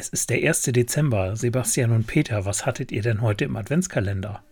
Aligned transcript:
Es 0.00 0.08
ist 0.08 0.30
der 0.30 0.38
1. 0.48 0.62
Dezember. 0.62 1.36
Sebastian 1.36 1.90
und 1.90 2.06
Peter, 2.06 2.46
was 2.46 2.64
hattet 2.64 2.90
ihr 2.90 3.02
denn 3.02 3.20
heute 3.20 3.44
im 3.44 3.54
Adventskalender? 3.54 4.42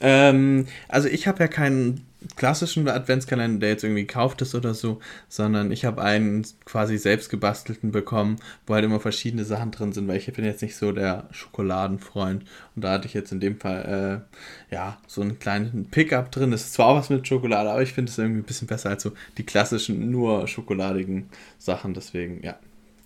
Ähm, 0.00 0.66
also 0.88 1.06
ich 1.08 1.28
habe 1.28 1.40
ja 1.40 1.48
keinen 1.48 2.06
klassischen 2.36 2.88
Adventskalender, 2.88 3.60
der 3.60 3.68
jetzt 3.68 3.84
irgendwie 3.84 4.06
gekauft 4.06 4.40
ist 4.40 4.54
oder 4.54 4.72
so, 4.72 5.00
sondern 5.28 5.70
ich 5.70 5.84
habe 5.84 6.00
einen 6.00 6.46
quasi 6.64 6.96
selbst 6.96 7.28
gebastelten 7.28 7.92
bekommen, 7.92 8.36
wo 8.66 8.72
halt 8.72 8.86
immer 8.86 9.00
verschiedene 9.00 9.44
Sachen 9.44 9.70
drin 9.70 9.92
sind, 9.92 10.08
weil 10.08 10.16
ich 10.16 10.32
bin 10.32 10.46
jetzt 10.46 10.62
nicht 10.62 10.76
so 10.76 10.92
der 10.92 11.28
Schokoladenfreund 11.30 12.42
und 12.74 12.82
da 12.82 12.92
hatte 12.92 13.06
ich 13.06 13.12
jetzt 13.12 13.32
in 13.32 13.40
dem 13.40 13.60
Fall 13.60 14.24
äh, 14.70 14.74
ja 14.74 14.96
so 15.06 15.20
einen 15.20 15.38
kleinen 15.38 15.90
Pickup 15.90 16.32
drin. 16.32 16.52
Das 16.52 16.62
ist 16.62 16.72
zwar 16.72 16.86
auch 16.86 16.96
was 16.96 17.10
mit 17.10 17.28
Schokolade, 17.28 17.68
aber 17.68 17.82
ich 17.82 17.92
finde 17.92 18.10
es 18.10 18.16
irgendwie 18.16 18.40
ein 18.40 18.46
bisschen 18.46 18.66
besser 18.66 18.88
als 18.88 19.02
so 19.02 19.12
die 19.36 19.44
klassischen 19.44 20.10
nur 20.10 20.48
schokoladigen 20.48 21.28
Sachen, 21.58 21.92
deswegen 21.92 22.42
ja. 22.42 22.58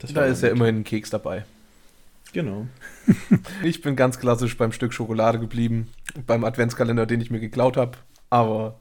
Da 0.09 0.25
ist 0.25 0.43
ja 0.43 0.49
immerhin 0.49 0.79
ein 0.79 0.85
Keks 0.85 1.11
dabei. 1.11 1.45
Genau. 2.33 2.67
ich 3.63 3.83
bin 3.83 3.97
ganz 3.97 4.19
klassisch 4.19 4.57
beim 4.57 4.73
Stück 4.73 4.93
Schokolade 4.93 5.39
geblieben, 5.39 5.89
beim 6.27 6.45
Adventskalender, 6.45 7.07
den 7.07 7.21
ich 7.21 7.31
mir 7.31 7.41
geklaut 7.41 7.77
habe. 7.77 7.99
Aber 8.31 8.79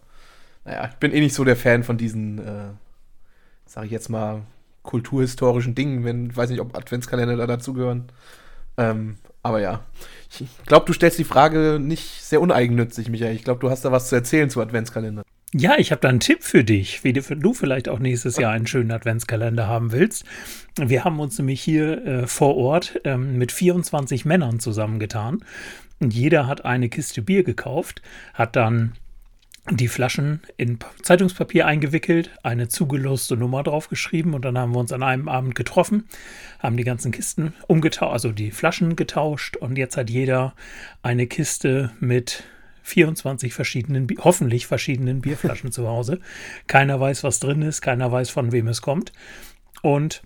naja, 0.66 0.90
ich 0.92 0.98
bin 0.98 1.12
eh 1.12 1.20
nicht 1.20 1.34
so 1.34 1.44
der 1.44 1.56
Fan 1.56 1.84
von 1.84 1.98
diesen, 1.98 2.40
äh, 2.40 2.70
sag 3.66 3.86
ich 3.86 3.92
jetzt 3.92 4.10
mal, 4.10 4.44
kulturhistorischen 4.84 5.76
Dingen, 5.76 6.04
wenn, 6.04 6.36
weiß 6.36 6.50
nicht, 6.50 6.62
ob 6.62 6.78
Adventskalender 6.78 7.38
da 7.38 7.48
dazugehören. 7.48 8.12
Ähm, 8.78 9.18
aber 9.42 9.62
ja, 9.62 9.84
ich 10.32 10.48
glaube, 10.66 10.86
du 10.86 10.94
stellst 10.94 11.18
die 11.18 11.24
Frage 11.24 11.80
nicht 11.82 12.24
sehr 12.24 12.42
uneigennützig, 12.42 13.10
Michael. 13.10 13.36
Ich 13.36 13.44
glaube, 13.44 13.60
du 13.60 13.70
hast 13.70 13.84
da 13.84 13.92
was 13.92 14.10
zu 14.10 14.16
erzählen 14.16 14.50
zu 14.50 14.62
Adventskalender. 14.62 15.24
Ja, 15.52 15.80
ich 15.80 15.92
habe 15.92 16.02
da 16.02 16.10
einen 16.10 16.20
Tipp 16.20 16.44
für 16.44 16.64
dich, 16.64 17.04
wie 17.04 17.12
du 17.12 17.54
vielleicht 17.54 17.90
auch 17.90 17.98
nächstes 17.98 18.38
Jahr 18.38 18.52
einen 18.52 18.68
schönen 18.68 18.92
Adventskalender 18.92 19.66
haben 19.66 19.92
willst. 19.92 20.24
Wir 20.78 21.04
haben 21.04 21.20
uns 21.20 21.40
nämlich 21.40 21.60
hier 21.60 22.06
äh, 22.06 22.28
vor 22.28 22.56
Ort 22.56 23.02
ähm, 23.04 23.40
mit 23.40 23.52
24 23.52 24.26
Männern 24.26 24.60
zusammengetan 24.60 25.44
und 26.00 26.14
jeder 26.14 26.46
hat 26.46 26.66
eine 26.66 26.88
Kiste 26.90 27.24
Bier 27.24 27.44
gekauft, 27.44 28.04
hat 28.36 28.56
dann 28.56 28.94
die 29.72 29.88
Flaschen 29.88 30.42
in 30.56 30.78
Zeitungspapier 31.02 31.66
eingewickelt, 31.66 32.30
eine 32.44 32.68
zugeloste 32.68 33.36
Nummer 33.36 33.64
draufgeschrieben 33.64 34.36
und 34.36 34.46
dann 34.46 34.58
haben 34.58 34.74
wir 34.74 34.80
uns 34.80 34.92
an 34.92 35.02
einem 35.02 35.28
Abend 35.28 35.56
getroffen, 35.56 36.06
haben 36.60 36.78
die 36.78 36.84
ganzen 36.84 37.12
Kisten 37.12 37.54
umgetauscht, 37.68 38.14
also 38.14 38.32
die 38.32 38.52
Flaschen 38.52 38.96
getauscht 38.96 39.58
und 39.58 39.80
jetzt 39.80 39.98
hat 39.98 40.12
jeder 40.12 40.54
eine 41.02 41.26
Kiste 41.26 41.92
mit 42.00 42.44
24 42.90 43.54
verschiedenen, 43.54 44.08
hoffentlich 44.20 44.68
verschiedenen 44.68 45.22
Bierflaschen 45.22 45.72
zu 45.72 45.88
Hause. 45.88 46.20
Keiner 46.68 47.00
weiß, 47.00 47.24
was 47.24 47.40
drin 47.40 47.62
ist, 47.62 47.82
keiner 47.82 48.12
weiß, 48.12 48.30
von 48.30 48.52
wem 48.52 48.68
es 48.68 48.82
kommt. 48.82 49.14
Und 49.82 50.24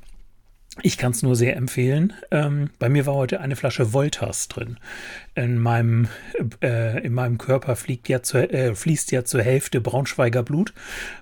ich 0.81 0.97
kann 0.97 1.11
es 1.11 1.21
nur 1.21 1.35
sehr 1.35 1.55
empfehlen. 1.55 2.13
Ähm, 2.31 2.71
bei 2.79 2.89
mir 2.89 3.05
war 3.05 3.13
heute 3.13 3.41
eine 3.41 3.55
Flasche 3.55 3.93
Voltas 3.93 4.47
drin. 4.47 4.79
In 5.35 5.57
meinem, 5.57 6.09
äh, 6.61 7.03
in 7.03 7.13
meinem 7.13 7.39
Körper 7.39 7.75
ja 8.07 8.21
zur, 8.21 8.53
äh, 8.53 8.75
fließt 8.75 9.11
ja 9.11 9.25
zur 9.25 9.41
Hälfte 9.41 9.81
Braunschweiger 9.81 10.43
Blut, 10.43 10.73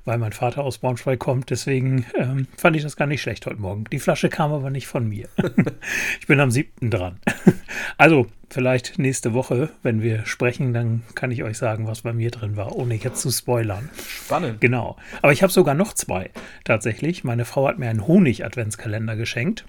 weil 0.04 0.18
mein 0.18 0.34
Vater 0.34 0.64
aus 0.64 0.80
Braunschweig 0.80 1.18
kommt. 1.18 1.50
Deswegen 1.50 2.06
ähm, 2.16 2.48
fand 2.58 2.76
ich 2.76 2.84
das 2.84 2.98
gar 2.98 3.06
nicht 3.06 3.22
schlecht 3.22 3.46
heute 3.46 3.62
Morgen. 3.62 3.86
Die 3.86 4.00
Flasche 4.00 4.28
kam 4.28 4.52
aber 4.52 4.70
nicht 4.70 4.88
von 4.88 5.08
mir. 5.08 5.30
ich 6.20 6.28
bin 6.28 6.42
am 6.42 6.52
siebten 6.52 6.92
dran. 6.92 7.20
also, 7.98 8.28
vielleicht 8.50 9.00
nächste 9.00 9.34
Woche, 9.34 9.70
wenn 9.82 10.02
wir 10.02 10.26
sprechen, 10.26 10.74
dann 10.74 11.04
kann 11.16 11.32
ich 11.32 11.44
euch 11.44 11.58
sagen, 11.58 11.88
was 11.88 12.02
bei 12.02 12.12
mir 12.12 12.32
drin 12.32 12.58
war, 12.58 12.76
ohne 12.76 12.96
jetzt 12.96 13.22
zu 13.22 13.32
spoilern. 13.32 13.90
Spannend. 14.06 14.60
Genau. 14.60 14.98
Aber 15.22 15.32
ich 15.32 15.42
habe 15.42 15.54
sogar 15.54 15.74
noch 15.74 15.94
zwei 15.94 16.32
tatsächlich. 16.66 17.24
Meine 17.24 17.46
Frau 17.46 17.68
hat 17.68 17.80
mir 17.80 17.90
einen 17.90 18.06
Honig-Adventskalender 18.08 19.16
geschenkt. 19.16 19.66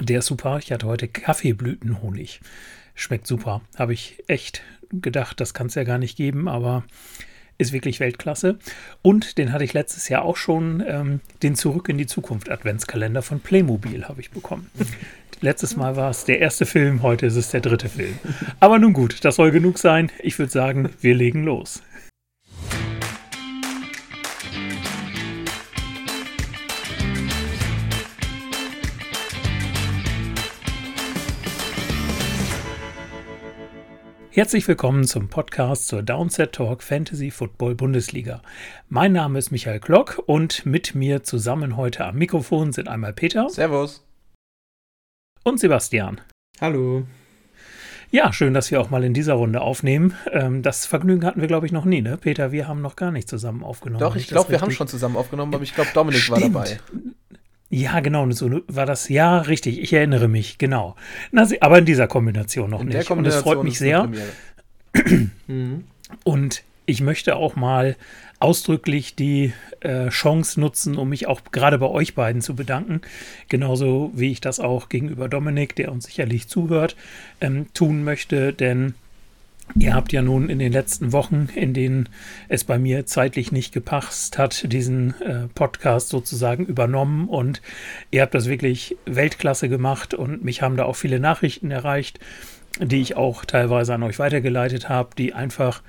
Der 0.00 0.20
ist 0.20 0.26
super. 0.26 0.58
Ich 0.58 0.70
hatte 0.70 0.86
heute 0.86 1.08
Kaffeeblütenhonig. 1.08 2.40
Schmeckt 2.98 3.28
super. 3.28 3.60
Habe 3.76 3.92
ich 3.92 4.24
echt 4.26 4.62
gedacht, 4.90 5.40
das 5.40 5.54
kann 5.54 5.68
es 5.68 5.76
ja 5.76 5.84
gar 5.84 5.98
nicht 5.98 6.16
geben, 6.16 6.48
aber 6.48 6.82
ist 7.56 7.72
wirklich 7.72 8.00
Weltklasse. 8.00 8.58
Und 9.02 9.38
den 9.38 9.52
hatte 9.52 9.62
ich 9.62 9.72
letztes 9.72 10.08
Jahr 10.08 10.22
auch 10.22 10.36
schon, 10.36 10.82
ähm, 10.84 11.20
den 11.44 11.54
Zurück 11.54 11.88
in 11.88 11.96
die 11.96 12.06
Zukunft 12.06 12.50
Adventskalender 12.50 13.22
von 13.22 13.38
Playmobil 13.38 14.08
habe 14.08 14.20
ich 14.20 14.32
bekommen. 14.32 14.68
Letztes 15.40 15.76
Mal 15.76 15.94
war 15.94 16.10
es 16.10 16.24
der 16.24 16.40
erste 16.40 16.66
Film, 16.66 17.02
heute 17.02 17.26
ist 17.26 17.36
es 17.36 17.50
der 17.50 17.60
dritte 17.60 17.88
Film. 17.88 18.18
Aber 18.58 18.80
nun 18.80 18.92
gut, 18.92 19.24
das 19.24 19.36
soll 19.36 19.52
genug 19.52 19.78
sein. 19.78 20.10
Ich 20.20 20.36
würde 20.40 20.50
sagen, 20.50 20.90
wir 21.00 21.14
legen 21.14 21.44
los. 21.44 21.84
Herzlich 34.38 34.68
willkommen 34.68 35.02
zum 35.02 35.26
Podcast 35.26 35.88
zur 35.88 36.04
Downset 36.04 36.52
Talk 36.52 36.84
Fantasy 36.84 37.32
Football 37.32 37.74
Bundesliga. 37.74 38.40
Mein 38.88 39.12
Name 39.12 39.36
ist 39.36 39.50
Michael 39.50 39.80
Klock 39.80 40.22
und 40.26 40.64
mit 40.64 40.94
mir 40.94 41.24
zusammen 41.24 41.76
heute 41.76 42.04
am 42.04 42.14
Mikrofon 42.14 42.72
sind 42.72 42.86
einmal 42.86 43.12
Peter. 43.12 43.48
Servus 43.48 44.06
und 45.42 45.58
Sebastian. 45.58 46.20
Hallo. 46.60 47.02
Ja, 48.12 48.32
schön, 48.32 48.54
dass 48.54 48.70
wir 48.70 48.80
auch 48.80 48.90
mal 48.90 49.02
in 49.02 49.12
dieser 49.12 49.34
Runde 49.34 49.60
aufnehmen. 49.60 50.14
Ähm, 50.30 50.62
das 50.62 50.86
Vergnügen 50.86 51.26
hatten 51.26 51.40
wir, 51.40 51.48
glaube 51.48 51.66
ich, 51.66 51.72
noch 51.72 51.84
nie, 51.84 52.00
ne? 52.00 52.16
Peter, 52.16 52.52
wir 52.52 52.68
haben 52.68 52.80
noch 52.80 52.94
gar 52.94 53.10
nicht 53.10 53.28
zusammen 53.28 53.64
aufgenommen. 53.64 53.98
Doch, 53.98 54.14
ich 54.14 54.28
glaube, 54.28 54.50
wir 54.50 54.60
haben 54.60 54.70
schon 54.70 54.86
zusammen 54.86 55.16
aufgenommen, 55.16 55.52
aber 55.52 55.64
ich 55.64 55.74
glaube, 55.74 55.90
Dominik 55.92 56.20
Stimmt. 56.20 56.54
war 56.54 56.64
dabei. 56.64 56.78
Ja, 57.70 58.00
genau, 58.00 58.30
so 58.30 58.60
war 58.66 58.86
das. 58.86 59.08
Ja, 59.08 59.38
richtig, 59.38 59.80
ich 59.80 59.92
erinnere 59.92 60.28
mich, 60.28 60.58
genau. 60.58 60.96
Na, 61.32 61.46
aber 61.60 61.78
in 61.78 61.84
dieser 61.84 62.08
Kombination 62.08 62.70
noch 62.70 62.80
in 62.80 62.88
nicht. 62.88 63.06
Kombination 63.06 63.18
Und 63.18 63.26
es 63.26 63.42
freut 63.42 63.64
mich 63.64 63.78
sehr. 63.78 64.08
mhm. 65.46 65.84
Und 66.24 66.62
ich 66.86 67.02
möchte 67.02 67.36
auch 67.36 67.56
mal 67.56 67.96
ausdrücklich 68.40 69.14
die 69.14 69.52
äh, 69.80 70.08
Chance 70.08 70.60
nutzen, 70.60 70.96
um 70.96 71.10
mich 71.10 71.26
auch 71.26 71.42
gerade 71.52 71.78
bei 71.78 71.86
euch 71.86 72.14
beiden 72.14 72.40
zu 72.40 72.54
bedanken. 72.54 73.02
Genauso 73.48 74.12
wie 74.14 74.30
ich 74.30 74.40
das 74.40 74.60
auch 74.60 74.88
gegenüber 74.88 75.28
Dominik, 75.28 75.74
der 75.76 75.92
uns 75.92 76.06
sicherlich 76.06 76.48
zuhört, 76.48 76.96
ähm, 77.40 77.66
tun 77.74 78.04
möchte. 78.04 78.52
Denn 78.52 78.94
ihr 79.74 79.94
habt 79.94 80.12
ja 80.12 80.22
nun 80.22 80.48
in 80.48 80.58
den 80.58 80.72
letzten 80.72 81.12
Wochen, 81.12 81.48
in 81.54 81.74
denen 81.74 82.08
es 82.48 82.64
bei 82.64 82.78
mir 82.78 83.06
zeitlich 83.06 83.52
nicht 83.52 83.72
gepasst 83.72 84.38
hat, 84.38 84.72
diesen 84.72 85.20
äh, 85.20 85.48
Podcast 85.54 86.08
sozusagen 86.08 86.66
übernommen. 86.66 87.28
Und 87.28 87.62
ihr 88.10 88.22
habt 88.22 88.34
das 88.34 88.48
wirklich 88.48 88.96
Weltklasse 89.06 89.68
gemacht 89.68 90.14
und 90.14 90.44
mich 90.44 90.62
haben 90.62 90.76
da 90.76 90.84
auch 90.84 90.96
viele 90.96 91.20
Nachrichten 91.20 91.70
erreicht, 91.70 92.20
die 92.80 93.00
ich 93.00 93.16
auch 93.16 93.44
teilweise 93.44 93.94
an 93.94 94.02
euch 94.02 94.18
weitergeleitet 94.18 94.88
habe, 94.88 95.10
die 95.16 95.34
einfach 95.34 95.82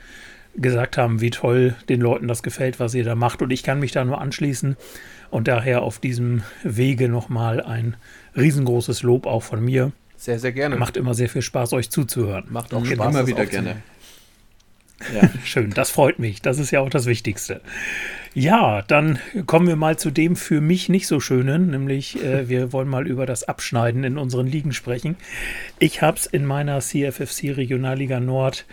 gesagt 0.55 0.97
haben, 0.97 1.21
wie 1.21 1.29
toll 1.29 1.75
den 1.87 2.01
Leuten 2.01 2.27
das 2.27 2.43
gefällt, 2.43 2.79
was 2.79 2.93
ihr 2.93 3.03
da 3.03 3.15
macht. 3.15 3.41
Und 3.41 3.51
ich 3.51 3.63
kann 3.63 3.79
mich 3.79 3.91
da 3.91 4.03
nur 4.03 4.19
anschließen. 4.19 4.75
Und 5.29 5.47
daher 5.47 5.83
auf 5.83 5.99
diesem 5.99 6.43
Wege 6.63 7.07
nochmal 7.07 7.61
ein 7.61 7.95
riesengroßes 8.35 9.03
Lob 9.03 9.27
auch 9.27 9.43
von 9.43 9.63
mir. 9.63 9.91
Sehr, 10.19 10.37
sehr 10.37 10.51
gerne. 10.51 10.75
Macht 10.75 10.97
immer 10.97 11.13
sehr 11.13 11.29
viel 11.29 11.41
Spaß, 11.41 11.71
euch 11.71 11.89
zuzuhören. 11.89 12.43
Macht 12.49 12.73
auch 12.73 12.85
Spaß. 12.85 13.15
Immer 13.15 13.25
wieder 13.25 13.45
gerne. 13.45 13.81
Ja. 15.13 15.29
Schön, 15.45 15.69
das 15.69 15.91
freut 15.91 16.19
mich. 16.19 16.41
Das 16.41 16.59
ist 16.59 16.71
ja 16.71 16.81
auch 16.81 16.89
das 16.89 17.05
Wichtigste. 17.05 17.61
Ja, 18.33 18.81
dann 18.81 19.19
kommen 19.45 19.65
wir 19.65 19.77
mal 19.77 19.97
zu 19.97 20.11
dem 20.11 20.35
für 20.35 20.59
mich 20.59 20.89
nicht 20.89 21.07
so 21.07 21.21
schönen, 21.21 21.69
nämlich 21.69 22.21
äh, 22.21 22.49
wir 22.49 22.73
wollen 22.73 22.89
mal 22.89 23.07
über 23.07 23.25
das 23.25 23.45
Abschneiden 23.45 24.03
in 24.03 24.17
unseren 24.17 24.45
Ligen 24.45 24.73
sprechen. 24.73 25.15
Ich 25.79 26.01
habe 26.01 26.17
es 26.17 26.25
in 26.25 26.45
meiner 26.45 26.81
CFFC 26.81 27.55
Regionalliga 27.55 28.19
Nord 28.19 28.65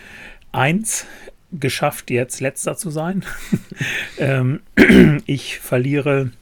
1 0.50 1.06
geschafft, 1.52 2.10
jetzt 2.10 2.40
letzter 2.40 2.76
zu 2.76 2.90
sein. 2.90 3.24
ähm, 4.18 4.62
ich 5.26 5.60
verliere 5.60 6.32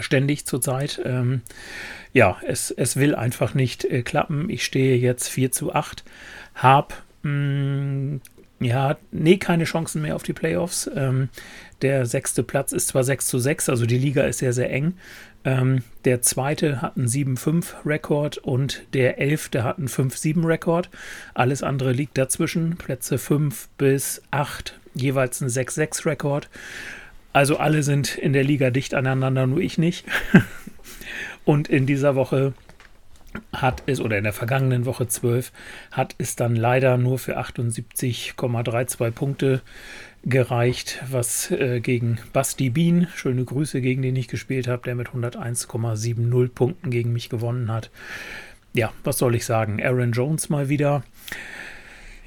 ständig 0.00 0.44
zurzeit. 0.44 1.00
Ähm, 1.04 1.42
ja, 2.14 2.38
es, 2.46 2.70
es 2.70 2.96
will 2.96 3.14
einfach 3.14 3.52
nicht 3.54 3.84
äh, 3.84 4.02
klappen. 4.02 4.48
Ich 4.48 4.64
stehe 4.64 4.96
jetzt 4.96 5.28
4 5.28 5.52
zu 5.52 5.74
8, 5.74 6.04
habe 6.54 6.94
mm, 7.22 8.20
ja, 8.60 8.96
nee, 9.10 9.36
keine 9.36 9.64
Chancen 9.64 10.00
mehr 10.00 10.14
auf 10.14 10.22
die 10.22 10.32
Playoffs. 10.32 10.88
Ähm, 10.94 11.28
der 11.82 12.06
sechste 12.06 12.42
Platz 12.44 12.72
ist 12.72 12.88
zwar 12.88 13.04
6 13.04 13.26
zu 13.26 13.38
6, 13.38 13.68
also 13.68 13.84
die 13.84 13.98
Liga 13.98 14.22
ist 14.22 14.38
sehr, 14.38 14.52
sehr 14.52 14.70
eng. 14.70 14.94
Ähm, 15.44 15.82
der 16.04 16.22
zweite 16.22 16.80
hat 16.80 16.96
einen 16.96 17.08
7-5-Rekord 17.08 18.38
und 18.38 18.84
der 18.94 19.18
elfte 19.18 19.64
hat 19.64 19.78
einen 19.78 19.88
5-7-Rekord. 19.88 20.88
Alles 21.34 21.62
andere 21.64 21.92
liegt 21.92 22.16
dazwischen. 22.16 22.76
Plätze 22.76 23.18
5 23.18 23.68
bis 23.76 24.22
8 24.30 24.78
jeweils 24.94 25.40
ein 25.40 25.48
6-6-Rekord. 25.48 26.48
Also 27.32 27.56
alle 27.56 27.82
sind 27.82 28.16
in 28.16 28.32
der 28.32 28.44
Liga 28.44 28.70
dicht 28.70 28.94
aneinander, 28.94 29.48
nur 29.48 29.58
ich 29.58 29.78
nicht. 29.78 30.06
und 31.44 31.68
in 31.68 31.86
dieser 31.86 32.14
Woche 32.14 32.54
hat 33.52 33.82
es, 33.86 34.00
oder 34.00 34.18
in 34.18 34.24
der 34.24 34.32
vergangenen 34.32 34.86
Woche 34.86 35.08
12, 35.08 35.52
hat 35.90 36.14
es 36.18 36.36
dann 36.36 36.54
leider 36.56 36.96
nur 36.96 37.18
für 37.18 37.38
78,32 37.38 39.10
Punkte 39.10 39.60
gereicht, 40.24 41.02
was 41.10 41.50
äh, 41.50 41.80
gegen 41.80 42.18
Basti 42.32 42.70
Bean, 42.70 43.08
schöne 43.14 43.44
Grüße, 43.44 43.80
gegen 43.80 44.02
den 44.02 44.16
ich 44.16 44.28
gespielt 44.28 44.68
habe, 44.68 44.82
der 44.82 44.94
mit 44.94 45.08
101,70 45.08 46.48
Punkten 46.48 46.90
gegen 46.90 47.12
mich 47.12 47.28
gewonnen 47.28 47.70
hat. 47.70 47.90
Ja, 48.72 48.92
was 49.04 49.18
soll 49.18 49.34
ich 49.34 49.44
sagen? 49.44 49.82
Aaron 49.82 50.12
Jones 50.12 50.48
mal 50.48 50.68
wieder. 50.68 51.04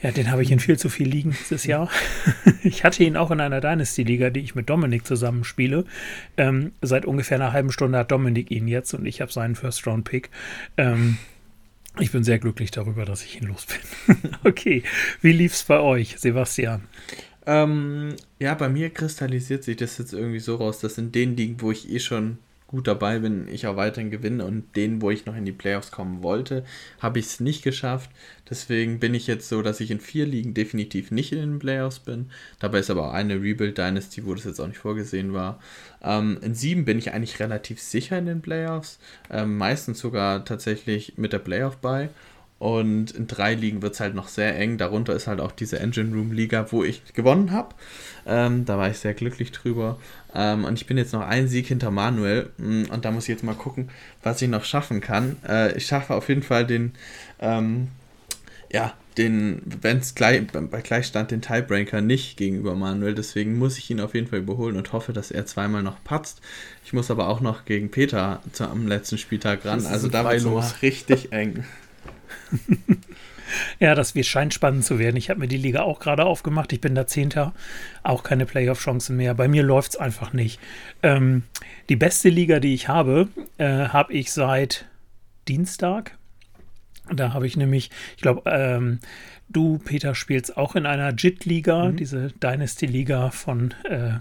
Ja, 0.04 0.12
den 0.12 0.30
habe 0.30 0.44
ich 0.44 0.52
in 0.52 0.60
viel 0.60 0.78
zu 0.78 0.90
viel 0.90 1.08
liegen 1.08 1.36
dieses 1.40 1.66
Jahr. 1.66 1.90
ich 2.64 2.84
hatte 2.84 3.04
ihn 3.04 3.18
auch 3.18 3.32
in 3.32 3.42
einer 3.42 3.62
Dynasty-Liga, 3.62 4.30
die 4.30 4.42
ich 4.42 4.54
mit 4.54 4.70
Dominik 4.70 5.08
zusammenspiele. 5.08 5.86
Ähm, 6.38 6.72
seit 6.82 7.06
ungefähr 7.06 7.38
einer 7.38 7.54
halben 7.54 7.72
Stunde 7.72 7.98
hat 7.98 8.12
Dominik 8.12 8.52
ihn 8.52 8.68
jetzt 8.68 8.94
und 8.94 9.06
ich 9.06 9.22
habe 9.22 9.32
seinen 9.32 9.56
First-Round-Pick. 9.56 10.30
Ähm, 10.78 11.18
ich 12.00 12.12
bin 12.12 12.24
sehr 12.24 12.38
glücklich 12.38 12.70
darüber, 12.70 13.06
dass 13.06 13.24
ich 13.24 13.42
ihn 13.42 13.48
los 13.48 13.66
bin. 13.66 14.18
okay, 14.44 14.84
wie 15.22 15.32
lief 15.32 15.54
es 15.54 15.64
bei 15.64 15.80
euch, 15.80 16.20
Sebastian? 16.20 16.84
Ähm, 17.48 18.16
ja, 18.40 18.54
bei 18.54 18.70
mir 18.70 18.92
kristallisiert 18.92 19.64
sich 19.64 19.78
das 19.78 19.98
jetzt 19.98 20.14
irgendwie 20.14 20.40
so 20.40 20.58
raus, 20.58 20.80
dass 20.80 21.00
in 21.00 21.12
den 21.12 21.36
Ligen, 21.36 21.60
wo 21.62 21.72
ich 21.72 21.90
eh 21.90 22.00
schon 22.00 22.38
gut 22.68 22.88
dabei 22.88 23.20
bin, 23.20 23.48
ich 23.48 23.66
auch 23.66 23.78
weiterhin 23.78 24.12
gewinne 24.12 24.46
und 24.46 24.76
den, 24.76 25.02
wo 25.02 25.10
ich 25.10 25.26
noch 25.26 25.36
in 25.36 25.46
die 25.46 25.54
Playoffs 25.54 25.90
kommen 25.90 26.22
wollte, 26.22 26.66
habe 27.00 27.20
ich 27.20 27.26
es 27.26 27.40
nicht 27.40 27.64
geschafft. 27.64 28.12
Deswegen 28.50 29.00
bin 29.00 29.14
ich 29.14 29.26
jetzt 29.26 29.48
so, 29.48 29.62
dass 29.62 29.80
ich 29.80 29.90
in 29.90 30.02
vier 30.02 30.26
Ligen 30.26 30.54
definitiv 30.54 31.10
nicht 31.12 31.32
in 31.32 31.40
den 31.40 31.60
Playoffs 31.60 32.00
bin. 32.00 32.30
Dabei 32.60 32.80
ist 32.80 32.90
aber 32.90 33.08
auch 33.08 33.14
eine 33.14 33.42
Rebuild 33.42 33.78
Dynasty, 33.78 34.26
wo 34.26 34.36
das 34.36 34.44
jetzt 34.44 34.60
auch 34.60 34.68
nicht 34.68 34.80
vorgesehen 34.80 35.34
war. 35.34 35.60
Ähm, 36.04 36.38
in 36.42 36.56
sieben 36.56 36.84
bin 36.84 37.00
ich 37.00 37.14
eigentlich 37.14 37.40
relativ 37.40 37.82
sicher 37.82 38.18
in 38.18 38.26
den 38.26 38.42
Playoffs. 38.42 39.00
Ähm, 39.30 39.58
meistens 39.58 40.00
sogar 40.00 40.44
tatsächlich 40.44 41.18
mit 41.18 41.34
der 41.34 41.40
Playoff 41.40 41.78
bei. 41.78 42.10
Und 42.60 43.12
in 43.12 43.28
drei 43.28 43.54
Ligen 43.54 43.82
wird 43.84 43.94
es 43.94 44.00
halt 44.00 44.16
noch 44.16 44.28
sehr 44.28 44.58
eng. 44.58 44.78
Darunter 44.78 45.14
ist 45.14 45.28
halt 45.28 45.40
auch 45.40 45.52
diese 45.52 45.80
Engine 45.80 46.16
Room 46.16 46.32
Liga, 46.32 46.66
wo 46.72 46.84
ich 46.84 47.14
gewonnen 47.14 47.52
habe. 47.52 47.76
Ähm, 48.26 48.66
da 48.66 48.78
war 48.78 48.90
ich 48.90 48.98
sehr 48.98 49.14
glücklich 49.14 49.52
drüber. 49.52 50.00
Ähm, 50.34 50.66
und 50.66 50.74
ich 50.74 50.88
bin 50.88 50.98
jetzt 50.98 51.14
noch 51.14 51.22
ein 51.22 51.48
Sieg 51.48 51.68
hinter 51.68 51.92
Manuel. 51.92 52.50
Mm, 52.58 52.86
und 52.92 53.06
da 53.06 53.12
muss 53.12 53.26
ich 53.26 53.30
jetzt 53.30 53.44
mal 53.44 53.54
gucken, 53.54 53.90
was 54.24 54.42
ich 54.42 54.50
noch 54.50 54.64
schaffen 54.64 55.02
kann. 55.02 55.38
Äh, 55.48 55.78
ich 55.78 55.86
schaffe 55.86 56.16
auf 56.16 56.30
jeden 56.30 56.42
Fall 56.42 56.66
den, 56.66 56.94
ähm, 57.40 57.90
ja, 58.72 58.94
den, 59.20 59.62
wenn 59.82 59.98
es 59.98 60.16
gleich, 60.16 60.42
bei 60.48 60.82
Gleichstand 60.82 61.30
den 61.30 61.42
Tiebreaker 61.42 62.02
nicht 62.02 62.38
gegenüber 62.38 62.76
Manuel. 62.76 63.14
Deswegen 63.14 63.60
muss 63.60 63.78
ich 63.78 63.90
ihn 63.92 64.00
auf 64.00 64.16
jeden 64.16 64.28
Fall 64.28 64.40
überholen 64.40 64.78
und 64.78 64.94
hoffe, 64.94 65.14
dass 65.14 65.30
er 65.30 65.46
zweimal 65.46 65.84
noch 65.84 66.04
patzt. 66.04 66.42
Ich 66.84 66.94
muss 66.94 67.12
aber 67.12 67.28
auch 67.28 67.40
noch 67.40 67.66
gegen 67.66 67.92
Peter 67.92 68.42
zu, 68.52 68.68
am 68.68 68.88
letzten 68.88 69.20
Spieltag 69.20 69.64
ran. 69.64 69.86
Also 69.86 70.08
da 70.08 70.28
wird 70.30 70.44
es 70.44 70.82
richtig 70.82 71.32
eng. 71.32 71.64
ja, 73.80 73.96
das 73.96 74.16
wird 74.16 74.26
scheint 74.26 74.54
spannend 74.54 74.86
zu 74.86 75.00
werden. 75.00 75.16
Ich 75.16 75.30
habe 75.30 75.40
mir 75.40 75.48
die 75.48 75.58
Liga 75.58 75.82
auch 75.82 76.00
gerade 76.00 76.26
aufgemacht. 76.26 76.74
Ich 76.74 76.82
bin 76.82 76.96
da 76.96 77.08
Zehnter. 77.08 77.54
Auch 78.04 78.24
keine 78.24 78.46
Playoff-Chancen 78.46 79.18
mehr. 79.18 79.34
Bei 79.34 79.48
mir 79.48 79.64
läuft 79.64 79.92
es 79.92 79.98
einfach 79.98 80.34
nicht. 80.34 80.60
Ähm, 81.04 81.44
die 81.90 81.96
beste 81.96 82.30
Liga, 82.30 82.60
die 82.60 82.74
ich 82.74 82.88
habe, 82.88 83.30
äh, 83.58 83.88
habe 83.88 84.14
ich 84.14 84.32
seit 84.32 84.86
Dienstag. 85.48 86.18
Da 87.10 87.34
habe 87.34 87.48
ich 87.48 87.56
nämlich, 87.56 87.90
ich 88.16 88.22
glaube, 88.22 88.50
ähm, 88.50 89.00
du, 89.50 89.80
Peter, 89.80 90.14
spielst 90.14 90.58
auch 90.58 90.76
in 90.76 90.86
einer 90.86 91.14
JIT-Liga, 91.14 91.86
mhm. 91.86 91.96
diese 91.96 92.32
Dynasty-Liga 92.44 93.32
von 93.32 93.74
äh, 93.86 94.20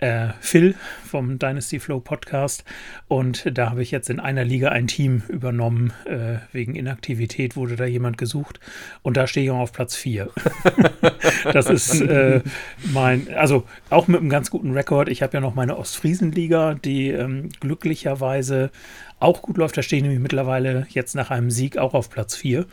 äh, 0.00 0.28
Phil 0.40 0.74
vom 1.06 1.38
Dynasty 1.38 1.78
Flow 1.78 2.00
Podcast. 2.00 2.64
Und 3.08 3.56
da 3.56 3.70
habe 3.70 3.82
ich 3.82 3.90
jetzt 3.90 4.10
in 4.10 4.20
einer 4.20 4.44
Liga 4.44 4.70
ein 4.70 4.86
Team 4.86 5.22
übernommen. 5.28 5.92
Äh, 6.06 6.38
wegen 6.52 6.74
Inaktivität 6.74 7.56
wurde 7.56 7.76
da 7.76 7.84
jemand 7.84 8.18
gesucht. 8.18 8.60
Und 9.02 9.16
da 9.16 9.26
stehe 9.26 9.46
ich 9.46 9.50
auch 9.50 9.60
auf 9.60 9.72
Platz 9.72 9.96
4. 9.96 10.30
das 11.52 11.68
ist 11.68 12.00
äh, 12.00 12.42
mein, 12.92 13.28
also 13.34 13.64
auch 13.90 14.08
mit 14.08 14.20
einem 14.20 14.30
ganz 14.30 14.50
guten 14.50 14.72
Rekord. 14.72 15.08
Ich 15.08 15.22
habe 15.22 15.34
ja 15.34 15.40
noch 15.40 15.54
meine 15.54 15.76
Ostfriesen-Liga, 15.76 16.74
die 16.74 17.08
ähm, 17.08 17.50
glücklicherweise 17.60 18.70
auch 19.18 19.42
gut 19.42 19.58
läuft. 19.58 19.76
Da 19.76 19.82
stehe 19.82 19.98
ich 19.98 20.02
nämlich 20.02 20.20
mittlerweile 20.20 20.86
jetzt 20.90 21.14
nach 21.14 21.30
einem 21.30 21.50
Sieg 21.50 21.76
auch 21.76 21.94
auf 21.94 22.10
Platz 22.10 22.34
4. 22.36 22.66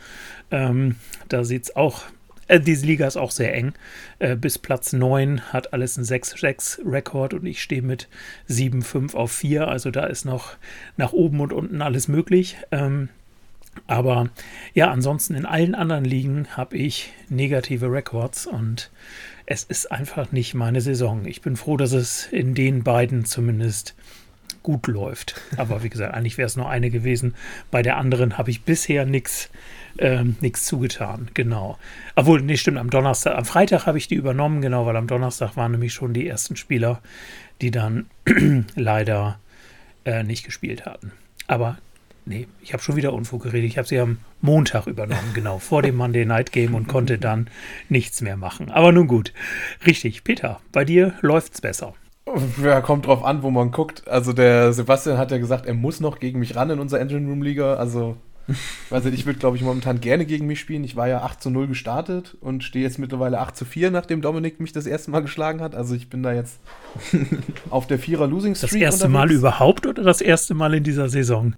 Ähm, 0.50 0.96
da 1.28 1.44
sieht 1.44 1.64
es 1.64 1.76
auch 1.76 2.04
äh, 2.48 2.60
diese 2.60 2.86
Liga 2.86 3.06
ist 3.06 3.16
auch 3.16 3.30
sehr 3.30 3.54
eng. 3.54 3.74
Äh, 4.18 4.36
bis 4.36 4.58
Platz 4.58 4.92
9 4.92 5.52
hat 5.52 5.72
alles 5.72 5.96
einen 5.96 6.06
6-6-Rekord 6.06 7.34
und 7.34 7.46
ich 7.46 7.62
stehe 7.62 7.82
mit 7.82 8.08
7-5 8.48 9.14
auf 9.14 9.32
4. 9.32 9.68
Also 9.68 9.90
da 9.90 10.04
ist 10.06 10.24
noch 10.24 10.56
nach 10.96 11.12
oben 11.12 11.40
und 11.40 11.52
unten 11.52 11.82
alles 11.82 12.08
möglich. 12.08 12.56
Ähm, 12.72 13.10
aber 13.86 14.30
ja, 14.74 14.90
ansonsten 14.90 15.34
in 15.34 15.46
allen 15.46 15.74
anderen 15.74 16.04
Ligen 16.04 16.48
habe 16.56 16.76
ich 16.76 17.12
negative 17.28 17.92
Records 17.92 18.46
und 18.46 18.90
es 19.46 19.62
ist 19.62 19.92
einfach 19.92 20.32
nicht 20.32 20.54
meine 20.54 20.80
Saison. 20.80 21.24
Ich 21.26 21.42
bin 21.42 21.56
froh, 21.56 21.76
dass 21.76 21.92
es 21.92 22.26
in 22.26 22.54
den 22.54 22.82
beiden 22.82 23.24
zumindest 23.24 23.94
gut 24.62 24.86
läuft. 24.86 25.40
Aber 25.56 25.82
wie 25.82 25.88
gesagt, 25.88 26.14
eigentlich 26.14 26.38
wäre 26.38 26.46
es 26.46 26.56
nur 26.56 26.68
eine 26.68 26.90
gewesen. 26.90 27.34
Bei 27.70 27.82
der 27.82 27.96
anderen 27.96 28.36
habe 28.36 28.50
ich 28.50 28.62
bisher 28.62 29.06
nichts 29.06 29.48
ähm, 29.98 30.36
nichts 30.40 30.64
zugetan, 30.64 31.28
genau. 31.34 31.78
Obwohl, 32.14 32.40
nee, 32.40 32.56
stimmt, 32.56 32.78
am 32.78 32.90
Donnerstag, 32.90 33.36
am 33.36 33.44
Freitag 33.44 33.86
habe 33.86 33.98
ich 33.98 34.08
die 34.08 34.14
übernommen, 34.14 34.62
genau, 34.62 34.86
weil 34.86 34.96
am 34.96 35.06
Donnerstag 35.06 35.56
waren 35.56 35.72
nämlich 35.72 35.92
schon 35.92 36.14
die 36.14 36.26
ersten 36.26 36.56
Spieler, 36.56 37.00
die 37.60 37.70
dann 37.70 38.06
leider 38.76 39.38
äh, 40.04 40.22
nicht 40.22 40.44
gespielt 40.44 40.86
hatten. 40.86 41.12
Aber 41.46 41.78
nee, 42.24 42.46
ich 42.62 42.72
habe 42.72 42.82
schon 42.82 42.96
wieder 42.96 43.12
Unfug 43.12 43.42
geredet. 43.42 43.70
Ich 43.70 43.78
habe 43.78 43.88
sie 43.88 43.98
am 43.98 44.18
Montag 44.40 44.86
übernommen, 44.86 45.32
genau, 45.34 45.58
vor 45.58 45.82
dem 45.82 45.96
Monday 45.96 46.24
Night 46.24 46.52
Game 46.52 46.74
und 46.74 46.86
konnte 46.86 47.18
dann 47.18 47.48
nichts 47.88 48.20
mehr 48.20 48.36
machen. 48.36 48.70
Aber 48.70 48.92
nun 48.92 49.08
gut. 49.08 49.32
Richtig, 49.86 50.24
Peter, 50.24 50.60
bei 50.72 50.84
dir 50.84 51.14
läuft 51.20 51.54
es 51.54 51.60
besser. 51.60 51.94
Ja, 52.62 52.82
kommt 52.82 53.06
drauf 53.06 53.24
an, 53.24 53.42
wo 53.42 53.50
man 53.50 53.70
guckt. 53.70 54.06
Also 54.06 54.34
der 54.34 54.74
Sebastian 54.74 55.16
hat 55.16 55.30
ja 55.30 55.38
gesagt, 55.38 55.64
er 55.64 55.72
muss 55.72 56.00
noch 56.00 56.20
gegen 56.20 56.38
mich 56.38 56.56
ran 56.56 56.68
in 56.68 56.78
unserer 56.78 57.00
Engine 57.00 57.26
Room 57.26 57.42
Liga. 57.42 57.74
Also 57.74 58.16
also 58.90 59.08
ich 59.08 59.26
würde, 59.26 59.38
glaube 59.38 59.56
ich, 59.56 59.62
momentan 59.62 60.00
gerne 60.00 60.24
gegen 60.26 60.46
mich 60.46 60.60
spielen. 60.60 60.84
Ich 60.84 60.96
war 60.96 61.08
ja 61.08 61.22
8 61.22 61.42
zu 61.42 61.50
0 61.50 61.68
gestartet 61.68 62.36
und 62.40 62.64
stehe 62.64 62.84
jetzt 62.84 62.98
mittlerweile 62.98 63.40
8 63.40 63.56
zu 63.56 63.64
4, 63.64 63.90
nachdem 63.90 64.22
Dominik 64.22 64.60
mich 64.60 64.72
das 64.72 64.86
erste 64.86 65.10
Mal 65.10 65.20
geschlagen 65.20 65.60
hat. 65.60 65.74
Also 65.74 65.94
ich 65.94 66.08
bin 66.08 66.22
da 66.22 66.32
jetzt 66.32 66.60
auf 67.70 67.86
der 67.86 67.98
Vierer 67.98 68.26
Losing 68.26 68.54
Streak. 68.54 68.70
Das 68.70 68.80
erste 68.80 69.06
unterwegs. 69.06 69.30
Mal 69.30 69.36
überhaupt 69.36 69.86
oder 69.86 70.02
das 70.02 70.20
erste 70.20 70.54
Mal 70.54 70.74
in 70.74 70.84
dieser 70.84 71.08
Saison? 71.08 71.54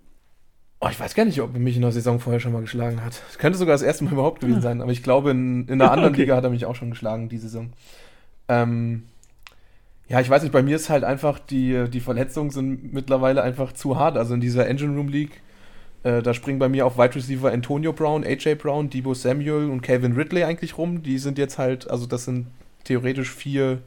Oh, 0.80 0.88
ich 0.90 0.98
weiß 0.98 1.14
gar 1.14 1.26
nicht, 1.26 1.40
ob 1.42 1.52
er 1.54 1.60
mich 1.60 1.76
in 1.76 1.82
der 1.82 1.92
Saison 1.92 2.20
vorher 2.20 2.40
schon 2.40 2.52
mal 2.52 2.62
geschlagen 2.62 3.04
hat. 3.04 3.20
Das 3.28 3.38
könnte 3.38 3.58
sogar 3.58 3.74
das 3.74 3.82
erste 3.82 4.04
Mal 4.04 4.14
überhaupt 4.14 4.40
gewesen 4.40 4.56
ja. 4.56 4.62
sein, 4.62 4.80
aber 4.80 4.92
ich 4.92 5.02
glaube, 5.02 5.30
in, 5.30 5.68
in 5.68 5.80
einer 5.80 5.90
anderen 5.92 6.14
okay. 6.14 6.22
Liga 6.22 6.36
hat 6.36 6.44
er 6.44 6.50
mich 6.50 6.64
auch 6.64 6.74
schon 6.74 6.90
geschlagen, 6.90 7.28
die 7.28 7.38
Saison. 7.38 7.72
Ähm, 8.48 9.02
ja, 10.08 10.20
ich 10.20 10.28
weiß 10.28 10.42
nicht, 10.42 10.52
bei 10.52 10.62
mir 10.62 10.74
ist 10.74 10.90
halt 10.90 11.04
einfach, 11.04 11.38
die, 11.38 11.84
die 11.88 12.00
Verletzungen 12.00 12.50
sind 12.50 12.92
mittlerweile 12.92 13.42
einfach 13.42 13.72
zu 13.72 13.96
hart. 13.96 14.16
Also 14.16 14.34
in 14.34 14.40
dieser 14.40 14.66
Engine 14.66 14.96
Room 14.96 15.08
League 15.08 15.42
äh, 16.02 16.22
da 16.22 16.32
springen 16.32 16.58
bei 16.58 16.68
mir 16.68 16.86
auf 16.86 16.96
Wide 16.96 17.14
Receiver 17.14 17.52
Antonio 17.52 17.92
Brown, 17.92 18.24
AJ 18.24 18.54
Brown, 18.56 18.88
Debo 18.88 19.12
Samuel 19.14 19.68
und 19.68 19.82
Calvin 19.82 20.12
Ridley 20.12 20.44
eigentlich 20.44 20.78
rum. 20.78 21.02
Die 21.02 21.18
sind 21.18 21.36
jetzt 21.38 21.58
halt, 21.58 21.90
also 21.90 22.06
das 22.06 22.24
sind 22.24 22.46
theoretisch 22.84 23.30
vier, 23.30 23.78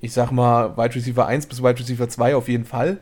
ich 0.00 0.12
sag 0.12 0.30
mal, 0.32 0.76
Wide 0.76 0.94
Receiver 0.94 1.26
1 1.26 1.46
bis 1.46 1.62
Wide 1.62 1.78
Receiver 1.78 2.08
2 2.08 2.36
auf 2.36 2.48
jeden 2.48 2.66
Fall. 2.66 2.98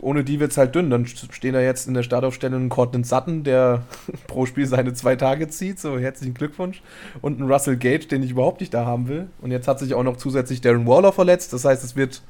Ohne 0.00 0.24
die 0.24 0.40
wird 0.40 0.52
es 0.52 0.56
halt 0.56 0.74
dünn. 0.76 0.88
Dann 0.88 1.06
stehen 1.06 1.52
da 1.52 1.60
jetzt 1.60 1.88
in 1.88 1.94
der 1.94 2.04
Startaufstellung 2.04 2.66
ein 2.66 2.68
Cortland 2.68 3.06
Sutton, 3.06 3.42
der 3.42 3.82
pro 4.28 4.46
Spiel 4.46 4.66
seine 4.66 4.94
zwei 4.94 5.16
Tage 5.16 5.48
zieht. 5.48 5.80
So, 5.80 5.98
herzlichen 5.98 6.34
Glückwunsch. 6.34 6.80
Und 7.20 7.40
ein 7.40 7.50
Russell 7.50 7.76
Gage, 7.76 8.06
den 8.06 8.22
ich 8.22 8.30
überhaupt 8.30 8.60
nicht 8.60 8.72
da 8.72 8.86
haben 8.86 9.08
will. 9.08 9.26
Und 9.42 9.50
jetzt 9.50 9.66
hat 9.66 9.80
sich 9.80 9.94
auch 9.94 10.04
noch 10.04 10.16
zusätzlich 10.16 10.60
Darren 10.60 10.86
Waller 10.86 11.12
verletzt. 11.12 11.52
Das 11.52 11.64
heißt, 11.64 11.84
es 11.84 11.96
wird, 11.96 12.22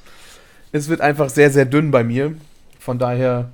es 0.72 0.88
wird 0.88 1.02
einfach 1.02 1.28
sehr, 1.28 1.50
sehr 1.50 1.66
dünn 1.66 1.90
bei 1.90 2.02
mir. 2.02 2.34
Von 2.80 2.98
daher 2.98 3.50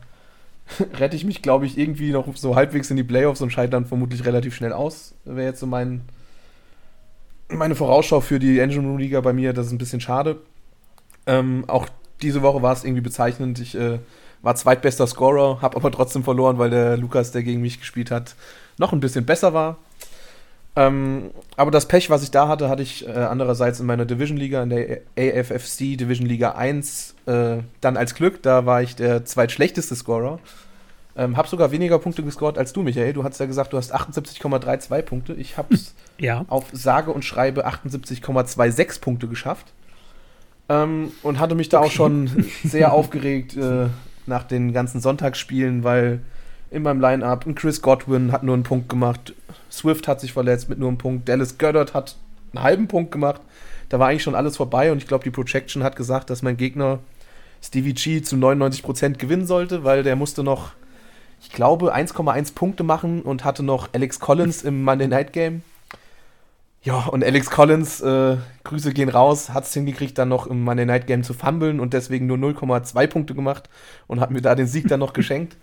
rette 0.99 1.16
ich 1.16 1.25
mich, 1.25 1.42
glaube 1.42 1.66
ich, 1.66 1.78
irgendwie 1.78 2.11
noch 2.11 2.37
so 2.37 2.56
halbwegs 2.56 2.90
in 2.90 2.97
die 2.97 3.04
Playoffs 3.04 3.40
und 3.40 3.50
scheide 3.50 3.71
dann 3.71 3.87
vermutlich 3.87 4.25
relativ 4.25 4.54
schnell 4.54 4.73
aus. 4.73 5.14
Wäre 5.25 5.49
jetzt 5.49 5.61
so 5.61 5.66
mein, 5.66 6.02
meine 7.49 7.75
Vorausschau 7.75 8.21
für 8.21 8.38
die 8.38 8.59
Engine 8.59 8.87
Room 8.87 8.99
Liga 8.99 9.21
bei 9.21 9.33
mir. 9.33 9.52
Das 9.52 9.66
ist 9.66 9.73
ein 9.73 9.78
bisschen 9.78 10.00
schade. 10.00 10.40
Ähm, 11.26 11.64
auch 11.68 11.88
diese 12.23 12.42
Woche 12.42 12.62
war 12.62 12.73
es 12.73 12.85
irgendwie 12.85 13.02
bezeichnend. 13.02 13.59
Ich 13.61 13.75
äh, 13.75 13.99
war 14.42 14.54
zweitbester 14.54 15.06
Scorer, 15.06 15.61
habe 15.62 15.76
aber 15.76 15.90
trotzdem 15.90 16.23
verloren, 16.25 16.59
weil 16.59 16.71
der 16.71 16.97
Lukas, 16.97 17.33
der 17.33 17.42
gegen 17.42 17.61
mich 17.61 17.80
gespielt 17.80 18.11
hat, 18.11 18.35
noch 18.78 18.92
ein 18.92 19.00
bisschen 19.00 19.25
besser 19.25 19.54
war. 19.54 19.78
Ähm, 20.76 21.31
aber 21.57 21.71
das 21.71 21.87
Pech, 21.87 22.11
was 22.11 22.23
ich 22.23 22.33
da 22.33 22.49
hatte, 22.49 22.69
hatte 22.69 22.83
ich 22.83 23.07
äh, 23.07 23.12
andererseits 23.12 23.78
in 23.78 23.87
meiner 23.87 24.04
Division-Liga, 24.04 24.62
in 24.64 24.71
der 24.71 25.00
AFFC 25.16 25.97
Division 25.97 26.26
Liga 26.26 26.52
1, 26.52 27.14
äh, 27.26 27.59
dann 27.81 27.97
als 27.97 28.14
Glück. 28.14 28.43
Da 28.43 28.66
war 28.66 28.83
ich 28.83 28.97
der 28.97 29.25
zweitschlechteste 29.25 29.95
Scorer. 29.95 30.40
Ähm, 31.16 31.37
hab 31.37 31.47
sogar 31.47 31.71
weniger 31.71 32.00
Punkte 32.00 32.25
gescored 32.25 32.59
als 32.59 32.73
du, 32.73 32.83
Michael. 32.83 33.12
Du 33.12 33.23
hast 33.23 33.38
ja 33.38 33.47
gesagt, 33.47 33.73
du 33.73 33.76
hast 33.76 33.95
78,32 33.95 35.02
Punkte. 35.02 35.35
Ich 35.35 35.57
hab's 35.57 35.95
ja. 36.19 36.45
auf 36.49 36.64
sage 36.73 37.12
und 37.12 37.25
schreibe 37.25 37.69
78,26 37.69 39.00
Punkte 39.00 39.28
geschafft. 39.28 39.73
Ähm, 40.69 41.12
und 41.23 41.38
hatte 41.38 41.54
mich 41.54 41.69
da 41.69 41.78
okay. 41.78 41.87
auch 41.87 41.93
schon 41.93 42.47
sehr 42.64 42.93
aufgeregt 42.93 43.57
äh, 43.57 43.87
nach 44.26 44.43
den 44.43 44.73
ganzen 44.73 45.00
Sonntagsspielen, 45.00 45.85
weil 45.85 46.21
in 46.75 46.83
meinem 46.83 47.00
Line-Up. 47.00 47.47
Und 47.47 47.54
Chris 47.54 47.81
Godwin 47.81 48.33
hat 48.33 48.43
nur 48.43 48.54
einen 48.54 48.64
Punkt 48.64 48.88
gemacht. 48.88 49.35
Swift 49.71 50.09
hat 50.09 50.21
sich 50.21 50.33
verletzt 50.33 50.69
mit 50.69 50.78
nur 50.78 50.88
einem 50.88 50.99
Punkt. 50.99 51.28
Dallas 51.28 51.59
Goddard 51.59 51.95
hat 51.95 52.16
einen 52.52 52.64
halben 52.64 52.88
Punkt 52.88 53.12
gemacht. 53.12 53.40
Da 53.88 53.99
war 53.99 54.09
eigentlich 54.09 54.23
schon 54.23 54.35
alles 54.35 54.57
vorbei 54.57 54.90
und 54.93 54.99
ich 54.99 55.07
glaube, 55.07 55.25
die 55.25 55.31
Projection 55.31 55.83
hat 55.83 55.97
gesagt, 55.97 56.31
dass 56.31 56.43
mein 56.43 56.57
Gegner 56.57 57.00
Stevie 57.62 57.95
G 57.95 58.23
zu 58.23 58.37
99% 58.37 59.19
gewinnen 59.19 59.47
sollte, 59.47 59.85
weil 59.85 60.02
der 60.02 60.16
musste 60.16 60.43
noch, 60.43 60.73
ich 61.40 61.50
glaube, 61.50 61.95
1,1 61.95 62.54
Punkte 62.54 62.83
machen 62.83 63.23
und 63.23 63.45
hatte 63.45 63.62
noch 63.62 63.88
Alex 63.93 64.21
Collins 64.21 64.62
im 64.62 64.83
Monday 64.83 65.09
Night 65.09 65.33
Game. 65.33 65.62
Ja, 66.83 67.07
und 67.07 67.25
Alex 67.25 67.49
Collins, 67.50 68.02
äh, 68.02 68.37
Grüße 68.64 68.93
gehen 68.93 69.09
raus, 69.09 69.49
hat 69.50 69.64
es 69.64 69.73
hingekriegt, 69.73 70.19
dann 70.19 70.28
noch 70.28 70.47
im 70.47 70.62
Monday 70.62 70.85
Night 70.85 71.07
Game 71.07 71.23
zu 71.23 71.33
fummeln 71.33 71.81
und 71.81 71.95
deswegen 71.95 72.26
nur 72.26 72.37
0,2 72.37 73.07
Punkte 73.07 73.35
gemacht 73.35 73.71
und 74.07 74.21
hat 74.21 74.31
mir 74.31 74.43
da 74.43 74.54
den 74.54 74.66
Sieg 74.66 74.88
dann 74.88 75.00
noch 75.00 75.12
geschenkt. 75.14 75.57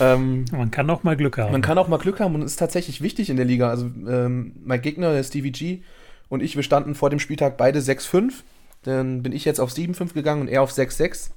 Ähm, 0.00 0.44
man 0.52 0.70
kann 0.70 0.88
auch 0.90 1.02
mal 1.02 1.16
Glück 1.16 1.38
haben. 1.38 1.52
Man 1.52 1.62
kann 1.62 1.78
auch 1.78 1.88
mal 1.88 1.98
Glück 1.98 2.20
haben 2.20 2.34
und 2.34 2.42
es 2.42 2.52
ist 2.52 2.58
tatsächlich 2.58 3.02
wichtig 3.02 3.30
in 3.30 3.36
der 3.36 3.44
Liga. 3.44 3.68
Also 3.68 3.86
ähm, 3.86 4.52
mein 4.64 4.82
Gegner, 4.82 5.12
der 5.12 5.22
Stevie 5.22 5.52
G 5.52 5.82
und 6.28 6.42
ich, 6.42 6.56
wir 6.56 6.62
standen 6.62 6.94
vor 6.94 7.10
dem 7.10 7.18
Spieltag 7.18 7.56
beide 7.56 7.80
6-5. 7.80 8.32
Dann 8.84 9.22
bin 9.22 9.32
ich 9.32 9.44
jetzt 9.44 9.60
auf 9.60 9.70
7-5 9.70 10.14
gegangen 10.14 10.42
und 10.42 10.48
er 10.48 10.62
auf 10.62 10.72
6-6. 10.72 11.30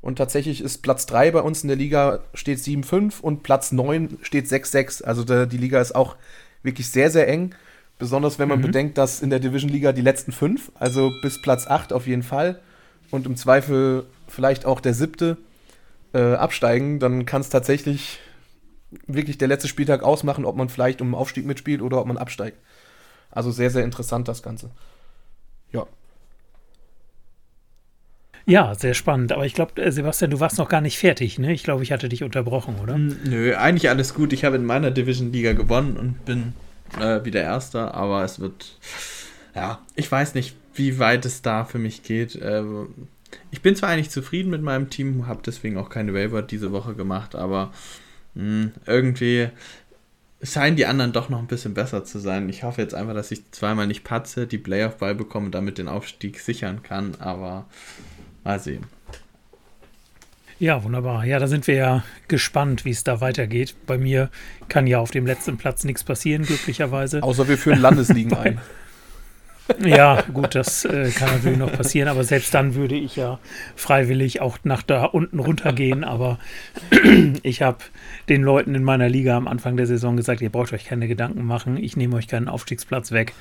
Und 0.00 0.16
tatsächlich 0.16 0.60
ist 0.60 0.82
Platz 0.82 1.06
3 1.06 1.30
bei 1.30 1.40
uns 1.40 1.62
in 1.62 1.68
der 1.68 1.78
Liga 1.78 2.20
steht 2.34 2.58
7-5 2.58 3.20
und 3.22 3.42
Platz 3.42 3.72
9 3.72 4.18
steht 4.22 4.46
6-6. 4.46 5.02
Also 5.02 5.24
der, 5.24 5.46
die 5.46 5.56
Liga 5.56 5.80
ist 5.80 5.94
auch 5.94 6.16
wirklich 6.62 6.90
sehr, 6.90 7.10
sehr 7.10 7.28
eng. 7.28 7.54
Besonders 7.98 8.38
wenn 8.38 8.48
man 8.48 8.58
mhm. 8.58 8.64
bedenkt, 8.64 8.98
dass 8.98 9.22
in 9.22 9.30
der 9.30 9.38
Division 9.38 9.70
Liga 9.70 9.92
die 9.92 10.02
letzten 10.02 10.32
fünf, 10.32 10.72
also 10.74 11.10
bis 11.22 11.40
Platz 11.40 11.66
8 11.66 11.92
auf 11.92 12.06
jeden 12.06 12.22
Fall 12.22 12.60
und 13.10 13.26
im 13.26 13.36
Zweifel 13.36 14.04
vielleicht 14.26 14.66
auch 14.66 14.80
der 14.80 14.94
siebte 14.94 15.38
äh, 16.14 16.34
absteigen, 16.34 17.00
dann 17.00 17.26
kann 17.26 17.40
es 17.40 17.50
tatsächlich 17.50 18.20
wirklich 19.06 19.38
der 19.38 19.48
letzte 19.48 19.68
Spieltag 19.68 20.02
ausmachen, 20.02 20.44
ob 20.44 20.56
man 20.56 20.68
vielleicht 20.68 21.00
um 21.00 21.08
den 21.08 21.14
Aufstieg 21.14 21.44
mitspielt 21.44 21.82
oder 21.82 22.00
ob 22.00 22.06
man 22.06 22.16
absteigt. 22.16 22.58
Also 23.30 23.50
sehr, 23.50 23.70
sehr 23.70 23.84
interessant 23.84 24.28
das 24.28 24.42
Ganze. 24.42 24.70
Ja. 25.72 25.86
Ja, 28.46 28.74
sehr 28.74 28.94
spannend. 28.94 29.32
Aber 29.32 29.44
ich 29.46 29.54
glaube, 29.54 29.82
äh, 29.82 29.90
Sebastian, 29.90 30.30
du 30.30 30.38
warst 30.38 30.58
noch 30.58 30.68
gar 30.68 30.80
nicht 30.80 30.98
fertig, 30.98 31.38
ne? 31.38 31.52
Ich 31.52 31.64
glaube, 31.64 31.82
ich 31.82 31.90
hatte 31.90 32.08
dich 32.08 32.22
unterbrochen, 32.22 32.76
oder? 32.80 32.96
Nö, 32.96 33.56
eigentlich 33.56 33.88
alles 33.88 34.14
gut. 34.14 34.32
Ich 34.32 34.44
habe 34.44 34.56
in 34.56 34.64
meiner 34.64 34.90
Division 34.90 35.32
Liga 35.32 35.54
gewonnen 35.54 35.96
und 35.96 36.24
bin 36.24 36.52
äh, 37.00 37.24
wieder 37.24 37.42
Erster, 37.42 37.94
aber 37.94 38.22
es 38.22 38.38
wird, 38.38 38.78
ja, 39.54 39.80
ich 39.96 40.10
weiß 40.10 40.34
nicht, 40.34 40.54
wie 40.74 40.98
weit 40.98 41.24
es 41.24 41.42
da 41.42 41.64
für 41.64 41.78
mich 41.78 42.02
geht. 42.02 42.36
Äh, 42.36 42.62
ich 43.50 43.62
bin 43.62 43.76
zwar 43.76 43.90
eigentlich 43.90 44.10
zufrieden 44.10 44.50
mit 44.50 44.62
meinem 44.62 44.90
Team, 44.90 45.26
habe 45.26 45.42
deswegen 45.44 45.76
auch 45.76 45.90
keine 45.90 46.14
Waiver 46.14 46.42
diese 46.42 46.72
Woche 46.72 46.94
gemacht, 46.94 47.34
aber 47.34 47.72
mh, 48.34 48.42
hm, 48.42 48.72
irgendwie 48.86 49.48
scheinen 50.42 50.76
die 50.76 50.86
anderen 50.86 51.12
doch 51.12 51.28
noch 51.28 51.38
ein 51.38 51.46
bisschen 51.46 51.74
besser 51.74 52.04
zu 52.04 52.18
sein. 52.18 52.48
Ich 52.48 52.62
hoffe 52.62 52.82
jetzt 52.82 52.94
einfach, 52.94 53.14
dass 53.14 53.30
ich 53.30 53.50
zweimal 53.50 53.86
nicht 53.86 54.04
patze, 54.04 54.46
die 54.46 54.58
Playoff-Ball 54.58 55.14
bekomme 55.14 55.46
und 55.46 55.54
damit 55.54 55.78
den 55.78 55.88
Aufstieg 55.88 56.38
sichern 56.38 56.82
kann, 56.82 57.14
aber 57.18 57.66
mal 58.44 58.60
sehen. 58.60 58.84
Ja, 60.58 60.84
wunderbar. 60.84 61.24
Ja, 61.24 61.38
da 61.38 61.48
sind 61.48 61.66
wir 61.66 61.74
ja 61.74 62.04
gespannt, 62.28 62.84
wie 62.84 62.90
es 62.90 63.04
da 63.04 63.20
weitergeht. 63.20 63.74
Bei 63.86 63.98
mir 63.98 64.30
kann 64.68 64.86
ja 64.86 64.98
auf 64.98 65.10
dem 65.10 65.26
letzten 65.26 65.56
Platz 65.56 65.84
nichts 65.84 66.04
passieren, 66.04 66.44
glücklicherweise. 66.44 67.22
Außer 67.22 67.48
wir 67.48 67.58
führen 67.58 67.80
Landesligen 67.80 68.34
ein. 68.36 68.60
Ja, 69.82 70.20
gut, 70.32 70.54
das 70.54 70.84
äh, 70.84 71.10
kann 71.10 71.30
natürlich 71.30 71.58
noch 71.58 71.72
passieren, 71.72 72.08
aber 72.08 72.22
selbst 72.22 72.52
dann 72.52 72.74
würde 72.74 72.94
ich 72.94 73.16
ja 73.16 73.38
freiwillig 73.76 74.42
auch 74.42 74.58
nach 74.64 74.82
da 74.82 75.04
unten 75.04 75.38
runtergehen. 75.38 76.04
Aber 76.04 76.38
ich 77.42 77.62
habe 77.62 77.78
den 78.28 78.42
Leuten 78.42 78.74
in 78.74 78.84
meiner 78.84 79.08
Liga 79.08 79.36
am 79.36 79.48
Anfang 79.48 79.76
der 79.76 79.86
Saison 79.86 80.16
gesagt, 80.16 80.42
ihr 80.42 80.50
braucht 80.50 80.72
euch 80.74 80.84
keine 80.84 81.08
Gedanken 81.08 81.44
machen, 81.44 81.78
ich 81.78 81.96
nehme 81.96 82.16
euch 82.16 82.28
keinen 82.28 82.48
Aufstiegsplatz 82.48 83.12
weg. 83.12 83.32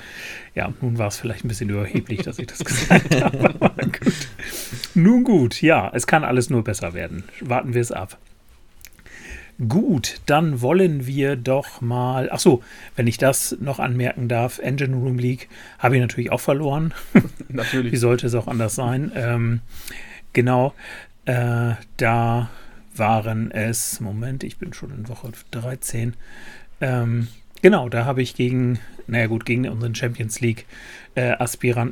Ja, 0.55 0.71
nun 0.81 0.97
war 0.97 1.07
es 1.07 1.17
vielleicht 1.17 1.43
ein 1.43 1.49
bisschen 1.49 1.69
überheblich, 1.69 2.21
dass 2.21 2.39
ich 2.39 2.47
das 2.47 2.59
gesagt 2.65 3.21
habe. 3.21 3.53
gut. 3.59 4.27
Nun 4.95 5.23
gut, 5.25 5.61
ja, 5.61 5.91
es 5.93 6.07
kann 6.07 6.23
alles 6.23 6.49
nur 6.49 6.63
besser 6.63 6.93
werden. 6.93 7.25
Warten 7.41 7.73
wir 7.73 7.81
es 7.81 7.91
ab. 7.91 8.17
Gut, 9.67 10.19
dann 10.25 10.61
wollen 10.61 11.05
wir 11.05 11.35
doch 11.35 11.79
mal. 11.79 12.29
Ach 12.31 12.39
so, 12.39 12.63
wenn 12.95 13.05
ich 13.05 13.17
das 13.17 13.55
noch 13.59 13.79
anmerken 13.79 14.27
darf, 14.27 14.57
Engine 14.59 14.95
Room 14.95 15.19
League 15.19 15.47
habe 15.77 15.95
ich 15.95 16.01
natürlich 16.01 16.31
auch 16.31 16.39
verloren. 16.39 16.93
natürlich. 17.49 17.91
Wie 17.91 17.97
sollte 17.97 18.27
es 18.27 18.35
auch 18.35 18.47
anders 18.47 18.75
sein? 18.75 19.11
Ähm, 19.15 19.61
genau, 20.33 20.73
äh, 21.25 21.73
da 21.97 22.49
waren 22.95 23.51
es. 23.51 23.99
Moment, 23.99 24.43
ich 24.43 24.57
bin 24.57 24.73
schon 24.73 24.91
in 24.91 25.07
Woche 25.07 25.31
13. 25.51 26.15
Ähm, 26.81 27.27
genau, 27.61 27.89
da 27.89 28.05
habe 28.05 28.21
ich 28.21 28.35
gegen, 28.35 28.79
naja 29.07 29.27
gut, 29.27 29.45
gegen 29.45 29.67
unseren 29.67 29.95
Champions 29.95 30.39
League 30.41 30.65
äh, 31.15 31.35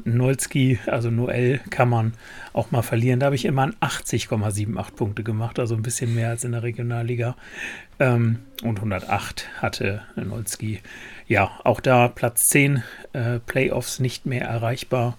Nolski, 0.06 0.80
also 0.88 1.10
Noel, 1.10 1.60
kann 1.70 1.90
man 1.90 2.14
auch 2.54 2.72
mal 2.72 2.82
verlieren. 2.82 3.20
Da 3.20 3.28
habe 3.28 3.36
ich 3.36 3.46
immer 3.46 3.68
80,78 3.82 4.96
Punkte 4.96 5.24
gemacht, 5.24 5.60
also 5.60 5.76
ein 5.76 5.84
bisschen 5.84 6.16
mehr 6.16 6.30
als 6.30 6.44
in 6.44 6.54
der 6.54 6.64
Regionalliga. 6.64 7.36
Ähm, 8.00 8.40
und 8.64 8.78
108 8.78 9.48
hatte 9.62 10.02
Nolski. 10.16 10.82
Ja, 11.28 11.52
auch 11.64 11.80
da 11.80 12.08
Platz 12.08 12.50
10, 12.50 12.84
äh, 13.14 13.40
Playoffs 13.40 14.00
nicht 14.00 14.26
mehr 14.26 14.46
erreichbar. 14.46 15.18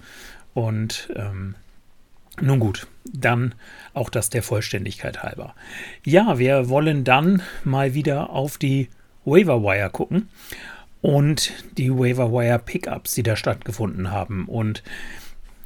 Und 0.55 1.09
ähm, 1.17 1.55
nun 2.41 2.61
gut, 2.61 2.87
dann 3.05 3.55
auch 3.95 4.11
das 4.11 4.31
der 4.31 4.43
Vollständigkeit 4.43 5.23
halber. 5.23 5.55
Ja, 6.05 6.39
wir 6.39 6.69
wollen 6.69 7.05
dann 7.05 7.43
mal 7.65 7.95
wieder 7.95 8.31
auf 8.31 8.59
die 8.59 8.89
Waiver 9.25 9.63
Wire 9.63 9.91
gucken 9.91 10.29
und 11.03 11.53
die 11.77 11.91
Waiver 11.91 12.33
Wire 12.33 12.61
Pickups, 12.61 13.13
die 13.13 13.23
da 13.23 13.37
stattgefunden 13.37 14.11
haben. 14.11 14.47
Und 14.47 14.83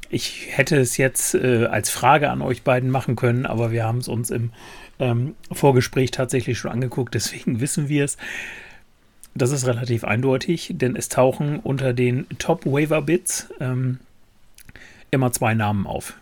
ich 0.09 0.47
hätte 0.49 0.77
es 0.77 0.97
jetzt 0.97 1.35
äh, 1.35 1.65
als 1.65 1.89
Frage 1.89 2.29
an 2.29 2.41
euch 2.41 2.63
beiden 2.63 2.89
machen 2.89 3.15
können, 3.15 3.45
aber 3.45 3.71
wir 3.71 3.85
haben 3.85 3.99
es 3.99 4.07
uns 4.07 4.31
im 4.31 4.51
ähm, 4.99 5.35
Vorgespräch 5.51 6.11
tatsächlich 6.11 6.57
schon 6.57 6.71
angeguckt, 6.71 7.13
deswegen 7.13 7.61
wissen 7.61 7.87
wir 7.87 8.03
es. 8.03 8.17
Das 9.35 9.51
ist 9.51 9.67
relativ 9.67 10.03
eindeutig, 10.03 10.71
denn 10.73 10.95
es 10.95 11.09
tauchen 11.09 11.59
unter 11.59 11.93
den 11.93 12.25
Top 12.39 12.65
Waiver 12.65 13.03
Bits 13.03 13.49
ähm, 13.59 13.99
immer 15.11 15.31
zwei 15.31 15.53
Namen 15.53 15.85
auf. 15.85 16.15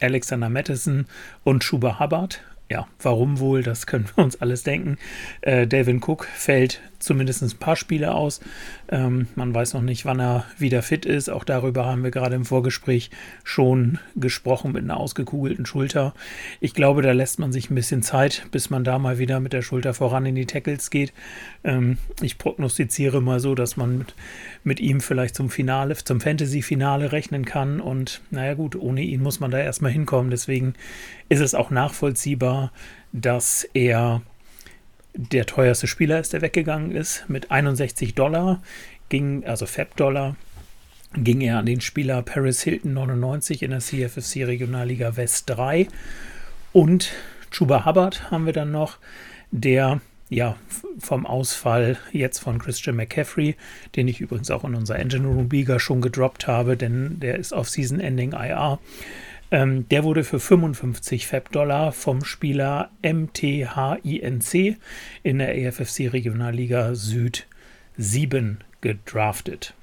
Alexander 0.00 0.48
Madison 0.48 1.04
und 1.44 1.62
Schuba 1.62 2.00
Hubbard 2.00 2.40
ja, 2.74 2.88
warum 3.00 3.38
wohl, 3.38 3.62
das 3.62 3.86
können 3.86 4.06
wir 4.16 4.24
uns 4.24 4.40
alles 4.40 4.64
denken. 4.64 4.98
Äh, 5.42 5.68
Delvin 5.68 6.02
Cook 6.02 6.26
fällt 6.34 6.80
zumindest 6.98 7.42
ein 7.42 7.58
paar 7.58 7.76
Spiele 7.76 8.14
aus. 8.14 8.40
Ähm, 8.88 9.28
man 9.36 9.54
weiß 9.54 9.74
noch 9.74 9.82
nicht, 9.82 10.04
wann 10.04 10.20
er 10.20 10.44
wieder 10.58 10.82
fit 10.82 11.06
ist. 11.06 11.30
Auch 11.30 11.44
darüber 11.44 11.86
haben 11.86 12.02
wir 12.02 12.10
gerade 12.10 12.34
im 12.34 12.44
Vorgespräch 12.44 13.10
schon 13.44 14.00
gesprochen 14.16 14.72
mit 14.72 14.82
einer 14.82 14.96
ausgekugelten 14.96 15.66
Schulter. 15.66 16.14
Ich 16.60 16.74
glaube, 16.74 17.02
da 17.02 17.12
lässt 17.12 17.38
man 17.38 17.52
sich 17.52 17.70
ein 17.70 17.76
bisschen 17.76 18.02
Zeit, 18.02 18.46
bis 18.50 18.70
man 18.70 18.82
da 18.82 18.98
mal 18.98 19.18
wieder 19.18 19.38
mit 19.38 19.52
der 19.52 19.62
Schulter 19.62 19.94
voran 19.94 20.26
in 20.26 20.34
die 20.34 20.46
Tackles 20.46 20.90
geht. 20.90 21.12
Ähm, 21.62 21.98
ich 22.20 22.38
prognostiziere 22.38 23.22
mal 23.22 23.38
so, 23.38 23.54
dass 23.54 23.76
man 23.76 23.98
mit, 23.98 24.14
mit 24.64 24.80
ihm 24.80 25.00
vielleicht 25.00 25.36
zum 25.36 25.48
Finale, 25.48 25.94
zum 25.94 26.20
Fantasy-Finale 26.20 27.12
rechnen 27.12 27.44
kann. 27.44 27.80
Und 27.80 28.20
naja 28.30 28.54
gut, 28.54 28.74
ohne 28.74 29.02
ihn 29.02 29.22
muss 29.22 29.38
man 29.38 29.52
da 29.52 29.58
erstmal 29.58 29.92
hinkommen. 29.92 30.32
Deswegen 30.32 30.74
ist 31.28 31.40
es 31.40 31.54
auch 31.54 31.70
nachvollziehbar, 31.70 32.63
dass 33.12 33.64
er 33.74 34.22
der 35.14 35.46
teuerste 35.46 35.86
Spieler 35.86 36.18
ist, 36.18 36.32
der 36.32 36.42
weggegangen 36.42 36.90
ist. 36.90 37.28
Mit 37.28 37.50
61 37.50 38.14
Dollar 38.14 38.62
ging, 39.08 39.44
also 39.44 39.66
Fab-Dollar, 39.66 40.36
ging 41.16 41.40
er 41.40 41.58
an 41.58 41.66
den 41.66 41.80
Spieler 41.80 42.22
Paris 42.22 42.62
Hilton 42.62 42.92
99 42.94 43.62
in 43.62 43.70
der 43.70 43.80
CFFC 43.80 44.44
Regionalliga 44.44 45.16
West 45.16 45.48
3. 45.50 45.86
Und 46.72 47.12
Chuba 47.50 47.84
Hubbard 47.84 48.30
haben 48.30 48.46
wir 48.46 48.52
dann 48.52 48.72
noch, 48.72 48.98
der 49.52 50.00
ja 50.28 50.56
vom 50.98 51.26
Ausfall 51.26 51.98
jetzt 52.10 52.40
von 52.40 52.58
Christian 52.58 52.96
McCaffrey, 52.96 53.54
den 53.94 54.08
ich 54.08 54.20
übrigens 54.20 54.50
auch 54.50 54.64
in 54.64 54.74
unserer 54.74 54.98
Engine 54.98 55.28
Room 55.28 55.48
Liga 55.50 55.78
schon 55.78 56.00
gedroppt 56.00 56.48
habe, 56.48 56.76
denn 56.76 57.20
der 57.20 57.38
ist 57.38 57.52
auf 57.52 57.68
Season 57.68 58.00
Ending 58.00 58.32
IR 58.32 58.80
ähm, 59.54 59.88
der 59.88 60.02
wurde 60.02 60.24
für 60.24 60.40
55 60.40 61.28
Fab-Dollar 61.28 61.92
vom 61.92 62.24
Spieler 62.24 62.90
MTHINC 63.02 64.78
in 65.22 65.38
der 65.38 65.68
AFFC 65.68 66.12
Regionalliga 66.12 66.96
Süd 66.96 67.46
7 67.96 68.58
gedraftet. 68.80 69.74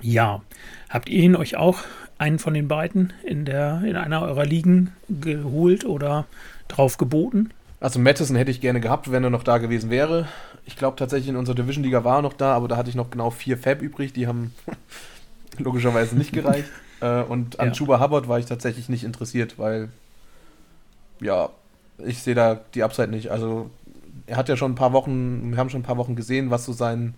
Ja, 0.00 0.42
habt 0.88 1.08
ihr 1.08 1.24
ihn 1.24 1.34
euch 1.34 1.56
auch 1.56 1.80
einen 2.18 2.38
von 2.38 2.54
den 2.54 2.68
beiden 2.68 3.12
in, 3.24 3.44
der, 3.44 3.82
in 3.84 3.96
einer 3.96 4.22
eurer 4.22 4.44
Ligen 4.44 4.92
geholt 5.08 5.84
oder 5.84 6.26
drauf 6.68 6.98
geboten? 6.98 7.50
Also 7.80 7.98
Madison 7.98 8.36
hätte 8.36 8.52
ich 8.52 8.60
gerne 8.60 8.80
gehabt, 8.80 9.10
wenn 9.10 9.24
er 9.24 9.30
noch 9.30 9.42
da 9.42 9.58
gewesen 9.58 9.90
wäre. 9.90 10.28
Ich 10.66 10.76
glaube 10.76 10.96
tatsächlich 10.96 11.30
in 11.30 11.36
unserer 11.36 11.56
Division 11.56 11.82
Liga 11.82 12.04
war 12.04 12.18
er 12.18 12.22
noch 12.22 12.32
da, 12.32 12.54
aber 12.54 12.68
da 12.68 12.76
hatte 12.76 12.90
ich 12.90 12.94
noch 12.96 13.10
genau 13.10 13.30
vier 13.30 13.58
Fab 13.58 13.82
übrig. 13.82 14.12
Die 14.12 14.28
haben 14.28 14.54
logischerweise 15.58 16.16
nicht 16.16 16.32
gereicht. 16.32 16.70
Äh, 17.00 17.22
und 17.22 17.60
an 17.60 17.68
ja. 17.68 17.72
Chuba 17.72 18.00
Hubbard 18.00 18.28
war 18.28 18.38
ich 18.38 18.46
tatsächlich 18.46 18.88
nicht 18.88 19.04
interessiert, 19.04 19.58
weil 19.58 19.90
ja, 21.20 21.50
ich 21.98 22.22
sehe 22.22 22.34
da 22.34 22.60
die 22.74 22.82
Upside 22.82 23.08
nicht. 23.08 23.30
Also 23.30 23.70
er 24.26 24.36
hat 24.36 24.48
ja 24.48 24.56
schon 24.56 24.72
ein 24.72 24.76
paar 24.76 24.92
Wochen, 24.92 25.50
wir 25.50 25.58
haben 25.58 25.70
schon 25.70 25.80
ein 25.80 25.84
paar 25.84 25.96
Wochen 25.96 26.16
gesehen, 26.16 26.50
was 26.50 26.64
so 26.64 26.72
sein, 26.72 27.14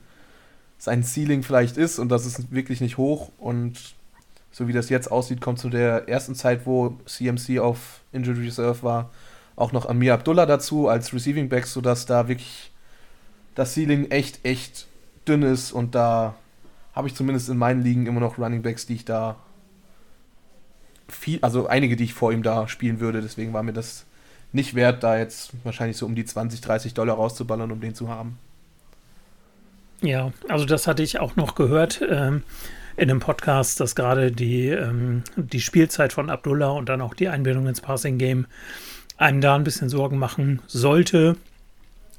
sein 0.78 1.02
Ceiling 1.02 1.42
vielleicht 1.42 1.76
ist 1.76 1.98
und 1.98 2.08
das 2.08 2.24
ist 2.24 2.52
wirklich 2.52 2.80
nicht 2.80 2.96
hoch 2.96 3.30
und 3.38 3.94
so 4.52 4.66
wie 4.66 4.72
das 4.72 4.88
jetzt 4.88 5.10
aussieht, 5.10 5.40
kommt 5.40 5.58
zu 5.58 5.68
der 5.68 6.08
ersten 6.08 6.34
Zeit, 6.34 6.66
wo 6.66 6.98
CMC 7.06 7.60
auf 7.60 8.00
Injury 8.12 8.46
Reserve 8.46 8.82
war, 8.82 9.10
auch 9.54 9.72
noch 9.72 9.88
Amir 9.88 10.14
Abdullah 10.14 10.46
dazu 10.46 10.88
als 10.88 11.12
Receiving 11.12 11.48
Back, 11.48 11.66
sodass 11.66 12.06
da 12.06 12.26
wirklich 12.26 12.72
das 13.54 13.74
Ceiling 13.74 14.10
echt, 14.10 14.44
echt 14.44 14.86
dünn 15.28 15.42
ist 15.42 15.72
und 15.72 15.94
da 15.94 16.34
habe 16.94 17.08
ich 17.08 17.14
zumindest 17.14 17.48
in 17.48 17.58
meinen 17.58 17.82
Ligen 17.82 18.06
immer 18.06 18.20
noch 18.20 18.38
Running 18.38 18.62
Backs, 18.62 18.86
die 18.86 18.94
ich 18.94 19.04
da 19.04 19.36
viel, 21.12 21.38
also 21.42 21.66
einige, 21.66 21.96
die 21.96 22.04
ich 22.04 22.14
vor 22.14 22.32
ihm 22.32 22.42
da 22.42 22.68
spielen 22.68 23.00
würde. 23.00 23.20
Deswegen 23.20 23.52
war 23.52 23.62
mir 23.62 23.72
das 23.72 24.06
nicht 24.52 24.74
wert, 24.74 25.02
da 25.02 25.18
jetzt 25.18 25.52
wahrscheinlich 25.64 25.96
so 25.96 26.06
um 26.06 26.14
die 26.14 26.24
20, 26.24 26.60
30 26.60 26.94
Dollar 26.94 27.16
rauszuballern, 27.16 27.70
um 27.70 27.80
den 27.80 27.94
zu 27.94 28.08
haben. 28.08 28.38
Ja, 30.02 30.32
also 30.48 30.64
das 30.64 30.86
hatte 30.86 31.02
ich 31.02 31.20
auch 31.20 31.36
noch 31.36 31.54
gehört 31.54 32.02
ähm, 32.08 32.42
in 32.96 33.10
einem 33.10 33.20
Podcast, 33.20 33.80
dass 33.80 33.94
gerade 33.94 34.32
die, 34.32 34.68
ähm, 34.68 35.22
die 35.36 35.60
Spielzeit 35.60 36.12
von 36.12 36.30
Abdullah 36.30 36.70
und 36.70 36.88
dann 36.88 37.02
auch 37.02 37.14
die 37.14 37.28
Einbindung 37.28 37.66
ins 37.66 37.80
Passing 37.80 38.18
Game 38.18 38.46
einem 39.18 39.42
da 39.42 39.54
ein 39.54 39.64
bisschen 39.64 39.90
Sorgen 39.90 40.18
machen 40.18 40.62
sollte, 40.66 41.36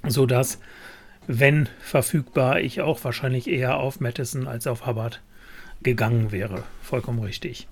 sodass, 0.07 0.60
wenn 1.25 1.67
verfügbar, 1.79 2.60
ich 2.60 2.81
auch 2.81 3.03
wahrscheinlich 3.03 3.48
eher 3.48 3.77
auf 3.77 4.00
Madison 4.00 4.48
als 4.48 4.67
auf 4.67 4.86
Hubbard 4.86 5.21
gegangen 5.81 6.31
wäre. 6.31 6.63
Vollkommen 6.83 7.19
richtig. 7.19 7.67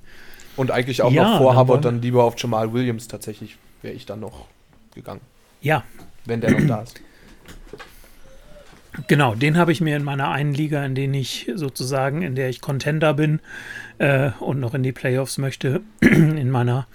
Und 0.59 0.71
eigentlich 0.71 1.01
auch 1.01 1.11
ja, 1.13 1.23
noch 1.23 1.37
vor 1.37 1.53
dann 1.53 1.61
Hubbard 1.61 1.85
dann 1.85 2.01
lieber 2.01 2.25
auf 2.25 2.35
Jamal 2.37 2.73
Williams 2.73 3.07
tatsächlich 3.07 3.55
wäre 3.81 3.93
ich 3.93 4.05
dann 4.05 4.19
noch 4.19 4.47
gegangen. 4.93 5.21
Ja. 5.61 5.85
Wenn 6.25 6.41
der 6.41 6.51
noch 6.51 6.67
da 6.67 6.81
ist. 6.81 6.99
Genau, 9.07 9.35
den 9.35 9.57
habe 9.57 9.71
ich 9.71 9.79
mir 9.79 9.95
in 9.95 10.03
meiner 10.03 10.27
einen 10.27 10.53
Liga, 10.53 10.83
in 10.83 10.95
der 10.95 11.09
ich 11.13 11.49
sozusagen, 11.55 12.23
in 12.23 12.35
der 12.35 12.49
ich 12.49 12.59
Contender 12.59 13.13
bin 13.13 13.39
äh, 13.99 14.31
und 14.41 14.59
noch 14.59 14.73
in 14.73 14.83
die 14.83 14.91
Playoffs 14.91 15.37
möchte, 15.37 15.79
in 16.01 16.51
meiner 16.51 16.87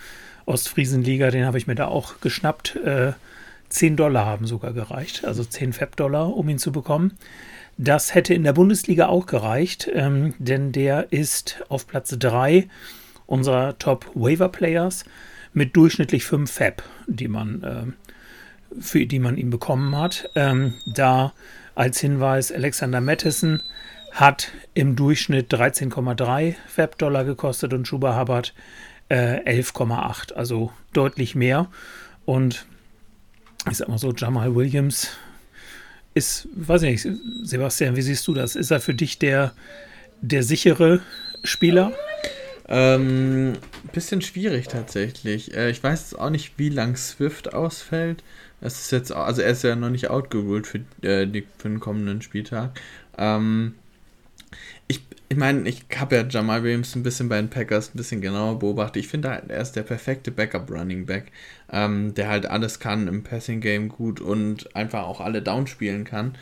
Ostfriesen-Liga, 0.44 1.30
den 1.30 1.47
habe 1.47 1.56
ich 1.56 1.66
mir 1.66 1.75
da 1.75 1.87
auch 1.87 2.21
geschnappt. 2.21 2.76
Äh, 2.76 3.12
10 3.71 3.97
Dollar 3.97 4.26
haben 4.26 4.47
sogar 4.47 4.75
gereicht, 4.75 5.25
also 5.25 5.42
10 5.42 5.73
Fab-Dollar, 5.73 6.37
um 6.37 6.50
ihn 6.50 6.59
zu 6.59 6.71
bekommen. 6.71 7.16
Das 7.78 8.14
hätte 8.14 8.35
in 8.35 8.44
der 8.44 8.52
Bundesliga 8.52 9.06
auch 9.06 9.25
gereicht, 9.25 9.90
ähm, 9.94 10.35
denn 10.38 10.71
der 10.71 11.12
ist 11.12 11.64
auf 11.71 11.87
Platz 11.87 12.14
3 12.18 12.68
unserer 13.26 13.78
Top-Waiver-Players 13.78 15.04
mit 15.52 15.76
durchschnittlich 15.76 16.25
5 16.25 16.50
Fab, 16.50 16.83
die 17.07 17.28
man, 17.28 17.62
äh, 17.62 18.81
für 18.81 19.07
die 19.07 19.19
man 19.19 19.37
ihn 19.37 19.50
bekommen 19.50 19.97
hat. 19.97 20.31
Ähm, 20.35 20.75
da 20.87 21.33
als 21.75 22.00
Hinweis, 22.00 22.52
Alexander 22.52 23.00
Mattison 23.00 23.62
hat 24.12 24.52
im 24.75 24.95
Durchschnitt 24.95 25.52
13,3 25.52 26.54
Fab-Dollar 26.69 27.25
gekostet 27.25 27.73
und 27.73 27.88
Schuba 27.88 28.19
Hubbard 28.19 28.54
äh, 29.09 29.40
11,8, 29.61 30.33
also 30.35 30.73
deutlich 30.93 31.35
mehr. 31.35 31.69
Und 32.25 32.66
ich 33.71 33.78
sag 33.78 33.88
mal 33.88 33.99
so, 33.99 34.12
Jamal 34.12 34.54
Williams 34.54 35.11
ist, 36.14 36.49
weiß 36.54 36.83
ich 36.83 37.04
nicht, 37.04 37.19
Sebastian, 37.43 37.97
wie 37.97 38.02
siehst 38.02 38.26
du 38.28 38.35
das? 38.35 38.54
Ist 38.57 38.71
er 38.71 38.81
für 38.81 38.95
dich 38.95 39.19
der, 39.19 39.52
der 40.21 40.43
sichere 40.43 41.00
Spieler? 41.43 41.93
Ähm, 42.68 43.54
bisschen 43.92 44.23
schwierig 44.23 44.68
tatsächlich. 44.68 45.54
Äh, 45.54 45.71
ich 45.71 45.83
weiß 45.83 46.14
auch 46.14 46.30
nicht, 46.30 46.59
wie 46.59 46.71
lang 46.71 46.97
Swift 46.97 47.54
ausfällt. 47.54 48.23
Es 48.61 48.80
ist 48.80 48.92
jetzt, 48.92 49.12
also 49.12 49.42
er 49.42 49.50
ist 49.50 49.62
ja 49.62 49.76
noch 49.76 49.90
nicht 49.90 50.09
outgeruled 50.09 50.66
für, 50.66 50.78
äh, 51.02 51.26
die, 51.26 51.47
für 51.59 51.68
den 51.68 51.80
kommenden 51.80 52.23
Spieltag. 52.23 52.80
Ähm, 53.18 53.75
ich 54.88 55.02
ich 55.28 55.37
meine, 55.37 55.68
ich 55.68 55.85
habe 55.97 56.16
ja 56.16 56.23
Jamal 56.23 56.62
Williams 56.62 56.94
ein 56.94 57.02
bisschen 57.02 57.28
bei 57.28 57.37
den 57.37 57.50
Packers 57.50 57.94
ein 57.94 57.97
bisschen 57.97 58.21
genauer 58.21 58.59
beobachtet. 58.59 59.02
Ich 59.02 59.09
finde, 59.09 59.42
er 59.49 59.61
ist 59.61 59.73
der 59.73 59.83
perfekte 59.83 60.30
Backup-Running 60.30 61.06
Back, 61.06 61.33
ähm, 61.73 62.14
der 62.14 62.28
halt 62.28 62.47
alles 62.47 62.78
kann 62.78 63.09
im 63.09 63.25
Passing-Game 63.25 63.88
gut 63.88 64.21
und 64.21 64.76
einfach 64.76 65.04
auch 65.04 65.21
alle 65.21 65.42
Down 65.42 65.66
spielen 65.66 66.04
kann. 66.04 66.37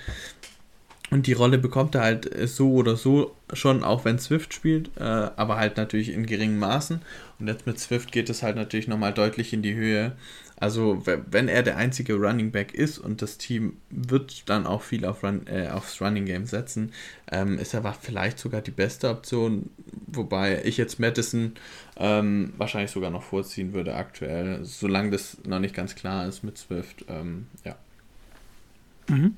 Und 1.13 1.27
die 1.27 1.35
Rolle 1.35 1.59
bekommt 1.59 1.95
er 1.95 2.01
halt 2.01 2.49
so 2.49 2.73
oder 2.73 2.97
so 2.97 3.37
schon, 3.53 3.85
auch 3.85 4.07
wenn 4.07 4.19
Swift 4.19 4.55
spielt, 4.55 4.91
äh, 4.97 5.03
aber 5.03 5.59
halt 5.59 5.77
natürlich 5.77 6.09
in 6.09 6.25
geringen 6.25 6.59
Maßen. 6.59 7.03
Und 7.39 7.49
jetzt 7.49 7.67
mit 7.67 7.79
Swift 7.79 8.13
geht 8.13 8.31
es 8.31 8.43
halt 8.43 8.57
natürlich 8.57 8.89
nochmal 8.89 9.13
deutlich 9.13 9.53
in 9.53 9.61
die 9.61 9.75
Höhe. 9.75 10.13
Also 10.57 11.03
wenn 11.05 11.49
er 11.49 11.63
der 11.63 11.77
einzige 11.77 12.15
Running 12.15 12.51
Back 12.51 12.73
ist 12.73 12.97
und 12.97 13.21
das 13.21 13.37
Team 13.37 13.77
wird 13.91 14.49
dann 14.49 14.67
auch 14.67 14.81
viel 14.81 15.05
auf 15.05 15.23
Run, 15.23 15.47
äh, 15.49 15.69
aufs 15.69 16.01
Running 16.01 16.25
Game 16.25 16.47
setzen, 16.47 16.95
ähm, 17.31 17.59
ist 17.59 17.75
er 17.75 17.83
vielleicht 18.01 18.39
sogar 18.39 18.63
die 18.63 18.71
beste 18.71 19.11
Option, 19.11 19.69
wobei 20.07 20.63
ich 20.65 20.79
jetzt 20.79 20.99
Madison 20.99 21.53
ähm, 21.99 22.55
wahrscheinlich 22.57 22.91
sogar 22.91 23.11
noch 23.11 23.23
vorziehen 23.23 23.75
würde 23.75 23.97
aktuell, 23.97 24.61
solange 24.65 25.11
das 25.11 25.37
noch 25.45 25.59
nicht 25.59 25.75
ganz 25.75 25.95
klar 25.95 26.27
ist 26.27 26.43
mit 26.43 26.57
Swift. 26.57 27.05
Ähm, 27.09 27.49
ja. 27.65 27.77
Mhm. 29.09 29.37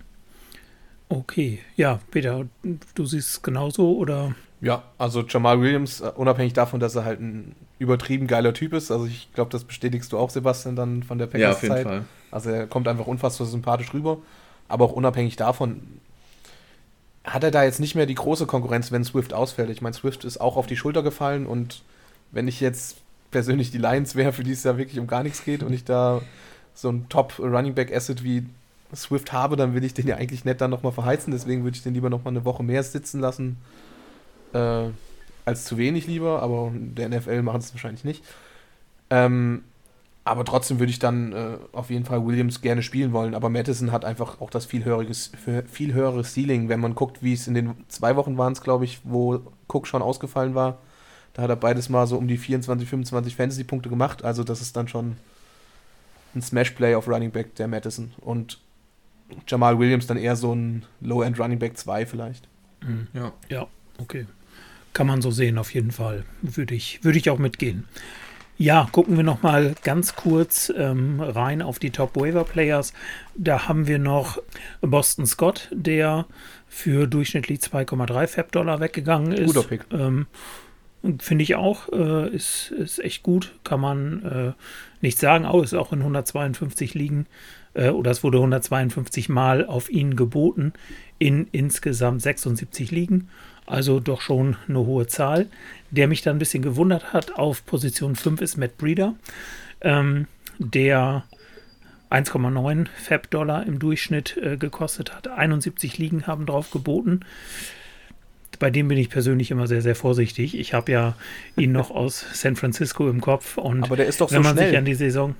Okay, 1.09 1.61
ja, 1.77 2.01
Peter, 2.11 2.47
du 2.95 3.07
siehst 3.07 3.31
es 3.31 3.43
genauso 3.43 3.97
oder? 3.97 4.35
Ja, 4.61 4.83
also 4.99 5.23
Jamal 5.23 5.61
Williams, 5.61 6.01
uh, 6.01 6.09
unabhängig 6.17 6.55
davon, 6.55 6.81
dass 6.81 6.95
er 6.95 7.05
halt 7.05 7.21
ein 7.21 7.55
übertrieben 7.79 8.27
geiler 8.27 8.55
Typ 8.55 8.73
ist, 8.73 8.90
also 8.90 9.07
ich 9.07 9.33
glaube, 9.35 9.51
das 9.51 9.64
bestätigst 9.64 10.12
du 10.12 10.19
auch, 10.19 10.31
Sebastian, 10.31 10.77
dann 10.77 11.03
von 11.03 11.19
der 11.19 11.27
Packers-Zeit. 11.27 11.62
Ja, 11.62 11.73
auf 11.73 11.79
jeden 11.79 11.88
Fall. 11.88 12.05
Also 12.31 12.51
er 12.51 12.67
kommt 12.67 12.88
einfach 12.88 13.07
unfassbar 13.07 13.47
sympathisch 13.47 13.93
rüber, 13.93 14.19
aber 14.69 14.87
auch 14.87 14.93
unabhängig 14.93 15.37
davon 15.37 15.83
hat 17.25 17.43
er 17.43 17.51
da 17.51 17.64
jetzt 17.64 17.81
nicht 17.81 17.95
mehr 17.95 18.07
die 18.07 18.14
große 18.14 18.47
Konkurrenz, 18.47 18.93
wenn 18.93 19.05
Swift 19.05 19.33
ausfällt. 19.33 19.71
Ich 19.71 19.81
meine, 19.81 19.95
Swift 19.95 20.25
ist 20.25 20.40
auch 20.40 20.57
auf 20.57 20.67
die 20.67 20.77
Schulter 20.77 21.03
gefallen 21.03 21.47
und 21.47 21.83
wenn 22.33 22.49
ich 22.49 22.61
jetzt 22.61 22.99
persönlich 23.31 23.71
die 23.71 23.79
Lions 23.79 24.14
wäre, 24.14 24.33
für 24.33 24.45
die 24.45 24.53
es 24.53 24.62
ja 24.62 24.77
wirklich 24.77 24.99
um 24.99 25.07
gar 25.07 25.23
nichts 25.23 25.45
geht 25.45 25.62
und 25.62 25.73
ich 25.73 25.85
da 25.85 26.23
so 26.75 26.90
ein 26.90 27.09
Top-Running-Back-Asset 27.09 28.23
wie 28.25 28.47
Swift 28.94 29.33
habe, 29.33 29.57
dann 29.57 29.74
will 29.74 29.85
ich 29.85 29.94
den 29.94 30.07
ja 30.07 30.16
eigentlich 30.16 30.44
nicht 30.44 30.61
dann 30.61 30.70
nochmal 30.70 30.92
verheizen. 30.92 31.33
Deswegen 31.33 31.64
würde 31.64 31.76
ich 31.76 31.83
den 31.83 31.94
lieber 31.94 32.11
nochmal 32.11 32.33
eine 32.33 32.44
Woche 32.44 32.62
mehr 32.62 32.83
sitzen 32.83 33.20
lassen. 33.20 33.57
Äh, 34.52 34.88
als 35.44 35.64
zu 35.64 35.76
wenig 35.76 36.07
lieber, 36.07 36.42
aber 36.42 36.72
der 36.74 37.09
NFL 37.09 37.42
macht 37.42 37.61
es 37.61 37.74
wahrscheinlich 37.74 38.04
nicht. 38.04 38.24
Ähm, 39.11 39.64
aber 40.24 40.46
trotzdem 40.46 40.78
würde 40.78 40.90
ich 40.90 40.98
dann 40.98 41.33
äh, 41.33 41.59
auf 41.72 41.90
jeden 41.90 42.07
Fall 42.07 42.24
Williams 42.24 42.62
gerne 42.62 42.83
spielen 42.83 43.12
wollen. 43.12 43.35
Aber 43.35 43.50
Madison 43.50 43.92
hat 43.92 44.07
einfach 44.07 44.40
auch 44.40 44.48
das 44.48 44.64
viel 44.64 44.85
höhere, 44.85 45.07
viel 45.66 45.92
höhere 45.92 46.24
Ceiling, 46.24 46.70
wenn 46.70 46.80
man 46.80 46.94
guckt, 46.94 47.22
wie 47.22 47.35
es 47.35 47.46
in 47.46 47.52
den 47.54 47.74
zwei 47.88 48.16
Wochen 48.16 48.38
waren 48.38 48.54
es, 48.54 48.62
glaube 48.62 48.87
ich, 48.87 49.00
wo 49.04 49.40
Cook 49.68 49.87
schon 49.87 50.00
ausgefallen 50.00 50.54
war. 50.54 50.78
Da 51.35 51.42
hat 51.42 51.50
er 51.50 51.57
beides 51.57 51.90
mal 51.90 52.07
so 52.07 52.16
um 52.16 52.26
die 52.26 52.38
24, 52.38 52.88
25 52.88 53.37
Fantasy-Punkte 53.37 53.90
gemacht. 53.90 54.24
Also 54.24 54.44
das 54.44 54.62
ist 54.62 54.76
dann 54.76 54.88
schon 54.88 55.16
ein 56.35 56.40
Smash-Play 56.40 56.94
auf 56.94 57.07
Running 57.07 57.30
Back 57.30 57.54
der 57.57 57.68
Madison. 57.68 58.12
Und 58.20 58.61
Jamal 59.47 59.79
Williams 59.79 60.07
dann 60.07 60.17
eher 60.17 60.37
so 60.37 60.55
ein 60.55 60.85
Low-End 61.01 61.39
Running 61.39 61.59
Back 61.59 61.77
2 61.77 62.07
vielleicht. 62.07 62.49
Mhm. 62.83 63.09
Ja. 63.13 63.33
Ja, 63.49 63.67
okay. 63.99 64.27
Kann 64.93 65.07
man 65.07 65.23
so 65.23 65.31
sehen, 65.31 65.59
auf 65.59 65.75
jeden 65.75 65.91
Fall. 65.91 66.25
Würde 66.43 66.75
ich, 66.75 67.03
würde 67.03 67.19
ich 67.19 67.31
auch 67.31 67.39
mitgehen. 67.39 67.85
Ja, 68.57 68.89
gucken 68.93 69.17
wir 69.17 69.25
noch 69.25 69.43
mal 69.43 69.75
ganz 69.83 70.15
kurz 70.15 70.73
ähm, 70.77 71.21
rein 71.21 71.61
auf 71.61 71.81
die 71.81 71.91
Top 71.91 72.15
Waiver 72.15 72.45
Players. 72.45 72.93
Da 73.35 73.67
haben 73.67 73.89
wir 73.89 73.99
noch 73.99 74.39
Boston 74.81 75.27
Scott, 75.27 75.69
der 75.73 76.27
für 76.69 77.09
durchschnittlich 77.09 77.59
2,3 77.61 78.29
Fab-Dollar 78.29 78.79
weggegangen 78.79 79.33
ist. 79.33 79.47
Guter 79.47 79.67
Pick. 79.67 79.87
Ähm, 79.91 80.27
Finde 81.19 81.43
ich 81.43 81.57
auch, 81.57 81.89
äh, 81.93 82.29
ist, 82.29 82.71
ist 82.71 82.99
echt 83.01 83.25
gut. 83.25 83.55
Kann 83.65 83.81
man 83.81 84.23
äh, 84.23 84.53
nicht 85.03 85.19
sagen. 85.19 85.45
Auch 85.45 85.63
ist 85.63 85.75
auch 85.75 85.93
in 85.93 85.99
152 85.99 86.95
Ligen 86.95 87.27
äh, 87.75 87.91
oder 87.91 88.11
es 88.11 88.23
wurde 88.23 88.39
152 88.39 89.29
Mal 89.29 89.67
auf 89.67 89.91
ihn 89.91 90.17
geboten 90.17 90.73
in 91.19 91.47
insgesamt 91.53 92.23
76 92.23 92.91
Ligen. 92.91 93.29
Also 93.67 94.01
doch 94.01 94.21
schon 94.21 94.57
eine 94.69 94.81
hohe 94.81 95.07
Zahl. 95.07 95.47
Der 95.91 96.09
mich 96.09 96.23
dann 96.23 96.37
ein 96.37 96.39
bisschen 96.39 96.63
gewundert 96.63 97.13
hat, 97.13 97.37
auf 97.37 97.65
Position 97.65 98.17
5 98.17 98.41
ist 98.43 98.57
Matt 98.57 98.77
Breeder, 98.79 99.15
ähm, 99.81 100.27
der 100.59 101.25
1,9 102.11 102.87
Fab-Dollar 102.97 103.67
im 103.67 103.79
Durchschnitt 103.79 104.37
äh, 104.37 104.57
gekostet 104.57 105.15
hat. 105.15 105.29
71 105.29 105.99
Ligen 105.99 106.27
haben 106.27 106.47
drauf 106.47 106.71
geboten. 106.71 107.21
Bei 108.59 108.71
dem 108.71 108.87
bin 108.89 108.99
ich 108.99 109.11
persönlich 109.11 109.51
immer 109.51 109.67
sehr, 109.67 109.83
sehr 109.83 109.97
vorsichtig. 109.97 110.57
Ich 110.59 110.75
habe 110.75 110.93
ja 110.93 111.17
ihn 111.57 111.73
noch 111.73 111.91
aus 111.91 112.25
San 112.35 112.55
Francisco 112.55 113.09
im 113.09 113.21
Kopf. 113.21 113.57
Und 113.59 113.83
Aber 113.83 113.97
der 113.97 114.07
ist 114.07 114.21
doch 114.21 114.29
so 114.29 114.37
wenn 114.37 114.43
man 114.43 114.55
schnell. 114.57 114.69
sich 114.69 114.79
an 114.79 114.85
die 114.85 114.95
Saison 114.95 115.35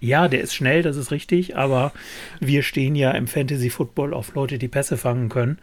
Ja, 0.00 0.28
der 0.28 0.42
ist 0.42 0.54
schnell, 0.54 0.82
das 0.82 0.96
ist 0.96 1.10
richtig, 1.10 1.56
aber 1.56 1.92
wir 2.38 2.62
stehen 2.62 2.94
ja 2.94 3.10
im 3.10 3.26
Fantasy 3.26 3.68
Football 3.68 4.14
auf 4.14 4.34
Leute, 4.34 4.56
die 4.58 4.68
Pässe 4.68 4.96
fangen 4.96 5.28
können. 5.28 5.58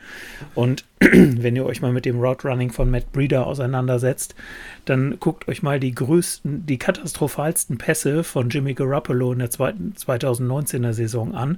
Und 0.56 0.84
wenn 1.00 1.56
ihr 1.56 1.66
euch 1.66 1.82
mal 1.82 1.94
mit 1.94 2.04
dem 2.04 2.20
Route 2.20 2.46
Running 2.48 2.72
von 2.72 2.92
Matt 2.92 3.14
Breeder 3.14 3.48
auseinandersetzt, 3.48 4.36
dann 4.84 5.20
guckt 5.22 5.48
euch 5.48 5.64
mal 5.64 5.80
die 5.80 5.96
größten, 5.96 6.66
die 6.66 6.78
katastrophalsten 6.78 7.78
Pässe 7.78 8.26
von 8.26 8.50
Jimmy 8.50 8.74
Garoppolo 8.74 9.32
in 9.32 9.40
der 9.40 9.52
zweiten 9.52 9.94
2019er 9.98 10.92
Saison 10.92 11.34
an. 11.34 11.58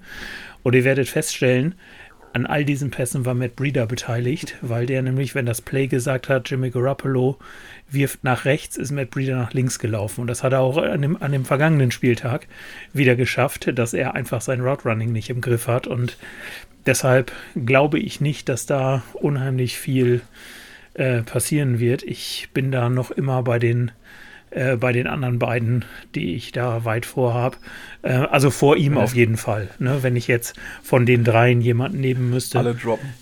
Und 0.61 0.75
ihr 0.75 0.83
werdet 0.83 1.09
feststellen, 1.09 1.75
an 2.37 2.45
all 2.45 2.63
diesen 2.63 2.91
Pässen 2.91 3.25
war 3.25 3.33
Matt 3.33 3.55
Breeder 3.55 3.87
beteiligt, 3.87 4.57
weil 4.61 4.85
der 4.85 5.01
nämlich, 5.01 5.33
wenn 5.33 5.47
das 5.47 5.59
Play 5.59 5.87
gesagt 5.87 6.29
hat, 6.29 6.47
Jimmy 6.47 6.69
Garoppolo 6.69 7.39
wirft 7.89 8.23
nach 8.23 8.45
rechts, 8.45 8.77
ist 8.77 8.91
Matt 8.91 9.09
Breeder 9.09 9.37
nach 9.37 9.53
links 9.53 9.79
gelaufen. 9.79 10.21
Und 10.21 10.27
das 10.27 10.43
hat 10.43 10.53
er 10.53 10.59
auch 10.59 10.77
an 10.77 11.01
dem, 11.01 11.19
an 11.19 11.31
dem 11.31 11.45
vergangenen 11.45 11.89
Spieltag 11.89 12.47
wieder 12.93 13.15
geschafft, 13.15 13.71
dass 13.73 13.95
er 13.95 14.13
einfach 14.13 14.41
sein 14.41 14.61
Route 14.61 14.87
Running 14.87 15.11
nicht 15.11 15.31
im 15.31 15.41
Griff 15.41 15.65
hat. 15.65 15.87
Und 15.87 16.15
deshalb 16.85 17.31
glaube 17.65 17.97
ich 17.97 18.21
nicht, 18.21 18.49
dass 18.49 18.67
da 18.67 19.01
unheimlich 19.13 19.79
viel 19.79 20.21
äh, 20.93 21.23
passieren 21.23 21.79
wird. 21.79 22.03
Ich 22.03 22.49
bin 22.53 22.71
da 22.71 22.87
noch 22.87 23.09
immer 23.09 23.41
bei 23.41 23.57
den 23.57 23.89
äh, 24.51 24.77
bei 24.77 24.93
den 24.93 25.07
anderen 25.07 25.39
beiden, 25.39 25.85
die 26.15 26.35
ich 26.35 26.51
da 26.51 26.85
weit 26.85 27.05
vorhab. 27.05 27.57
Äh, 28.01 28.13
also 28.13 28.49
vor 28.49 28.77
ihm 28.77 28.95
ja. 28.95 29.01
auf 29.01 29.15
jeden 29.15 29.37
Fall. 29.37 29.69
Ne? 29.79 30.03
Wenn 30.03 30.15
ich 30.15 30.27
jetzt 30.27 30.55
von 30.81 31.05
den 31.05 31.23
dreien 31.23 31.61
jemanden 31.61 31.99
nehmen 31.99 32.29
müsste, 32.29 32.75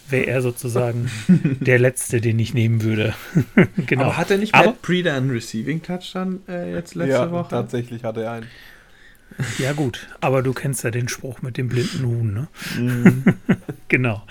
wäre 0.10 0.28
er 0.28 0.42
sozusagen 0.42 1.10
der 1.60 1.80
Letzte, 1.80 2.22
den 2.22 2.38
ich 2.40 2.54
nehmen 2.54 2.84
würde. 2.84 3.14
genau. 3.86 4.04
Aber 4.04 4.18
hat 4.18 4.32
er 4.32 4.38
nicht 4.38 4.54
Matt 4.54 4.82
Breeder 4.82 5.16
einen 5.16 5.32
Receiving 5.32 5.82
Touchdown 5.82 6.42
äh, 6.48 6.74
jetzt 6.74 6.96
letzte 6.96 7.14
ja, 7.14 7.32
Woche? 7.32 7.50
tatsächlich 7.50 8.04
hatte 8.04 8.24
er 8.24 8.32
einen. 8.34 8.48
Ja 9.58 9.74
gut, 9.74 10.08
aber 10.22 10.44
du 10.44 10.54
kennst 10.54 10.84
ja 10.84 10.92
den 10.92 11.10
Spruch 11.10 11.42
mit 11.42 11.58
dem 11.58 11.68
blinden 11.68 12.06
Huhn, 12.06 12.34
ne? 12.34 12.48
Mhm. 12.78 13.24
genau. 13.88 14.24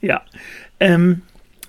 Ja. 0.00 0.22
Ähm, 0.80 1.22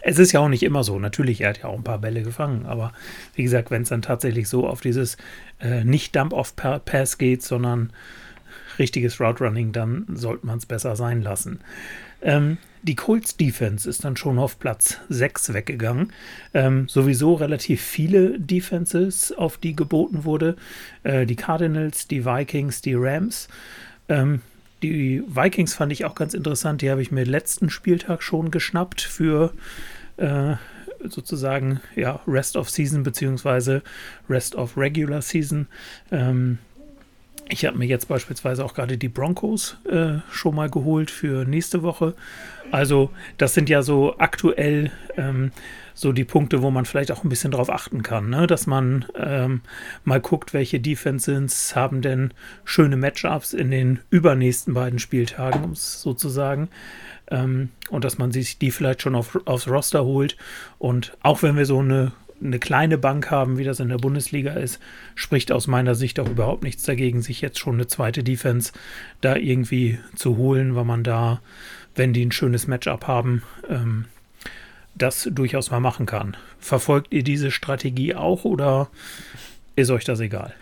es 0.07 0.19
ist 0.19 0.31
ja 0.33 0.39
auch 0.39 0.49
nicht 0.49 0.61
immer 0.61 0.83
so. 0.83 0.99
Natürlich, 0.99 1.41
er 1.41 1.49
hat 1.49 1.57
ja 1.57 1.65
auch 1.65 1.77
ein 1.77 1.83
paar 1.83 1.97
Bälle 1.97 2.21
gefangen, 2.21 2.67
aber 2.67 2.93
wie 3.33 3.41
gesagt, 3.41 3.71
wenn 3.71 3.81
es 3.81 3.89
dann 3.89 4.03
tatsächlich 4.03 4.47
so 4.47 4.67
auf 4.67 4.79
dieses 4.79 5.17
äh, 5.59 5.83
nicht 5.83 6.15
Dump-Off-Pass 6.15 7.17
geht, 7.17 7.41
sondern 7.41 7.91
richtiges 8.77 9.19
Route 9.19 9.43
Running, 9.43 9.71
dann 9.71 10.05
sollte 10.13 10.45
man 10.45 10.59
es 10.59 10.67
besser 10.67 10.95
sein 10.95 11.23
lassen. 11.23 11.59
Ähm, 12.21 12.59
die 12.83 12.93
Colts 12.93 13.35
Defense 13.35 13.89
ist 13.89 14.05
dann 14.05 14.15
schon 14.15 14.37
auf 14.37 14.59
Platz 14.59 14.99
6 15.09 15.53
weggegangen. 15.53 16.13
Ähm, 16.53 16.87
sowieso 16.87 17.33
relativ 17.33 17.81
viele 17.81 18.39
Defenses, 18.39 19.31
auf 19.31 19.57
die 19.57 19.75
geboten 19.75 20.23
wurde. 20.23 20.55
Äh, 21.01 21.25
die 21.25 21.35
Cardinals, 21.35 22.07
die 22.07 22.25
Vikings, 22.25 22.83
die 22.83 22.93
Rams. 22.93 23.47
Ähm, 24.07 24.41
die 24.83 25.23
Vikings 25.27 25.73
fand 25.73 25.91
ich 25.91 26.05
auch 26.05 26.13
ganz 26.13 26.35
interessant. 26.35 26.83
Die 26.83 26.91
habe 26.91 27.01
ich 27.01 27.11
mir 27.11 27.23
letzten 27.23 27.71
Spieltag 27.71 28.21
schon 28.21 28.51
geschnappt 28.51 29.01
für 29.01 29.51
äh, 30.17 30.55
sozusagen 31.03 31.81
ja, 31.95 32.21
Rest 32.27 32.55
of 32.55 32.69
Season 32.69 33.03
beziehungsweise 33.03 33.83
Rest 34.29 34.55
of 34.55 34.77
Regular 34.77 35.21
Season. 35.21 35.67
Ähm, 36.11 36.59
ich 37.47 37.65
habe 37.65 37.77
mir 37.77 37.85
jetzt 37.85 38.07
beispielsweise 38.07 38.65
auch 38.65 38.73
gerade 38.73 38.97
die 38.97 39.07
Broncos 39.07 39.77
äh, 39.87 40.19
schon 40.31 40.55
mal 40.55 40.69
geholt 40.69 41.11
für 41.11 41.45
nächste 41.45 41.83
Woche. 41.83 42.15
Also 42.71 43.11
das 43.37 43.53
sind 43.53 43.69
ja 43.69 43.83
so 43.83 44.17
aktuell 44.17 44.91
ähm, 45.15 45.51
so 45.93 46.11
die 46.11 46.25
Punkte, 46.25 46.61
wo 46.61 46.71
man 46.71 46.85
vielleicht 46.85 47.11
auch 47.11 47.23
ein 47.23 47.29
bisschen 47.29 47.51
drauf 47.51 47.69
achten 47.69 48.03
kann, 48.03 48.29
ne? 48.29 48.47
dass 48.47 48.67
man 48.67 49.05
ähm, 49.15 49.61
mal 50.03 50.19
guckt, 50.19 50.53
welche 50.53 50.79
Defenses 50.79 51.75
haben 51.75 52.01
denn 52.01 52.33
schöne 52.65 52.97
Matchups 52.97 53.53
in 53.53 53.71
den 53.71 53.99
übernächsten 54.09 54.73
beiden 54.73 54.99
Spieltagen, 54.99 55.63
um 55.63 55.71
es 55.71 56.01
sozusagen. 56.01 56.67
Ähm, 57.31 57.69
und 57.89 58.03
dass 58.03 58.17
man 58.17 58.31
sich 58.31 58.57
die 58.57 58.71
vielleicht 58.71 59.01
schon 59.01 59.15
auf, 59.15 59.39
aufs 59.45 59.67
Roster 59.67 60.05
holt. 60.05 60.37
Und 60.77 61.17
auch 61.21 61.43
wenn 61.43 61.57
wir 61.57 61.65
so 61.65 61.79
eine, 61.79 62.11
eine 62.43 62.59
kleine 62.59 62.97
Bank 62.97 63.31
haben, 63.31 63.57
wie 63.57 63.63
das 63.63 63.79
in 63.79 63.89
der 63.89 63.97
Bundesliga 63.97 64.53
ist, 64.53 64.79
spricht 65.15 65.51
aus 65.51 65.67
meiner 65.67 65.95
Sicht 65.95 66.19
auch 66.19 66.29
überhaupt 66.29 66.63
nichts 66.63 66.83
dagegen, 66.83 67.21
sich 67.21 67.41
jetzt 67.41 67.59
schon 67.59 67.75
eine 67.75 67.87
zweite 67.87 68.23
Defense 68.23 68.73
da 69.21 69.35
irgendwie 69.35 69.99
zu 70.15 70.37
holen, 70.37 70.75
weil 70.75 70.85
man 70.85 71.03
da, 71.03 71.41
wenn 71.95 72.13
die 72.13 72.25
ein 72.25 72.31
schönes 72.31 72.67
Matchup 72.67 73.07
haben, 73.07 73.43
ähm, 73.69 74.05
das 74.95 75.29
durchaus 75.31 75.71
mal 75.71 75.79
machen 75.79 76.05
kann. 76.05 76.37
Verfolgt 76.59 77.13
ihr 77.13 77.23
diese 77.23 77.51
Strategie 77.51 78.15
auch 78.15 78.45
oder 78.45 78.89
ist 79.75 79.91
euch 79.91 80.05
das 80.05 80.19
egal? 80.19 80.53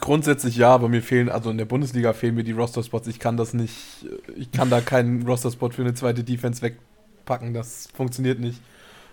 Grundsätzlich 0.00 0.56
ja, 0.56 0.72
aber 0.72 0.88
mir 0.88 1.02
fehlen, 1.02 1.28
also 1.28 1.50
in 1.50 1.58
der 1.58 1.64
Bundesliga 1.64 2.12
fehlen 2.12 2.36
mir 2.36 2.44
die 2.44 2.52
Roster-Spots. 2.52 3.08
Ich 3.08 3.18
kann 3.18 3.36
das 3.36 3.52
nicht, 3.52 4.06
ich 4.36 4.52
kann 4.52 4.70
da 4.70 4.80
keinen 4.80 5.26
Roster-Spot 5.26 5.70
für 5.70 5.82
eine 5.82 5.94
zweite 5.94 6.22
Defense 6.22 6.62
wegpacken. 6.62 7.52
Das 7.52 7.88
funktioniert 7.92 8.38
nicht. 8.38 8.60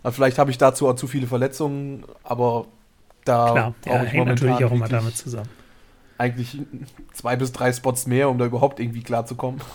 Also 0.03 0.15
vielleicht 0.15 0.37
habe 0.37 0.51
ich 0.51 0.57
dazu 0.57 0.87
auch 0.87 0.95
zu 0.95 1.07
viele 1.07 1.25
Verletzungen, 1.25 2.03
aber 2.23 2.67
da 3.25 3.51
Klar, 3.51 3.73
ja, 3.85 3.93
hängt 4.03 4.27
natürlich 4.27 4.63
auch 4.63 4.71
immer 4.71 4.87
damit 4.87 5.17
zusammen. 5.17 5.49
Eigentlich 6.17 6.59
zwei 7.13 7.35
bis 7.35 7.51
drei 7.51 7.73
Spots 7.73 8.05
mehr, 8.05 8.29
um 8.29 8.37
da 8.37 8.45
überhaupt 8.45 8.79
irgendwie 8.79 9.01
klarzukommen. 9.01 9.61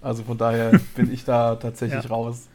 Also 0.00 0.22
von 0.22 0.38
daher 0.38 0.78
bin 0.94 1.12
ich 1.12 1.24
da 1.24 1.56
tatsächlich 1.56 2.04
ja. 2.04 2.10
raus. 2.10 2.48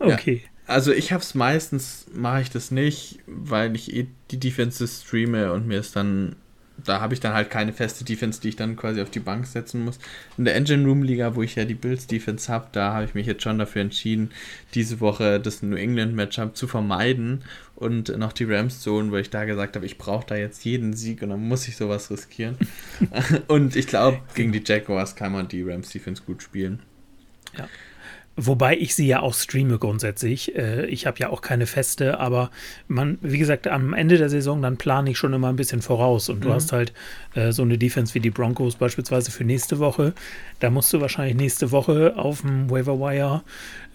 Okay. 0.00 0.42
Also 0.70 0.92
ich 0.92 1.10
habe 1.10 1.20
es 1.20 1.34
meistens, 1.34 2.06
mache 2.14 2.42
ich 2.42 2.50
das 2.50 2.70
nicht, 2.70 3.18
weil 3.26 3.74
ich 3.74 3.92
eh 3.92 4.06
die 4.30 4.38
Defenses 4.38 5.02
streame 5.02 5.52
und 5.52 5.66
mir 5.66 5.80
ist 5.80 5.96
dann, 5.96 6.36
da 6.76 7.00
habe 7.00 7.12
ich 7.12 7.18
dann 7.18 7.34
halt 7.34 7.50
keine 7.50 7.72
feste 7.72 8.04
Defense, 8.04 8.40
die 8.40 8.50
ich 8.50 8.56
dann 8.56 8.76
quasi 8.76 9.02
auf 9.02 9.10
die 9.10 9.18
Bank 9.18 9.48
setzen 9.48 9.84
muss. 9.84 9.98
In 10.38 10.44
der 10.44 10.54
Engine 10.54 10.86
Room 10.86 11.02
Liga, 11.02 11.34
wo 11.34 11.42
ich 11.42 11.56
ja 11.56 11.64
die 11.64 11.74
Bills 11.74 12.06
Defense 12.06 12.52
habe, 12.52 12.68
da 12.70 12.92
habe 12.92 13.04
ich 13.04 13.14
mich 13.14 13.26
jetzt 13.26 13.42
schon 13.42 13.58
dafür 13.58 13.82
entschieden, 13.82 14.30
diese 14.74 15.00
Woche 15.00 15.40
das 15.40 15.60
New 15.60 15.74
England 15.74 16.14
Matchup 16.14 16.56
zu 16.56 16.68
vermeiden 16.68 17.42
und 17.74 18.16
noch 18.16 18.32
die 18.32 18.44
Rams 18.44 18.78
zu 18.78 18.92
holen, 18.92 19.10
wo 19.10 19.16
ich 19.16 19.28
da 19.28 19.46
gesagt 19.46 19.74
habe, 19.74 19.86
ich 19.86 19.98
brauche 19.98 20.28
da 20.28 20.36
jetzt 20.36 20.64
jeden 20.64 20.92
Sieg 20.92 21.22
und 21.22 21.30
dann 21.30 21.48
muss 21.48 21.66
ich 21.66 21.76
sowas 21.76 22.12
riskieren. 22.12 22.56
und 23.48 23.74
ich 23.74 23.88
glaube, 23.88 24.20
gegen 24.36 24.52
die 24.52 24.62
Jaguars 24.64 25.16
kann 25.16 25.32
man 25.32 25.48
die 25.48 25.64
Rams 25.64 25.90
Defense 25.90 26.22
gut 26.24 26.44
spielen. 26.44 26.78
Ja. 27.58 27.66
Wobei 28.42 28.74
ich 28.78 28.94
sie 28.94 29.06
ja 29.06 29.20
auch 29.20 29.34
streame 29.34 29.78
grundsätzlich. 29.78 30.56
Äh, 30.56 30.86
ich 30.86 31.06
habe 31.06 31.18
ja 31.18 31.28
auch 31.28 31.42
keine 31.42 31.66
feste, 31.66 32.18
aber 32.18 32.50
man, 32.88 33.18
wie 33.20 33.36
gesagt, 33.36 33.68
am 33.68 33.92
Ende 33.92 34.16
der 34.16 34.30
Saison, 34.30 34.62
dann 34.62 34.78
plane 34.78 35.10
ich 35.10 35.18
schon 35.18 35.34
immer 35.34 35.50
ein 35.50 35.56
bisschen 35.56 35.82
voraus. 35.82 36.30
Und 36.30 36.42
du 36.42 36.48
mhm. 36.48 36.54
hast 36.54 36.72
halt 36.72 36.94
äh, 37.34 37.52
so 37.52 37.60
eine 37.60 37.76
Defense 37.76 38.14
wie 38.14 38.20
die 38.20 38.30
Broncos 38.30 38.76
beispielsweise 38.76 39.30
für 39.30 39.44
nächste 39.44 39.78
Woche. 39.78 40.14
Da 40.58 40.70
musst 40.70 40.90
du 40.94 41.02
wahrscheinlich 41.02 41.36
nächste 41.36 41.70
Woche 41.70 42.14
auf 42.16 42.40
dem 42.40 42.70
Waiver 42.70 42.98
Wire 42.98 43.42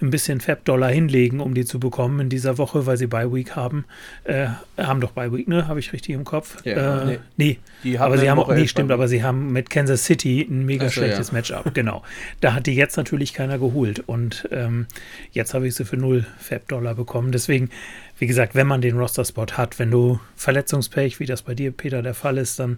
ein 0.01 0.09
bisschen 0.09 0.41
Fab-Dollar 0.41 0.89
hinlegen, 0.89 1.39
um 1.39 1.53
die 1.53 1.65
zu 1.65 1.79
bekommen 1.79 2.19
in 2.19 2.29
dieser 2.29 2.57
Woche, 2.57 2.85
weil 2.85 2.97
sie 2.97 3.07
Bye 3.07 3.33
Week 3.33 3.55
haben. 3.55 3.85
Äh, 4.25 4.47
haben 4.77 4.99
doch 4.99 5.11
Bye 5.11 5.31
Week, 5.31 5.47
ne? 5.47 5.67
Habe 5.67 5.79
ich 5.79 5.93
richtig 5.93 6.15
im 6.15 6.25
Kopf? 6.25 6.57
Ja, 6.65 7.03
äh, 7.03 7.19
nee. 7.37 7.59
nee. 7.83 7.97
aber 7.97 8.17
sie 8.17 8.29
haben 8.29 8.39
auch, 8.39 8.53
nee, 8.53 8.67
stimmt, 8.67 8.91
aber 8.91 9.07
sie 9.07 9.23
haben 9.23 9.53
mit 9.53 9.69
Kansas 9.69 10.03
City 10.03 10.41
ein 10.41 10.65
mega 10.65 10.85
so, 10.85 10.91
schlechtes 10.91 11.29
ja. 11.29 11.33
Matchup. 11.33 11.73
Genau. 11.73 12.03
Da 12.41 12.53
hat 12.53 12.67
die 12.67 12.75
jetzt 12.75 12.97
natürlich 12.97 13.33
keiner 13.33 13.57
geholt. 13.57 14.03
Und 14.05 14.47
ähm, 14.51 14.87
jetzt 15.31 15.53
habe 15.53 15.67
ich 15.67 15.75
sie 15.75 15.85
für 15.85 15.97
null 15.97 16.25
Fab-Dollar 16.39 16.95
bekommen. 16.95 17.31
Deswegen 17.31 17.69
wie 18.17 18.27
gesagt, 18.27 18.55
wenn 18.55 18.67
man 18.67 18.81
den 18.81 18.97
Roster-Spot 18.97 19.47
hat, 19.53 19.77
wenn 19.77 19.91
du 19.91 20.19
Verletzungspech, 20.35 21.19
wie 21.19 21.25
das 21.25 21.41
bei 21.41 21.53
dir, 21.53 21.71
Peter, 21.71 22.01
der 22.01 22.13
Fall 22.13 22.37
ist, 22.37 22.59
dann 22.59 22.77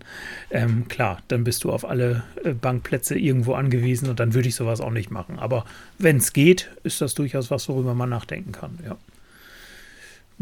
ähm, 0.49 0.87
klar, 0.87 1.21
dann 1.27 1.43
bist 1.43 1.63
du 1.63 1.71
auf 1.71 1.87
alle 1.87 2.23
äh, 2.43 2.53
Bankplätze 2.53 3.17
irgendwo 3.17 3.53
angewiesen 3.53 4.09
und 4.09 4.19
dann 4.19 4.33
würde 4.33 4.47
ich 4.47 4.55
sowas 4.55 4.81
auch 4.81 4.91
nicht 4.91 5.11
machen. 5.11 5.37
Aber 5.37 5.65
wenn 5.99 6.17
es 6.17 6.33
geht, 6.33 6.71
ist 6.83 7.01
das 7.01 7.13
durchaus 7.13 7.51
was, 7.51 7.69
worüber 7.69 7.93
man 7.93 8.09
nachdenken 8.09 8.51
kann, 8.51 8.79
ja. 8.85 8.97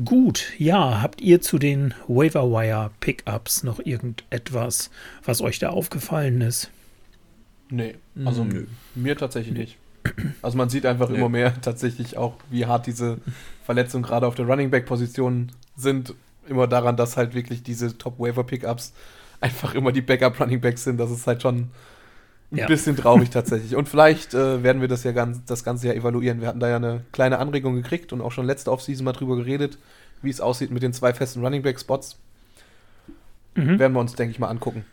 Gut, 0.03 0.51
ja, 0.57 1.01
habt 1.01 1.21
ihr 1.21 1.39
zu 1.39 1.57
den 1.57 1.93
Waiver 2.09 2.51
Wire 2.51 2.91
Pickups 2.99 3.63
noch 3.63 3.79
irgendetwas, 3.79 4.91
was 5.23 5.39
euch 5.39 5.57
da 5.59 5.69
aufgefallen 5.69 6.41
ist? 6.41 6.69
Nee, 7.69 7.95
also 8.25 8.43
mhm. 8.43 8.67
mir 8.93 9.15
tatsächlich 9.15 9.55
nicht. 9.55 9.77
Also 10.41 10.57
man 10.57 10.69
sieht 10.69 10.85
einfach 10.85 11.09
nee. 11.09 11.17
immer 11.17 11.29
mehr 11.29 11.59
tatsächlich 11.61 12.17
auch, 12.17 12.35
wie 12.49 12.65
hart 12.65 12.87
diese 12.87 13.17
Verletzungen 13.63 14.03
gerade 14.03 14.27
auf 14.27 14.35
der 14.35 14.45
Running 14.45 14.69
Back 14.69 14.85
Position 14.85 15.51
sind. 15.75 16.13
Immer 16.47 16.67
daran, 16.67 16.95
dass 16.95 17.17
halt 17.17 17.33
wirklich 17.33 17.63
diese 17.63 17.97
Top 17.97 18.19
Waiver 18.19 18.43
Pickups 18.43 18.93
einfach 19.41 19.73
immer 19.73 19.91
die 19.91 20.01
Backup 20.01 20.39
Running 20.39 20.61
Backs 20.61 20.83
sind. 20.83 20.97
Das 20.97 21.11
ist 21.11 21.25
halt 21.27 21.41
schon 21.41 21.69
ein 22.51 22.57
ja. 22.57 22.67
bisschen 22.67 22.95
traurig 22.95 23.29
tatsächlich. 23.29 23.75
Und 23.75 23.89
vielleicht 23.89 24.33
äh, 24.33 24.63
werden 24.63 24.81
wir 24.81 24.87
das 24.87 25.03
ja 25.03 25.11
ganz, 25.11 25.43
das 25.45 25.63
ganze 25.63 25.87
Jahr 25.87 25.95
evaluieren. 25.95 26.41
Wir 26.41 26.47
hatten 26.47 26.59
da 26.59 26.69
ja 26.69 26.75
eine 26.75 27.03
kleine 27.11 27.39
Anregung 27.39 27.75
gekriegt 27.75 28.13
und 28.13 28.21
auch 28.21 28.31
schon 28.31 28.45
letzte 28.45 28.71
Offseason 28.71 29.03
mal 29.03 29.13
drüber 29.13 29.35
geredet, 29.35 29.77
wie 30.21 30.29
es 30.29 30.41
aussieht 30.41 30.71
mit 30.71 30.83
den 30.83 30.93
zwei 30.93 31.13
festen 31.13 31.43
Running 31.43 31.63
Back 31.63 31.79
Spots. 31.79 32.17
Mhm. 33.55 33.79
Werden 33.79 33.93
wir 33.93 33.99
uns, 33.99 34.13
denke 34.13 34.31
ich 34.31 34.39
mal, 34.39 34.49
angucken. 34.49 34.85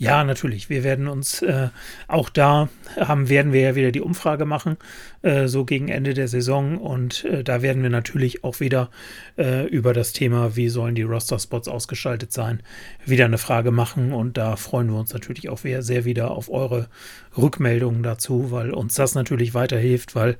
Ja, 0.00 0.24
natürlich. 0.24 0.70
Wir 0.70 0.82
werden 0.82 1.08
uns 1.08 1.42
äh, 1.42 1.68
auch 2.08 2.30
da 2.30 2.70
haben, 2.96 3.28
werden 3.28 3.52
wir 3.52 3.60
ja 3.60 3.74
wieder 3.74 3.92
die 3.92 4.00
Umfrage 4.00 4.46
machen, 4.46 4.78
äh, 5.20 5.46
so 5.46 5.66
gegen 5.66 5.88
Ende 5.88 6.14
der 6.14 6.26
Saison. 6.26 6.78
Und 6.78 7.26
äh, 7.26 7.44
da 7.44 7.60
werden 7.60 7.82
wir 7.82 7.90
natürlich 7.90 8.42
auch 8.42 8.60
wieder 8.60 8.88
äh, 9.36 9.66
über 9.66 9.92
das 9.92 10.14
Thema, 10.14 10.56
wie 10.56 10.70
sollen 10.70 10.94
die 10.94 11.02
Roster-Spots 11.02 11.68
ausgestaltet 11.68 12.32
sein, 12.32 12.62
wieder 13.04 13.26
eine 13.26 13.36
Frage 13.36 13.72
machen. 13.72 14.14
Und 14.14 14.38
da 14.38 14.56
freuen 14.56 14.90
wir 14.90 14.98
uns 14.98 15.12
natürlich 15.12 15.50
auch 15.50 15.58
sehr 15.58 16.06
wieder 16.06 16.30
auf 16.30 16.50
eure 16.50 16.88
Rückmeldungen 17.36 18.02
dazu, 18.02 18.50
weil 18.50 18.70
uns 18.72 18.94
das 18.94 19.14
natürlich 19.14 19.52
weiterhilft, 19.52 20.14
weil 20.14 20.38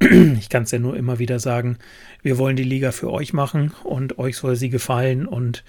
ich 0.00 0.50
kann 0.50 0.64
es 0.64 0.72
ja 0.72 0.78
nur 0.78 0.94
immer 0.94 1.18
wieder 1.18 1.38
sagen, 1.38 1.78
wir 2.22 2.38
wollen 2.38 2.56
die 2.56 2.64
Liga 2.64 2.92
für 2.92 3.10
euch 3.10 3.32
machen 3.32 3.72
und 3.84 4.18
euch 4.18 4.36
soll 4.36 4.56
sie 4.56 4.70
gefallen. 4.70 5.26
Und 5.26 5.64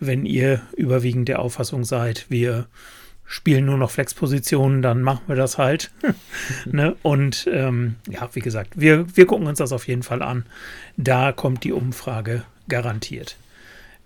wenn 0.00 0.26
ihr 0.26 0.62
überwiegend 0.76 1.28
der 1.28 1.40
Auffassung 1.40 1.84
seid, 1.84 2.26
wir 2.28 2.66
spielen 3.26 3.66
nur 3.66 3.78
noch 3.78 3.90
Flexpositionen, 3.90 4.82
dann 4.82 5.02
machen 5.02 5.24
wir 5.26 5.36
das 5.36 5.58
halt. 5.58 5.90
ne? 6.66 6.96
Und 7.02 7.48
ähm, 7.50 7.96
ja, 8.08 8.28
wie 8.32 8.40
gesagt, 8.40 8.72
wir, 8.76 9.16
wir 9.16 9.26
gucken 9.26 9.46
uns 9.46 9.58
das 9.58 9.72
auf 9.72 9.88
jeden 9.88 10.02
Fall 10.02 10.22
an. 10.22 10.44
Da 10.96 11.32
kommt 11.32 11.64
die 11.64 11.72
Umfrage 11.72 12.44
garantiert. 12.68 13.36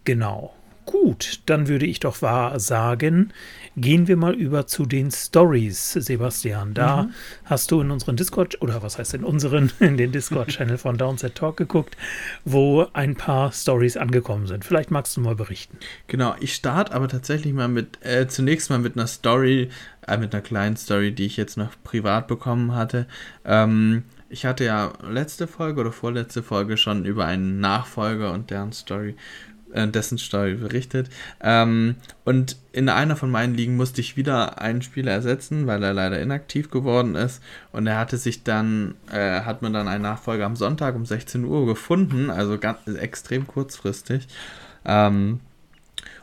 Genau. 0.05 0.55
Gut, 0.87 1.41
dann 1.45 1.69
würde 1.69 1.85
ich 1.85 2.01
doch 2.01 2.23
wahr 2.23 2.59
sagen, 2.61 3.33
gehen 3.77 4.09
wir 4.09 4.17
mal 4.17 4.35
über 4.35 4.67
zu 4.67 4.87
den 4.87 5.11
Stories, 5.11 5.93
Sebastian. 5.93 6.75
Da 6.75 7.05
mhm. 7.05 7.11
hast 7.45 7.71
du 7.71 7.81
in 7.81 7.91
unseren 7.91 8.17
Discord, 8.17 8.61
oder 8.63 8.83
was 8.83 8.99
heißt 8.99 9.15
in 9.15 9.25
unseren, 9.25 9.73
in 9.81 9.97
den 9.97 10.13
Discord-Channel 10.13 10.79
von 10.79 10.99
Downset 10.99 11.35
Talk 11.35 11.57
geguckt, 11.57 11.97
wo 12.45 12.87
ein 12.93 13.15
paar 13.15 13.53
Stories 13.53 13.97
angekommen 13.97 14.47
sind. 14.47 14.65
Vielleicht 14.65 14.91
magst 14.91 15.17
du 15.17 15.21
mal 15.21 15.35
berichten. 15.35 15.79
Genau, 16.07 16.35
ich 16.41 16.55
starte 16.55 16.93
aber 16.93 17.09
tatsächlich 17.09 17.53
mal 17.53 17.69
mit, 17.69 18.05
äh, 18.05 18.27
zunächst 18.29 18.71
mal 18.71 18.79
mit 18.79 18.97
einer 18.97 19.07
Story, 19.07 19.71
äh, 20.07 20.17
mit 20.17 20.35
einer 20.35 20.43
kleinen 20.43 20.77
Story, 20.77 21.13
die 21.13 21.27
ich 21.27 21.37
jetzt 21.37 21.57
noch 21.57 21.71
privat 21.85 22.29
bekommen 22.29 22.75
hatte. 22.75 23.07
Ähm, 23.45 24.05
ich 24.31 24.45
hatte 24.45 24.65
ja 24.65 24.93
letzte 25.09 25.47
Folge 25.47 25.81
oder 25.81 25.93
vorletzte 25.93 26.43
Folge 26.43 26.77
schon 26.77 27.05
über 27.05 27.25
einen 27.25 27.61
Nachfolger 27.61 28.33
und 28.33 28.51
deren 28.51 28.73
Story 28.73 29.17
dessen 29.75 30.19
Story 30.19 30.55
berichtet. 30.55 31.11
Ähm, 31.41 31.97
und 32.25 32.57
in 32.73 32.89
einer 32.89 33.17
von 33.17 33.31
meinen 33.31 33.55
Ligen 33.55 33.77
musste 33.77 34.01
ich 34.01 34.17
wieder 34.17 34.61
einen 34.61 34.83
Spieler 34.83 35.13
ersetzen, 35.13 35.67
weil 35.67 35.83
er 35.83 35.93
leider 35.93 36.21
inaktiv 36.21 36.71
geworden 36.71 37.15
ist. 37.15 37.43
Und 37.73 37.87
er 37.87 37.99
hatte 37.99 38.17
sich 38.17 38.45
dann, 38.45 38.95
äh, 39.13 39.41
hat 39.43 39.63
man 39.63 39.73
dann 39.73 39.89
einen 39.89 40.03
Nachfolger 40.03 40.47
am 40.47 40.57
Sonntag 40.57 40.95
um 40.95 41.05
16 41.05 41.45
Uhr 41.45 41.67
gefunden, 41.67 42.31
also 42.31 42.59
ganz 42.59 42.87
extrem 42.87 43.47
kurzfristig. 43.47 44.29
Ähm, 44.85 45.41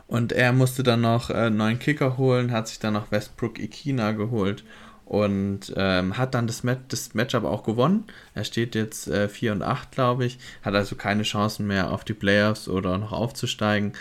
und 0.08 0.32
er 0.32 0.52
musste 0.52 0.82
dann 0.82 1.00
noch 1.00 1.30
äh, 1.30 1.50
neuen 1.50 1.78
Kicker 1.78 2.16
holen, 2.16 2.52
hat 2.52 2.68
sich 2.68 2.78
dann 2.78 2.94
noch 2.94 3.10
Westbrook 3.10 3.58
Ikina 3.58 4.12
geholt 4.12 4.64
und 5.06 5.72
ähm, 5.76 6.18
hat 6.18 6.34
dann 6.34 6.46
das, 6.48 6.64
Mat 6.64 6.80
das 6.88 7.14
Matchup 7.14 7.44
auch 7.44 7.62
gewonnen. 7.62 8.04
Er 8.34 8.44
steht 8.44 8.74
jetzt 8.74 9.08
äh, 9.08 9.28
4 9.28 9.52
und 9.52 9.62
8, 9.62 9.92
glaube 9.92 10.26
ich, 10.26 10.38
hat 10.62 10.74
also 10.74 10.96
keine 10.96 11.22
Chancen 11.22 11.66
mehr 11.66 11.92
auf 11.92 12.04
die 12.04 12.12
Playoffs 12.12 12.68
oder 12.68 12.98
noch 12.98 13.12
aufzusteigen. 13.12 13.92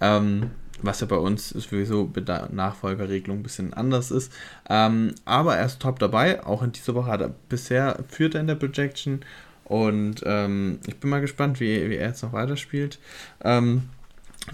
Ähm, 0.00 0.50
was 0.82 1.00
ja 1.00 1.06
bei 1.06 1.16
uns 1.16 1.50
sowieso 1.50 2.10
mit 2.14 2.28
der 2.28 2.48
Nachfolgerregelung 2.52 3.40
ein 3.40 3.42
bisschen 3.42 3.74
anders 3.74 4.10
ist. 4.10 4.32
Ähm, 4.68 5.14
aber 5.24 5.56
er 5.56 5.66
ist 5.66 5.80
top 5.80 5.98
dabei. 5.98 6.44
Auch 6.44 6.62
in 6.62 6.72
dieser 6.72 6.94
Woche 6.94 7.10
hat 7.10 7.20
er 7.20 7.34
bisher 7.48 7.98
führt 8.08 8.34
er 8.34 8.40
in 8.40 8.46
der 8.46 8.54
Projection. 8.54 9.20
Und 9.64 10.22
ähm, 10.24 10.80
ich 10.86 10.96
bin 10.96 11.10
mal 11.10 11.20
gespannt, 11.20 11.60
wie, 11.60 11.90
wie 11.90 11.96
er 11.96 12.08
jetzt 12.08 12.22
noch 12.22 12.32
weiterspielt. 12.32 12.98
Ähm, 13.42 13.88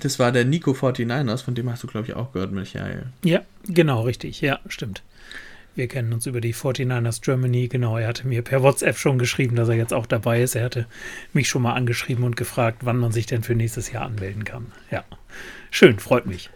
das 0.00 0.18
war 0.18 0.32
der 0.32 0.44
Nico 0.44 0.72
49ers, 0.72 1.44
von 1.44 1.54
dem 1.54 1.70
hast 1.70 1.82
du, 1.82 1.86
glaube 1.86 2.08
ich, 2.08 2.14
auch 2.14 2.32
gehört, 2.32 2.52
Michael. 2.52 3.06
Ja, 3.24 3.42
genau, 3.64 4.02
richtig. 4.02 4.40
Ja, 4.40 4.58
stimmt. 4.68 5.02
Wir 5.76 5.88
kennen 5.88 6.12
uns 6.14 6.26
über 6.26 6.40
die 6.40 6.54
49ers 6.54 7.20
Germany. 7.20 7.68
Genau, 7.68 7.98
er 7.98 8.08
hatte 8.08 8.26
mir 8.26 8.42
per 8.42 8.62
WhatsApp 8.62 8.96
schon 8.96 9.18
geschrieben, 9.18 9.56
dass 9.56 9.68
er 9.68 9.76
jetzt 9.76 9.92
auch 9.92 10.06
dabei 10.06 10.42
ist. 10.42 10.56
Er 10.56 10.64
hatte 10.64 10.86
mich 11.34 11.48
schon 11.48 11.62
mal 11.62 11.74
angeschrieben 11.74 12.24
und 12.24 12.36
gefragt, 12.36 12.78
wann 12.84 12.96
man 12.96 13.12
sich 13.12 13.26
denn 13.26 13.42
für 13.42 13.54
nächstes 13.54 13.92
Jahr 13.92 14.06
anmelden 14.06 14.44
kann. 14.44 14.72
Ja, 14.90 15.04
schön, 15.70 15.98
freut 15.98 16.26
mich. 16.26 16.50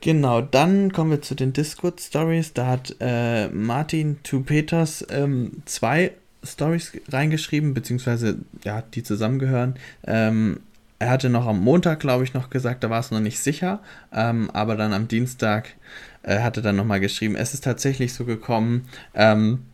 Genau, 0.00 0.40
dann 0.40 0.92
kommen 0.92 1.10
wir 1.10 1.22
zu 1.22 1.34
den 1.34 1.52
Discord 1.52 2.00
Stories. 2.00 2.52
Da 2.52 2.66
hat 2.68 2.96
äh, 3.00 3.48
Martin 3.48 4.22
to 4.22 4.40
Peters 4.40 5.04
ähm, 5.10 5.62
zwei 5.64 6.12
Stories 6.44 6.92
reingeschrieben, 7.08 7.74
beziehungsweise 7.74 8.38
ja, 8.64 8.82
die 8.82 9.02
zusammengehören. 9.02 9.74
Ähm, 10.06 10.60
er 11.02 11.10
hatte 11.10 11.28
noch 11.28 11.48
am 11.48 11.58
Montag, 11.58 11.98
glaube 11.98 12.22
ich, 12.22 12.32
noch 12.32 12.48
gesagt, 12.48 12.84
da 12.84 12.90
war 12.90 13.00
es 13.00 13.10
noch 13.10 13.18
nicht 13.18 13.40
sicher, 13.40 13.80
ähm, 14.12 14.50
aber 14.52 14.76
dann 14.76 14.92
am 14.92 15.08
Dienstag 15.08 15.74
äh, 16.22 16.38
hatte 16.38 16.62
dann 16.62 16.76
nochmal 16.76 17.00
geschrieben, 17.00 17.34
es 17.34 17.54
ist 17.54 17.64
tatsächlich 17.64 18.14
so 18.14 18.24
gekommen, 18.24 18.86
ähm, 19.12 19.64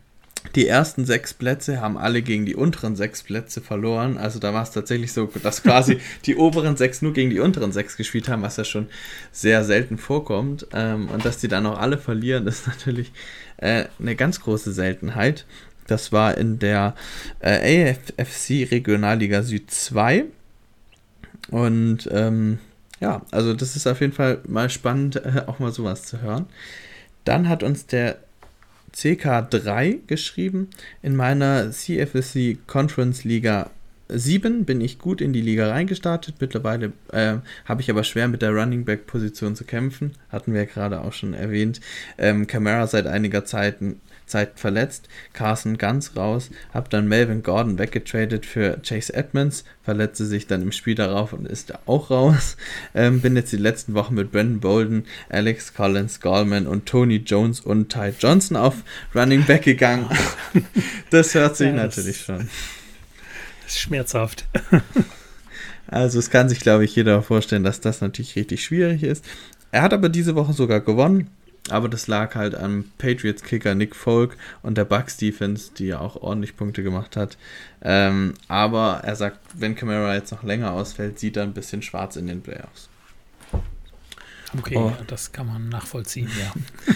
die 0.54 0.66
ersten 0.66 1.04
sechs 1.04 1.34
Plätze 1.34 1.82
haben 1.82 1.98
alle 1.98 2.22
gegen 2.22 2.46
die 2.46 2.54
unteren 2.54 2.96
sechs 2.96 3.22
Plätze 3.22 3.60
verloren. 3.60 4.16
Also 4.16 4.38
da 4.38 4.54
war 4.54 4.62
es 4.62 4.70
tatsächlich 4.70 5.12
so, 5.12 5.26
dass 5.42 5.62
quasi 5.62 5.98
die 6.24 6.36
oberen 6.36 6.78
sechs 6.78 7.02
nur 7.02 7.12
gegen 7.12 7.28
die 7.28 7.40
unteren 7.40 7.72
sechs 7.72 7.98
gespielt 7.98 8.30
haben, 8.30 8.40
was 8.40 8.56
ja 8.56 8.64
schon 8.64 8.86
sehr 9.30 9.64
selten 9.64 9.98
vorkommt. 9.98 10.66
Ähm, 10.72 11.10
und 11.10 11.26
dass 11.26 11.36
die 11.36 11.48
dann 11.48 11.66
auch 11.66 11.78
alle 11.78 11.98
verlieren, 11.98 12.46
ist 12.46 12.66
natürlich 12.66 13.12
äh, 13.58 13.84
eine 13.98 14.16
ganz 14.16 14.40
große 14.40 14.72
Seltenheit. 14.72 15.44
Das 15.86 16.10
war 16.10 16.38
in 16.38 16.58
der 16.58 16.94
äh, 17.40 17.92
AFC 17.92 18.70
Regionalliga 18.70 19.42
Süd 19.42 19.70
2. 19.70 20.24
Und 21.50 22.08
ähm, 22.12 22.58
ja, 23.00 23.22
also 23.30 23.54
das 23.54 23.76
ist 23.76 23.86
auf 23.86 24.00
jeden 24.00 24.12
Fall 24.12 24.40
mal 24.46 24.70
spannend, 24.70 25.16
äh, 25.16 25.42
auch 25.46 25.58
mal 25.58 25.72
sowas 25.72 26.04
zu 26.04 26.20
hören. 26.20 26.46
Dann 27.24 27.48
hat 27.48 27.62
uns 27.62 27.86
der 27.86 28.18
CK3 28.94 30.06
geschrieben, 30.06 30.68
in 31.02 31.14
meiner 31.14 31.70
CFSC 31.70 32.58
Conference 32.66 33.24
Liga 33.24 33.70
7 34.08 34.64
bin 34.64 34.80
ich 34.80 34.98
gut 34.98 35.20
in 35.20 35.32
die 35.32 35.42
Liga 35.42 35.68
reingestartet. 35.68 36.36
Mittlerweile 36.40 36.92
äh, 37.12 37.36
habe 37.66 37.82
ich 37.82 37.90
aber 37.90 38.04
schwer 38.04 38.28
mit 38.28 38.40
der 38.42 38.52
Running 38.52 38.84
Back 38.84 39.06
Position 39.06 39.54
zu 39.54 39.64
kämpfen. 39.64 40.14
Hatten 40.30 40.54
wir 40.54 40.62
ja 40.62 40.66
gerade 40.66 41.02
auch 41.02 41.12
schon 41.12 41.34
erwähnt. 41.34 41.80
Ähm, 42.16 42.46
Camara 42.46 42.86
seit 42.86 43.06
einiger 43.06 43.44
Zeit 43.44 43.76
Zeit 44.28 44.60
verletzt, 44.60 45.08
Carson 45.32 45.78
ganz 45.78 46.16
raus, 46.16 46.50
habe 46.72 46.88
dann 46.88 47.08
Melvin 47.08 47.42
Gordon 47.42 47.78
weggetradet 47.78 48.46
für 48.46 48.80
Chase 48.82 49.12
Edmonds, 49.14 49.64
verletzte 49.82 50.26
sich 50.26 50.46
dann 50.46 50.62
im 50.62 50.72
Spiel 50.72 50.94
darauf 50.94 51.32
und 51.32 51.46
ist 51.46 51.74
auch 51.86 52.10
raus. 52.10 52.56
Ähm, 52.94 53.20
bin 53.20 53.36
jetzt 53.36 53.52
die 53.52 53.56
letzten 53.56 53.94
Wochen 53.94 54.14
mit 54.14 54.30
Brandon 54.32 54.60
Bolden, 54.60 55.04
Alex 55.28 55.74
Collins, 55.74 56.20
Gallman 56.20 56.66
und 56.66 56.86
Tony 56.86 57.16
Jones 57.16 57.60
und 57.60 57.90
Ty 57.90 58.12
Johnson 58.18 58.56
auf 58.56 58.76
Running 59.14 59.44
Back 59.44 59.62
gegangen. 59.62 60.08
das 61.10 61.34
hört 61.34 61.56
sich 61.56 61.68
ja, 61.68 61.74
natürlich 61.74 62.20
schon. 62.20 62.48
Das 63.64 63.74
ist 63.74 63.80
schmerzhaft. 63.80 64.46
Also 65.90 66.18
es 66.18 66.30
kann 66.30 66.50
sich, 66.50 66.60
glaube 66.60 66.84
ich, 66.84 66.94
jeder 66.94 67.22
vorstellen, 67.22 67.64
dass 67.64 67.80
das 67.80 68.02
natürlich 68.02 68.36
richtig 68.36 68.62
schwierig 68.62 69.02
ist. 69.02 69.24
Er 69.72 69.82
hat 69.82 69.92
aber 69.92 70.08
diese 70.08 70.34
Woche 70.34 70.52
sogar 70.52 70.80
gewonnen. 70.80 71.30
Aber 71.70 71.88
das 71.88 72.06
lag 72.06 72.34
halt 72.34 72.54
am 72.54 72.84
Patriots-Kicker 72.98 73.74
Nick 73.74 73.94
Folk 73.94 74.36
und 74.62 74.76
der 74.76 74.84
Bucks 74.84 75.16
Defense, 75.16 75.70
die 75.76 75.86
ja 75.86 76.00
auch 76.00 76.16
ordentlich 76.16 76.56
Punkte 76.56 76.82
gemacht 76.82 77.16
hat. 77.16 77.36
Ähm, 77.82 78.34
aber 78.48 79.00
er 79.04 79.16
sagt, 79.16 79.38
wenn 79.54 79.74
Camara 79.74 80.14
jetzt 80.14 80.32
noch 80.32 80.42
länger 80.42 80.72
ausfällt, 80.72 81.18
sieht 81.18 81.36
er 81.36 81.44
ein 81.44 81.54
bisschen 81.54 81.82
schwarz 81.82 82.16
in 82.16 82.26
den 82.26 82.40
Playoffs. 82.42 82.88
Okay, 84.58 84.76
oh. 84.76 84.92
das 85.06 85.32
kann 85.32 85.46
man 85.46 85.68
nachvollziehen, 85.68 86.30
ja. 86.38 86.94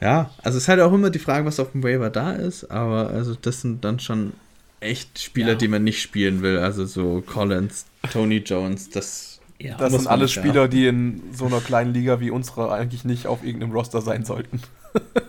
ja, 0.00 0.30
also 0.42 0.58
es 0.58 0.64
ist 0.64 0.68
halt 0.68 0.80
auch 0.80 0.92
immer 0.92 1.10
die 1.10 1.18
Frage, 1.18 1.46
was 1.46 1.58
auf 1.58 1.72
dem 1.72 1.82
Waiver 1.82 2.10
da 2.10 2.32
ist, 2.32 2.70
aber 2.70 3.08
also 3.10 3.34
das 3.34 3.62
sind 3.62 3.84
dann 3.84 4.00
schon 4.00 4.34
echt 4.80 5.18
Spieler, 5.18 5.50
ja. 5.50 5.54
die 5.54 5.68
man 5.68 5.84
nicht 5.84 6.02
spielen 6.02 6.42
will. 6.42 6.58
Also 6.58 6.84
so 6.86 7.22
Collins, 7.24 7.86
Tony 8.10 8.38
Jones, 8.38 8.90
das 8.90 9.29
ja, 9.60 9.76
das 9.76 9.92
sind 9.92 10.06
alle 10.06 10.28
Spieler, 10.28 10.68
die 10.68 10.86
in 10.86 11.22
so 11.32 11.46
einer 11.46 11.60
kleinen 11.60 11.92
Liga 11.92 12.20
wie 12.20 12.30
unserer 12.30 12.72
eigentlich 12.72 13.04
nicht 13.04 13.26
auf 13.26 13.44
irgendeinem 13.44 13.72
Roster 13.72 14.00
sein 14.00 14.24
sollten. 14.24 14.60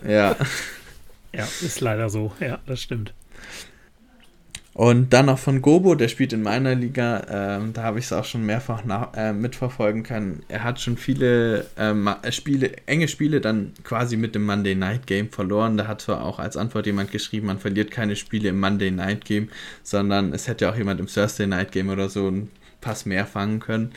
ja. 0.08 0.36
Ja, 1.34 1.46
ist 1.46 1.80
leider 1.80 2.10
so. 2.10 2.34
Ja, 2.42 2.60
das 2.66 2.82
stimmt. 2.82 3.14
Und 4.74 5.12
dann 5.12 5.26
noch 5.26 5.40
von 5.40 5.62
Gobo, 5.62 5.96
der 5.96 6.08
spielt 6.08 6.32
in 6.32 6.44
meiner 6.44 6.76
Liga. 6.76 7.26
Ähm, 7.30 7.74
da 7.74 7.84
habe 7.84 8.00
ich 8.00 8.06
es 8.06 8.14
auch 8.14 8.24
schon 8.24 8.46
mehrfach 8.46 8.86
nach, 8.86 9.14
äh, 9.16 9.34
mitverfolgen 9.34 10.04
können. 10.04 10.44
Er 10.48 10.64
hat 10.64 10.80
schon 10.80 10.96
viele 10.96 11.68
ähm, 11.78 12.10
äh, 12.22 12.32
Spiele, 12.32 12.72
enge 12.86 13.10
Spiele 13.10 13.42
dann 13.42 13.74
quasi 13.84 14.16
mit 14.16 14.34
dem 14.34 14.46
Monday 14.46 14.76
Night 14.76 15.08
Game 15.08 15.30
verloren. 15.30 15.76
Da 15.76 15.88
hat 15.88 16.02
zwar 16.02 16.24
auch 16.24 16.40
als 16.40 16.56
Antwort 16.56 16.86
jemand 16.86 17.12
geschrieben, 17.12 17.48
man 17.48 17.60
verliert 17.60 17.92
keine 17.92 18.16
Spiele 18.16 18.50
im 18.50 18.60
Monday 18.60 18.92
Night 18.92 19.26
Game, 19.26 19.50
sondern 19.84 20.34
es 20.34 20.48
hätte 20.48 20.70
auch 20.70 20.76
jemand 20.78 21.02
im 21.02 21.08
Thursday 21.08 21.48
Night 21.48 21.74
Game 21.74 21.90
oder 21.90 22.10
so 22.10 22.30
ein 22.30 22.50
Pass 22.82 23.06
mehr 23.06 23.26
fangen 23.26 23.60
können. 23.60 23.94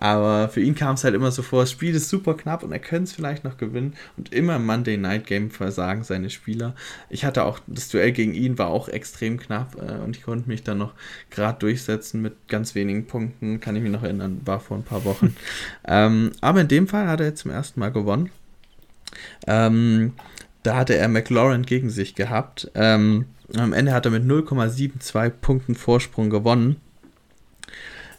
Aber 0.00 0.48
für 0.48 0.60
ihn 0.60 0.76
kam 0.76 0.94
es 0.94 1.02
halt 1.02 1.14
immer 1.14 1.32
so 1.32 1.42
vor, 1.42 1.62
das 1.62 1.72
Spiel 1.72 1.94
ist 1.94 2.08
super 2.08 2.34
knapp 2.34 2.62
und 2.62 2.70
er 2.70 2.78
könnte 2.78 3.04
es 3.04 3.12
vielleicht 3.12 3.42
noch 3.42 3.56
gewinnen. 3.56 3.94
Und 4.16 4.32
immer 4.32 4.56
im 4.56 4.66
Monday 4.66 4.96
Night 4.96 5.26
Game 5.26 5.50
versagen 5.50 6.04
seine 6.04 6.30
Spieler. 6.30 6.74
Ich 7.10 7.24
hatte 7.24 7.42
auch, 7.44 7.58
das 7.66 7.88
Duell 7.88 8.12
gegen 8.12 8.32
ihn 8.32 8.58
war 8.58 8.68
auch 8.68 8.88
extrem 8.88 9.38
knapp 9.38 9.76
äh, 9.76 10.02
und 10.04 10.16
ich 10.16 10.22
konnte 10.22 10.48
mich 10.48 10.62
dann 10.62 10.78
noch 10.78 10.92
gerade 11.30 11.58
durchsetzen 11.58 12.22
mit 12.22 12.46
ganz 12.46 12.74
wenigen 12.76 13.06
Punkten. 13.06 13.58
Kann 13.60 13.74
ich 13.74 13.82
mich 13.82 13.90
noch 13.90 14.04
erinnern, 14.04 14.40
war 14.44 14.60
vor 14.60 14.76
ein 14.76 14.84
paar 14.84 15.04
Wochen. 15.04 15.34
ähm, 15.88 16.30
aber 16.40 16.60
in 16.60 16.68
dem 16.68 16.86
Fall 16.86 17.08
hat 17.08 17.20
er 17.20 17.26
jetzt 17.26 17.40
zum 17.40 17.50
ersten 17.50 17.80
Mal 17.80 17.90
gewonnen. 17.90 18.30
Ähm, 19.46 20.12
da 20.62 20.76
hatte 20.76 20.94
er 20.94 21.08
McLaurin 21.08 21.62
gegen 21.62 21.90
sich 21.90 22.14
gehabt. 22.14 22.70
Ähm, 22.74 23.26
am 23.56 23.72
Ende 23.72 23.92
hat 23.92 24.04
er 24.04 24.10
mit 24.10 24.24
0,72 24.24 25.30
Punkten 25.40 25.74
Vorsprung 25.74 26.30
gewonnen. 26.30 26.76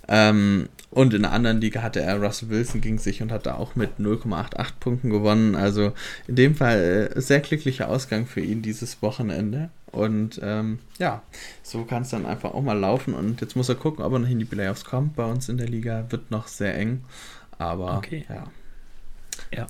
Ähm, 0.10 0.68
und 0.92 1.14
in 1.14 1.24
einer 1.24 1.34
anderen 1.34 1.62
Liga 1.62 1.84
hatte 1.84 2.02
er 2.02 2.20
Russell 2.20 2.50
Wilson 2.50 2.82
gegen 2.82 2.98
sich 2.98 3.22
und 3.22 3.32
hat 3.32 3.46
da 3.46 3.54
auch 3.56 3.76
mit 3.76 4.00
0,88 4.00 4.66
Punkten 4.80 5.10
gewonnen. 5.12 5.56
Also 5.56 5.94
in 6.28 6.36
dem 6.36 6.56
Fall 6.56 7.12
äh, 7.16 7.22
sehr 7.22 7.40
glücklicher 7.42 7.90
Ausgang 7.90 8.26
für 8.26 8.42
ihn 8.42 8.64
dieses 8.64 9.02
Wochenende. 9.04 9.70
Und 9.92 10.40
ähm, 10.44 10.80
ja, 10.98 11.22
so 11.62 11.84
kann 11.84 12.02
es 12.02 12.10
dann 12.10 12.26
einfach 12.26 12.54
auch 12.56 12.64
mal 12.64 12.78
laufen. 12.78 13.14
Und 13.14 13.40
jetzt 13.42 13.56
muss 13.56 13.70
er 13.70 13.76
gucken, 13.76 14.04
ob 14.04 14.14
er 14.14 14.20
noch 14.20 14.30
in 14.30 14.40
die 14.40 14.46
Playoffs 14.46 14.84
kommt. 14.84 15.16
Bei 15.16 15.26
uns 15.26 15.48
in 15.48 15.58
der 15.58 15.68
Liga 15.70 16.06
wird 16.10 16.32
noch 16.32 16.48
sehr 16.48 16.76
eng. 16.76 17.04
Aber 17.60 17.98
Okay. 17.98 18.26
ja. 18.28 18.44
Ja. 19.56 19.68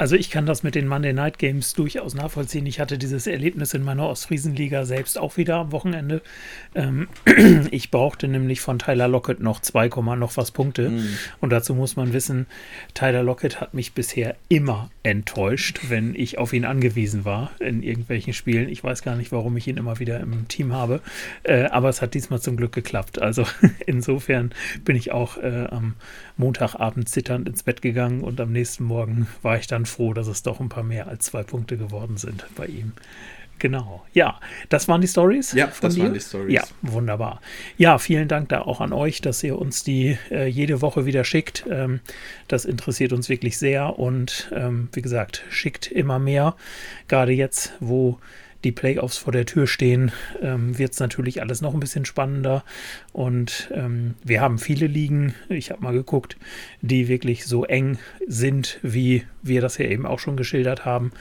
Also 0.00 0.16
ich 0.16 0.30
kann 0.30 0.46
das 0.46 0.62
mit 0.62 0.76
den 0.76 0.88
Monday 0.88 1.12
Night 1.12 1.38
Games 1.38 1.74
durchaus 1.74 2.14
nachvollziehen. 2.14 2.64
Ich 2.64 2.80
hatte 2.80 2.96
dieses 2.96 3.26
Erlebnis 3.26 3.74
in 3.74 3.82
meiner 3.82 4.08
Ostfriesenliga 4.08 4.86
selbst 4.86 5.18
auch 5.18 5.36
wieder 5.36 5.56
am 5.56 5.72
Wochenende. 5.72 6.22
Ähm, 6.74 7.08
ich 7.70 7.90
brauchte 7.90 8.26
nämlich 8.26 8.62
von 8.62 8.78
Tyler 8.78 9.08
Lockett 9.08 9.40
noch 9.40 9.60
2, 9.60 9.88
noch 10.16 10.38
was 10.38 10.52
Punkte. 10.52 10.88
Mhm. 10.88 11.18
Und 11.42 11.50
dazu 11.50 11.74
muss 11.74 11.96
man 11.96 12.14
wissen, 12.14 12.46
Tyler 12.94 13.22
Lockett 13.22 13.60
hat 13.60 13.74
mich 13.74 13.92
bisher 13.92 14.36
immer 14.48 14.90
enttäuscht, 15.02 15.80
wenn 15.90 16.14
ich 16.14 16.38
auf 16.38 16.54
ihn 16.54 16.64
angewiesen 16.64 17.26
war 17.26 17.50
in 17.60 17.82
irgendwelchen 17.82 18.32
Spielen. 18.32 18.70
Ich 18.70 18.82
weiß 18.82 19.02
gar 19.02 19.16
nicht, 19.16 19.32
warum 19.32 19.54
ich 19.58 19.68
ihn 19.68 19.76
immer 19.76 19.98
wieder 19.98 20.18
im 20.20 20.48
Team 20.48 20.72
habe. 20.72 21.02
Äh, 21.42 21.64
aber 21.64 21.90
es 21.90 22.00
hat 22.00 22.14
diesmal 22.14 22.40
zum 22.40 22.56
Glück 22.56 22.72
geklappt. 22.72 23.20
Also 23.20 23.44
insofern 23.86 24.52
bin 24.82 24.96
ich 24.96 25.12
auch 25.12 25.36
äh, 25.36 25.66
am 25.70 25.96
Montagabend 26.38 27.06
zitternd 27.06 27.46
ins 27.46 27.64
Bett 27.64 27.82
gegangen 27.82 28.22
und 28.22 28.40
am 28.40 28.50
nächsten 28.50 28.84
Morgen 28.84 29.26
war 29.42 29.58
ich 29.58 29.66
dann 29.66 29.84
froh, 29.90 30.14
dass 30.14 30.26
es 30.26 30.42
doch 30.42 30.60
ein 30.60 30.68
paar 30.68 30.82
mehr 30.82 31.08
als 31.08 31.26
zwei 31.26 31.42
Punkte 31.42 31.76
geworden 31.76 32.16
sind 32.16 32.46
bei 32.56 32.66
ihm. 32.66 32.92
Genau. 33.60 34.02
Ja, 34.14 34.40
das 34.70 34.88
waren 34.88 35.02
die 35.02 35.06
Stories. 35.06 35.52
Ja, 35.52 35.70
das 35.80 35.98
waren 35.98 36.14
die 36.14 36.20
Stories. 36.20 36.52
Ja, 36.52 36.64
wunderbar. 36.80 37.40
Ja, 37.76 37.98
vielen 37.98 38.26
Dank 38.26 38.48
da 38.48 38.62
auch 38.62 38.80
an 38.80 38.92
euch, 38.94 39.20
dass 39.20 39.42
ihr 39.44 39.58
uns 39.58 39.84
die 39.84 40.16
äh, 40.30 40.46
jede 40.46 40.80
Woche 40.80 41.04
wieder 41.04 41.24
schickt. 41.24 41.66
Ähm, 41.70 42.00
das 42.48 42.64
interessiert 42.64 43.12
uns 43.12 43.28
wirklich 43.28 43.58
sehr 43.58 43.98
und 43.98 44.50
ähm, 44.54 44.88
wie 44.92 45.02
gesagt, 45.02 45.44
schickt 45.50 45.92
immer 45.92 46.18
mehr. 46.18 46.56
Gerade 47.06 47.32
jetzt, 47.32 47.74
wo 47.80 48.18
die 48.64 48.72
Playoffs 48.72 49.16
vor 49.16 49.32
der 49.32 49.46
Tür 49.46 49.66
stehen, 49.66 50.12
ähm, 50.42 50.78
wird 50.78 50.92
es 50.92 51.00
natürlich 51.00 51.40
alles 51.40 51.60
noch 51.60 51.74
ein 51.74 51.80
bisschen 51.80 52.04
spannender. 52.04 52.64
Und 53.12 53.70
ähm, 53.74 54.14
wir 54.22 54.40
haben 54.40 54.58
viele 54.58 54.86
Ligen, 54.86 55.34
ich 55.48 55.70
habe 55.70 55.82
mal 55.82 55.92
geguckt, 55.92 56.36
die 56.82 57.08
wirklich 57.08 57.46
so 57.46 57.64
eng 57.64 57.98
sind, 58.26 58.78
wie 58.82 59.24
wir 59.42 59.60
das 59.60 59.78
ja 59.78 59.86
eben 59.86 60.06
auch 60.06 60.18
schon 60.18 60.36
geschildert 60.36 60.84
haben. 60.84 61.12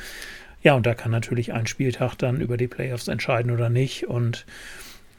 Ja, 0.62 0.74
und 0.74 0.86
da 0.86 0.94
kann 0.94 1.12
natürlich 1.12 1.54
ein 1.54 1.68
Spieltag 1.68 2.16
dann 2.16 2.42
über 2.42 2.58
die 2.58 2.68
Playoffs 2.68 3.08
entscheiden 3.08 3.52
oder 3.52 3.70
nicht. 3.70 4.08
Und 4.08 4.46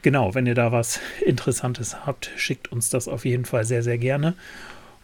genau, 0.03 0.35
wenn 0.35 0.45
ihr 0.45 0.55
da 0.55 0.71
was 0.71 0.99
Interessantes 1.25 2.05
habt, 2.05 2.31
schickt 2.35 2.71
uns 2.71 2.89
das 2.89 3.07
auf 3.07 3.25
jeden 3.25 3.45
Fall 3.45 3.65
sehr, 3.65 3.81
sehr 3.81 3.97
gerne. 3.97 4.35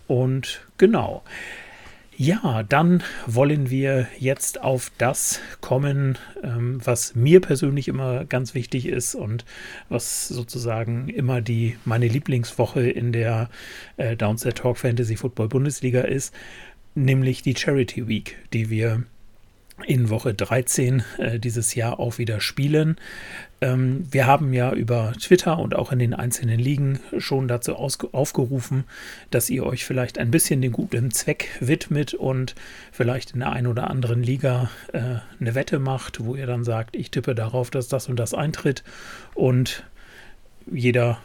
Und 0.05 0.61
genau. 0.77 1.23
Ja, 2.19 2.63
dann 2.63 3.03
wollen 3.27 3.69
wir 3.69 4.07
jetzt 4.17 4.59
auf 4.59 4.91
das 4.97 5.39
kommen, 5.61 6.17
ähm, 6.41 6.79
was 6.83 7.13
mir 7.13 7.41
persönlich 7.41 7.87
immer 7.87 8.25
ganz 8.25 8.55
wichtig 8.55 8.87
ist 8.87 9.13
und 9.13 9.45
was 9.87 10.27
sozusagen 10.27 11.09
immer 11.09 11.41
die 11.41 11.77
meine 11.85 12.07
Lieblingswoche 12.07 12.89
in 12.89 13.11
der 13.11 13.51
äh, 13.97 14.15
Downset 14.15 14.57
Talk 14.57 14.77
Fantasy 14.79 15.15
Football 15.15 15.49
Bundesliga 15.49 16.01
ist, 16.01 16.33
nämlich 16.95 17.43
die 17.43 17.55
Charity 17.55 18.07
Week, 18.07 18.35
die 18.51 18.71
wir 18.71 19.03
in 19.85 20.09
Woche 20.09 20.33
13 20.33 21.03
äh, 21.17 21.39
dieses 21.39 21.75
Jahr 21.75 21.99
auch 21.99 22.17
wieder 22.17 22.41
spielen. 22.41 22.97
Ähm, 23.61 24.07
wir 24.11 24.25
haben 24.25 24.53
ja 24.53 24.73
über 24.73 25.13
Twitter 25.19 25.59
und 25.59 25.75
auch 25.75 25.91
in 25.91 25.99
den 25.99 26.13
einzelnen 26.13 26.59
Ligen 26.59 26.99
schon 27.17 27.47
dazu 27.47 27.75
aufgerufen, 27.75 28.85
dass 29.29 29.49
ihr 29.49 29.65
euch 29.65 29.85
vielleicht 29.85 30.17
ein 30.17 30.31
bisschen 30.31 30.61
den 30.61 30.71
guten 30.71 31.11
Zweck 31.11 31.49
widmet 31.59 32.13
und 32.13 32.55
vielleicht 32.91 33.31
in 33.31 33.39
der 33.39 33.51
einen 33.51 33.67
oder 33.67 33.89
anderen 33.89 34.23
Liga 34.23 34.69
äh, 34.93 35.17
eine 35.39 35.55
Wette 35.55 35.79
macht, 35.79 36.23
wo 36.23 36.35
ihr 36.35 36.47
dann 36.47 36.63
sagt, 36.63 36.95
ich 36.95 37.11
tippe 37.11 37.35
darauf, 37.35 37.69
dass 37.69 37.87
das 37.87 38.09
und 38.09 38.17
das 38.17 38.33
eintritt 38.33 38.83
und 39.35 39.83
jeder 40.71 41.19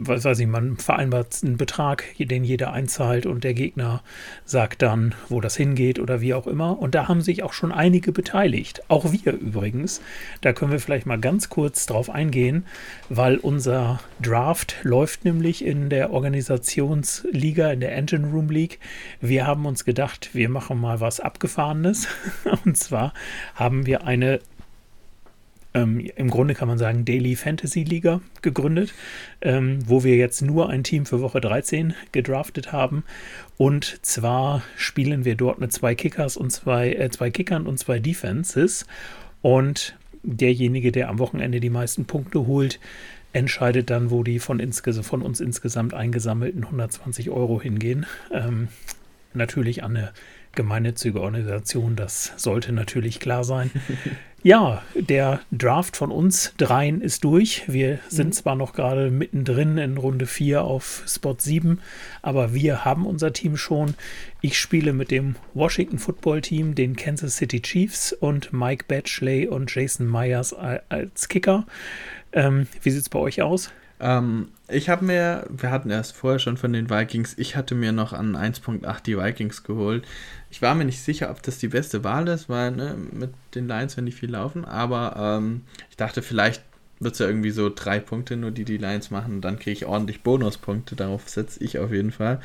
was 0.00 0.24
weiß 0.24 0.38
ich, 0.38 0.46
man 0.46 0.76
vereinbart 0.76 1.40
einen 1.42 1.56
Betrag, 1.56 2.04
den 2.18 2.44
jeder 2.44 2.72
einzahlt 2.72 3.26
und 3.26 3.42
der 3.42 3.54
Gegner 3.54 4.02
sagt 4.44 4.82
dann, 4.82 5.14
wo 5.28 5.40
das 5.40 5.56
hingeht 5.56 5.98
oder 5.98 6.20
wie 6.20 6.34
auch 6.34 6.46
immer. 6.46 6.78
Und 6.78 6.94
da 6.94 7.08
haben 7.08 7.20
sich 7.20 7.42
auch 7.42 7.52
schon 7.52 7.72
einige 7.72 8.12
beteiligt. 8.12 8.82
Auch 8.88 9.12
wir 9.12 9.32
übrigens. 9.32 10.00
Da 10.40 10.52
können 10.52 10.70
wir 10.70 10.80
vielleicht 10.80 11.06
mal 11.06 11.18
ganz 11.18 11.48
kurz 11.48 11.86
drauf 11.86 12.10
eingehen, 12.10 12.64
weil 13.08 13.36
unser 13.38 14.00
Draft 14.22 14.76
läuft 14.82 15.24
nämlich 15.24 15.64
in 15.64 15.90
der 15.90 16.12
Organisationsliga, 16.12 17.72
in 17.72 17.80
der 17.80 17.94
Engine 17.94 18.28
Room 18.28 18.50
League. 18.50 18.78
Wir 19.20 19.46
haben 19.46 19.66
uns 19.66 19.84
gedacht, 19.84 20.30
wir 20.32 20.48
machen 20.48 20.80
mal 20.80 21.00
was 21.00 21.20
Abgefahrenes. 21.20 22.08
Und 22.64 22.76
zwar 22.76 23.12
haben 23.54 23.86
wir 23.86 24.06
eine 24.06 24.40
ähm, 25.74 26.00
im 26.16 26.30
Grunde 26.30 26.54
kann 26.54 26.68
man 26.68 26.78
sagen, 26.78 27.04
Daily 27.04 27.36
Fantasy 27.36 27.84
Liga 27.84 28.20
gegründet, 28.42 28.94
ähm, 29.40 29.78
wo 29.86 30.02
wir 30.02 30.16
jetzt 30.16 30.40
nur 30.40 30.70
ein 30.70 30.82
Team 30.82 31.06
für 31.06 31.20
Woche 31.20 31.40
13 31.40 31.94
gedraftet 32.12 32.72
haben. 32.72 33.04
Und 33.56 34.04
zwar 34.04 34.62
spielen 34.76 35.24
wir 35.24 35.34
dort 35.34 35.58
mit 35.58 35.72
zwei 35.72 35.94
Kickers 35.94 36.36
und 36.36 36.50
zwei, 36.50 36.92
äh, 36.92 37.10
zwei 37.10 37.30
Kickern 37.30 37.66
und 37.66 37.78
zwei 37.78 37.98
Defenses. 37.98 38.86
Und 39.42 39.96
derjenige, 40.22 40.90
der 40.90 41.08
am 41.08 41.18
Wochenende 41.18 41.60
die 41.60 41.70
meisten 41.70 42.06
Punkte 42.06 42.46
holt, 42.46 42.80
entscheidet 43.32 43.90
dann, 43.90 44.10
wo 44.10 44.22
die 44.22 44.38
von, 44.38 44.60
von 44.72 45.22
uns 45.22 45.40
insgesamt 45.40 45.92
eingesammelten 45.94 46.64
120 46.64 47.30
Euro 47.30 47.60
hingehen. 47.60 48.06
Ähm, 48.32 48.68
natürlich 49.34 49.84
an 49.84 49.96
eine 49.96 50.12
gemeinnützige 50.54 51.20
Organisation, 51.20 51.94
das 51.94 52.32
sollte 52.36 52.72
natürlich 52.72 53.20
klar 53.20 53.44
sein. 53.44 53.70
Ja, 54.44 54.82
der 54.94 55.40
Draft 55.50 55.96
von 55.96 56.12
uns 56.12 56.54
dreien 56.58 57.00
ist 57.00 57.24
durch. 57.24 57.64
Wir 57.66 57.98
sind 58.08 58.36
zwar 58.36 58.54
noch 58.54 58.72
gerade 58.72 59.10
mittendrin 59.10 59.78
in 59.78 59.96
Runde 59.96 60.26
4 60.26 60.62
auf 60.62 61.02
Spot 61.08 61.34
7, 61.36 61.80
aber 62.22 62.54
wir 62.54 62.84
haben 62.84 63.04
unser 63.04 63.32
Team 63.32 63.56
schon. 63.56 63.94
Ich 64.40 64.56
spiele 64.56 64.92
mit 64.92 65.10
dem 65.10 65.34
Washington 65.54 65.98
Football 65.98 66.40
Team, 66.40 66.76
den 66.76 66.94
Kansas 66.94 67.36
City 67.36 67.60
Chiefs 67.60 68.12
und 68.12 68.52
Mike 68.52 68.84
Batchley 68.86 69.48
und 69.48 69.74
Jason 69.74 70.08
Myers 70.08 70.54
als 70.54 71.28
Kicker. 71.28 71.66
Ähm, 72.32 72.68
wie 72.82 72.90
sieht 72.90 73.02
es 73.02 73.08
bei 73.08 73.18
euch 73.18 73.42
aus? 73.42 73.72
Ähm, 74.00 74.48
ich 74.68 74.88
habe 74.88 75.04
mir, 75.04 75.46
wir 75.50 75.70
hatten 75.70 75.90
erst 75.90 76.14
vorher 76.14 76.38
schon 76.38 76.56
von 76.56 76.72
den 76.72 76.90
Vikings, 76.90 77.36
ich 77.38 77.56
hatte 77.56 77.74
mir 77.74 77.92
noch 77.92 78.12
an 78.12 78.36
1.8 78.36 79.02
die 79.02 79.18
Vikings 79.18 79.64
geholt. 79.64 80.04
Ich 80.50 80.62
war 80.62 80.74
mir 80.74 80.84
nicht 80.84 81.02
sicher, 81.02 81.30
ob 81.30 81.42
das 81.42 81.58
die 81.58 81.68
beste 81.68 82.04
Wahl 82.04 82.28
ist, 82.28 82.48
weil 82.48 82.72
ne, 82.72 82.96
mit 83.12 83.30
den 83.54 83.66
Lions 83.66 83.96
werden 83.96 84.06
die 84.06 84.12
viel 84.12 84.30
laufen, 84.30 84.64
aber 84.64 85.16
ähm, 85.16 85.62
ich 85.90 85.96
dachte, 85.96 86.22
vielleicht 86.22 86.62
wird 87.00 87.12
es 87.14 87.20
ja 87.20 87.26
irgendwie 87.26 87.50
so 87.50 87.70
drei 87.72 88.00
Punkte, 88.00 88.36
nur 88.36 88.50
die 88.50 88.64
die 88.64 88.76
Lions 88.76 89.10
machen, 89.10 89.40
dann 89.40 89.58
kriege 89.58 89.72
ich 89.72 89.86
ordentlich 89.86 90.22
Bonuspunkte, 90.22 90.96
darauf 90.96 91.28
setze 91.28 91.62
ich 91.62 91.78
auf 91.78 91.92
jeden 91.92 92.10
Fall. 92.10 92.40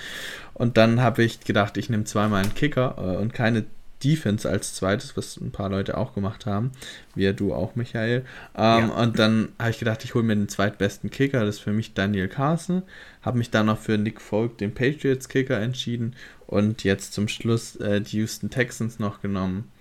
Und 0.54 0.78
dann 0.78 1.02
habe 1.02 1.24
ich 1.24 1.40
gedacht, 1.40 1.78
ich 1.78 1.90
nehme 1.90 2.04
zweimal 2.04 2.44
einen 2.44 2.54
Kicker 2.54 2.96
äh, 2.98 3.18
und 3.18 3.34
keine 3.34 3.66
Defense 4.04 4.50
als 4.50 4.74
zweites, 4.74 5.16
was 5.16 5.38
ein 5.38 5.52
paar 5.52 5.70
Leute 5.70 5.98
auch 5.98 6.14
gemacht 6.14 6.46
haben, 6.46 6.72
wie 7.16 7.32
du 7.34 7.54
auch, 7.54 7.76
Michael. 7.76 8.26
Ähm, 8.56 8.88
ja. 8.88 8.88
Und 8.88 9.20
dann 9.20 9.50
habe 9.60 9.72
ich 9.72 9.80
gedacht, 9.80 10.04
ich 10.04 10.14
hole 10.14 10.24
mir 10.24 10.36
den 10.36 10.50
zweitbesten 10.50 11.10
Kicker, 11.10 11.46
das 11.46 11.56
ist 11.56 11.62
für 11.62 11.74
mich 11.74 11.94
Daniel 11.94 12.28
Carson. 12.28 12.84
Habe 13.22 13.38
mich 13.38 13.50
dann 13.50 13.68
noch 13.68 13.80
für 13.80 13.98
Nick 13.98 14.22
Folk, 14.22 14.58
den 14.58 14.74
Patriots-Kicker, 14.74 15.60
entschieden 15.60 16.16
und 16.48 16.84
jetzt 16.84 17.14
zum 17.14 17.28
Schluss 17.28 17.76
äh, 17.78 18.02
die 18.02 18.18
Houston 18.18 18.50
Texans 18.50 19.00
noch 19.00 19.22
genommen. 19.22 19.72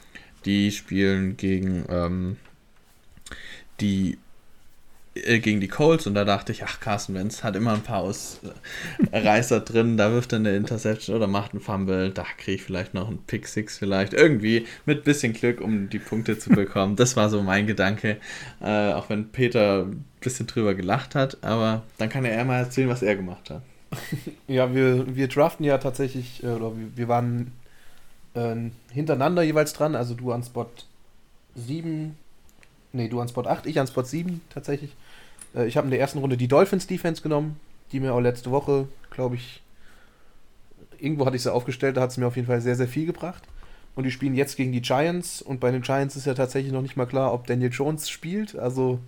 Die 0.44 0.70
spielen 0.70 1.36
gegen 1.36 1.84
ähm, 1.88 2.36
die 3.80 4.18
äh, 5.14 5.40
gegen 5.40 5.60
die 5.60 5.68
Colts 5.68 6.06
und 6.06 6.14
da 6.14 6.24
dachte 6.24 6.52
ich, 6.52 6.64
ach, 6.64 6.80
Carson 6.80 7.14
Wentz 7.14 7.44
hat 7.44 7.54
immer 7.54 7.74
ein 7.74 7.82
paar 7.82 8.00
Ausreißer 8.00 9.60
drin, 9.64 9.96
da 9.98 10.10
wirft 10.10 10.32
er 10.32 10.38
eine 10.38 10.56
Interception 10.56 11.14
oder 11.14 11.26
macht 11.26 11.52
einen 11.52 11.60
Fumble, 11.60 12.10
da 12.10 12.24
kriege 12.38 12.56
ich 12.56 12.62
vielleicht 12.62 12.94
noch 12.94 13.08
einen 13.08 13.18
Pick 13.18 13.46
Six 13.46 13.78
vielleicht, 13.78 14.14
irgendwie 14.14 14.66
mit 14.86 15.04
bisschen 15.04 15.34
Glück, 15.34 15.60
um 15.60 15.90
die 15.90 15.98
Punkte 15.98 16.38
zu 16.38 16.50
bekommen. 16.50 16.96
das 16.96 17.16
war 17.16 17.28
so 17.28 17.42
mein 17.42 17.66
Gedanke, 17.66 18.18
äh, 18.60 18.92
auch 18.92 19.10
wenn 19.10 19.28
Peter 19.28 19.82
ein 19.82 20.04
bisschen 20.20 20.46
drüber 20.46 20.74
gelacht 20.74 21.14
hat, 21.14 21.36
aber 21.42 21.82
dann 21.98 22.08
kann 22.08 22.24
er 22.24 22.44
mal 22.44 22.60
erzählen, 22.60 22.88
was 22.88 23.02
er 23.02 23.16
gemacht 23.16 23.50
hat. 23.50 23.62
Ja, 24.48 24.74
wir, 24.74 25.14
wir 25.14 25.28
draften 25.28 25.64
ja 25.64 25.78
tatsächlich, 25.78 26.42
äh, 26.42 26.46
oder 26.46 26.76
wir, 26.76 26.96
wir 26.96 27.08
waren 27.08 27.52
äh, 28.34 28.56
hintereinander 28.90 29.42
jeweils 29.42 29.74
dran, 29.74 29.94
also 29.94 30.14
du 30.14 30.32
an 30.32 30.42
Spot 30.42 30.70
7, 31.54 32.16
nee, 32.92 33.08
du 33.08 33.20
an 33.20 33.28
Spot 33.28 33.46
8, 33.46 33.66
ich 33.66 33.78
an 33.78 33.86
Spot 33.86 34.02
7 34.02 34.40
tatsächlich. 34.48 34.94
Äh, 35.54 35.66
ich 35.66 35.76
habe 35.76 35.86
in 35.86 35.90
der 35.90 36.00
ersten 36.00 36.18
Runde 36.18 36.36
die 36.36 36.48
Dolphins 36.48 36.86
Defense 36.86 37.22
genommen, 37.22 37.58
die 37.92 38.00
mir 38.00 38.14
auch 38.14 38.20
letzte 38.20 38.50
Woche, 38.50 38.88
glaube 39.10 39.36
ich, 39.36 39.62
irgendwo 40.98 41.26
hatte 41.26 41.36
ich 41.36 41.42
sie 41.42 41.52
aufgestellt, 41.52 41.96
da 41.96 42.02
hat 42.02 42.10
es 42.10 42.16
mir 42.16 42.26
auf 42.26 42.36
jeden 42.36 42.48
Fall 42.48 42.60
sehr, 42.60 42.76
sehr 42.76 42.88
viel 42.88 43.06
gebracht. 43.06 43.42
Und 43.94 44.04
die 44.04 44.10
spielen 44.10 44.34
jetzt 44.34 44.56
gegen 44.56 44.72
die 44.72 44.80
Giants. 44.80 45.42
Und 45.42 45.60
bei 45.60 45.70
den 45.70 45.82
Giants 45.82 46.16
ist 46.16 46.26
ja 46.26 46.34
tatsächlich 46.34 46.72
noch 46.72 46.80
nicht 46.80 46.96
mal 46.96 47.06
klar, 47.06 47.34
ob 47.34 47.46
Daniel 47.46 47.70
Jones 47.70 48.08
spielt. 48.08 48.56
Also 48.56 49.00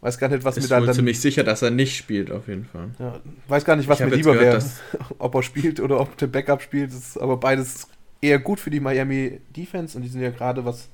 weiß 0.00 0.18
gar 0.18 0.28
nicht, 0.28 0.44
was 0.44 0.58
ist 0.58 0.70
da 0.70 0.80
dann. 0.80 0.94
ziemlich 0.94 1.20
sicher, 1.20 1.44
dass 1.44 1.62
er 1.62 1.70
nicht 1.70 1.96
spielt, 1.96 2.30
auf 2.30 2.46
jeden 2.46 2.66
Fall. 2.66 2.90
Ja, 2.98 3.20
weiß 3.48 3.64
gar 3.64 3.76
nicht, 3.76 3.88
was 3.88 4.00
mir 4.00 4.14
lieber 4.14 4.38
wäre. 4.38 4.62
ob 5.18 5.34
er 5.34 5.42
spielt 5.42 5.80
oder 5.80 6.00
ob 6.00 6.16
der 6.18 6.26
Backup 6.26 6.60
spielt. 6.60 6.90
Ist 6.92 7.16
aber 7.18 7.38
beides 7.38 7.88
eher 8.20 8.38
gut 8.38 8.60
für 8.60 8.70
die 8.70 8.80
Miami 8.80 9.40
Defense. 9.56 9.96
Und 9.96 10.02
die 10.02 10.10
sind 10.10 10.20
ja 10.20 10.30
gerade, 10.30 10.64
was, 10.64 10.88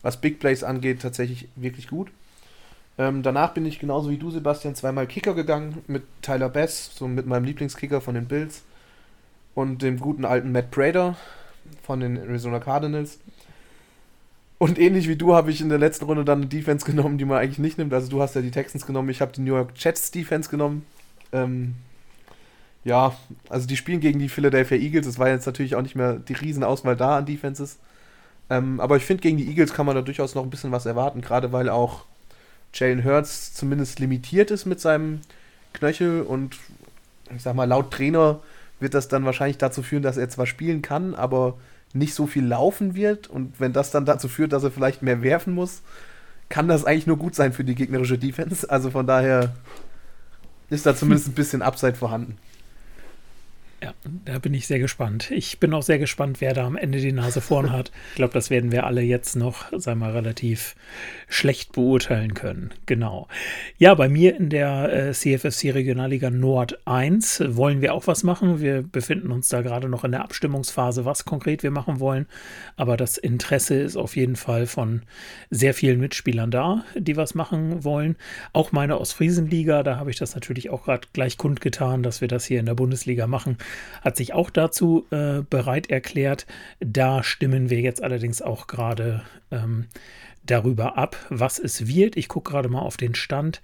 was 0.00 0.18
Big 0.20 0.40
Plays 0.40 0.64
angeht, 0.64 1.02
tatsächlich 1.02 1.48
wirklich 1.56 1.88
gut. 1.88 2.10
Ähm, 3.02 3.24
danach 3.24 3.52
bin 3.52 3.66
ich 3.66 3.80
genauso 3.80 4.10
wie 4.10 4.16
du, 4.16 4.30
Sebastian, 4.30 4.76
zweimal 4.76 5.08
Kicker 5.08 5.34
gegangen 5.34 5.82
mit 5.88 6.04
Tyler 6.22 6.48
Bass, 6.48 6.92
so 6.94 7.08
mit 7.08 7.26
meinem 7.26 7.42
Lieblingskicker 7.42 8.00
von 8.00 8.14
den 8.14 8.26
Bills 8.26 8.62
und 9.56 9.82
dem 9.82 9.98
guten 9.98 10.24
alten 10.24 10.52
Matt 10.52 10.70
Prater 10.70 11.16
von 11.82 11.98
den 11.98 12.16
Arizona 12.16 12.60
Cardinals. 12.60 13.18
Und 14.58 14.78
ähnlich 14.78 15.08
wie 15.08 15.16
du 15.16 15.34
habe 15.34 15.50
ich 15.50 15.60
in 15.60 15.68
der 15.68 15.78
letzten 15.78 16.04
Runde 16.04 16.24
dann 16.24 16.42
eine 16.42 16.46
Defense 16.46 16.86
genommen, 16.86 17.18
die 17.18 17.24
man 17.24 17.38
eigentlich 17.38 17.58
nicht 17.58 17.76
nimmt. 17.76 17.92
Also 17.92 18.08
du 18.08 18.22
hast 18.22 18.36
ja 18.36 18.40
die 18.40 18.52
Texans 18.52 18.86
genommen, 18.86 19.08
ich 19.08 19.20
habe 19.20 19.32
die 19.32 19.40
New 19.40 19.56
York 19.56 19.72
Jets 19.74 20.12
Defense 20.12 20.48
genommen. 20.48 20.86
Ähm, 21.32 21.74
ja, 22.84 23.16
also 23.48 23.66
die 23.66 23.76
spielen 23.76 23.98
gegen 23.98 24.20
die 24.20 24.28
Philadelphia 24.28 24.78
Eagles. 24.78 25.08
Es 25.08 25.18
war 25.18 25.28
jetzt 25.28 25.46
natürlich 25.46 25.74
auch 25.74 25.82
nicht 25.82 25.96
mehr 25.96 26.20
die 26.20 26.34
Riesenauswahl 26.34 26.94
da 26.94 27.18
an 27.18 27.26
Defenses. 27.26 27.80
Ähm, 28.48 28.78
aber 28.78 28.96
ich 28.96 29.04
finde, 29.04 29.22
gegen 29.22 29.38
die 29.38 29.48
Eagles 29.48 29.74
kann 29.74 29.86
man 29.86 29.96
da 29.96 30.02
durchaus 30.02 30.36
noch 30.36 30.44
ein 30.44 30.50
bisschen 30.50 30.70
was 30.70 30.86
erwarten, 30.86 31.20
gerade 31.20 31.50
weil 31.50 31.68
auch 31.68 32.04
Jalen 32.74 33.04
Hurts 33.04 33.54
zumindest 33.54 33.98
limitiert 33.98 34.50
ist 34.50 34.66
mit 34.66 34.80
seinem 34.80 35.20
Knöchel 35.72 36.22
und 36.22 36.56
ich 37.34 37.42
sag 37.42 37.54
mal, 37.54 37.64
laut 37.64 37.90
Trainer 37.90 38.40
wird 38.80 38.94
das 38.94 39.08
dann 39.08 39.24
wahrscheinlich 39.24 39.58
dazu 39.58 39.82
führen, 39.82 40.02
dass 40.02 40.16
er 40.16 40.28
zwar 40.28 40.46
spielen 40.46 40.82
kann, 40.82 41.14
aber 41.14 41.58
nicht 41.94 42.14
so 42.14 42.26
viel 42.26 42.44
laufen 42.44 42.94
wird. 42.94 43.28
Und 43.28 43.60
wenn 43.60 43.72
das 43.72 43.90
dann 43.90 44.04
dazu 44.04 44.28
führt, 44.28 44.52
dass 44.52 44.64
er 44.64 44.70
vielleicht 44.70 45.02
mehr 45.02 45.22
werfen 45.22 45.54
muss, 45.54 45.82
kann 46.48 46.68
das 46.68 46.84
eigentlich 46.84 47.06
nur 47.06 47.18
gut 47.18 47.34
sein 47.34 47.52
für 47.52 47.64
die 47.64 47.74
gegnerische 47.74 48.18
Defense. 48.18 48.68
Also 48.68 48.90
von 48.90 49.06
daher 49.06 49.54
ist 50.68 50.86
da 50.86 50.94
zumindest 50.94 51.28
ein 51.28 51.34
bisschen 51.34 51.62
Upside 51.62 51.94
vorhanden. 51.94 52.36
Ja, 53.82 53.94
da 54.04 54.38
bin 54.38 54.54
ich 54.54 54.68
sehr 54.68 54.78
gespannt. 54.78 55.32
Ich 55.32 55.58
bin 55.58 55.74
auch 55.74 55.82
sehr 55.82 55.98
gespannt, 55.98 56.40
wer 56.40 56.54
da 56.54 56.64
am 56.64 56.76
Ende 56.76 57.00
die 57.00 57.10
Nase 57.10 57.40
vorn 57.40 57.72
hat. 57.72 57.90
Ich 58.12 58.16
glaube, 58.16 58.34
das 58.34 58.50
werden 58.50 58.70
wir 58.72 58.84
alle 58.84 59.00
jetzt 59.00 59.36
noch, 59.36 59.70
sagen 59.72 60.00
wir 60.00 60.06
mal, 60.06 60.12
relativ 60.12 60.76
schlecht 61.28 61.72
beurteilen 61.72 62.34
können. 62.34 62.70
Genau. 62.84 63.26
Ja, 63.78 63.94
bei 63.94 64.08
mir 64.08 64.36
in 64.36 64.50
der 64.50 65.08
äh, 65.08 65.12
CFFC 65.12 65.72
Regionalliga 65.72 66.28
Nord 66.28 66.86
1 66.86 67.42
wollen 67.56 67.80
wir 67.80 67.94
auch 67.94 68.06
was 68.06 68.22
machen. 68.22 68.60
Wir 68.60 68.82
befinden 68.82 69.32
uns 69.32 69.48
da 69.48 69.62
gerade 69.62 69.88
noch 69.88 70.04
in 70.04 70.12
der 70.12 70.22
Abstimmungsphase, 70.22 71.06
was 71.06 71.24
konkret 71.24 71.62
wir 71.62 71.70
machen 71.70 72.00
wollen. 72.00 72.26
Aber 72.76 72.98
das 72.98 73.16
Interesse 73.16 73.76
ist 73.76 73.96
auf 73.96 74.14
jeden 74.14 74.36
Fall 74.36 74.66
von 74.66 75.02
sehr 75.50 75.72
vielen 75.72 75.98
Mitspielern 75.98 76.50
da, 76.50 76.84
die 76.94 77.16
was 77.16 77.34
machen 77.34 77.82
wollen. 77.82 78.16
Auch 78.52 78.72
meine 78.72 79.00
Ostfriesenliga, 79.00 79.82
da 79.82 79.96
habe 79.96 80.10
ich 80.10 80.18
das 80.18 80.34
natürlich 80.34 80.68
auch 80.68 80.84
gerade 80.84 81.08
gleich 81.14 81.38
kundgetan, 81.38 82.02
dass 82.02 82.20
wir 82.20 82.28
das 82.28 82.44
hier 82.44 82.60
in 82.60 82.66
der 82.66 82.74
Bundesliga 82.74 83.26
machen 83.26 83.56
hat 84.02 84.16
sich 84.16 84.32
auch 84.32 84.50
dazu 84.50 85.06
äh, 85.10 85.42
bereit 85.48 85.90
erklärt. 85.90 86.46
Da 86.80 87.22
stimmen 87.22 87.70
wir 87.70 87.80
jetzt 87.80 88.02
allerdings 88.02 88.42
auch 88.42 88.66
gerade 88.66 89.22
ähm, 89.50 89.86
darüber 90.44 90.98
ab, 90.98 91.16
was 91.28 91.58
es 91.58 91.86
wird. 91.86 92.16
Ich 92.16 92.28
gucke 92.28 92.50
gerade 92.50 92.68
mal 92.68 92.80
auf 92.80 92.96
den 92.96 93.14
Stand. 93.14 93.62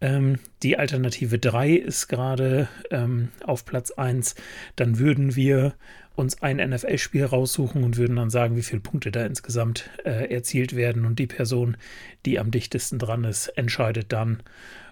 Ähm, 0.00 0.38
die 0.62 0.78
Alternative 0.78 1.38
3 1.38 1.72
ist 1.72 2.08
gerade 2.08 2.68
ähm, 2.90 3.28
auf 3.44 3.64
Platz 3.64 3.90
1. 3.92 4.34
Dann 4.74 4.98
würden 4.98 5.36
wir 5.36 5.74
uns 6.16 6.42
ein 6.42 6.56
NFL-Spiel 6.56 7.26
raussuchen 7.26 7.84
und 7.84 7.98
würden 7.98 8.16
dann 8.16 8.30
sagen, 8.30 8.56
wie 8.56 8.62
viele 8.62 8.80
Punkte 8.80 9.12
da 9.12 9.24
insgesamt 9.24 9.90
äh, 10.04 10.32
erzielt 10.32 10.74
werden. 10.74 11.04
Und 11.04 11.18
die 11.18 11.26
Person, 11.26 11.76
die 12.24 12.38
am 12.38 12.50
dichtesten 12.50 12.98
dran 12.98 13.24
ist, 13.24 13.48
entscheidet 13.48 14.12
dann, 14.12 14.42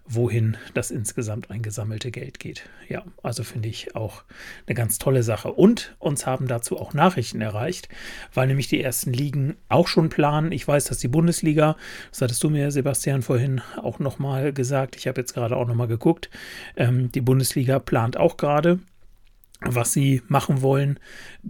wohin 0.07 0.57
das 0.74 0.90
insgesamt 0.90 1.50
eingesammelte 1.50 2.11
Geld 2.11 2.38
geht. 2.38 2.68
Ja, 2.88 3.05
also 3.22 3.42
finde 3.42 3.68
ich 3.68 3.96
auch 3.96 4.22
eine 4.66 4.74
ganz 4.74 4.98
tolle 4.98 5.22
Sache. 5.22 5.52
Und 5.52 5.96
uns 5.98 6.26
haben 6.26 6.46
dazu 6.46 6.78
auch 6.78 6.92
Nachrichten 6.92 7.40
erreicht, 7.40 7.88
weil 8.34 8.46
nämlich 8.46 8.68
die 8.68 8.82
ersten 8.82 9.12
Ligen 9.12 9.57
auch 9.68 9.88
schon 9.88 10.11
planen. 10.11 10.52
Ich 10.52 10.68
weiß, 10.68 10.84
dass 10.84 10.98
die 10.98 11.09
Bundesliga, 11.09 11.76
das 12.11 12.20
hattest 12.20 12.42
du 12.44 12.50
mir, 12.50 12.70
Sebastian, 12.70 13.22
vorhin 13.22 13.62
auch 13.76 13.98
nochmal 13.98 14.52
gesagt, 14.52 14.96
ich 14.96 15.07
habe 15.07 15.20
jetzt 15.20 15.32
gerade 15.32 15.57
auch 15.57 15.66
nochmal 15.66 15.88
geguckt, 15.88 16.28
ähm, 16.76 17.11
die 17.11 17.22
Bundesliga 17.22 17.78
plant 17.78 18.16
auch 18.16 18.36
gerade 18.36 18.80
was 19.66 19.94
sie 19.94 20.20
machen 20.28 20.61
wollen, 20.61 21.00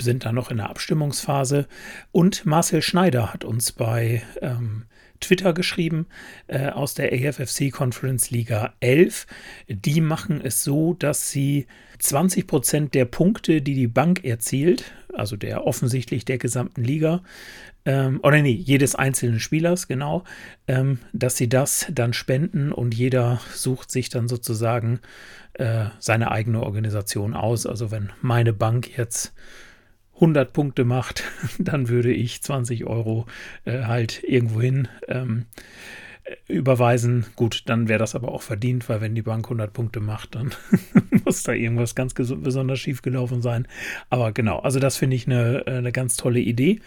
sind 0.01 0.25
da 0.25 0.31
noch 0.31 0.53
in 0.53 0.59
der 0.59 0.71
Abstimmungsphase. 0.71 1.67
Und 2.13 2.47
Marcel 2.47 2.81
Schneider 2.81 3.33
hat 3.33 3.45
uns 3.45 3.73
bei 3.73 4.23
ähm, 4.41 4.85
Twitter 5.25 5.53
geschrieben 5.53 6.07
äh, 6.47 6.69
aus 6.69 6.95
der 6.95 7.13
AFFC 7.13 7.71
Conference 7.73 8.31
Liga 8.31 8.75
11. 8.81 9.27
Die 9.69 10.01
machen 10.01 10.41
es 10.43 10.63
so, 10.63 10.95
dass 10.95 11.31
sie 11.31 11.67
20 11.99 12.47
Prozent 12.47 12.95
der 12.95 13.05
Punkte, 13.05 13.63
die 13.63 13.75
die 13.75 13.87
Bank 13.87 14.25
erzielt, 14.25 14.93
also 15.13 15.37
der 15.37 15.67
offensichtlich 15.67 16.25
der 16.25 16.39
gesamten 16.39 16.85
Liga, 16.85 17.23
ähm, 17.87 18.21
oder 18.23 18.41
nee, 18.41 18.51
jedes 18.51 18.95
einzelnen 18.95 19.41
Spielers, 19.41 19.89
genau, 19.89 20.25
ähm, 20.67 20.99
dass 21.13 21.37
sie 21.37 21.49
das 21.49 21.87
dann 21.93 22.13
spenden 22.13 22.73
und 22.73 22.95
jeder 22.95 23.41
sucht 23.53 23.91
sich 23.91 24.09
dann 24.09 24.29
sozusagen 24.29 25.01
äh, 25.55 25.87
seine 25.99 26.31
eigene 26.31 26.63
Organisation 26.63 27.35
aus. 27.35 27.67
Also 27.67 27.91
wenn 27.91 28.11
meine 28.23 28.53
Bank 28.53 28.97
jetzt 28.97 29.35
100 30.17 30.53
Punkte 30.53 30.85
macht, 30.85 31.25
dann 31.59 31.89
würde 31.89 32.13
ich 32.13 32.43
20 32.43 32.85
Euro 32.87 33.27
äh, 33.65 33.85
halt 33.85 34.23
irgendwohin 34.25 34.89
ähm, 35.09 35.47
überweisen. 36.49 37.27
Gut, 37.37 37.65
dann 37.67 37.89
wäre 37.89 37.99
das 37.99 38.15
aber 38.15 38.33
auch 38.33 38.43
verdient, 38.43 38.89
weil 38.89 39.01
wenn 39.01 39.15
die 39.15 39.23
Bank 39.23 39.47
100 39.47 39.73
Punkte 39.73 40.01
macht, 40.01 40.35
dann 40.35 40.55
muss 41.25 41.43
da 41.43 41.53
irgendwas 41.53 41.95
ganz 41.95 42.15
besonders 42.15 42.81
schief 42.81 43.03
gelaufen 43.03 43.43
sein. 43.43 43.69
Aber 44.09 44.33
genau, 44.33 44.59
also 44.61 44.79
das 44.79 44.97
finde 44.97 45.17
ich 45.17 45.27
eine, 45.27 45.65
eine 45.67 45.93
ganz 45.93 46.17
tolle 46.17 46.41
Idee. 46.41 46.81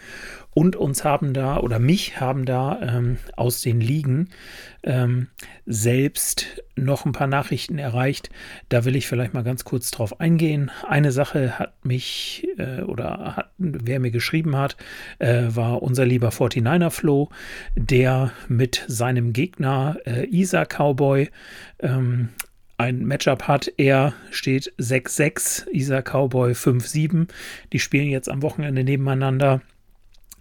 Und 0.54 0.74
uns 0.74 1.04
haben 1.04 1.34
da, 1.34 1.58
oder 1.58 1.78
mich 1.78 2.20
haben 2.20 2.44
da 2.44 2.80
ähm, 2.82 3.18
aus 3.36 3.60
den 3.60 3.80
Ligen 3.80 4.30
ähm, 4.82 5.28
selbst 5.66 6.62
noch 6.76 7.04
ein 7.04 7.12
paar 7.12 7.26
Nachrichten 7.26 7.78
erreicht. 7.78 8.30
Da 8.68 8.84
will 8.84 8.96
ich 8.96 9.06
vielleicht 9.06 9.34
mal 9.34 9.42
ganz 9.42 9.64
kurz 9.64 9.90
drauf 9.90 10.20
eingehen. 10.20 10.70
Eine 10.86 11.12
Sache 11.12 11.58
hat 11.58 11.84
mich, 11.84 12.46
äh, 12.58 12.82
oder 12.82 13.36
hat, 13.36 13.50
wer 13.58 14.00
mir 14.00 14.10
geschrieben 14.10 14.56
hat, 14.56 14.76
äh, 15.18 15.44
war 15.48 15.82
unser 15.82 16.06
lieber 16.06 16.28
49er 16.30 16.90
Flo, 16.90 17.30
der 17.74 18.32
mit 18.48 18.84
seinem 18.86 19.32
Gegner 19.32 19.98
äh, 20.06 20.26
Isa 20.26 20.64
Cowboy 20.64 21.30
ähm, 21.80 22.30
ein 22.76 23.04
Matchup 23.04 23.48
hat. 23.48 23.72
Er 23.76 24.14
steht 24.30 24.72
6-6, 24.78 25.68
Isa 25.70 26.00
Cowboy 26.00 26.52
5-7. 26.52 27.28
Die 27.72 27.80
spielen 27.80 28.08
jetzt 28.08 28.28
am 28.28 28.42
Wochenende 28.42 28.84
nebeneinander. 28.84 29.60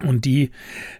Und 0.04 0.26
die 0.26 0.52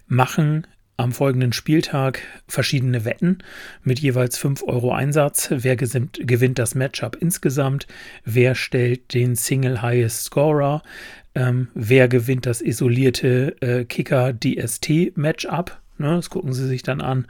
machen 0.08 0.66
am 0.98 1.12
folgenden 1.12 1.52
Spieltag 1.52 2.20
verschiedene 2.48 3.04
Wetten 3.04 3.38
mit 3.84 4.00
jeweils 4.00 4.36
5 4.36 4.64
Euro 4.64 4.92
Einsatz. 4.92 5.48
Wer 5.50 5.76
gewinnt 5.76 6.58
das 6.58 6.74
Matchup 6.74 7.16
insgesamt? 7.20 7.86
Wer 8.24 8.56
stellt 8.56 9.14
den 9.14 9.36
Single 9.36 9.80
Highest 9.80 10.24
Scorer? 10.24 10.82
Ähm, 11.36 11.68
wer 11.74 12.08
gewinnt 12.08 12.46
das 12.46 12.60
isolierte 12.60 13.56
äh, 13.62 13.84
Kicker-DST-Matchup? 13.84 15.78
Ne, 15.98 16.16
das 16.16 16.30
gucken 16.30 16.52
sie 16.52 16.66
sich 16.66 16.82
dann 16.82 17.00
an. 17.00 17.26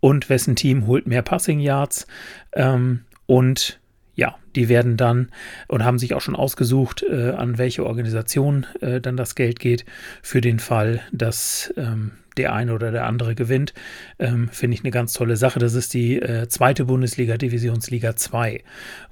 Und 0.00 0.30
wessen 0.30 0.56
Team 0.56 0.86
holt 0.86 1.06
mehr 1.06 1.22
Passing 1.22 1.60
Yards? 1.60 2.06
Ähm, 2.54 3.00
und 3.26 3.80
ja, 4.14 4.36
die 4.56 4.70
werden 4.70 4.96
dann 4.96 5.28
und 5.68 5.84
haben 5.84 5.98
sich 5.98 6.14
auch 6.14 6.20
schon 6.22 6.36
ausgesucht, 6.36 7.02
äh, 7.02 7.32
an 7.32 7.58
welche 7.58 7.84
Organisation 7.84 8.66
äh, 8.80 8.98
dann 9.00 9.18
das 9.18 9.34
Geld 9.34 9.60
geht, 9.60 9.84
für 10.22 10.40
den 10.40 10.58
Fall, 10.58 11.02
dass 11.12 11.72
ähm, 11.76 12.12
der 12.40 12.54
eine 12.54 12.74
oder 12.74 12.90
der 12.90 13.06
andere 13.06 13.34
gewinnt. 13.34 13.74
Ähm, 14.18 14.48
Finde 14.48 14.74
ich 14.74 14.82
eine 14.82 14.90
ganz 14.90 15.12
tolle 15.12 15.36
Sache. 15.36 15.58
Das 15.58 15.74
ist 15.74 15.92
die 15.92 16.20
äh, 16.20 16.48
zweite 16.48 16.86
Bundesliga, 16.86 17.36
Divisionsliga 17.36 18.16
2, 18.16 18.62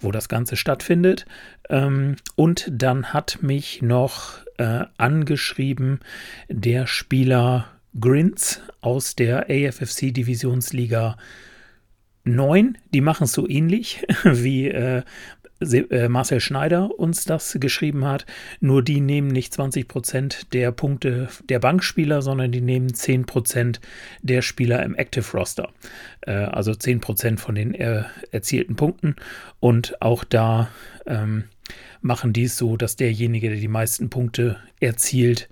wo 0.01 0.11
das 0.11 0.29
Ganze 0.29 0.57
stattfindet. 0.57 1.27
Ähm, 1.69 2.17
und 2.37 2.69
dann 2.71 3.13
hat 3.13 3.39
mich 3.43 3.83
noch 3.83 4.39
äh, 4.57 4.85
angeschrieben 4.97 6.01
der 6.49 6.87
Spieler 6.87 7.67
Grins 8.01 8.63
aus 8.81 9.15
der 9.15 9.51
AFFC 9.51 10.13
Divisionsliga 10.13 11.17
2. 11.17 11.23
9, 12.29 12.79
die 12.93 13.01
machen 13.01 13.25
es 13.25 13.33
so 13.33 13.49
ähnlich 13.49 14.07
wie 14.25 14.69
äh, 14.69 15.03
Marcel 16.09 16.41
Schneider 16.41 16.99
uns 16.99 17.25
das 17.25 17.57
geschrieben 17.61 18.05
hat. 18.05 18.27
Nur 18.61 18.83
die 18.83 19.01
nehmen 19.01 19.29
nicht 19.29 19.53
20% 19.53 20.51
der 20.53 20.73
Punkte 20.73 21.29
der 21.49 21.59
Bankspieler, 21.59 22.23
sondern 22.23 22.53
die 22.53 22.61
nehmen 22.61 22.89
10% 22.89 23.81
der 24.23 24.43
Spieler 24.43 24.83
im 24.85 24.95
Active 24.95 25.37
Roster. 25.37 25.71
Äh, 26.21 26.33
also 26.33 26.73
10% 26.73 27.39
von 27.39 27.55
den 27.55 27.75
äh, 27.75 28.05
erzielten 28.31 28.77
Punkten. 28.77 29.17
Und 29.61 30.01
auch 30.01 30.25
da 30.25 30.69
ähm, 31.07 31.45
machen 32.01 32.33
dies 32.33 32.57
so, 32.57 32.77
dass 32.77 32.97
derjenige, 32.97 33.49
der 33.49 33.59
die 33.59 33.69
meisten 33.69 34.11
Punkte 34.11 34.57
erzielt, 34.81 35.49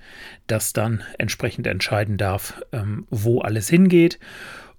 das 0.46 0.72
dann 0.72 1.02
entsprechend 1.18 1.66
entscheiden 1.66 2.16
darf, 2.16 2.60
ähm, 2.72 3.06
wo 3.10 3.40
alles 3.40 3.68
hingeht. 3.68 4.18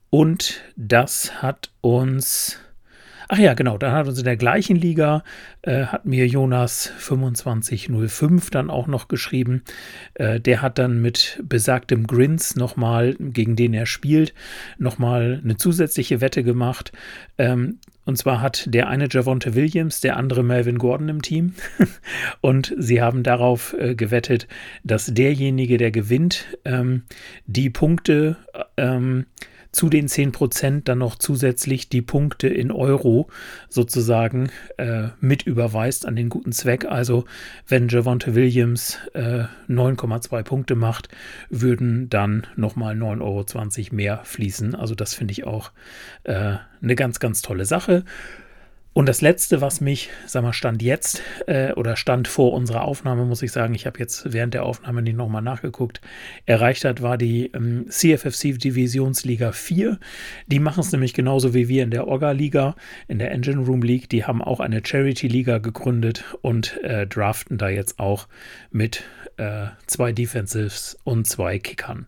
Und 0.09 0.61
das 0.77 1.41
hat 1.41 1.71
uns 1.81 2.59
Ach 3.29 3.37
ja, 3.37 3.53
genau, 3.55 3.77
dann 3.77 3.91
hat 3.91 4.07
uns 4.07 4.19
in 4.19 4.23
der 4.23 4.37
gleichen 4.37 4.77
Liga, 4.77 5.23
äh, 5.61 5.85
hat 5.85 6.05
mir 6.05 6.27
Jonas 6.27 6.93
2505 6.99 8.49
dann 8.51 8.69
auch 8.69 8.87
noch 8.87 9.09
geschrieben. 9.09 9.63
Äh, 10.13 10.39
der 10.39 10.61
hat 10.61 10.77
dann 10.77 11.01
mit 11.01 11.41
besagtem 11.43 12.07
Grins 12.07 12.55
nochmal, 12.55 13.15
gegen 13.19 13.57
den 13.57 13.73
er 13.73 13.85
spielt, 13.85 14.33
nochmal 14.77 15.41
eine 15.43 15.57
zusätzliche 15.57 16.21
Wette 16.21 16.43
gemacht. 16.43 16.93
Ähm, 17.37 17.79
und 18.05 18.17
zwar 18.17 18.39
hat 18.39 18.73
der 18.73 18.87
eine 18.87 19.09
Javonte 19.11 19.55
Williams, 19.55 19.99
der 19.99 20.15
andere 20.15 20.41
Melvin 20.41 20.77
Gordon 20.77 21.09
im 21.09 21.21
Team. 21.21 21.55
und 22.39 22.73
sie 22.77 23.01
haben 23.01 23.23
darauf 23.23 23.75
äh, 23.77 23.95
gewettet, 23.95 24.47
dass 24.85 25.07
derjenige, 25.07 25.77
der 25.77 25.91
gewinnt, 25.91 26.45
ähm, 26.63 27.03
die 27.45 27.69
Punkte 27.69 28.37
ähm, 28.77 29.25
zu 29.77 29.89
den 29.89 30.07
10% 30.07 30.85
dann 30.85 30.97
noch 30.97 31.17
zusätzlich 31.17 31.87
die 31.87 32.01
Punkte 32.01 32.47
in 32.47 32.71
Euro 32.71 33.29
sozusagen 33.69 34.49
äh, 34.77 35.09
mit 35.19 35.43
überweist 35.43 36.07
an 36.07 36.15
den 36.15 36.29
guten 36.29 36.51
Zweck. 36.51 36.85
Also 36.85 37.25
wenn 37.67 37.87
Javonte 37.87 38.33
Williams 38.33 38.97
äh, 39.13 39.43
9,2 39.69 40.41
Punkte 40.41 40.73
macht, 40.73 41.09
würden 41.51 42.09
dann 42.09 42.47
nochmal 42.55 42.95
9,20 42.95 43.21
Euro 43.21 43.95
mehr 43.95 44.21
fließen. 44.23 44.73
Also 44.73 44.95
das 44.95 45.13
finde 45.13 45.33
ich 45.33 45.43
auch 45.43 45.71
äh, 46.23 46.55
eine 46.81 46.95
ganz, 46.95 47.19
ganz 47.19 47.43
tolle 47.43 47.65
Sache. 47.65 48.03
Und 48.97 49.07
das 49.07 49.21
letzte, 49.21 49.61
was 49.61 49.79
mich, 49.79 50.09
sag 50.25 50.41
mal, 50.41 50.53
stand 50.53 50.81
jetzt 50.81 51.21
äh, 51.45 51.71
oder 51.73 51.95
stand 51.95 52.27
vor 52.27 52.53
unserer 52.53 52.85
Aufnahme, 52.85 53.25
muss 53.25 53.43
ich 53.43 53.51
sagen, 53.51 53.75
ich 53.75 53.85
habe 53.85 53.99
jetzt 53.99 54.33
während 54.33 54.55
der 54.55 54.65
Aufnahme 54.65 55.03
nicht 55.03 55.15
nochmal 55.15 55.43
nachgeguckt, 55.43 56.01
erreicht 56.47 56.83
hat, 56.83 57.03
war 57.03 57.15
die 57.15 57.51
ähm, 57.53 57.85
CFFC 57.91 58.57
Divisionsliga 58.57 59.51
4. 59.51 59.99
Die 60.47 60.57
machen 60.57 60.79
es 60.79 60.91
nämlich 60.91 61.13
genauso 61.13 61.53
wie 61.53 61.67
wir 61.67 61.83
in 61.83 61.91
der 61.91 62.07
Orga-Liga, 62.07 62.75
in 63.07 63.19
der 63.19 63.29
Engine 63.29 63.63
Room 63.63 63.83
League. 63.83 64.09
Die 64.09 64.25
haben 64.25 64.41
auch 64.41 64.59
eine 64.59 64.83
Charity-Liga 64.83 65.59
gegründet 65.59 66.23
und 66.41 66.81
äh, 66.81 67.05
draften 67.05 67.59
da 67.59 67.69
jetzt 67.69 67.99
auch 67.99 68.27
mit 68.71 69.03
äh, 69.37 69.67
zwei 69.85 70.11
Defensives 70.11 70.97
und 71.03 71.27
zwei 71.27 71.59
Kickern. 71.59 72.07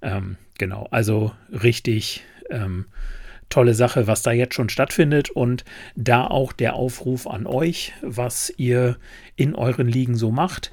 Ähm, 0.00 0.38
genau, 0.56 0.88
also 0.90 1.32
richtig. 1.50 2.24
Ähm, 2.48 2.86
tolle 3.50 3.74
Sache, 3.74 4.06
was 4.06 4.22
da 4.22 4.32
jetzt 4.32 4.54
schon 4.54 4.70
stattfindet 4.70 5.28
und 5.28 5.64
da 5.96 6.26
auch 6.26 6.52
der 6.52 6.74
Aufruf 6.74 7.26
an 7.26 7.46
euch, 7.46 7.92
was 8.00 8.52
ihr 8.56 8.96
in 9.36 9.54
euren 9.54 9.88
Ligen 9.88 10.14
so 10.14 10.30
macht. 10.30 10.72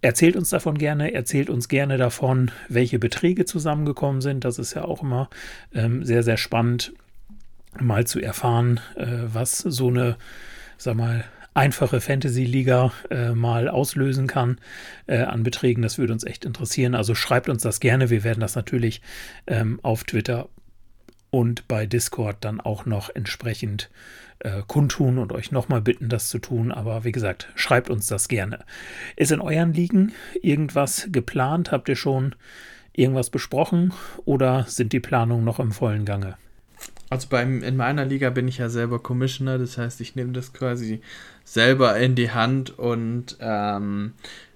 Erzählt 0.00 0.34
uns 0.34 0.50
davon 0.50 0.78
gerne, 0.78 1.14
erzählt 1.14 1.48
uns 1.48 1.68
gerne 1.68 1.96
davon, 1.96 2.50
welche 2.68 2.98
Beträge 2.98 3.44
zusammengekommen 3.44 4.20
sind. 4.20 4.44
Das 4.44 4.58
ist 4.58 4.74
ja 4.74 4.84
auch 4.84 5.02
immer 5.02 5.30
ähm, 5.72 6.04
sehr, 6.04 6.24
sehr 6.24 6.38
spannend, 6.38 6.92
mal 7.78 8.04
zu 8.06 8.20
erfahren, 8.20 8.80
äh, 8.96 9.06
was 9.32 9.58
so 9.58 9.88
eine, 9.88 10.16
sag 10.76 10.96
mal, 10.96 11.24
einfache 11.54 12.00
Fantasy-Liga 12.00 12.92
äh, 13.10 13.30
mal 13.32 13.68
auslösen 13.68 14.26
kann 14.26 14.58
äh, 15.06 15.18
an 15.18 15.42
Beträgen. 15.42 15.82
Das 15.82 15.98
würde 15.98 16.12
uns 16.12 16.24
echt 16.24 16.44
interessieren. 16.44 16.94
Also 16.94 17.14
schreibt 17.14 17.48
uns 17.48 17.62
das 17.62 17.78
gerne. 17.78 18.10
Wir 18.10 18.24
werden 18.24 18.40
das 18.40 18.56
natürlich 18.56 19.02
ähm, 19.46 19.78
auf 19.82 20.04
Twitter 20.04 20.48
und 21.32 21.66
bei 21.66 21.86
Discord 21.86 22.36
dann 22.42 22.60
auch 22.60 22.84
noch 22.84 23.08
entsprechend 23.08 23.90
äh, 24.40 24.60
kundtun 24.66 25.18
und 25.18 25.32
euch 25.32 25.50
nochmal 25.50 25.80
bitten, 25.80 26.10
das 26.10 26.28
zu 26.28 26.38
tun. 26.38 26.70
Aber 26.70 27.04
wie 27.04 27.12
gesagt, 27.12 27.48
schreibt 27.54 27.88
uns 27.88 28.06
das 28.06 28.28
gerne. 28.28 28.64
Ist 29.16 29.32
in 29.32 29.40
euren 29.40 29.72
Ligen 29.72 30.12
irgendwas 30.42 31.08
geplant? 31.10 31.72
Habt 31.72 31.88
ihr 31.88 31.96
schon 31.96 32.34
irgendwas 32.92 33.30
besprochen 33.30 33.94
oder 34.26 34.66
sind 34.68 34.92
die 34.92 35.00
Planungen 35.00 35.44
noch 35.44 35.58
im 35.58 35.72
vollen 35.72 36.04
Gange? 36.04 36.36
Also 37.08 37.28
beim, 37.30 37.62
in 37.62 37.76
meiner 37.76 38.04
Liga 38.04 38.28
bin 38.28 38.46
ich 38.46 38.58
ja 38.58 38.68
selber 38.68 38.98
Commissioner, 38.98 39.58
das 39.58 39.78
heißt, 39.78 40.02
ich 40.02 40.16
nehme 40.16 40.32
das 40.32 40.52
quasi 40.52 41.00
selber 41.44 41.96
in 41.96 42.14
die 42.14 42.30
Hand 42.30 42.78
und 42.78 43.38
ähm, 43.40 44.12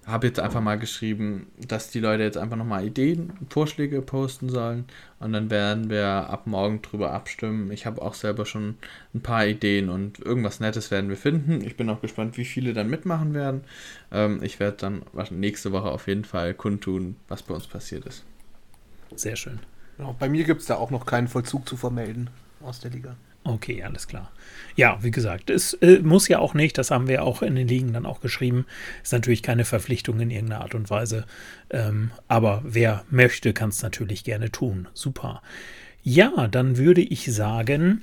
habe 0.07 0.29
jetzt 0.29 0.39
einfach 0.39 0.61
mal 0.61 0.79
geschrieben, 0.79 1.49
dass 1.67 1.91
die 1.91 1.99
Leute 1.99 2.23
jetzt 2.23 2.39
einfach 2.39 2.57
nochmal 2.57 2.87
Ideen, 2.87 3.33
Vorschläge 3.51 4.01
posten 4.03 4.49
sollen 4.49 4.85
und 5.19 5.33
dann 5.33 5.51
werden 5.51 5.91
wir 5.91 6.07
ab 6.07 6.47
morgen 6.47 6.81
drüber 6.81 7.13
abstimmen. 7.13 7.73
Ich 7.73 7.87
habe 7.87 8.01
auch 8.01 8.15
selber 8.15 8.47
schon 8.47 8.77
ein 9.15 9.21
paar 9.21 9.47
Ideen 9.47 9.89
und 9.89 10.21
irgendwas 10.21 10.61
Nettes 10.61 10.93
werden 10.93 11.11
wir 11.11 11.17
finden. 11.17 11.61
Ich 11.61 11.77
bin 11.77 11.91
auch 11.91 12.01
gespannt, 12.01 12.37
wie 12.37 12.45
viele 12.45 12.73
dann 12.73 12.89
mitmachen 12.89 13.35
werden. 13.35 13.63
Ähm, 14.13 14.41
ich 14.43 14.61
werde 14.61 14.77
dann 14.77 15.03
nächste 15.31 15.73
Woche 15.73 15.91
auf 15.91 16.07
jeden 16.07 16.25
Fall 16.25 16.55
kundtun, 16.55 17.17
was 17.27 17.43
bei 17.43 17.55
uns 17.55 17.67
passiert 17.67 18.07
ist. 18.07 18.25
Sehr 19.17 19.35
schön. 19.35 19.59
Genau, 19.97 20.15
bei 20.17 20.29
mir 20.29 20.45
gibt 20.45 20.61
es 20.61 20.67
da 20.67 20.77
auch 20.77 20.91
noch 20.91 21.05
keinen 21.05 21.27
Vollzug 21.27 21.69
zu 21.69 21.77
vermelden 21.77 22.31
aus 22.61 22.79
der 22.79 22.93
Liga. 22.93 23.17
Okay, 23.47 23.83
alles 23.85 24.09
klar. 24.09 24.33
Ja, 24.75 24.99
wie 25.03 25.13
gesagt, 25.13 25.51
es 25.51 25.75
äh, 25.75 26.01
muss 26.01 26.27
ja 26.27 26.41
auch 26.41 26.53
nicht, 26.53 26.77
das 26.79 26.91
haben 26.91 27.07
wir 27.07 27.23
auch 27.23 27.43
in 27.43 27.55
den 27.55 27.69
Ligen 27.69 27.93
dann 27.93 28.05
auch 28.05 28.21
geschrieben, 28.21 28.67
ist 29.03 29.13
natürlich 29.13 29.43
keine 29.43 29.65
Verpflichtung 29.65 30.19
in 30.19 30.31
irgendeiner 30.31 30.63
Art 30.63 30.75
und 30.75 30.91
Weise. 30.91 31.27
Ähm, 31.71 32.11
aber 32.27 32.63
wer 32.65 33.05
möchte, 33.09 33.53
kann 33.53 33.69
es 33.69 33.83
natürlich 33.83 34.25
gerne 34.25 34.51
tun. 34.51 34.89
Super. 34.95 35.43
Ja, 36.03 36.49
dann 36.49 36.77
würde 36.77 37.03
ich 37.03 37.33
sagen, 37.33 38.03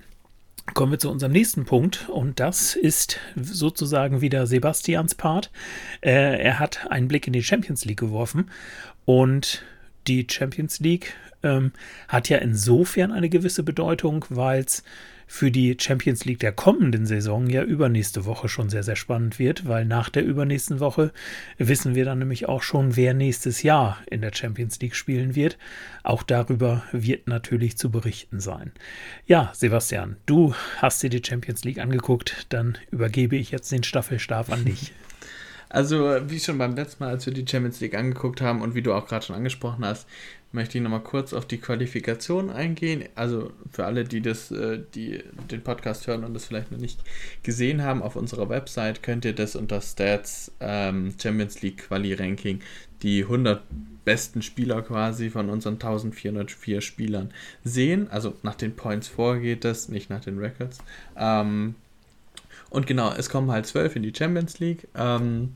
kommen 0.73 0.93
wir 0.93 0.99
zu 0.99 1.11
unserem 1.11 1.33
nächsten 1.33 1.65
Punkt 1.65 2.07
und 2.09 2.39
das 2.39 2.75
ist 2.75 3.19
sozusagen 3.35 4.21
wieder 4.21 4.47
Sebastians 4.47 5.15
Part. 5.15 5.51
Äh, 6.01 6.41
er 6.41 6.59
hat 6.59 6.87
einen 6.89 7.09
Blick 7.09 7.27
in 7.27 7.33
die 7.33 7.43
Champions 7.43 7.83
League 7.83 7.99
geworfen 7.99 8.49
und 9.05 9.63
die 10.07 10.25
Champions 10.29 10.79
League 10.79 11.13
ähm, 11.43 11.71
hat 12.07 12.29
ja 12.29 12.37
insofern 12.37 13.11
eine 13.11 13.29
gewisse 13.29 13.63
Bedeutung, 13.63 14.25
weil 14.29 14.61
es 14.61 14.83
für 15.27 15.51
die 15.51 15.75
Champions 15.79 16.25
League 16.25 16.39
der 16.39 16.51
kommenden 16.51 17.05
Saison 17.05 17.49
ja 17.49 17.63
übernächste 17.63 18.25
Woche 18.25 18.49
schon 18.49 18.69
sehr, 18.69 18.83
sehr 18.83 18.95
spannend 18.95 19.39
wird, 19.39 19.67
weil 19.67 19.85
nach 19.85 20.09
der 20.09 20.23
übernächsten 20.23 20.79
Woche 20.79 21.11
wissen 21.57 21.95
wir 21.95 22.05
dann 22.05 22.19
nämlich 22.19 22.47
auch 22.47 22.63
schon, 22.63 22.95
wer 22.95 23.13
nächstes 23.13 23.63
Jahr 23.63 23.99
in 24.09 24.21
der 24.21 24.33
Champions 24.33 24.79
League 24.79 24.95
spielen 24.95 25.35
wird. 25.35 25.57
Auch 26.03 26.23
darüber 26.23 26.83
wird 26.91 27.27
natürlich 27.27 27.77
zu 27.77 27.89
berichten 27.89 28.39
sein. 28.39 28.71
Ja, 29.25 29.51
Sebastian, 29.53 30.17
du 30.25 30.53
hast 30.77 31.03
dir 31.03 31.09
die 31.09 31.23
Champions 31.25 31.63
League 31.63 31.79
angeguckt, 31.79 32.45
dann 32.49 32.77
übergebe 32.91 33.35
ich 33.35 33.51
jetzt 33.51 33.71
den 33.71 33.83
Staffelstab 33.83 34.51
an 34.51 34.65
dich. 34.65 34.93
Also, 35.73 35.97
wie 36.27 36.39
schon 36.39 36.59
beim 36.59 36.75
letzten 36.75 37.03
Mal, 37.03 37.09
als 37.09 37.25
wir 37.25 37.33
die 37.33 37.47
Champions 37.49 37.79
League 37.79 37.95
angeguckt 37.95 38.41
haben 38.41 38.61
und 38.61 38.75
wie 38.75 38.83
du 38.83 38.93
auch 38.93 39.07
gerade 39.07 39.25
schon 39.25 39.35
angesprochen 39.35 39.83
hast, 39.83 40.07
möchte 40.51 40.77
ich 40.77 40.83
nochmal 40.83 41.01
kurz 41.01 41.33
auf 41.33 41.47
die 41.47 41.57
Qualifikation 41.57 42.51
eingehen. 42.51 43.05
Also 43.15 43.51
für 43.71 43.85
alle, 43.85 44.03
die 44.03 44.21
das, 44.21 44.51
äh, 44.51 44.83
die 44.93 45.23
den 45.49 45.63
Podcast 45.63 46.05
hören 46.05 46.25
und 46.25 46.35
das 46.35 46.45
vielleicht 46.45 46.71
noch 46.71 46.77
nicht 46.77 46.99
gesehen 47.41 47.81
haben, 47.81 48.03
auf 48.03 48.15
unserer 48.15 48.49
Website 48.49 49.01
könnt 49.01 49.25
ihr 49.25 49.33
das 49.33 49.55
unter 49.55 49.81
Stats 49.81 50.51
ähm, 50.59 51.15
Champions 51.19 51.63
League 51.63 51.87
Quali 51.87 52.13
Ranking 52.13 52.59
die 53.01 53.23
100 53.23 53.63
besten 54.05 54.43
Spieler 54.43 54.83
quasi 54.83 55.31
von 55.31 55.49
unseren 55.49 55.73
1404 55.73 56.81
Spielern 56.81 57.33
sehen. 57.63 58.11
Also 58.11 58.35
nach 58.43 58.55
den 58.55 58.75
Points 58.75 59.07
vorgeht 59.07 59.65
das, 59.65 59.89
nicht 59.89 60.11
nach 60.11 60.21
den 60.21 60.37
Records. 60.37 60.77
Ähm, 61.17 61.73
und 62.69 62.85
genau, 62.85 63.11
es 63.11 63.29
kommen 63.29 63.49
halt 63.49 63.65
12 63.65 63.95
in 63.95 64.03
die 64.03 64.13
Champions 64.15 64.59
League. 64.59 64.87
Ähm, 64.95 65.53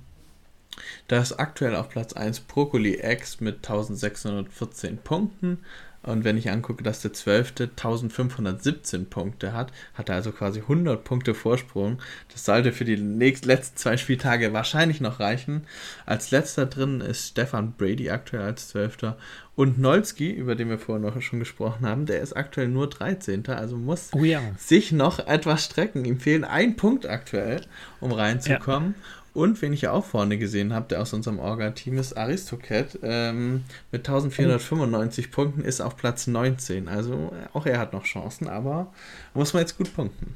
da 1.08 1.22
ist 1.22 1.34
aktuell 1.34 1.76
auf 1.76 1.90
Platz 1.90 2.14
1 2.14 2.42
Broccoli 2.42 3.00
X 3.02 3.40
mit 3.40 3.58
1614 3.58 4.98
Punkten. 4.98 5.60
Und 6.08 6.24
wenn 6.24 6.38
ich 6.38 6.50
angucke, 6.50 6.84
dass 6.84 7.02
der 7.02 7.12
12. 7.12 7.54
1517 7.60 9.10
Punkte 9.10 9.52
hat, 9.52 9.74
hat 9.94 10.08
er 10.08 10.16
also 10.16 10.32
quasi 10.32 10.62
100 10.62 11.04
Punkte 11.04 11.34
Vorsprung. 11.34 12.00
Das 12.32 12.46
sollte 12.46 12.72
für 12.72 12.86
die 12.86 12.96
nächst, 12.96 13.46
letzten 13.46 13.76
zwei 13.78 13.98
Spieltage 13.98 14.54
wahrscheinlich 14.54 15.02
noch 15.02 15.20
reichen. 15.20 15.66
Als 16.06 16.32
letzter 16.32 16.66
drin 16.66 17.02
ist 17.02 17.28
Stefan 17.28 17.74
Brady 17.74 18.10
aktuell 18.10 18.44
als 18.44 18.70
12. 18.70 19.16
Und 19.56 19.80
Nolski, 19.80 20.32
über 20.32 20.56
den 20.56 20.70
wir 20.70 20.80
vorhin 20.80 21.04
noch 21.04 21.22
schon 21.22 21.40
gesprochen 21.40 21.86
haben, 21.86 22.06
der 22.06 22.22
ist 22.22 22.38
aktuell 22.38 22.70
nur 22.70 22.90
13. 22.90 23.46
Also 23.48 23.76
muss 23.76 24.12
oh 24.14 24.24
ja. 24.24 24.40
sich 24.58 24.94
noch 24.94 25.20
etwas 25.20 25.66
strecken. 25.66 26.06
Ihm 26.06 26.22
fehlen 26.22 26.46
ein 26.46 26.78
Punkt 26.78 27.06
aktuell, 27.06 27.62
um 28.00 28.14
reinzukommen. 28.14 28.96
Ja. 28.98 29.27
Und 29.38 29.62
wen 29.62 29.72
ich 29.72 29.84
ja 29.84 29.92
auch 29.92 30.04
vorne 30.04 30.40
gesehen 30.40 30.74
habe, 30.74 30.88
der 30.88 31.00
aus 31.00 31.14
unserem 31.14 31.38
Orga-Team 31.38 32.00
ist, 32.00 32.18
Aristocat 32.18 32.98
ähm, 33.04 33.66
mit 33.92 34.00
1495 34.00 35.28
oh. 35.28 35.32
Punkten 35.32 35.62
ist 35.62 35.80
auf 35.80 35.96
Platz 35.96 36.26
19. 36.26 36.88
Also 36.88 37.32
auch 37.54 37.68
er 37.68 37.78
hat 37.78 37.94
noch 37.94 38.06
Chancen, 38.06 38.48
aber 38.48 38.92
muss 39.36 39.54
man 39.54 39.62
jetzt 39.62 39.78
gut 39.78 39.94
punkten. 39.96 40.34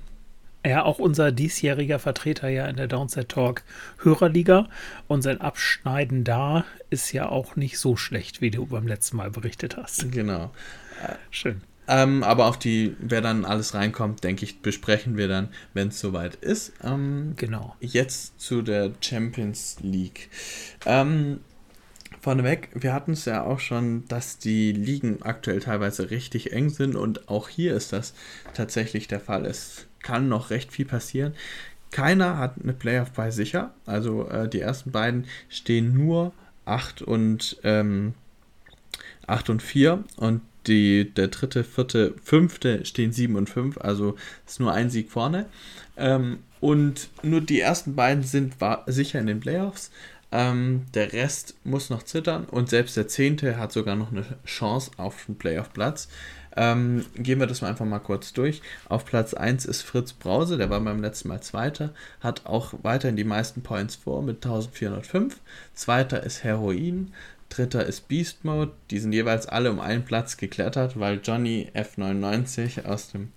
Ja, 0.63 0.83
auch 0.83 0.99
unser 0.99 1.31
diesjähriger 1.31 1.97
Vertreter 1.97 2.49
ja 2.49 2.67
in 2.67 2.75
der 2.75 2.87
Downset 2.87 3.29
Talk 3.29 3.63
Hörerliga 4.03 4.69
und 5.07 5.23
sein 5.23 5.41
Abschneiden 5.41 6.23
da 6.23 6.63
ist 6.91 7.11
ja 7.11 7.27
auch 7.27 7.55
nicht 7.55 7.79
so 7.79 7.97
schlecht, 7.97 8.39
wie 8.39 8.51
du 8.51 8.67
beim 8.67 8.85
letzten 8.85 9.17
Mal 9.17 9.31
berichtet 9.31 9.77
hast. 9.77 10.11
Genau. 10.11 10.51
Schön. 11.31 11.63
Ähm, 11.91 12.23
aber 12.23 12.45
auf 12.45 12.57
die, 12.57 12.95
wer 12.99 13.19
dann 13.19 13.43
alles 13.43 13.73
reinkommt, 13.73 14.23
denke 14.23 14.45
ich, 14.45 14.61
besprechen 14.61 15.17
wir 15.17 15.27
dann, 15.27 15.49
wenn 15.73 15.89
es 15.89 15.99
soweit 15.99 16.35
ist. 16.35 16.71
Ähm, 16.81 17.33
genau. 17.35 17.75
Jetzt 17.81 18.39
zu 18.39 18.61
der 18.61 18.93
Champions 19.01 19.75
League. 19.81 20.29
Ähm, 20.85 21.41
vorneweg, 22.21 22.69
wir 22.75 22.93
hatten 22.93 23.11
es 23.11 23.25
ja 23.25 23.43
auch 23.43 23.59
schon, 23.59 24.07
dass 24.07 24.37
die 24.37 24.71
Ligen 24.71 25.21
aktuell 25.21 25.59
teilweise 25.59 26.11
richtig 26.11 26.53
eng 26.53 26.69
sind 26.69 26.95
und 26.95 27.27
auch 27.27 27.49
hier 27.49 27.75
ist 27.75 27.91
das 27.91 28.13
tatsächlich 28.53 29.09
der 29.09 29.19
Fall. 29.19 29.45
Es 29.45 29.85
kann 30.01 30.29
noch 30.29 30.49
recht 30.49 30.71
viel 30.71 30.85
passieren. 30.85 31.33
Keiner 31.91 32.37
hat 32.37 32.55
eine 32.63 32.71
Playoff 32.71 33.11
bei 33.11 33.31
sicher. 33.31 33.73
Also 33.85 34.29
äh, 34.29 34.47
die 34.47 34.61
ersten 34.61 34.91
beiden 34.91 35.25
stehen 35.49 35.93
nur 35.93 36.31
8 36.63 37.01
und, 37.01 37.57
ähm, 37.65 38.13
8 39.27 39.49
und 39.49 39.61
4 39.61 40.05
und 40.15 40.41
die, 40.67 41.11
der 41.13 41.27
dritte, 41.27 41.63
vierte, 41.63 42.13
fünfte 42.23 42.85
stehen 42.85 43.11
7 43.11 43.35
und 43.35 43.49
5, 43.49 43.77
also 43.79 44.15
ist 44.45 44.59
nur 44.59 44.73
ein 44.73 44.89
Sieg 44.89 45.09
vorne. 45.09 45.47
Ähm, 45.97 46.39
und 46.59 47.09
nur 47.23 47.41
die 47.41 47.59
ersten 47.59 47.95
beiden 47.95 48.23
sind 48.23 48.55
sicher 48.87 49.19
in 49.19 49.27
den 49.27 49.39
Playoffs. 49.39 49.91
Ähm, 50.31 50.85
der 50.93 51.11
Rest 51.11 51.55
muss 51.65 51.89
noch 51.89 52.03
zittern 52.03 52.45
und 52.45 52.69
selbst 52.69 52.95
der 52.95 53.07
zehnte 53.07 53.57
hat 53.57 53.73
sogar 53.73 53.95
noch 53.97 54.11
eine 54.11 54.23
Chance 54.45 54.91
auf 54.97 55.25
den 55.25 55.37
Playoff-Platz. 55.37 56.07
Ähm, 56.55 57.05
gehen 57.15 57.39
wir 57.39 57.47
das 57.47 57.61
mal 57.61 57.69
einfach 57.69 57.85
mal 57.85 57.99
kurz 57.99 58.33
durch. 58.33 58.61
Auf 58.87 59.05
Platz 59.05 59.33
1 59.33 59.65
ist 59.65 59.81
Fritz 59.81 60.13
Brause, 60.13 60.57
der 60.57 60.69
war 60.69 60.79
beim 60.81 61.01
letzten 61.01 61.29
Mal 61.29 61.41
Zweiter, 61.41 61.93
hat 62.19 62.45
auch 62.45 62.73
weiterhin 62.81 63.15
die 63.15 63.23
meisten 63.23 63.61
Points 63.61 63.95
vor 63.95 64.21
mit 64.21 64.37
1405. 64.37 65.39
Zweiter 65.73 66.23
ist 66.23 66.43
Heroin, 66.43 67.13
dritter 67.51 67.85
ist 67.85 68.07
Beast 68.07 68.43
Mode, 68.45 68.71
die 68.89 68.99
sind 68.99 69.13
jeweils 69.13 69.45
alle 69.45 69.71
um 69.71 69.79
einen 69.79 70.05
Platz 70.05 70.37
geklettert, 70.37 70.99
weil 70.99 71.19
Johnny 71.23 71.69
F99 71.75 72.85
aus 72.85 73.11
dem 73.11 73.31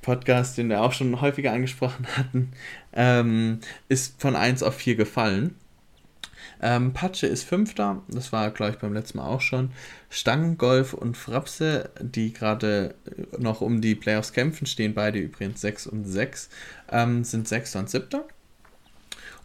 Podcast, 0.00 0.58
den 0.58 0.68
wir 0.68 0.82
auch 0.82 0.92
schon 0.92 1.20
häufiger 1.20 1.52
angesprochen 1.52 2.06
hatten, 2.16 2.52
ähm, 2.92 3.60
ist 3.88 4.20
von 4.20 4.36
1 4.36 4.62
auf 4.62 4.74
4 4.74 4.96
gefallen. 4.96 5.56
Ähm, 6.60 6.92
Patsche 6.92 7.26
ist 7.26 7.42
Fünfter, 7.42 8.02
das 8.08 8.32
war, 8.32 8.50
glaube 8.50 8.72
ich, 8.72 8.78
beim 8.78 8.92
letzten 8.92 9.18
Mal 9.18 9.26
auch 9.26 9.40
schon. 9.40 9.72
Stangengolf 10.10 10.94
und 10.94 11.16
Frapse, 11.16 11.90
die 12.00 12.32
gerade 12.32 12.94
noch 13.38 13.60
um 13.60 13.80
die 13.80 13.96
Playoffs 13.96 14.32
kämpfen, 14.32 14.66
stehen 14.66 14.94
beide 14.94 15.18
übrigens 15.18 15.60
6 15.60 15.88
und 15.88 16.04
6, 16.04 16.50
ähm, 16.90 17.24
sind 17.24 17.48
Sechster 17.48 17.80
und 17.80 17.90
Siebter. 17.90 18.24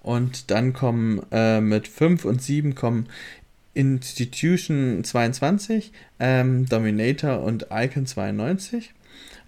Und 0.03 0.51
dann 0.51 0.73
kommen 0.73 1.21
äh, 1.31 1.59
mit 1.59 1.87
5 1.87 2.23
und 2.23 2.41
7 2.41 2.75
kommen 2.75 3.09
Institution 3.77 5.03
22, 5.03 5.91
ähm, 6.19 6.65
Dominator 6.65 7.41
und 7.41 7.67
Icon 7.71 8.05
92. 8.05 8.93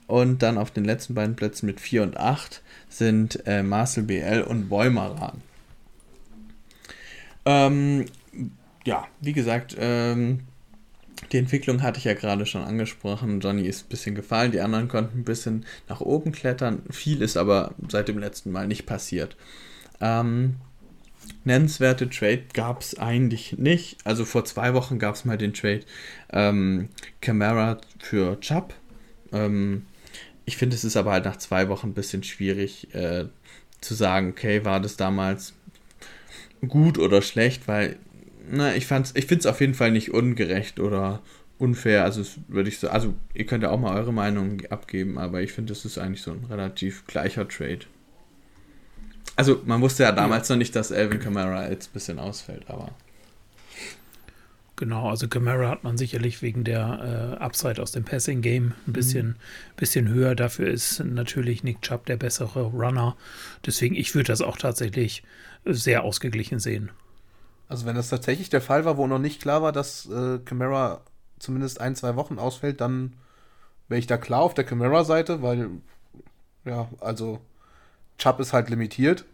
Und 0.06 0.42
dann 0.42 0.58
auf 0.58 0.72
den 0.72 0.86
letzten 0.86 1.14
beiden 1.14 1.36
Plätzen 1.36 1.66
mit 1.66 1.80
4 1.80 2.04
und 2.04 2.18
8 2.18 2.62
sind 2.90 3.46
äh, 3.46 3.64
Marcel 3.64 4.04
BL 4.04 4.42
und 4.42 4.70
Bäumeran. 4.70 5.42
Ähm, 7.46 8.06
ja, 8.86 9.08
wie 9.22 9.34
gesagt, 9.34 9.76
ähm, 9.80 10.42
die 11.32 11.38
Entwicklung 11.38 11.82
hatte 11.82 12.00
ich 12.00 12.06
ja 12.06 12.14
gerade 12.14 12.46
schon 12.46 12.64
angesprochen. 12.64 13.40
Johnny 13.40 13.68
ist 13.68 13.86
ein 13.86 13.90
bisschen 13.90 14.16
gefallen, 14.16 14.52
die 14.52 14.62
anderen 14.62 14.88
konnten 14.88 15.20
ein 15.20 15.26
bisschen 15.26 15.66
nach 15.88 16.02
oben 16.02 16.32
klettern. 16.32 16.84
Viel 16.90 17.22
ist 17.22 17.38
aber 17.38 17.74
seit 17.88 18.08
dem 18.08 18.20
letzten 18.20 18.52
Mal 18.52 18.68
nicht 18.68 18.86
passiert. 18.86 19.36
Ähm, 20.02 20.56
nennenswerte 21.44 22.10
Trade 22.10 22.44
gab 22.54 22.82
es 22.82 22.98
eigentlich 22.98 23.58
nicht. 23.58 23.98
Also 24.04 24.26
vor 24.26 24.46
zwei 24.46 24.74
Wochen 24.74 25.00
gab 25.00 25.16
es 25.16 25.26
mal 25.26 25.38
den 25.38 25.54
Trade 25.54 25.82
ähm, 26.32 26.90
Camara 27.22 27.80
für 28.00 28.40
Chubb. 28.40 28.74
Ähm, 29.32 29.86
ich 30.46 30.58
finde, 30.58 30.76
es 30.76 30.84
ist 30.84 30.98
aber 30.98 31.12
halt 31.12 31.26
nach 31.26 31.38
zwei 31.38 31.70
Wochen 31.70 31.90
ein 31.90 31.94
bisschen 31.94 32.24
schwierig 32.24 32.94
äh, 32.94 33.26
zu 33.82 33.94
sagen, 33.94 34.30
okay, 34.30 34.66
war 34.66 34.80
das 34.80 34.98
damals 34.98 35.54
gut 36.68 36.98
oder 36.98 37.22
schlecht, 37.22 37.68
weil 37.68 37.98
na, 38.52 38.76
ich 38.76 38.88
fand's, 38.88 39.14
ich 39.16 39.28
finde 39.28 39.42
es 39.42 39.46
auf 39.46 39.62
jeden 39.62 39.76
Fall 39.76 39.92
nicht 39.92 40.12
ungerecht 40.12 40.80
oder 40.80 41.22
unfair. 41.60 42.04
Also 42.04 42.24
würde 42.48 42.70
ich 42.70 42.80
so, 42.80 42.90
also 42.90 43.14
ihr 43.34 43.46
könnt 43.46 43.64
ja 43.64 43.70
auch 43.70 43.80
mal 43.80 43.96
eure 43.96 44.14
Meinung 44.14 44.62
abgeben, 44.70 45.18
aber 45.18 45.42
ich 45.42 45.52
finde, 45.54 45.74
es 45.74 45.86
ist 45.86 45.98
eigentlich 45.98 46.22
so 46.22 46.32
ein 46.32 46.46
relativ 46.50 47.06
gleicher 47.06 47.48
Trade. 47.48 47.82
Also 49.40 49.62
man 49.64 49.80
wusste 49.80 50.04
ja 50.04 50.12
damals 50.12 50.50
ja. 50.50 50.56
noch 50.56 50.58
nicht, 50.58 50.76
dass 50.76 50.92
Elvin 50.92 51.22
Kamara 51.22 51.70
jetzt 51.70 51.92
ein 51.92 51.94
bisschen 51.94 52.20
ausfällt, 52.20 52.70
aber. 52.70 52.90
Genau, 54.76 55.10
also 55.10 55.30
Camara 55.30 55.70
hat 55.70 55.86
man 55.86 55.98
sicherlich 55.98 56.42
wegen 56.42 56.66
der 56.66 57.38
äh, 57.40 57.42
Upside 57.42 57.82
aus 57.82 57.94
dem 57.94 58.04
Passing 58.04 58.42
Game 58.42 58.74
ein 58.74 58.76
mhm. 58.88 58.92
bisschen, 58.92 59.28
mhm. 59.28 59.36
bisschen 59.78 60.10
höher. 60.10 60.36
Dafür 60.36 60.68
ist 60.68 61.00
natürlich 61.00 61.64
Nick 61.64 61.82
Chubb 61.82 62.06
der 62.06 62.18
bessere 62.18 62.64
Runner. 62.64 63.16
Deswegen, 63.66 63.96
ich 63.96 64.14
würde 64.14 64.28
das 64.28 64.42
auch 64.42 64.58
tatsächlich 64.58 65.24
sehr 65.64 66.04
ausgeglichen 66.04 66.60
sehen. 66.60 66.92
Also 67.70 67.86
wenn 67.86 67.96
das 67.96 68.10
tatsächlich 68.10 68.50
der 68.50 68.60
Fall 68.60 68.84
war, 68.84 68.98
wo 68.98 69.08
noch 69.08 69.20
nicht 69.20 69.42
klar 69.42 69.62
war, 69.62 69.72
dass 69.72 70.06
äh, 70.10 70.40
Camara 70.40 71.00
zumindest 71.40 71.80
ein, 71.80 71.96
zwei 71.96 72.18
Wochen 72.18 72.40
ausfällt, 72.40 72.82
dann 72.82 73.14
wäre 73.88 74.00
ich 74.00 74.08
da 74.08 74.18
klar 74.18 74.42
auf 74.42 74.54
der 74.54 74.66
Camara-Seite, 74.66 75.42
weil, 75.42 75.70
ja, 76.66 76.90
also 77.00 77.40
Chubb 78.20 78.40
ist 78.40 78.54
halt 78.54 78.70
limitiert, 78.70 79.26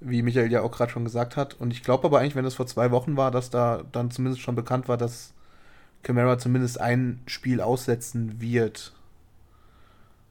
wie 0.00 0.22
Michael 0.22 0.50
ja 0.50 0.62
auch 0.62 0.72
gerade 0.72 0.90
schon 0.90 1.04
gesagt 1.04 1.36
hat. 1.36 1.54
Und 1.54 1.70
ich 1.70 1.82
glaube 1.82 2.06
aber 2.06 2.18
eigentlich, 2.18 2.34
wenn 2.34 2.44
das 2.44 2.54
vor 2.54 2.66
zwei 2.66 2.90
Wochen 2.90 3.16
war, 3.16 3.30
dass 3.30 3.50
da 3.50 3.84
dann 3.92 4.10
zumindest 4.10 4.42
schon 4.42 4.56
bekannt 4.56 4.88
war, 4.88 4.96
dass 4.96 5.32
Camara 6.02 6.38
zumindest 6.38 6.80
ein 6.80 7.20
Spiel 7.26 7.60
aussetzen 7.60 8.40
wird. 8.40 8.92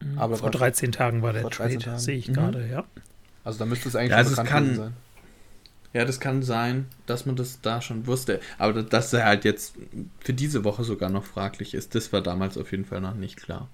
Mhm. 0.01 0.17
Aber 0.17 0.37
vor 0.37 0.51
13 0.51 0.91
Tagen 0.91 1.21
war 1.21 1.33
der 1.33 1.49
Trade, 1.49 1.97
sehe 1.97 2.17
ich 2.17 2.29
mhm. 2.29 2.33
gerade, 2.33 2.67
ja. 2.67 2.83
Also 3.43 3.59
da 3.59 3.65
müsste 3.65 3.87
es 3.87 3.95
eigentlich 3.95 4.11
ja, 4.11 4.17
also 4.17 4.41
es 4.41 4.47
kann, 4.47 4.75
sein. 4.75 4.93
Ja, 5.97 6.05
das 6.05 6.19
kann 6.19 6.43
sein, 6.43 6.85
dass 7.07 7.25
man 7.25 7.35
das 7.35 7.59
da 7.61 7.81
schon 7.81 8.05
wusste. 8.05 8.39
Aber 8.59 8.83
dass 8.83 9.11
er 9.13 9.25
halt 9.25 9.45
jetzt 9.45 9.73
für 10.19 10.31
diese 10.31 10.63
Woche 10.63 10.83
sogar 10.83 11.09
noch 11.09 11.23
fraglich 11.23 11.73
ist, 11.73 11.95
das 11.95 12.13
war 12.13 12.21
damals 12.21 12.55
auf 12.55 12.69
jeden 12.69 12.85
Fall 12.85 13.01
noch 13.01 13.15
nicht 13.15 13.35
klar. 13.35 13.67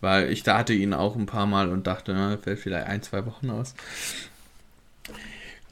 Weil 0.00 0.30
ich 0.30 0.44
da 0.44 0.58
hatte 0.58 0.72
ihn 0.72 0.94
auch 0.94 1.16
ein 1.16 1.26
paar 1.26 1.46
Mal 1.46 1.68
und 1.70 1.88
dachte, 1.88 2.14
na, 2.14 2.38
fällt 2.38 2.60
vielleicht 2.60 2.86
ein, 2.86 3.02
zwei 3.02 3.26
Wochen 3.26 3.50
aus. 3.50 3.74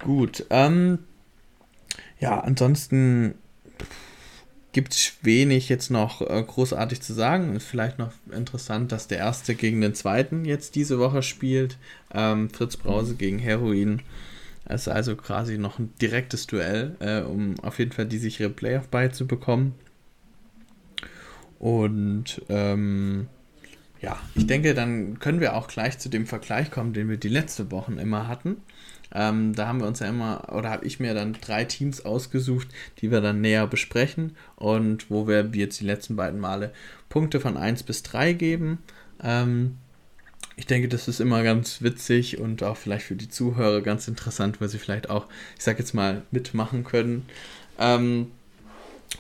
Gut, 0.00 0.44
ähm, 0.50 0.98
ja, 2.18 2.40
ansonsten 2.40 3.36
gibt 4.72 4.94
es 4.94 5.12
wenig 5.22 5.68
jetzt 5.68 5.92
noch 5.92 6.20
äh, 6.20 6.42
großartig 6.42 7.00
zu 7.00 7.12
sagen. 7.12 7.54
Ist 7.54 7.68
vielleicht 7.68 8.00
noch 8.00 8.10
interessant, 8.32 8.90
dass 8.90 9.06
der 9.06 9.18
erste 9.18 9.54
gegen 9.54 9.80
den 9.80 9.94
zweiten 9.94 10.44
jetzt 10.46 10.74
diese 10.74 10.98
Woche 10.98 11.22
spielt. 11.22 11.78
Ähm, 12.12 12.50
Fritz 12.50 12.76
Brause 12.76 13.14
gegen 13.14 13.38
Heroin. 13.38 14.02
Es 14.64 14.82
ist 14.82 14.88
also 14.88 15.16
quasi 15.16 15.58
noch 15.58 15.78
ein 15.78 15.92
direktes 16.00 16.46
Duell, 16.46 16.96
äh, 17.00 17.20
um 17.20 17.58
auf 17.60 17.78
jeden 17.78 17.92
Fall 17.92 18.06
die 18.06 18.18
sichere 18.18 18.50
Playoff 18.50 18.88
beizubekommen. 18.88 19.74
Und 21.58 22.42
ähm, 22.48 23.28
ja, 24.00 24.18
ich 24.34 24.46
denke, 24.46 24.74
dann 24.74 25.20
können 25.20 25.40
wir 25.40 25.54
auch 25.54 25.68
gleich 25.68 25.98
zu 25.98 26.08
dem 26.08 26.26
Vergleich 26.26 26.70
kommen, 26.70 26.92
den 26.92 27.08
wir 27.08 27.16
die 27.16 27.28
letzte 27.28 27.70
Woche 27.70 27.92
immer 27.92 28.26
hatten. 28.26 28.56
Ähm, 29.14 29.54
da 29.54 29.68
haben 29.68 29.80
wir 29.80 29.86
uns 29.86 30.00
ja 30.00 30.08
immer, 30.08 30.52
oder 30.52 30.70
habe 30.70 30.86
ich 30.86 30.98
mir 30.98 31.14
dann 31.14 31.34
drei 31.34 31.64
Teams 31.64 32.04
ausgesucht, 32.04 32.68
die 32.98 33.10
wir 33.10 33.20
dann 33.20 33.40
näher 33.40 33.66
besprechen 33.66 34.36
und 34.56 35.10
wo 35.10 35.28
wir 35.28 35.50
jetzt 35.52 35.80
die 35.80 35.84
letzten 35.84 36.16
beiden 36.16 36.40
Male 36.40 36.72
Punkte 37.08 37.38
von 37.38 37.56
1 37.56 37.82
bis 37.82 38.02
3 38.02 38.32
geben. 38.32 38.78
Ähm, 39.22 39.78
ich 40.62 40.66
denke, 40.66 40.86
das 40.86 41.08
ist 41.08 41.18
immer 41.18 41.42
ganz 41.42 41.82
witzig 41.82 42.38
und 42.38 42.62
auch 42.62 42.76
vielleicht 42.76 43.04
für 43.04 43.16
die 43.16 43.28
Zuhörer 43.28 43.80
ganz 43.80 44.06
interessant, 44.06 44.60
weil 44.60 44.68
sie 44.68 44.78
vielleicht 44.78 45.10
auch, 45.10 45.26
ich 45.58 45.64
sag 45.64 45.80
jetzt 45.80 45.92
mal, 45.92 46.22
mitmachen 46.30 46.84
können. 46.84 47.26
Ähm, 47.80 48.30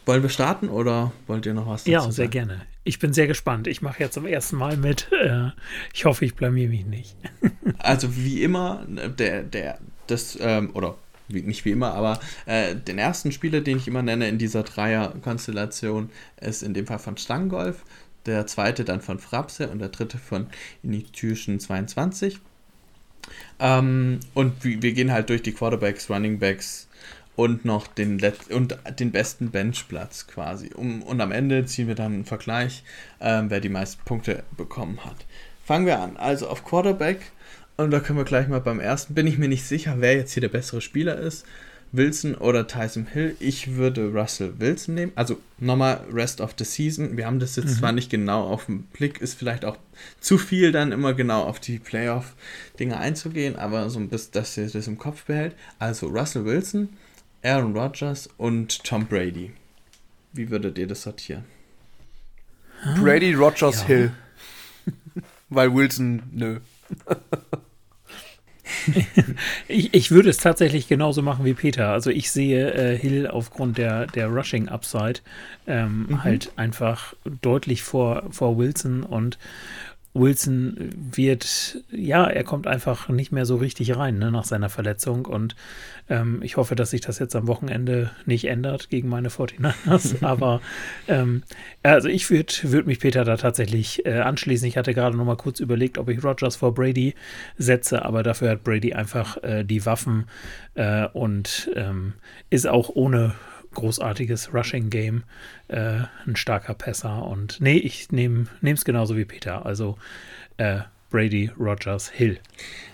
wollen 0.06 0.22
wir 0.22 0.28
starten 0.28 0.68
oder 0.68 1.10
wollt 1.26 1.44
ihr 1.44 1.52
noch 1.52 1.66
was 1.66 1.82
dazu 1.82 1.90
Ja, 1.90 2.00
sehr 2.02 2.12
sagen? 2.12 2.30
gerne. 2.30 2.62
Ich 2.84 3.00
bin 3.00 3.12
sehr 3.12 3.26
gespannt. 3.26 3.66
Ich 3.66 3.82
mache 3.82 4.04
ja 4.04 4.08
zum 4.08 4.24
ersten 4.24 4.54
Mal 4.54 4.76
mit. 4.76 5.08
Äh, 5.10 5.48
ich 5.92 6.04
hoffe, 6.04 6.24
ich 6.24 6.36
blamier 6.36 6.68
mich 6.68 6.86
nicht. 6.86 7.16
also 7.78 8.14
wie 8.14 8.44
immer, 8.44 8.86
der, 8.86 9.42
der, 9.42 9.78
das, 10.06 10.38
ähm, 10.40 10.70
oder 10.74 10.94
wie, 11.26 11.42
nicht 11.42 11.64
wie 11.64 11.72
immer, 11.72 11.92
aber 11.94 12.20
äh, 12.46 12.76
den 12.76 12.98
ersten 12.98 13.32
Spieler, 13.32 13.62
den 13.62 13.78
ich 13.78 13.88
immer 13.88 14.02
nenne 14.02 14.28
in 14.28 14.38
dieser 14.38 14.62
Dreier-Konstellation, 14.62 16.10
ist 16.40 16.62
in 16.62 16.72
dem 16.72 16.86
Fall 16.86 17.00
von 17.00 17.16
Stangolf, 17.16 17.82
der 18.26 18.46
zweite 18.46 18.84
dann 18.84 19.00
von 19.00 19.18
Frapse 19.18 19.68
und 19.68 19.78
der 19.78 19.88
dritte 19.88 20.18
von 20.18 20.46
Intuition 20.82 21.60
22. 21.60 22.38
Ähm, 23.58 24.20
und 24.34 24.64
wir, 24.64 24.92
gehen 24.92 25.12
halt 25.12 25.28
durch 25.28 25.42
die 25.42 25.52
Quarterbacks, 25.52 26.10
Running 26.10 26.38
Backs, 26.38 26.88
und 27.34 27.64
noch 27.64 27.86
den, 27.86 28.18
Let 28.18 28.50
und 28.50 28.76
den 28.98 29.10
besten 29.10 29.50
Benchplatz 29.50 30.26
quasi. 30.26 30.70
Um, 30.74 31.02
und 31.02 31.20
am 31.20 31.32
Ende 31.32 31.64
ziehen 31.64 31.88
wir 31.88 31.94
dann 31.94 32.12
einen 32.12 32.24
Vergleich, 32.24 32.84
ähm, 33.20 33.48
wer 33.48 33.60
die 33.60 33.68
meisten 33.68 34.02
Punkte 34.04 34.44
bekommen 34.56 35.04
hat. 35.04 35.24
Fangen 35.64 35.86
wir 35.86 35.98
an. 36.00 36.16
Also 36.16 36.48
auf 36.48 36.64
Quarterback, 36.64 37.32
und 37.76 37.90
da 37.90 38.00
können 38.00 38.18
wir 38.18 38.24
gleich 38.24 38.48
mal 38.48 38.60
beim 38.60 38.80
ersten, 38.80 39.14
bin 39.14 39.26
ich 39.26 39.38
mir 39.38 39.48
nicht 39.48 39.64
sicher, 39.64 39.96
wer 39.98 40.14
jetzt 40.14 40.32
hier 40.34 40.42
der 40.42 40.48
bessere 40.48 40.80
Spieler 40.80 41.16
ist. 41.16 41.46
Wilson 41.92 42.34
oder 42.34 42.66
Tyson 42.66 43.06
Hill. 43.06 43.36
Ich 43.38 43.76
würde 43.76 44.12
Russell 44.12 44.54
Wilson 44.58 44.94
nehmen. 44.94 45.12
Also 45.14 45.38
nochmal 45.58 46.04
Rest 46.10 46.40
of 46.40 46.54
the 46.58 46.64
Season. 46.64 47.16
Wir 47.16 47.26
haben 47.26 47.38
das 47.38 47.56
jetzt 47.56 47.66
mhm. 47.66 47.78
zwar 47.78 47.92
nicht 47.92 48.10
genau 48.10 48.46
auf 48.48 48.66
den 48.66 48.84
Blick, 48.84 49.20
ist 49.20 49.34
vielleicht 49.34 49.64
auch 49.64 49.76
zu 50.20 50.38
viel 50.38 50.72
dann 50.72 50.90
immer 50.90 51.12
genau 51.12 51.44
auf 51.44 51.60
die 51.60 51.78
Playoff-Dinge 51.78 52.96
einzugehen, 52.96 53.56
aber 53.56 53.90
so 53.90 54.00
ein 54.00 54.08
bisschen, 54.08 54.32
dass 54.32 54.56
ihr 54.56 54.68
das 54.68 54.86
im 54.86 54.98
Kopf 54.98 55.24
behält. 55.24 55.54
Also 55.78 56.08
Russell 56.08 56.46
Wilson, 56.46 56.88
Aaron 57.42 57.76
Rodgers 57.76 58.28
und 58.38 58.82
Tom 58.84 59.06
Brady. 59.06 59.52
Wie 60.32 60.50
würdet 60.50 60.78
ihr 60.78 60.86
das 60.86 61.02
sortieren? 61.02 61.44
Brady, 62.98 63.34
Rodgers, 63.34 63.82
ja. 63.82 63.86
Hill. 63.86 64.12
Weil 65.50 65.74
Wilson, 65.74 66.22
nö. 66.32 66.60
ich, 69.68 69.94
ich 69.94 70.10
würde 70.10 70.30
es 70.30 70.38
tatsächlich 70.38 70.88
genauso 70.88 71.22
machen 71.22 71.44
wie 71.44 71.54
Peter. 71.54 71.88
Also 71.88 72.10
ich 72.10 72.30
sehe 72.30 72.72
äh, 72.72 72.96
Hill 72.96 73.26
aufgrund 73.26 73.78
der, 73.78 74.06
der 74.06 74.28
Rushing 74.28 74.68
Upside 74.68 75.20
ähm, 75.66 76.06
mhm. 76.08 76.24
halt 76.24 76.52
einfach 76.56 77.14
deutlich 77.42 77.82
vor, 77.82 78.24
vor 78.30 78.58
Wilson 78.58 79.02
und 79.02 79.38
Wilson 80.14 80.90
wird, 80.94 81.82
ja, 81.90 82.26
er 82.26 82.44
kommt 82.44 82.66
einfach 82.66 83.08
nicht 83.08 83.32
mehr 83.32 83.46
so 83.46 83.56
richtig 83.56 83.96
rein 83.96 84.18
ne, 84.18 84.30
nach 84.30 84.44
seiner 84.44 84.68
Verletzung 84.68 85.24
und 85.24 85.56
ähm, 86.10 86.40
ich 86.42 86.56
hoffe, 86.58 86.74
dass 86.74 86.90
sich 86.90 87.00
das 87.00 87.18
jetzt 87.18 87.34
am 87.34 87.48
Wochenende 87.48 88.10
nicht 88.26 88.44
ändert 88.44 88.90
gegen 88.90 89.08
meine 89.08 89.30
49ers, 89.30 90.22
aber 90.24 90.60
ähm, 91.08 91.42
also 91.82 92.08
ich 92.08 92.30
würde 92.30 92.52
würd 92.64 92.86
mich 92.86 93.00
Peter 93.00 93.24
da 93.24 93.36
tatsächlich 93.36 94.04
äh, 94.04 94.20
anschließen. 94.20 94.68
Ich 94.68 94.76
hatte 94.76 94.92
gerade 94.92 95.16
noch 95.16 95.24
mal 95.24 95.36
kurz 95.36 95.60
überlegt, 95.60 95.96
ob 95.96 96.10
ich 96.10 96.22
Rogers 96.22 96.56
vor 96.56 96.74
Brady 96.74 97.14
setze, 97.56 98.04
aber 98.04 98.22
dafür 98.22 98.50
hat 98.50 98.64
Brady 98.64 98.92
einfach 98.92 99.42
äh, 99.42 99.64
die 99.64 99.86
Waffen 99.86 100.26
äh, 100.74 101.06
und 101.06 101.70
ähm, 101.74 102.14
ist 102.50 102.66
auch 102.66 102.90
ohne 102.90 103.34
großartiges 103.74 104.52
Rushing-Game, 104.52 105.24
äh, 105.68 106.00
ein 106.26 106.36
starker 106.36 106.74
Passer. 106.74 107.26
Und 107.26 107.60
nee, 107.60 107.78
ich 107.78 108.12
nehme 108.12 108.46
es 108.62 108.84
genauso 108.84 109.16
wie 109.16 109.24
Peter. 109.24 109.66
Also 109.66 109.98
äh, 110.56 110.80
Brady, 111.10 111.50
Rogers, 111.58 112.08
Hill. 112.08 112.38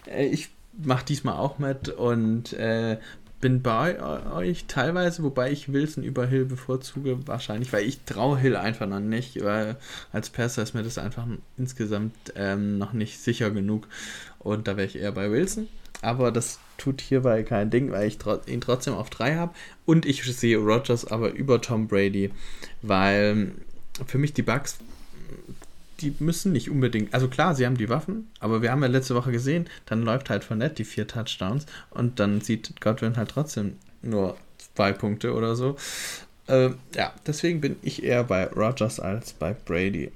Äh, 0.06 0.26
ich 0.26 0.50
mache 0.76 1.04
diesmal 1.04 1.36
auch 1.36 1.58
mit 1.58 1.88
und 1.88 2.52
äh, 2.52 2.98
bin 3.40 3.62
bei 3.62 4.00
euch 4.32 4.64
teilweise, 4.66 5.22
wobei 5.22 5.52
ich 5.52 5.72
Wilson 5.72 6.02
über 6.02 6.26
Hill 6.26 6.44
bevorzuge, 6.44 7.26
wahrscheinlich, 7.26 7.72
weil 7.72 7.84
ich 7.84 8.00
traue 8.04 8.38
Hill 8.38 8.56
einfach 8.56 8.88
noch 8.88 9.00
nicht, 9.00 9.42
weil 9.44 9.76
als 10.12 10.30
Passer 10.30 10.62
ist 10.62 10.74
mir 10.74 10.82
das 10.82 10.98
einfach 10.98 11.26
insgesamt 11.56 12.14
ähm, 12.34 12.78
noch 12.78 12.92
nicht 12.92 13.20
sicher 13.20 13.50
genug 13.50 13.86
und 14.40 14.66
da 14.66 14.76
wäre 14.76 14.88
ich 14.88 14.96
eher 14.96 15.12
bei 15.12 15.30
Wilson. 15.30 15.68
Aber 16.00 16.30
das 16.30 16.58
tut 16.76 17.00
hierbei 17.00 17.42
kein 17.42 17.70
Ding, 17.70 17.90
weil 17.90 18.06
ich 18.06 18.18
ihn 18.46 18.60
trotzdem 18.60 18.94
auf 18.94 19.10
3 19.10 19.36
habe. 19.36 19.54
Und 19.84 20.06
ich 20.06 20.22
sehe 20.24 20.58
Rogers 20.58 21.04
aber 21.06 21.32
über 21.32 21.60
Tom 21.60 21.88
Brady, 21.88 22.30
weil 22.82 23.52
für 24.06 24.18
mich 24.18 24.32
die 24.32 24.42
Bugs, 24.42 24.78
die 26.00 26.14
müssen 26.20 26.52
nicht 26.52 26.70
unbedingt, 26.70 27.12
also 27.12 27.28
klar, 27.28 27.54
sie 27.54 27.66
haben 27.66 27.76
die 27.76 27.88
Waffen, 27.88 28.30
aber 28.38 28.62
wir 28.62 28.70
haben 28.70 28.82
ja 28.82 28.88
letzte 28.88 29.16
Woche 29.16 29.32
gesehen, 29.32 29.66
dann 29.86 30.02
läuft 30.02 30.30
halt 30.30 30.44
von 30.44 30.58
Nett 30.58 30.78
die 30.78 30.84
vier 30.84 31.08
Touchdowns 31.08 31.66
und 31.90 32.20
dann 32.20 32.40
sieht 32.40 32.80
Godwin 32.80 33.16
halt 33.16 33.30
trotzdem 33.30 33.76
nur 34.02 34.36
zwei 34.76 34.92
Punkte 34.92 35.34
oder 35.34 35.56
so. 35.56 35.76
Äh, 36.46 36.70
ja, 36.94 37.12
deswegen 37.26 37.60
bin 37.60 37.76
ich 37.82 38.04
eher 38.04 38.24
bei 38.24 38.46
Rogers 38.46 39.00
als 39.00 39.32
bei 39.32 39.52
Brady. 39.52 40.12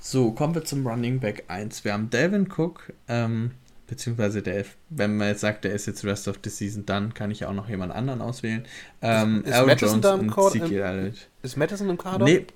So, 0.00 0.32
kommen 0.32 0.54
wir 0.54 0.64
zum 0.64 0.86
Running 0.86 1.20
Back 1.20 1.44
1. 1.48 1.84
Wir 1.84 1.92
haben 1.92 2.10
Delvin 2.10 2.48
Cook, 2.50 2.92
ähm, 3.08 3.52
beziehungsweise 3.94 4.42
der, 4.42 4.64
wenn 4.90 5.16
man 5.16 5.28
jetzt 5.28 5.40
sagt, 5.40 5.64
der 5.64 5.72
ist 5.72 5.86
jetzt 5.86 6.04
Rest 6.04 6.26
of 6.26 6.40
the 6.42 6.50
Season, 6.50 6.84
dann 6.84 7.14
kann 7.14 7.30
ich 7.30 7.46
auch 7.46 7.52
noch 7.52 7.68
jemand 7.68 7.92
anderen 7.92 8.20
auswählen. 8.20 8.66
Ähm, 9.00 9.42
ist, 9.42 9.50
ist 9.50 9.54
Aaron 9.54 9.78
Jones 9.78 10.00
da 10.00 10.14
im 10.16 10.30
Kader? 10.30 11.12
Ist 11.42 11.56
Madison 11.56 11.90
im 11.90 11.98
Kader? 11.98 12.24
Nee, 12.24 12.46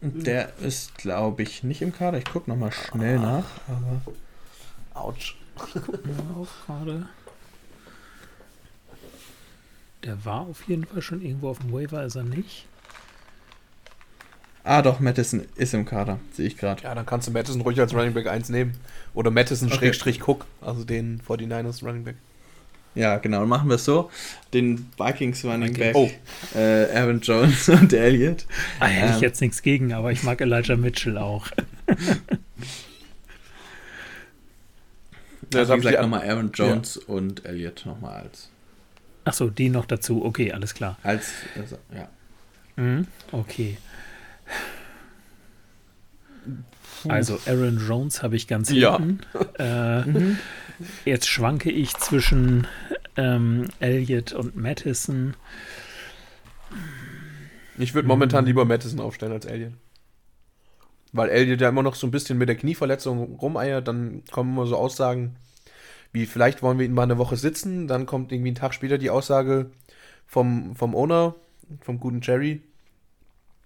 der 0.00 0.52
ist, 0.60 0.96
glaube 0.96 1.42
ich, 1.42 1.64
nicht 1.64 1.82
im 1.82 1.92
Kader. 1.92 2.18
Ich 2.18 2.24
gucke 2.24 2.48
nochmal 2.48 2.70
schnell 2.70 3.18
ah. 3.18 3.20
nach. 3.20 3.44
Aber 3.66 4.00
Autsch. 4.94 5.36
Ich 5.56 5.82
gucke 5.82 6.08
mal 6.08 6.36
auf 6.40 6.48
gerade. 6.66 7.08
Der 10.04 10.24
war 10.24 10.42
auf 10.42 10.66
jeden 10.68 10.84
Fall 10.84 11.02
schon 11.02 11.20
irgendwo 11.20 11.50
auf 11.50 11.58
dem 11.58 11.72
Waiver, 11.72 12.04
ist 12.04 12.14
er 12.14 12.22
nicht. 12.22 12.66
Ah, 14.70 14.82
doch, 14.82 15.00
Madison 15.00 15.42
ist 15.56 15.74
im 15.74 15.84
Kader, 15.84 16.20
sehe 16.32 16.46
ich 16.46 16.56
gerade. 16.56 16.84
Ja, 16.84 16.94
dann 16.94 17.04
kannst 17.04 17.26
du 17.26 17.32
Madison 17.32 17.60
ruhig 17.60 17.80
als 17.80 17.92
Running 17.92 18.14
Back 18.14 18.28
1 18.28 18.50
nehmen. 18.50 18.74
Oder 19.14 19.32
Madison 19.32 19.66
okay. 19.66 19.78
Schrägstrich 19.78 20.28
Cook, 20.28 20.46
also 20.60 20.84
den 20.84 21.20
49ers 21.28 21.84
Running 21.84 22.04
Back. 22.04 22.14
Ja, 22.94 23.18
genau, 23.18 23.44
machen 23.46 23.68
wir 23.68 23.74
es 23.74 23.84
so. 23.84 24.12
Den 24.54 24.86
Vikings 24.96 25.44
Running 25.44 25.72
Back, 25.72 25.96
oh. 25.96 26.08
äh, 26.54 26.84
Aaron 26.96 27.18
Jones 27.18 27.68
und 27.68 27.92
Elliott. 27.92 28.46
Ah, 28.78 28.86
hätte 28.86 29.08
ähm, 29.08 29.14
ich 29.16 29.20
jetzt 29.20 29.40
nichts 29.40 29.60
gegen, 29.62 29.92
aber 29.92 30.12
ich 30.12 30.22
mag 30.22 30.40
Elijah 30.40 30.76
Mitchell 30.76 31.18
auch. 31.18 31.48
ja, 35.52 35.58
also, 35.58 35.72
wie 35.72 35.78
gesagt, 35.78 36.00
nochmal 36.00 36.30
Aaron 36.30 36.52
Jones 36.52 36.94
ja. 36.94 37.12
und 37.12 37.44
Elliott 37.44 37.82
nochmal 37.86 38.22
als. 38.22 38.48
Achso, 39.24 39.50
die 39.50 39.68
noch 39.68 39.86
dazu, 39.86 40.24
okay, 40.24 40.52
alles 40.52 40.74
klar. 40.74 40.96
Als, 41.02 41.32
also, 41.56 41.76
ja. 41.92 42.08
Mhm, 42.76 43.08
okay. 43.32 43.76
Also 47.08 47.38
Aaron 47.46 47.78
Jones 47.86 48.22
habe 48.22 48.36
ich 48.36 48.46
ganz 48.46 48.68
hinten. 48.68 48.82
Ja. 48.82 49.00
Äh, 49.58 50.02
mhm. 50.02 50.38
Jetzt 51.04 51.28
schwanke 51.28 51.70
ich 51.70 51.94
zwischen 51.94 52.66
ähm, 53.16 53.68
Elliott 53.80 54.32
und 54.32 54.56
Madison. 54.56 55.34
Ich 57.76 57.94
würde 57.94 58.08
momentan 58.08 58.46
lieber 58.46 58.64
Madison 58.64 59.00
aufstellen 59.00 59.32
als 59.32 59.44
Elliott. 59.44 59.72
Weil 61.12 61.28
Elliott 61.28 61.60
ja 61.60 61.68
immer 61.68 61.82
noch 61.82 61.94
so 61.94 62.06
ein 62.06 62.10
bisschen 62.10 62.38
mit 62.38 62.48
der 62.48 62.56
Knieverletzung 62.56 63.36
rumeiert, 63.36 63.88
dann 63.88 64.22
kommen 64.30 64.52
immer 64.52 64.66
so 64.66 64.76
Aussagen, 64.76 65.36
wie 66.12 66.26
vielleicht 66.26 66.62
wollen 66.62 66.78
wir 66.78 66.86
ihn 66.86 66.94
mal 66.94 67.02
eine 67.02 67.18
Woche 67.18 67.36
sitzen, 67.36 67.88
dann 67.88 68.06
kommt 68.06 68.32
irgendwie 68.32 68.52
ein 68.52 68.56
Tag 68.56 68.74
später 68.74 68.96
die 68.96 69.10
Aussage 69.10 69.70
vom, 70.26 70.76
vom 70.76 70.94
Owner, 70.94 71.34
vom 71.80 72.00
guten 72.00 72.20
Jerry, 72.22 72.62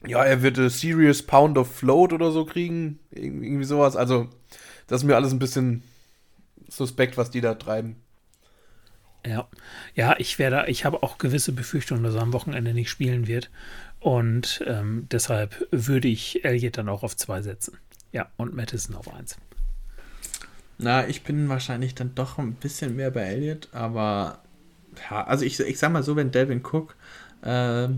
ja, 0.06 0.24
er 0.24 0.42
wird 0.42 0.58
a 0.58 0.68
Serious 0.68 1.22
Pound 1.22 1.58
of 1.58 1.74
Float 1.74 2.12
oder 2.12 2.30
so 2.30 2.44
kriegen. 2.44 2.98
Irgendwie 3.10 3.64
sowas. 3.64 3.96
Also, 3.96 4.28
das 4.86 5.02
ist 5.02 5.06
mir 5.06 5.16
alles 5.16 5.32
ein 5.32 5.38
bisschen 5.38 5.82
suspekt, 6.68 7.16
was 7.16 7.30
die 7.30 7.40
da 7.40 7.54
treiben. 7.54 7.96
Ja, 9.26 9.48
ja, 9.94 10.16
ich 10.18 10.38
werde, 10.38 10.66
ich 10.68 10.84
habe 10.84 11.02
auch 11.02 11.16
gewisse 11.18 11.52
Befürchtungen, 11.52 12.02
dass 12.02 12.14
er 12.14 12.22
am 12.22 12.34
Wochenende 12.34 12.74
nicht 12.74 12.90
spielen 12.90 13.26
wird. 13.26 13.50
Und 14.00 14.62
ähm, 14.66 15.06
deshalb 15.10 15.66
würde 15.70 16.08
ich 16.08 16.44
Elliot 16.44 16.76
dann 16.76 16.90
auch 16.90 17.02
auf 17.02 17.16
zwei 17.16 17.40
setzen. 17.40 17.78
Ja, 18.12 18.28
und 18.36 18.54
Madison 18.54 18.96
auf 18.96 19.12
eins. 19.12 19.38
Na, 20.76 21.08
ich 21.08 21.22
bin 21.22 21.48
wahrscheinlich 21.48 21.94
dann 21.94 22.14
doch 22.14 22.38
ein 22.38 22.54
bisschen 22.54 22.96
mehr 22.96 23.10
bei 23.10 23.22
Elliot, 23.22 23.68
aber 23.72 24.40
ja, 25.10 25.24
also 25.24 25.44
ich, 25.44 25.58
ich 25.60 25.78
sag 25.78 25.92
mal 25.92 26.02
so, 26.02 26.16
wenn 26.16 26.30
Delvin 26.30 26.62
Cook 26.62 26.96
äh, 27.42 27.88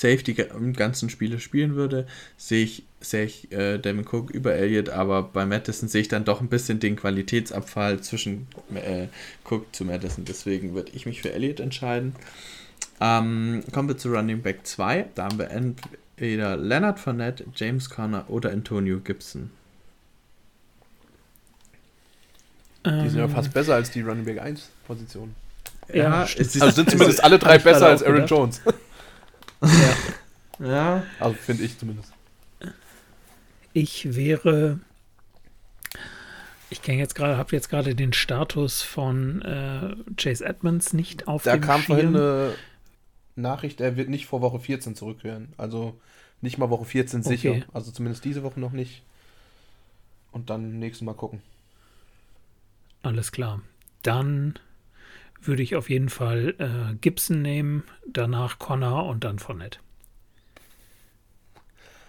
safe 0.00 0.22
die 0.22 0.34
ganzen 0.34 1.10
Spiele 1.10 1.40
spielen 1.40 1.74
würde, 1.74 2.06
sehe 2.36 2.64
ich, 2.64 2.84
sehe 3.00 3.24
ich 3.24 3.52
äh, 3.52 3.78
Devin 3.78 4.06
Cook 4.06 4.30
über 4.30 4.54
Elliott, 4.54 4.90
aber 4.90 5.22
bei 5.22 5.46
Madison 5.46 5.88
sehe 5.88 6.02
ich 6.02 6.08
dann 6.08 6.24
doch 6.24 6.40
ein 6.40 6.48
bisschen 6.48 6.80
den 6.80 6.96
Qualitätsabfall 6.96 8.00
zwischen 8.00 8.46
äh, 8.74 9.06
Cook 9.44 9.74
zu 9.74 9.84
Madison. 9.84 10.24
Deswegen 10.24 10.74
würde 10.74 10.92
ich 10.94 11.06
mich 11.06 11.22
für 11.22 11.32
Elliott 11.32 11.60
entscheiden. 11.60 12.14
Ähm, 13.00 13.62
kommen 13.72 13.88
wir 13.88 13.96
zu 13.96 14.10
Running 14.10 14.42
Back 14.42 14.66
2. 14.66 15.06
Da 15.14 15.24
haben 15.24 15.38
wir 15.38 15.50
entweder 15.50 16.56
Leonard 16.56 16.98
Fournette, 16.98 17.44
James 17.54 17.90
Conner 17.90 18.24
oder 18.28 18.50
Antonio 18.50 19.00
Gibson. 19.00 19.50
Die 22.84 23.08
sind 23.08 23.18
ja 23.18 23.26
fast 23.26 23.52
besser 23.52 23.74
als 23.74 23.90
die 23.90 24.00
Running 24.00 24.24
Back 24.24 24.40
1 24.40 24.68
Position. 24.86 25.34
Ja, 25.88 25.94
ja 25.94 26.20
also 26.20 26.70
sind 26.70 26.90
zumindest 26.90 27.22
alle 27.22 27.38
drei 27.38 27.58
besser 27.58 27.88
als 27.88 28.02
Aaron 28.02 28.26
Jones. 28.26 28.60
Ja. 30.58 30.66
ja. 30.66 31.02
Also 31.20 31.36
finde 31.36 31.64
ich 31.64 31.78
zumindest. 31.78 32.12
Ich 33.72 34.14
wäre. 34.14 34.80
Ich 36.68 36.82
kenne 36.82 36.98
jetzt 36.98 37.14
gerade, 37.14 37.36
habe 37.36 37.54
jetzt 37.54 37.68
gerade 37.68 37.94
den 37.94 38.12
Status 38.12 38.82
von 38.82 39.42
äh, 39.42 39.94
Chase 40.16 40.44
Edmonds 40.44 40.92
nicht 40.92 41.28
auf 41.28 41.44
da 41.44 41.52
dem 41.52 41.60
Da 41.60 41.66
kam 41.66 41.80
Schirm. 41.82 41.86
vorhin 41.86 42.16
eine 42.16 42.54
Nachricht, 43.36 43.80
er 43.80 43.96
wird 43.96 44.08
nicht 44.08 44.26
vor 44.26 44.40
Woche 44.40 44.58
14 44.58 44.96
zurückkehren. 44.96 45.52
Also 45.58 46.00
nicht 46.40 46.58
mal 46.58 46.70
Woche 46.70 46.84
14 46.84 47.20
okay. 47.20 47.28
sicher. 47.28 47.66
Also 47.72 47.92
zumindest 47.92 48.24
diese 48.24 48.42
Woche 48.42 48.58
noch 48.58 48.72
nicht. 48.72 49.02
Und 50.32 50.50
dann 50.50 50.78
nächstes 50.78 51.04
Mal 51.04 51.14
gucken. 51.14 51.40
Alles 53.02 53.30
klar. 53.30 53.62
Dann 54.02 54.58
würde 55.42 55.62
ich 55.62 55.76
auf 55.76 55.90
jeden 55.90 56.08
Fall 56.08 56.54
äh, 56.58 56.94
Gibson 57.00 57.42
nehmen, 57.42 57.84
danach 58.06 58.58
Connor 58.58 59.06
und 59.06 59.24
dann 59.24 59.38
Fournette. 59.38 59.78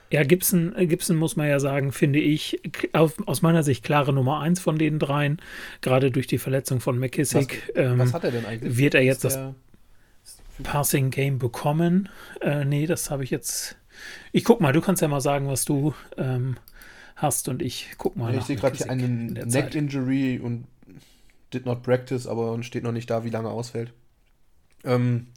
Ja, 0.10 0.24
Gibson, 0.24 0.74
Gibson 0.78 1.18
muss 1.18 1.36
man 1.36 1.50
ja 1.50 1.60
sagen, 1.60 1.92
finde 1.92 2.20
ich, 2.20 2.62
auf, 2.94 3.16
aus 3.28 3.42
meiner 3.42 3.64
Sicht 3.64 3.84
klare 3.84 4.14
Nummer 4.14 4.40
eins 4.40 4.60
von 4.62 4.78
den 4.78 5.00
dreien. 5.00 5.42
Gerade 5.82 6.12
durch 6.12 6.28
die 6.28 6.38
Verletzung 6.38 6.80
von 6.80 6.98
McKissick. 6.98 7.72
Was, 7.76 7.84
ähm, 7.84 8.00
was 8.00 8.14
hat 8.14 8.24
er 8.24 8.32
denn 8.32 8.46
eigentlich? 8.46 8.78
Wird 8.78 8.96
er 8.96 9.02
jetzt 9.02 9.26
das 9.26 9.38
Passing 10.64 11.12
Game 11.12 11.40
bekommen? 11.40 12.08
Äh, 12.42 12.64
nee, 12.64 12.86
das 12.86 13.12
habe 13.12 13.24
ich 13.26 13.32
jetzt. 13.32 13.78
Ich 14.32 14.46
guck 14.46 14.62
mal, 14.62 14.72
du 14.72 14.80
kannst 14.80 15.02
ja 15.02 15.10
mal 15.10 15.22
sagen, 15.22 15.48
was 15.50 15.66
du 15.66 15.94
ähm, 16.18 16.56
hast 17.18 17.50
und 17.50 17.62
ich 17.62 17.90
guck 17.98 18.16
mal. 18.16 18.34
Ich 18.34 18.44
sehe 18.44 18.56
gerade 18.56 18.78
hier 18.78 18.90
einen 18.90 19.34
Neck 19.34 19.76
Injury 19.76 20.40
und 20.40 20.66
did 21.54 21.66
not 21.66 21.84
practice, 21.84 22.28
aber 22.28 22.62
steht 22.64 22.84
noch 22.84 22.92
nicht 22.92 23.10
da, 23.10 23.24
wie 23.24 23.30
lange 23.30 23.50
ausfällt. 23.50 23.94
Ähm, 24.84 25.28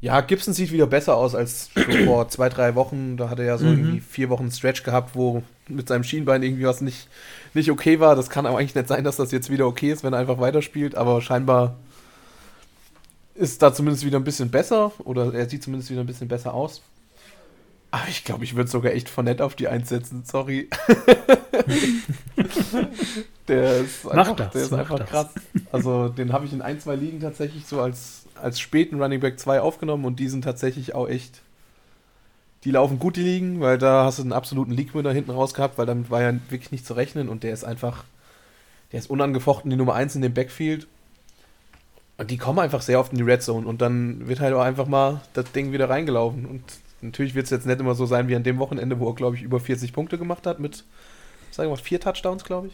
ja, 0.00 0.20
Gibson 0.20 0.54
sieht 0.54 0.70
wieder 0.70 0.86
besser 0.86 1.16
aus 1.16 1.34
als 1.34 1.70
vor 2.04 2.28
zwei, 2.28 2.48
drei 2.48 2.74
Wochen. 2.74 3.16
Da 3.16 3.30
hat 3.30 3.38
er 3.38 3.46
ja 3.46 3.58
so 3.58 3.66
mhm. 3.66 3.78
irgendwie 3.78 4.00
vier 4.00 4.28
Wochen 4.30 4.50
Stretch 4.50 4.84
gehabt, 4.84 5.14
wo 5.14 5.42
mit 5.66 5.88
seinem 5.88 6.04
Schienbein 6.04 6.42
irgendwie 6.42 6.64
was 6.64 6.80
nicht, 6.80 7.08
nicht 7.54 7.70
okay 7.70 7.98
war. 7.98 8.14
Das 8.14 8.30
kann 8.30 8.46
aber 8.46 8.58
eigentlich 8.58 8.74
nicht 8.74 8.88
sein, 8.88 9.04
dass 9.04 9.16
das 9.16 9.32
jetzt 9.32 9.50
wieder 9.50 9.66
okay 9.66 9.90
ist, 9.90 10.04
wenn 10.04 10.12
er 10.12 10.20
einfach 10.20 10.38
weiterspielt. 10.38 10.94
Aber 10.94 11.20
scheinbar 11.20 11.76
ist 13.34 13.62
da 13.62 13.74
zumindest 13.74 14.04
wieder 14.04 14.18
ein 14.18 14.24
bisschen 14.24 14.50
besser. 14.50 14.92
Oder 15.00 15.34
er 15.34 15.48
sieht 15.48 15.64
zumindest 15.64 15.90
wieder 15.90 16.00
ein 16.00 16.06
bisschen 16.06 16.28
besser 16.28 16.54
aus. 16.54 16.82
Aber 17.90 18.08
ich 18.08 18.24
glaube, 18.24 18.44
ich 18.44 18.54
würde 18.54 18.70
sogar 18.70 18.92
echt 18.92 19.08
von 19.08 19.24
nett 19.24 19.40
auf 19.40 19.56
die 19.56 19.66
einsetzen. 19.66 20.22
Sorry. 20.24 20.68
der 23.48 23.80
ist 23.80 24.06
einfach, 24.08 24.36
das, 24.36 24.50
der 24.52 24.62
ist 24.62 24.72
einfach 24.72 25.06
krass. 25.06 25.28
Also 25.72 26.08
den 26.08 26.32
habe 26.32 26.46
ich 26.46 26.52
in 26.52 26.62
ein, 26.62 26.80
zwei 26.80 26.96
Ligen 26.96 27.20
tatsächlich 27.20 27.66
so 27.66 27.80
als 27.80 28.18
als 28.42 28.60
späten 28.60 29.00
Running 29.00 29.20
Back 29.20 29.38
2 29.38 29.60
aufgenommen 29.60 30.04
und 30.04 30.18
die 30.18 30.28
sind 30.28 30.42
tatsächlich 30.42 30.94
auch 30.94 31.08
echt. 31.08 31.42
Die 32.64 32.72
laufen 32.72 32.98
gut, 32.98 33.16
die 33.16 33.22
liegen, 33.22 33.60
weil 33.60 33.78
da 33.78 34.04
hast 34.04 34.18
du 34.18 34.22
einen 34.22 34.32
absoluten 34.32 34.72
League-Winner 34.72 35.12
hinten 35.12 35.30
raus 35.30 35.54
gehabt, 35.54 35.78
weil 35.78 35.86
damit 35.86 36.10
war 36.10 36.22
ja 36.22 36.32
wirklich 36.48 36.72
nicht 36.72 36.86
zu 36.86 36.94
rechnen 36.94 37.28
und 37.28 37.44
der 37.44 37.52
ist 37.52 37.64
einfach. 37.64 38.04
Der 38.90 38.98
ist 38.98 39.10
unangefochten 39.10 39.70
die 39.70 39.76
Nummer 39.76 39.94
1 39.94 40.16
in 40.16 40.22
dem 40.22 40.34
Backfield. 40.34 40.86
Und 42.16 42.30
die 42.30 42.38
kommen 42.38 42.58
einfach 42.58 42.82
sehr 42.82 42.98
oft 42.98 43.12
in 43.12 43.18
die 43.18 43.24
Red 43.24 43.42
Zone 43.42 43.66
und 43.66 43.80
dann 43.80 44.26
wird 44.26 44.40
halt 44.40 44.54
auch 44.54 44.62
einfach 44.62 44.86
mal 44.88 45.20
das 45.34 45.52
Ding 45.52 45.72
wieder 45.72 45.88
reingelaufen. 45.88 46.46
Und 46.46 46.62
natürlich 47.00 47.36
wird 47.36 47.44
es 47.44 47.50
jetzt 47.50 47.66
nicht 47.66 47.78
immer 47.78 47.94
so 47.94 48.06
sein 48.06 48.26
wie 48.26 48.34
an 48.34 48.42
dem 48.42 48.58
Wochenende, 48.58 48.98
wo 48.98 49.08
er, 49.08 49.14
glaube 49.14 49.36
ich, 49.36 49.42
über 49.42 49.60
40 49.60 49.92
Punkte 49.92 50.18
gemacht 50.18 50.46
hat 50.46 50.58
mit, 50.58 50.84
sagen 51.58 51.70
wir 51.70 51.76
mal, 51.76 51.82
vier 51.82 52.00
Touchdowns, 52.00 52.44
glaube 52.44 52.68
ich. 52.68 52.72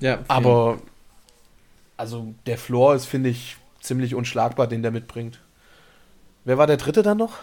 Ja. 0.00 0.18
Vier. 0.18 0.24
Aber, 0.28 0.78
also 1.96 2.34
der 2.46 2.58
Floor 2.58 2.94
ist, 2.94 3.06
finde 3.06 3.30
ich, 3.30 3.56
ziemlich 3.80 4.14
unschlagbar, 4.14 4.66
den 4.66 4.82
der 4.82 4.90
mitbringt. 4.90 5.40
Wer 6.44 6.58
war 6.58 6.66
der 6.66 6.76
dritte 6.76 7.02
dann 7.02 7.16
noch? 7.16 7.38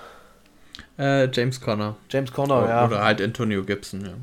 Äh, 0.99 1.31
James 1.31 1.61
Conner. 1.61 1.95
James 2.11 2.31
Conner, 2.31 2.59
oder, 2.59 2.69
ja. 2.69 2.85
Oder 2.85 3.03
halt 3.03 3.21
Antonio 3.21 3.63
Gibson, 3.63 4.01
ja. 4.01 4.13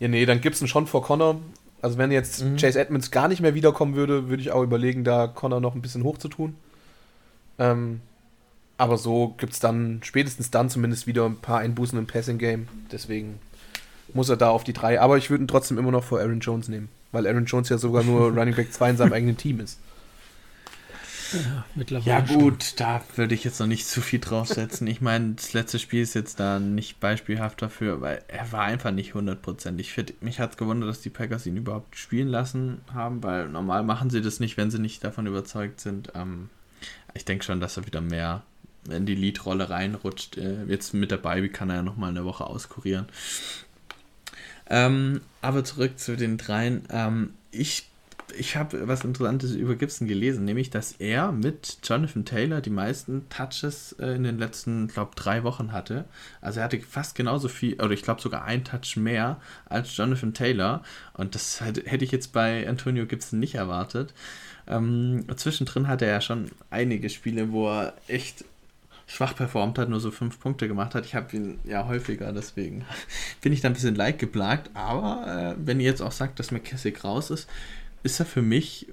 Ja, 0.00 0.08
nee, 0.08 0.24
dann 0.24 0.40
Gibson 0.40 0.68
schon 0.68 0.86
vor 0.86 1.02
Conner. 1.02 1.36
Also 1.82 1.98
wenn 1.98 2.10
jetzt 2.10 2.42
mhm. 2.42 2.56
Chase 2.56 2.80
Edmonds 2.80 3.10
gar 3.10 3.28
nicht 3.28 3.42
mehr 3.42 3.54
wiederkommen 3.54 3.94
würde, 3.94 4.28
würde 4.30 4.42
ich 4.42 4.52
auch 4.52 4.62
überlegen, 4.62 5.04
da 5.04 5.26
Conner 5.26 5.60
noch 5.60 5.74
ein 5.74 5.82
bisschen 5.82 6.02
hoch 6.02 6.16
zu 6.16 6.28
tun. 6.28 6.56
Ähm, 7.58 8.00
aber 8.78 8.96
so 8.96 9.34
gibt 9.36 9.52
es 9.52 9.60
dann 9.60 10.00
spätestens 10.02 10.50
dann 10.50 10.70
zumindest 10.70 11.06
wieder 11.06 11.26
ein 11.26 11.36
paar 11.36 11.58
Einbußen 11.58 11.98
im 11.98 12.06
Passing-Game. 12.06 12.68
Deswegen 12.90 13.38
muss 14.14 14.28
er 14.28 14.36
da 14.36 14.50
auf 14.50 14.64
die 14.64 14.72
drei. 14.72 15.00
Aber 15.00 15.18
ich 15.18 15.30
würde 15.30 15.44
ihn 15.44 15.48
trotzdem 15.48 15.78
immer 15.78 15.90
noch 15.90 16.04
vor 16.04 16.20
Aaron 16.20 16.40
Jones 16.40 16.68
nehmen, 16.68 16.88
weil 17.12 17.26
Aaron 17.26 17.44
Jones 17.44 17.68
ja 17.68 17.78
sogar 17.78 18.02
nur 18.02 18.30
Running 18.36 18.54
Back 18.54 18.72
2 18.72 18.90
in 18.90 18.96
seinem 18.96 19.12
eigenen 19.12 19.36
Team 19.36 19.60
ist. 19.60 19.78
Ja, 21.32 21.64
mittlerweile. 21.74 22.08
Ja, 22.08 22.20
gut, 22.20 22.62
schon. 22.62 22.76
da 22.76 23.02
würde 23.16 23.34
ich 23.34 23.44
jetzt 23.44 23.58
noch 23.58 23.66
nicht 23.66 23.86
zu 23.86 24.00
viel 24.00 24.20
draufsetzen. 24.20 24.86
ich 24.86 25.00
meine, 25.00 25.34
das 25.34 25.52
letzte 25.52 25.78
Spiel 25.78 26.02
ist 26.02 26.14
jetzt 26.14 26.38
da 26.38 26.60
nicht 26.60 27.00
beispielhaft 27.00 27.60
dafür, 27.60 28.00
weil 28.00 28.22
er 28.28 28.52
war 28.52 28.62
einfach 28.62 28.92
nicht 28.92 29.14
hundertprozentig 29.14 29.92
fit. 29.92 30.22
Mich 30.22 30.38
hat 30.38 30.52
es 30.52 30.56
gewundert, 30.56 30.88
dass 30.88 31.00
die 31.00 31.10
Packers 31.10 31.46
ihn 31.46 31.56
überhaupt 31.56 31.96
spielen 31.96 32.28
lassen 32.28 32.82
haben, 32.92 33.22
weil 33.22 33.48
normal 33.48 33.82
machen 33.82 34.10
sie 34.10 34.22
das 34.22 34.38
nicht, 34.38 34.56
wenn 34.56 34.70
sie 34.70 34.78
nicht 34.78 35.02
davon 35.02 35.26
überzeugt 35.26 35.80
sind. 35.80 36.12
Ähm, 36.14 36.50
ich 37.14 37.24
denke 37.24 37.44
schon, 37.44 37.60
dass 37.60 37.76
er 37.76 37.86
wieder 37.86 38.00
mehr 38.00 38.42
in 38.90 39.06
die 39.06 39.14
Lead-Rolle 39.14 39.70
reinrutscht. 39.70 40.36
Äh, 40.36 40.64
jetzt 40.64 40.94
mit 40.94 41.10
dabei, 41.10 41.42
wie 41.42 41.48
kann 41.48 41.70
er 41.70 41.76
ja 41.76 41.82
nochmal 41.82 42.10
eine 42.10 42.24
Woche 42.24 42.46
auskurieren. 42.46 43.06
Ähm, 44.68 45.20
aber 45.42 45.64
zurück 45.64 45.98
zu 45.98 46.16
den 46.16 46.38
dreien. 46.38 46.82
Ähm, 46.90 47.34
ich 47.50 47.86
ich 48.36 48.56
habe 48.56 48.88
was 48.88 49.04
Interessantes 49.04 49.52
über 49.52 49.74
Gibson 49.74 50.08
gelesen, 50.08 50.44
nämlich, 50.44 50.70
dass 50.70 50.92
er 50.92 51.32
mit 51.32 51.78
Jonathan 51.82 52.24
Taylor 52.24 52.60
die 52.60 52.70
meisten 52.70 53.28
Touches 53.28 53.94
äh, 53.98 54.14
in 54.14 54.24
den 54.24 54.38
letzten, 54.38 54.88
glaube 54.88 55.12
drei 55.14 55.44
Wochen 55.44 55.72
hatte. 55.72 56.04
Also 56.40 56.60
er 56.60 56.64
hatte 56.64 56.80
fast 56.80 57.14
genauso 57.14 57.48
viel, 57.48 57.74
oder 57.74 57.92
ich 57.92 58.02
glaube 58.02 58.20
sogar 58.20 58.44
ein 58.44 58.64
Touch 58.64 58.96
mehr 58.96 59.40
als 59.66 59.96
Jonathan 59.96 60.34
Taylor. 60.34 60.82
Und 61.14 61.34
das 61.34 61.60
hätte 61.60 62.04
ich 62.04 62.12
jetzt 62.12 62.32
bei 62.32 62.68
Antonio 62.68 63.06
Gibson 63.06 63.40
nicht 63.40 63.54
erwartet. 63.54 64.14
Ähm, 64.66 65.26
zwischendrin 65.36 65.88
hatte 65.88 66.06
er 66.06 66.12
ja 66.12 66.20
schon 66.20 66.50
einige 66.70 67.10
Spiele, 67.10 67.52
wo 67.52 67.68
er 67.68 67.94
echt 68.08 68.44
schwach 69.06 69.34
performt 69.34 69.78
hat, 69.78 69.88
nur 69.88 70.00
so 70.00 70.10
fünf 70.10 70.40
Punkte 70.40 70.68
gemacht 70.68 70.94
hat. 70.94 71.04
Ich 71.04 71.14
habe 71.14 71.34
ihn 71.36 71.58
ja 71.64 71.86
häufiger, 71.86 72.32
deswegen 72.32 72.84
bin 73.42 73.52
ich 73.52 73.60
da 73.60 73.68
ein 73.68 73.74
bisschen 73.74 73.94
leid 73.94 74.18
geplagt. 74.18 74.70
Aber 74.74 75.54
äh, 75.54 75.54
wenn 75.64 75.80
ihr 75.80 75.86
jetzt 75.86 76.02
auch 76.02 76.12
sagt, 76.12 76.38
dass 76.38 76.50
McKessick 76.50 77.04
raus 77.04 77.30
ist, 77.30 77.48
ist 78.02 78.20
er 78.20 78.26
für 78.26 78.42
mich 78.42 78.88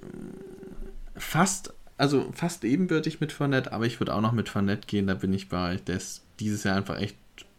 fast, 1.16 1.72
also 1.96 2.30
fast 2.34 2.64
ebenbürtig 2.64 3.20
mit 3.20 3.32
Fournette, 3.32 3.72
aber 3.72 3.86
ich 3.86 4.00
würde 4.00 4.14
auch 4.14 4.20
noch 4.20 4.32
mit 4.32 4.48
Fournette 4.48 4.86
gehen, 4.86 5.06
da 5.06 5.14
bin 5.14 5.32
ich 5.32 5.48
bei 5.48 5.76
Der 5.76 5.96
ist 5.96 6.22
dieses 6.40 6.64
Jahr 6.64 6.76
einfach 6.76 6.98
echt 6.98 7.16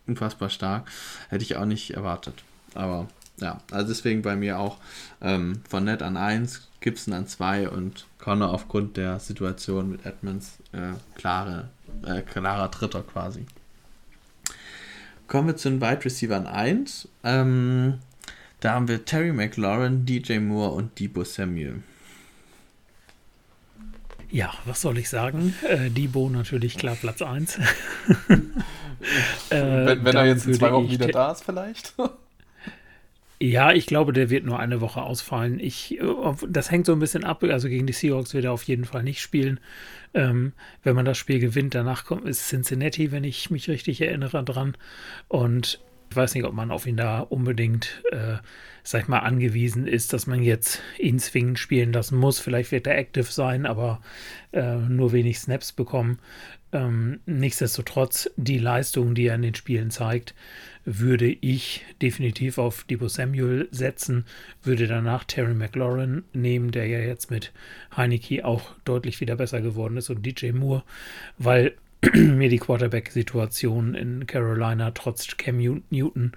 unfassbar 0.08 0.50
stark. 0.50 0.90
Hätte 1.30 1.44
ich 1.44 1.56
auch 1.56 1.66
nicht 1.66 1.92
erwartet. 1.92 2.44
Aber 2.76 3.08
ja, 3.38 3.60
also 3.72 3.88
deswegen 3.88 4.22
bei 4.22 4.36
mir 4.36 4.60
auch 4.60 4.78
ähm, 5.22 5.62
Fournette 5.70 6.06
an 6.06 6.18
1, 6.18 6.68
Gibson 6.82 7.14
an 7.14 7.28
2 7.28 7.70
und 7.70 8.06
Connor 8.20 8.52
aufgrund 8.52 8.98
der 8.98 9.20
Situation 9.20 9.90
mit 9.90 10.06
Edmonds 10.06 10.58
äh, 10.72 10.94
klare, 11.16 11.70
äh, 12.06 12.22
klarer 12.22 12.70
Dritter 12.70 13.02
quasi. 13.02 13.46
Kommen 15.28 15.48
wir 15.48 15.56
zu 15.56 15.70
den 15.70 15.82
Wide 15.82 16.06
Receivers 16.06 16.46
1. 16.46 17.08
Ähm, 17.24 18.00
da 18.60 18.74
haben 18.74 18.88
wir 18.88 19.04
Terry 19.06 19.32
McLaurin, 19.32 20.06
DJ 20.06 20.40
Moore 20.40 20.72
und 20.72 21.00
Debo 21.00 21.24
Samuel. 21.24 21.82
Ja, 24.30 24.54
was 24.66 24.82
soll 24.82 24.98
ich 24.98 25.10
sagen? 25.10 25.54
Äh, 25.68 25.90
Debo 25.90 26.30
natürlich 26.30 26.78
klar 26.78 26.96
Platz 26.96 27.22
1. 27.22 27.58
äh, 27.60 27.62
wenn, 29.50 30.06
wenn 30.06 30.16
er 30.16 30.26
jetzt 30.26 30.48
in 30.48 30.54
zwei 30.56 30.72
Wochen 30.72 30.90
wieder 30.90 31.08
da 31.08 31.32
ist, 31.32 31.44
vielleicht. 31.44 31.94
Ja, 33.44 33.74
ich 33.74 33.88
glaube, 33.88 34.14
der 34.14 34.30
wird 34.30 34.46
nur 34.46 34.58
eine 34.58 34.80
Woche 34.80 35.02
ausfallen. 35.02 35.60
Ich, 35.60 36.00
äh, 36.00 36.06
das 36.48 36.72
hängt 36.72 36.86
so 36.86 36.94
ein 36.94 37.00
bisschen 37.00 37.26
ab. 37.26 37.44
Also 37.44 37.68
gegen 37.68 37.86
die 37.86 37.92
Seahawks 37.92 38.34
wird 38.34 38.46
er 38.46 38.54
auf 38.54 38.64
jeden 38.64 38.86
Fall 38.86 39.04
nicht 39.04 39.20
spielen. 39.20 39.60
Ähm, 40.14 40.54
wenn 40.84 40.96
man 40.96 41.06
das 41.06 41.18
Spiel 41.18 41.40
gewinnt, 41.40 41.76
danach 41.76 42.06
kommt 42.06 42.26
ist 42.26 42.48
Cincinnati, 42.48 43.12
wenn 43.12 43.24
ich 43.24 43.50
mich 43.50 43.68
richtig 43.70 44.02
erinnere 44.02 44.44
dran. 44.44 44.78
Und 45.28 45.80
ich 46.10 46.16
weiß 46.16 46.36
nicht, 46.36 46.44
ob 46.44 46.54
man 46.54 46.70
auf 46.70 46.86
ihn 46.86 46.98
da 46.98 47.22
unbedingt, 47.22 48.04
äh, 48.12 48.36
sag 48.84 49.02
ich 49.02 49.08
mal, 49.08 49.20
angewiesen 49.20 49.88
ist, 49.88 50.14
dass 50.14 50.28
man 50.28 50.44
jetzt 50.44 50.80
ihn 51.00 51.18
zwingend 51.18 51.58
spielen 51.58 51.92
lassen 51.92 52.18
muss. 52.18 52.40
Vielleicht 52.40 52.72
wird 52.72 52.86
er 52.86 52.98
active 52.98 53.32
sein, 53.32 53.66
aber 53.66 54.00
äh, 54.52 54.76
nur 54.76 55.12
wenig 55.12 55.40
Snaps 55.40 55.72
bekommen. 55.72 56.20
Ähm, 56.74 57.20
nichtsdestotrotz, 57.28 58.32
die 58.36 58.58
Leistung, 58.58 59.14
die 59.14 59.28
er 59.28 59.36
in 59.36 59.44
den 59.44 59.56
Spielen 59.56 59.92
zeigt, 59.92 60.34
würde 60.86 61.28
ich 61.28 61.86
definitiv 62.02 62.58
auf 62.58 62.84
Debo 62.84 63.08
Samuel 63.08 63.68
setzen, 63.72 64.26
würde 64.64 64.88
danach 64.88 65.24
Terry 65.24 65.54
McLaurin 65.54 66.24
nehmen, 66.34 66.72
der 66.72 66.88
ja 66.88 67.00
jetzt 67.00 67.30
mit 67.30 67.54
Heineke 67.96 68.44
auch 68.44 68.72
deutlich 68.84 69.22
wieder 69.22 69.36
besser 69.36 69.62
geworden 69.62 69.98
ist 69.98 70.10
und 70.10 70.26
DJ 70.26 70.52
Moore, 70.52 70.84
weil 71.38 71.76
mir 72.14 72.50
die 72.50 72.60
Quarterback-Situation 72.60 73.94
in 73.94 74.26
Carolina 74.26 74.92
trotz 74.92 75.38
Cam 75.38 75.84
Newton 75.90 76.34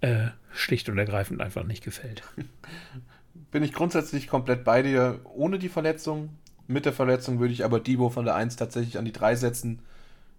äh, 0.00 0.26
schlicht 0.52 0.88
und 0.88 0.98
ergreifend 0.98 1.40
einfach 1.40 1.64
nicht 1.64 1.84
gefällt. 1.84 2.22
Bin 3.52 3.62
ich 3.62 3.72
grundsätzlich 3.72 4.26
komplett 4.26 4.64
bei 4.64 4.82
dir, 4.82 5.20
ohne 5.24 5.58
die 5.58 5.68
Verletzung. 5.68 6.30
Mit 6.68 6.84
der 6.84 6.92
Verletzung 6.92 7.38
würde 7.38 7.52
ich 7.52 7.64
aber 7.64 7.80
Debo 7.80 8.10
von 8.10 8.24
der 8.24 8.34
1 8.34 8.56
tatsächlich 8.56 8.98
an 8.98 9.04
die 9.04 9.12
3 9.12 9.36
setzen, 9.36 9.80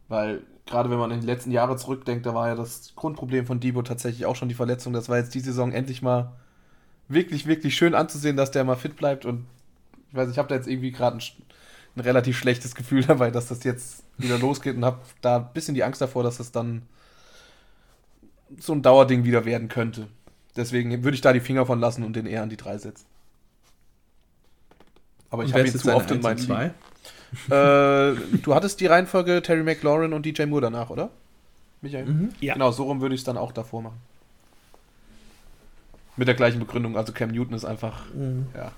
weil 0.08 0.42
gerade 0.66 0.90
wenn 0.90 1.00
man 1.00 1.12
in 1.12 1.22
die 1.22 1.26
letzten 1.26 1.52
Jahre 1.52 1.78
zurückdenkt, 1.78 2.26
da 2.26 2.34
war 2.34 2.50
ja 2.50 2.56
das 2.56 2.94
Grundproblem 2.96 3.46
von 3.46 3.60
Debo 3.60 3.82
tatsächlich 3.82 4.26
auch 4.26 4.36
schon 4.36 4.50
die 4.50 4.56
Verletzung. 4.56 4.94
Das 4.94 5.10
war 5.10 5.18
jetzt 5.18 5.34
die 5.34 5.40
Saison 5.40 5.72
endlich 5.72 6.02
mal 6.02 6.34
wirklich, 7.08 7.48
wirklich 7.48 7.76
schön 7.76 7.96
anzusehen, 7.96 8.38
dass 8.38 8.52
der 8.52 8.64
mal 8.64 8.76
fit 8.76 8.96
bleibt 8.98 9.26
und 9.26 9.46
ich 10.10 10.16
weiß, 10.16 10.30
ich 10.30 10.38
habe 10.38 10.48
da 10.48 10.56
jetzt 10.56 10.68
irgendwie 10.68 10.92
gerade 10.92 11.18
ein, 11.18 11.22
ein 11.96 12.02
relativ 12.02 12.38
schlechtes 12.38 12.76
Gefühl 12.76 13.04
dabei, 13.08 13.32
dass 13.32 13.48
das 13.48 13.64
jetzt 13.64 14.04
wieder 14.18 14.38
losgeht 14.38 14.76
und 14.76 14.86
habe 14.86 15.00
da 15.22 15.38
ein 15.38 15.54
bisschen 15.54 15.76
die 15.76 15.84
Angst 15.84 16.02
davor, 16.02 16.24
dass 16.24 16.38
das 16.38 16.52
dann 16.52 16.84
so 18.60 18.74
ein 18.74 18.82
Dauerding 18.82 19.24
wieder 19.24 19.46
werden 19.46 19.68
könnte. 19.68 20.08
Deswegen 20.56 21.04
würde 21.04 21.16
ich 21.16 21.22
da 21.22 21.34
die 21.34 21.40
Finger 21.40 21.66
von 21.66 21.80
lassen 21.80 22.04
und 22.04 22.16
den 22.16 22.26
eher 22.26 22.44
an 22.44 22.50
die 22.50 22.58
3 22.58 22.78
setzen. 22.78 23.06
Aber 25.30 25.44
ich 25.44 25.54
habe 25.54 25.68
ihn 25.68 25.78
zu 25.78 25.94
oft 25.94 26.10
in 26.12 26.22
meinen 26.22 26.38
zwei. 26.38 26.72
äh, 27.50 28.16
du 28.42 28.56
hattest 28.56 28.80
die 28.80 28.86
Reihenfolge 28.86 29.42
Terry 29.42 29.64
McLaurin 29.64 30.14
und 30.14 30.26
DJ 30.26 30.46
Moore 30.46 30.62
danach, 30.62 30.90
oder? 30.90 31.10
Michael? 31.82 32.06
Mhm. 32.06 32.30
Ja. 32.40 32.54
Genau, 32.54 32.72
so 32.72 32.84
rum 32.84 33.02
würde 33.02 33.16
ich 33.16 33.22
es 33.22 33.26
dann 33.26 33.38
auch 33.38 33.52
davor 33.52 33.82
machen. 33.82 33.98
Mit 36.16 36.28
der 36.28 36.36
gleichen 36.36 36.60
Begründung. 36.60 36.98
Also 36.98 37.14
Cam 37.14 37.30
Newton 37.30 37.54
ist 37.54 37.66
einfach, 37.66 38.06
mhm. 38.14 38.48
ja, 38.56 38.72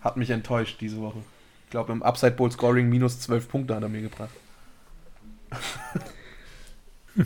hat 0.00 0.16
mich 0.16 0.30
enttäuscht 0.30 0.80
diese 0.80 1.00
Woche. 1.00 1.18
Ich 1.64 1.70
glaube, 1.70 1.92
im 1.92 2.02
Upside 2.02 2.32
Bowl 2.32 2.50
Scoring 2.50 2.88
minus 2.88 3.20
12 3.20 3.48
Punkte 3.48 3.74
hat 3.74 3.82
er 3.82 3.88
mir 3.88 4.02
gebracht. 4.02 4.30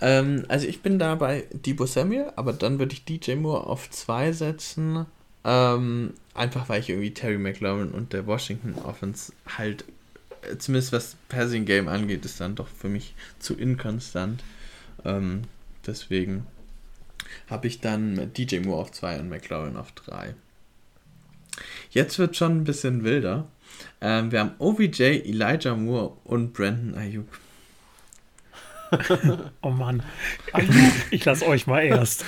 ähm, 0.00 0.44
also 0.48 0.66
ich 0.66 0.82
bin 0.82 0.98
da 0.98 1.14
bei 1.14 1.44
Debo 1.52 1.86
Samuel, 1.86 2.32
aber 2.36 2.52
dann 2.52 2.78
würde 2.78 2.94
ich 2.94 3.04
DJ 3.04 3.34
Moore 3.34 3.66
auf 3.66 3.90
2 3.90 4.32
setzen. 4.32 5.06
Ähm, 5.44 6.14
einfach 6.36 6.68
weil 6.68 6.80
ich 6.80 6.90
irgendwie 6.90 7.14
Terry 7.14 7.38
McLaurin 7.38 7.90
und 7.90 8.12
der 8.12 8.26
Washington 8.26 8.74
Offense 8.84 9.32
halt, 9.58 9.84
äh, 10.42 10.56
zumindest 10.58 10.92
was 10.92 11.16
Passing 11.28 11.64
Game 11.64 11.88
angeht, 11.88 12.24
ist 12.24 12.40
dann 12.40 12.54
doch 12.54 12.68
für 12.68 12.88
mich 12.88 13.14
zu 13.38 13.54
inkonstant. 13.54 14.42
Ähm, 15.04 15.42
deswegen 15.86 16.46
habe 17.48 17.66
ich 17.66 17.80
dann 17.80 18.32
DJ 18.34 18.60
Moore 18.60 18.82
auf 18.82 18.92
2 18.92 19.20
und 19.20 19.28
McLaurin 19.28 19.76
auf 19.76 19.92
3. 19.92 20.34
Jetzt 21.90 22.18
wird 22.18 22.36
schon 22.36 22.58
ein 22.58 22.64
bisschen 22.64 23.04
wilder. 23.04 23.46
Ähm, 24.00 24.30
wir 24.30 24.40
haben 24.40 24.54
OBJ, 24.58 25.02
Elijah 25.24 25.74
Moore 25.74 26.16
und 26.24 26.52
Brandon 26.52 26.94
Ayuk. 26.94 27.28
oh 29.62 29.70
Mann. 29.70 30.02
Ich 31.10 31.24
lasse 31.24 31.46
euch 31.46 31.66
mal 31.66 31.80
erst. 31.80 32.24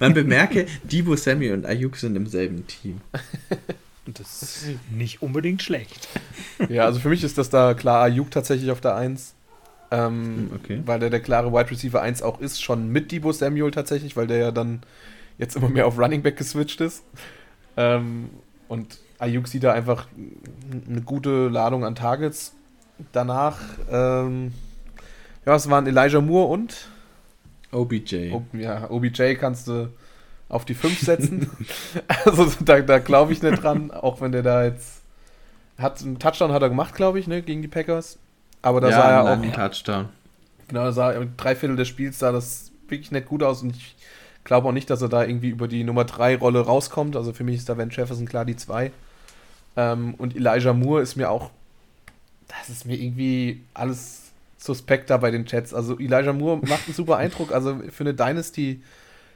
Man 0.00 0.14
bemerke, 0.14 0.66
Divo, 0.82 1.16
Sammy 1.16 1.50
und 1.50 1.66
Ayuk 1.66 1.96
sind 1.96 2.16
im 2.16 2.26
selben 2.26 2.66
Team. 2.66 3.00
Das 4.06 4.42
ist 4.42 4.66
nicht 4.90 5.22
unbedingt 5.22 5.62
schlecht. 5.62 6.08
Ja, 6.68 6.84
also 6.84 7.00
für 7.00 7.08
mich 7.08 7.24
ist 7.24 7.38
das 7.38 7.48
da 7.48 7.74
klar 7.74 8.02
Ayuk 8.02 8.30
tatsächlich 8.30 8.70
auf 8.70 8.80
der 8.80 8.96
1. 8.96 9.34
Ähm, 9.90 10.50
okay. 10.54 10.82
Weil 10.84 11.00
der 11.00 11.10
der 11.10 11.20
klare 11.20 11.52
Wide 11.52 11.70
Receiver 11.70 12.00
1 12.00 12.22
auch 12.22 12.40
ist, 12.40 12.62
schon 12.62 12.88
mit 12.88 13.12
Debo 13.12 13.32
Samuel 13.32 13.70
tatsächlich, 13.70 14.16
weil 14.16 14.26
der 14.26 14.38
ja 14.38 14.50
dann 14.50 14.82
jetzt 15.38 15.56
immer 15.56 15.68
mehr 15.68 15.86
auf 15.86 15.98
Running 15.98 16.22
Back 16.22 16.36
geswitcht 16.36 16.80
ist. 16.80 17.02
Ähm, 17.76 18.30
und 18.68 18.98
Ayuk 19.18 19.48
sieht 19.48 19.64
da 19.64 19.72
einfach 19.72 20.08
eine 20.88 21.00
gute 21.02 21.48
Ladung 21.48 21.84
an 21.84 21.94
Targets. 21.94 22.54
Danach 23.12 23.58
ähm, 23.90 24.52
ja, 25.46 25.54
es 25.54 25.68
waren 25.68 25.86
Elijah 25.86 26.20
Moore 26.20 26.48
und 26.52 26.88
OBJ. 27.72 28.32
O, 28.32 28.44
ja, 28.52 28.90
OBJ 28.90 29.34
kannst 29.34 29.68
du 29.68 29.90
auf 30.48 30.64
die 30.64 30.74
5 30.74 31.00
setzen. 31.00 31.50
also 32.24 32.50
da, 32.64 32.80
da 32.80 32.98
glaube 32.98 33.32
ich 33.32 33.42
nicht 33.42 33.62
dran, 33.62 33.90
auch 33.90 34.20
wenn 34.20 34.32
der 34.32 34.42
da 34.42 34.64
jetzt 34.64 35.02
hat 35.78 36.00
einen 36.02 36.18
Touchdown 36.18 36.52
hat 36.52 36.62
er 36.62 36.68
gemacht, 36.68 36.94
glaube 36.94 37.18
ich, 37.18 37.26
ne, 37.26 37.42
gegen 37.42 37.62
die 37.62 37.68
Packers. 37.68 38.18
Aber 38.62 38.80
da 38.80 38.90
ja, 38.90 38.96
sah 38.96 39.10
er 39.10 39.22
auch 39.24 39.42
einen 39.42 39.52
Touchdown. 39.52 40.08
Genau, 40.68 40.84
da 40.84 40.92
sah 40.92 41.12
drei 41.36 41.56
Viertel 41.56 41.76
des 41.76 41.88
Spiels 41.88 42.18
sah 42.18 42.30
das 42.32 42.70
wirklich 42.88 43.10
nicht 43.10 43.26
gut 43.26 43.42
aus 43.42 43.62
und 43.62 43.76
ich 43.76 43.96
glaube 44.44 44.68
auch 44.68 44.72
nicht, 44.72 44.88
dass 44.88 45.02
er 45.02 45.08
da 45.08 45.24
irgendwie 45.24 45.48
über 45.48 45.68
die 45.68 45.84
Nummer 45.84 46.04
3 46.04 46.36
Rolle 46.36 46.60
rauskommt. 46.60 47.16
Also 47.16 47.32
für 47.32 47.44
mich 47.44 47.56
ist 47.56 47.68
da 47.68 47.76
Van 47.76 47.90
Jefferson 47.90 48.26
klar 48.26 48.44
die 48.44 48.56
2. 48.56 48.92
Ähm, 49.76 50.14
und 50.14 50.36
Elijah 50.36 50.72
Moore 50.72 51.02
ist 51.02 51.16
mir 51.16 51.30
auch 51.30 51.50
das 52.48 52.68
ist 52.68 52.86
mir 52.86 52.96
irgendwie 52.96 53.62
alles 53.72 54.23
suspekter 54.64 55.18
bei 55.18 55.30
den 55.30 55.46
Chats. 55.46 55.74
Also 55.74 55.98
Elijah 55.98 56.32
Moore 56.32 56.58
macht 56.66 56.86
einen 56.86 56.94
super 56.94 57.16
Eindruck. 57.16 57.52
Also 57.52 57.80
für 57.90 58.04
eine 58.04 58.14
Dynasty 58.14 58.82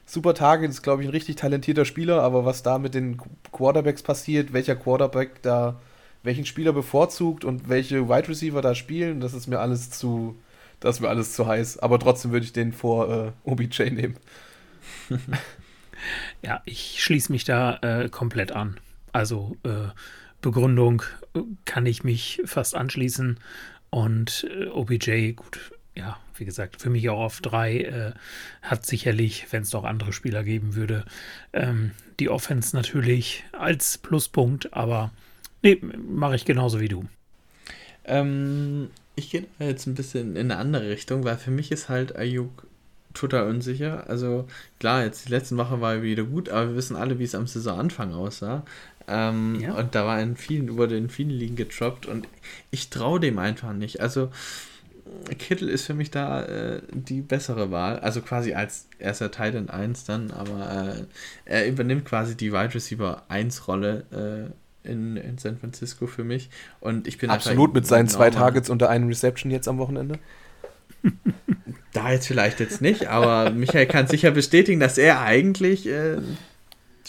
super 0.06 0.34
Target, 0.34 0.70
ist 0.70 0.82
glaube 0.82 1.02
ich 1.02 1.08
ein 1.08 1.12
richtig 1.12 1.36
talentierter 1.36 1.84
Spieler, 1.84 2.22
aber 2.22 2.44
was 2.44 2.62
da 2.62 2.78
mit 2.78 2.94
den 2.94 3.20
Quarterbacks 3.52 4.02
passiert, 4.02 4.52
welcher 4.52 4.74
Quarterback 4.74 5.42
da 5.42 5.80
welchen 6.22 6.46
Spieler 6.46 6.72
bevorzugt 6.72 7.44
und 7.44 7.68
welche 7.68 8.08
Wide 8.08 8.28
Receiver 8.28 8.60
da 8.60 8.74
spielen, 8.74 9.20
das 9.20 9.34
ist 9.34 9.46
mir 9.46 9.60
alles 9.60 9.90
zu 9.90 10.36
das 10.80 10.96
ist 10.96 11.00
mir 11.00 11.08
alles 11.08 11.34
zu 11.34 11.46
heiß. 11.46 11.78
Aber 11.78 11.98
trotzdem 11.98 12.30
würde 12.30 12.44
ich 12.44 12.52
den 12.52 12.72
vor 12.72 13.08
äh, 13.08 13.32
OBJ 13.44 13.90
nehmen. 13.90 14.16
ja, 16.42 16.62
ich 16.64 17.02
schließe 17.02 17.32
mich 17.32 17.44
da 17.44 17.78
äh, 17.82 18.08
komplett 18.08 18.52
an. 18.52 18.78
Also 19.12 19.56
äh, 19.64 19.88
Begründung 20.40 21.02
äh, 21.34 21.40
kann 21.64 21.86
ich 21.86 22.04
mich 22.04 22.40
fast 22.44 22.76
anschließen. 22.76 23.38
Und 23.90 24.46
äh, 24.50 24.66
OBJ, 24.66 25.32
gut, 25.32 25.72
ja, 25.94 26.18
wie 26.36 26.44
gesagt, 26.44 26.80
für 26.80 26.90
mich 26.90 27.08
auch 27.08 27.20
auf 27.20 27.40
drei, 27.40 27.80
äh, 27.80 28.12
hat 28.62 28.86
sicherlich, 28.86 29.46
wenn 29.50 29.62
es 29.62 29.72
noch 29.72 29.84
andere 29.84 30.12
Spieler 30.12 30.44
geben 30.44 30.74
würde, 30.74 31.04
ähm, 31.52 31.92
die 32.20 32.28
Offense 32.28 32.76
natürlich 32.76 33.44
als 33.52 33.98
Pluspunkt, 33.98 34.72
aber 34.72 35.10
nee, 35.62 35.80
mache 35.82 36.36
ich 36.36 36.44
genauso 36.44 36.80
wie 36.80 36.88
du. 36.88 37.04
Ähm, 38.04 38.90
ich 39.16 39.30
gehe 39.30 39.46
jetzt 39.58 39.86
ein 39.86 39.94
bisschen 39.94 40.36
in 40.36 40.50
eine 40.50 40.60
andere 40.60 40.88
Richtung, 40.88 41.24
weil 41.24 41.36
für 41.36 41.50
mich 41.50 41.72
ist 41.72 41.88
halt 41.88 42.16
Ayuk 42.16 42.66
total 43.14 43.48
unsicher. 43.48 44.08
Also 44.08 44.46
klar, 44.78 45.04
jetzt 45.04 45.26
die 45.26 45.30
letzte 45.30 45.56
Woche 45.56 45.80
war 45.80 45.94
er 45.94 46.02
wieder 46.02 46.24
gut, 46.24 46.48
aber 46.48 46.70
wir 46.70 46.76
wissen 46.76 46.96
alle, 46.96 47.18
wie 47.18 47.24
es 47.24 47.34
am 47.34 47.46
Saisonanfang 47.46 48.12
aussah. 48.12 48.64
Ähm, 49.06 49.58
ja. 49.60 49.74
Und 49.74 49.94
da 49.94 50.04
war 50.04 50.20
in 50.20 50.36
vielen, 50.36 50.76
wurde 50.76 50.96
in 50.96 51.08
vielen 51.08 51.30
Ligen 51.30 51.56
getroppt 51.56 52.06
und 52.06 52.28
ich 52.70 52.90
traue 52.90 53.20
dem 53.20 53.38
einfach 53.38 53.72
nicht. 53.72 54.00
Also 54.00 54.30
Kittel 55.38 55.68
ist 55.68 55.86
für 55.86 55.94
mich 55.94 56.10
da 56.10 56.42
äh, 56.42 56.82
die 56.92 57.20
bessere 57.20 57.70
Wahl. 57.70 57.98
Also 58.00 58.20
quasi 58.20 58.54
als 58.54 58.86
erster 58.98 59.30
Titan 59.30 59.68
1 59.68 60.04
dann, 60.04 60.30
aber 60.30 60.96
äh, 60.96 61.04
er 61.44 61.68
übernimmt 61.68 62.04
quasi 62.04 62.36
die 62.36 62.52
Wide 62.52 62.74
Receiver 62.74 63.22
1 63.28 63.68
Rolle 63.68 64.52
äh, 64.84 64.90
in, 64.90 65.16
in 65.16 65.38
San 65.38 65.58
Francisco 65.58 66.06
für 66.06 66.24
mich. 66.24 66.50
Und 66.80 67.06
ich 67.06 67.18
bin 67.18 67.30
absolut 67.30 67.74
mit 67.74 67.86
seinen 67.86 68.08
zwei 68.08 68.30
Targets 68.30 68.70
unter 68.70 68.88
einem 68.88 69.08
Reception 69.08 69.50
jetzt 69.50 69.68
am 69.68 69.78
Wochenende. 69.78 70.18
Da 71.92 72.12
jetzt 72.12 72.26
vielleicht 72.26 72.60
jetzt 72.60 72.80
nicht, 72.80 73.06
aber 73.06 73.50
Michael 73.50 73.86
kann 73.86 74.06
sicher 74.06 74.30
bestätigen, 74.30 74.78
dass 74.78 74.98
er 74.98 75.22
eigentlich 75.22 75.86
äh, 75.86 76.18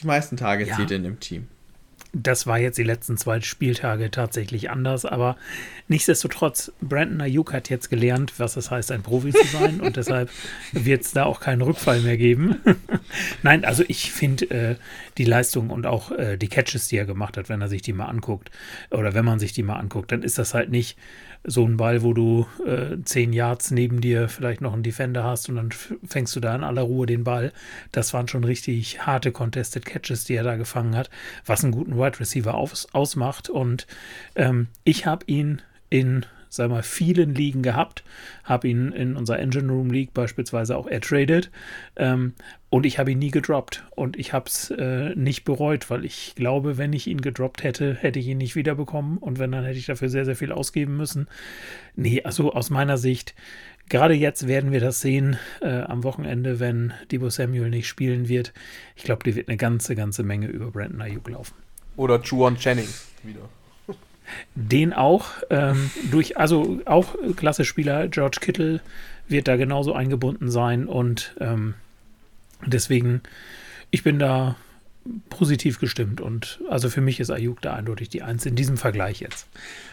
die 0.02 0.08
meisten 0.08 0.38
Tage 0.38 0.66
ja. 0.66 0.76
zieht 0.76 0.92
in 0.92 1.04
dem 1.04 1.20
Team 1.20 1.48
das 2.12 2.48
war 2.48 2.58
jetzt 2.58 2.78
die 2.78 2.84
letzten 2.84 3.18
zwei 3.18 3.40
Spieltage 3.42 4.10
tatsächlich 4.10 4.72
anders, 4.72 5.06
aber 5.06 5.38
nichtsdestotrotz, 5.88 6.72
Brandon 6.82 7.22
Ayuk 7.22 7.54
hat 7.54 7.70
jetzt 7.70 7.90
gelernt, 7.90 8.34
was 8.40 8.58
es 8.58 8.72
heißt, 8.72 8.92
ein 8.92 9.04
Profi 9.04 9.32
zu 9.32 9.46
sein 9.46 9.80
und 9.80 9.96
deshalb 9.96 10.30
wird 10.72 11.04
es 11.04 11.12
da 11.12 11.26
auch 11.26 11.40
keinen 11.40 11.62
Rückfall 11.62 12.02
mehr 12.02 12.18
geben. 12.18 12.58
Nein, 13.44 13.64
also 13.64 13.84
ich 13.88 14.12
finde 14.12 14.50
äh, 14.50 14.76
die 15.18 15.26
Leistung 15.26 15.70
und 15.70 15.86
auch 15.86 16.12
äh, 16.12 16.38
die 16.38 16.48
Catches, 16.48 16.88
die 16.88 16.98
er 16.98 17.06
gemacht 17.06 17.38
hat, 17.38 17.48
wenn 17.48 17.62
er 17.62 17.68
sich 17.68 17.84
die 17.84 17.94
mal 17.94 18.06
anguckt 18.06 18.50
oder 18.90 19.14
wenn 19.14 19.26
man 19.26 19.38
sich 19.40 19.54
die 19.54 19.64
mal 19.64 19.78
anguckt, 19.78 20.12
dann 20.12 20.24
ist 20.24 20.40
das 20.40 20.56
halt 20.56 20.72
nicht 20.72 20.98
so 21.44 21.66
ein 21.66 21.78
Ball, 21.78 22.04
wo 22.04 22.14
du 22.14 22.46
äh, 22.66 22.98
zehn 23.04 23.34
Yards 23.34 23.72
neben 23.72 24.02
dir 24.02 24.30
vielleicht 24.30 24.62
noch 24.62 24.74
einen 24.74 24.84
Defender 24.84 25.24
hast 25.24 25.50
und 25.50 25.56
dann 25.56 25.72
fängst 26.06 26.36
du 26.36 26.40
da 26.40 26.56
in 26.56 26.64
aller 26.64 26.82
Ruhe 26.82 27.06
den 27.06 27.24
Ball. 27.24 27.54
Das 27.92 28.14
waren 28.14 28.28
schon 28.28 28.44
richtig 28.44 29.06
harte 29.06 29.32
Contested 29.32 29.86
Catches, 29.86 30.26
die 30.26 30.36
er 30.36 30.44
da 30.44 30.58
gefangen 30.58 30.96
hat, 30.96 31.10
was 31.46 31.64
einen 31.64 31.72
guten 31.72 31.98
Wide 31.98 32.20
Receiver 32.20 32.56
aus, 32.56 32.88
ausmacht. 32.94 33.50
Und 33.50 33.88
ähm, 34.36 34.68
ich 34.84 35.06
habe 35.06 35.26
ihn 35.28 35.62
in 35.90 36.26
sag 36.50 36.70
mal, 36.70 36.84
vielen 36.84 37.34
Ligen 37.36 37.62
gehabt, 37.62 38.04
habe 38.44 38.68
ihn 38.68 38.92
in 38.92 39.16
unserer 39.16 39.40
Engine 39.40 39.72
Room 39.72 39.92
League 39.92 40.14
beispielsweise 40.14 40.76
auch 40.76 40.88
ertradet 40.88 41.52
ähm, 41.96 42.34
und 42.70 42.86
ich 42.86 43.00
habe 43.00 43.12
ihn 43.12 43.20
nie 43.20 43.32
gedroppt 43.32 43.84
und 43.92 44.18
ich 44.18 44.34
habe 44.34 44.46
es 44.48 44.72
äh, 44.72 45.16
nicht 45.16 45.44
bereut, 45.46 45.90
weil 45.90 46.06
ich 46.06 46.34
glaube, 46.36 46.78
wenn 46.78 46.94
ich 46.94 47.08
ihn 47.08 47.22
gedroppt 47.22 47.64
hätte, 47.64 47.96
hätte 47.96 48.20
ich 48.20 48.28
ihn 48.28 48.40
nicht 48.40 48.56
wiederbekommen 48.56 49.18
und 49.18 49.40
wenn, 49.40 49.52
dann 49.52 49.64
hätte 49.64 49.80
ich 49.80 49.86
dafür 49.86 50.10
sehr, 50.10 50.26
sehr 50.26 50.36
viel 50.36 50.52
ausgeben 50.52 50.98
müssen. 50.98 51.28
Nee, 51.96 52.24
also 52.24 52.52
aus 52.54 52.70
meiner 52.70 52.98
Sicht, 52.98 53.36
gerade 53.90 54.14
jetzt 54.14 54.48
werden 54.48 54.72
wir 54.72 54.80
das 54.80 55.02
sehen 55.02 55.38
äh, 55.62 55.82
am 55.82 56.04
Wochenende, 56.04 56.60
wenn 56.60 56.94
Debo 57.12 57.30
Samuel 57.30 57.70
nicht 57.70 57.88
spielen 57.88 58.28
wird. 58.28 58.54
Ich 58.96 59.04
glaube, 59.04 59.24
die 59.24 59.36
wird 59.36 59.48
eine 59.48 59.58
ganze, 59.58 59.96
ganze 59.96 60.24
Menge 60.24 60.48
über 60.48 60.72
Brandon 60.72 61.02
Ayuk 61.02 61.30
laufen. 61.30 61.56
Oder 61.96 62.22
Juan 62.22 62.56
Channing 62.58 62.88
wieder. 63.24 63.50
Den 64.56 64.94
auch 64.94 65.26
ähm, 65.50 65.92
durch, 66.12 66.38
also 66.38 66.80
auch 66.86 67.16
klasse 67.36 67.66
Spieler, 67.66 68.08
George 68.08 68.38
Kittle 68.42 68.82
wird 69.28 69.48
da 69.48 69.56
genauso 69.56 69.94
eingebunden 69.94 70.50
sein 70.50 70.88
und 70.88 71.36
ähm, 71.40 71.76
deswegen, 72.66 73.22
ich 73.92 74.04
bin 74.04 74.20
da 74.20 74.56
positiv 75.30 75.80
gestimmt 75.80 76.22
und 76.22 76.60
also 76.70 76.90
für 76.90 77.02
mich 77.02 77.20
ist 77.20 77.32
Ayuk 77.32 77.62
da 77.62 77.74
eindeutig 77.74 78.10
die 78.10 78.22
Eins 78.22 78.46
in 78.46 78.56
diesem 78.56 78.78
Vergleich 78.78 79.22
jetzt. 79.22 79.48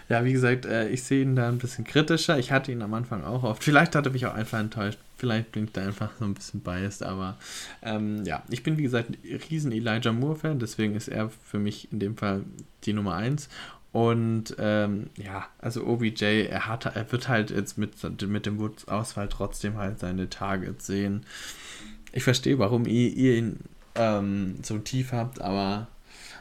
Ja, 0.09 0.25
wie 0.25 0.33
gesagt, 0.33 0.67
äh, 0.67 0.89
ich 0.89 1.03
sehe 1.03 1.23
ihn 1.23 1.37
da 1.37 1.49
ein 1.49 1.59
bisschen 1.59 1.85
kritischer. 1.85 2.39
Ich 2.39 2.53
hatte 2.53 2.73
ihn 2.73 2.83
am 2.83 2.93
Anfang 2.95 3.25
auch 3.25 3.43
oft. 3.43 3.65
Vielleicht 3.65 3.95
hat 3.95 4.07
er 4.07 4.13
mich 4.13 4.27
auch 4.27 4.35
einfach 4.35 4.59
enttäuscht. 4.59 4.99
Vielleicht 5.17 5.53
blinkt 5.53 5.77
er 5.77 5.85
einfach 5.85 6.11
so 6.19 6.25
ein 6.25 6.35
bisschen 6.35 6.61
biased, 6.61 7.03
aber 7.03 7.39
ähm, 7.83 8.25
ja, 8.25 8.43
ich 8.51 8.63
bin 8.63 8.77
wie 8.77 8.83
gesagt 8.83 9.11
ein 9.11 9.41
riesen 9.51 9.73
Elijah 9.73 10.13
Moore-Fan, 10.13 10.59
deswegen 10.59 10.95
ist 10.95 11.09
er 11.09 11.31
für 11.31 11.59
mich 11.59 11.91
in 11.91 12.01
dem 12.01 12.17
Fall 12.17 12.43
die 12.85 12.93
Nummer 12.93 13.15
1 13.15 13.49
und 13.93 14.55
ähm, 14.59 15.11
ja, 15.17 15.47
also 15.59 15.87
OBJ, 15.87 16.47
er 16.49 16.67
hat, 16.67 16.85
er 16.87 17.11
wird 17.11 17.29
halt 17.29 17.51
jetzt 17.51 17.79
mit, 17.79 18.03
mit 18.23 18.47
dem 18.47 18.59
Woods-Ausfall 18.59 19.29
trotzdem 19.29 19.79
halt 19.79 19.99
seine 19.99 20.29
Targets 20.29 20.87
sehen. 20.87 21.25
Ich 22.13 22.25
verstehe, 22.25 22.59
warum 22.59 22.87
ihr, 22.87 23.13
ihr 23.15 23.37
ihn 23.37 23.61
ähm, 23.95 24.57
so 24.63 24.79
tief 24.79 25.13
habt, 25.13 25.41
aber 25.41 25.89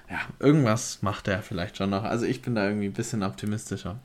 ja, 0.10 0.20
irgendwas 0.40 1.02
macht 1.02 1.28
er 1.28 1.42
vielleicht 1.42 1.78
schon 1.78 1.90
noch. 1.90 2.04
Also 2.04 2.26
ich 2.26 2.42
bin 2.42 2.56
da 2.56 2.68
irgendwie 2.68 2.88
ein 2.88 2.94
bisschen 2.94 3.24
optimistischer. 3.24 4.00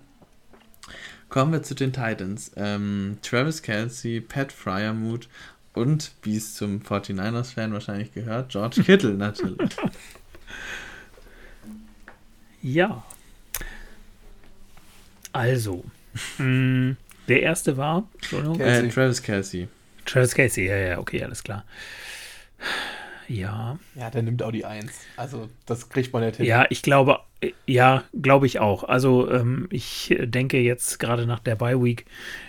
Kommen 1.28 1.52
wir 1.52 1.62
zu 1.62 1.74
den 1.74 1.92
Titans. 1.92 2.52
Ähm, 2.56 3.18
Travis 3.22 3.62
Kelsey, 3.62 4.20
Pat 4.20 4.52
Fryermuth 4.52 5.28
Und, 5.74 6.12
wie 6.22 6.36
es 6.36 6.54
zum 6.54 6.80
49ers-Fan 6.80 7.72
wahrscheinlich 7.72 8.12
gehört, 8.12 8.50
George 8.50 8.82
Kittle 8.82 9.14
natürlich. 9.14 9.70
Ja. 12.62 13.02
Also, 15.40 15.84
mh, 16.36 16.44
mm, 16.44 16.96
der 17.28 17.42
erste 17.42 17.78
war, 17.78 18.06
Entschuldigung. 18.14 18.60
Äh, 18.60 18.86
Travis 18.88 19.22
Kelsey. 19.22 19.68
Travis 20.04 20.34
Casey, 20.34 20.66
ja, 20.66 20.76
ja, 20.76 20.98
okay, 20.98 21.24
alles 21.24 21.42
klar. 21.42 21.64
Ja. 23.26 23.78
Ja, 23.94 24.10
der 24.10 24.22
nimmt 24.22 24.42
auch 24.42 24.50
die 24.52 24.66
Eins. 24.66 24.92
Also, 25.16 25.48
das 25.64 25.88
kriegt 25.88 26.12
man 26.12 26.22
ja 26.22 26.30
hin. 26.30 26.44
Ja, 26.44 26.66
ich 26.68 26.82
glaube, 26.82 27.20
ja, 27.66 28.04
glaube 28.20 28.46
ich 28.46 28.60
auch. 28.60 28.84
Also, 28.84 29.30
ähm, 29.30 29.66
ich 29.70 30.14
denke 30.20 30.58
jetzt 30.58 30.98
gerade 30.98 31.26
nach 31.26 31.38
der 31.38 31.56
Bye 31.56 31.82
Week 31.82 32.04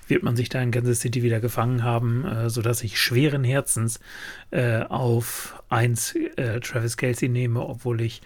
wird 0.08 0.24
man 0.24 0.36
sich 0.36 0.50
da 0.50 0.62
in 0.62 0.72
Kansas 0.72 1.00
City 1.00 1.24
wieder 1.24 1.40
gefangen 1.40 1.84
haben, 1.84 2.26
äh, 2.26 2.50
sodass 2.50 2.84
ich 2.84 3.00
schweren 3.00 3.46
Herzens 3.46 4.02
äh, 4.52 4.82
auf 4.84 5.64
1 5.70 6.16
äh, 6.36 6.60
Travis 6.60 6.98
Kelsey 6.98 7.30
nehme, 7.30 7.62
obwohl 7.62 8.02
ich 8.02 8.22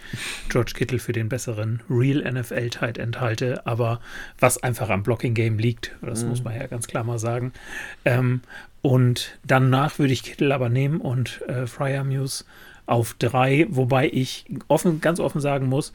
George 0.49 0.73
Kittle 0.75 0.97
für 0.97 1.13
den 1.13 1.29
besseren 1.29 1.83
Real 1.87 2.23
NFL 2.31 2.71
Tight 2.71 2.97
enthalte. 2.97 3.67
Aber 3.67 3.99
was 4.39 4.61
einfach 4.63 4.89
am 4.89 5.03
Blocking 5.03 5.35
Game 5.35 5.59
liegt, 5.59 5.95
das 6.01 6.23
mhm. 6.23 6.29
muss 6.29 6.43
man 6.43 6.55
ja 6.55 6.65
ganz 6.65 6.87
klar 6.87 7.03
mal 7.03 7.19
sagen. 7.19 7.53
Ähm, 8.03 8.41
und 8.81 9.37
danach 9.43 9.99
würde 9.99 10.13
ich 10.13 10.23
Kittel 10.23 10.51
aber 10.51 10.69
nehmen 10.69 10.99
und 10.99 11.41
äh, 11.47 11.67
Fryer 11.67 12.03
Muse 12.03 12.45
auf 12.87 13.15
drei, 13.17 13.65
wobei 13.69 14.09
ich 14.11 14.45
offen, 14.67 15.01
ganz 15.01 15.19
offen 15.19 15.41
sagen 15.41 15.67
muss, 15.67 15.93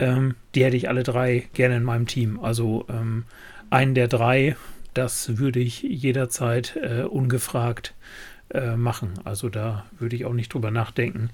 ähm, 0.00 0.34
die 0.54 0.64
hätte 0.64 0.76
ich 0.76 0.88
alle 0.88 1.04
drei 1.04 1.48
gerne 1.54 1.76
in 1.76 1.84
meinem 1.84 2.06
Team. 2.06 2.40
Also 2.40 2.86
ähm, 2.88 3.24
einen 3.70 3.94
der 3.94 4.08
drei, 4.08 4.56
das 4.94 5.38
würde 5.38 5.60
ich 5.60 5.82
jederzeit 5.82 6.76
äh, 6.76 7.02
ungefragt 7.02 7.94
äh, 8.52 8.74
machen. 8.74 9.14
Also 9.24 9.48
da 9.48 9.86
würde 9.98 10.16
ich 10.16 10.24
auch 10.24 10.32
nicht 10.32 10.52
drüber 10.52 10.70
nachdenken, 10.72 11.30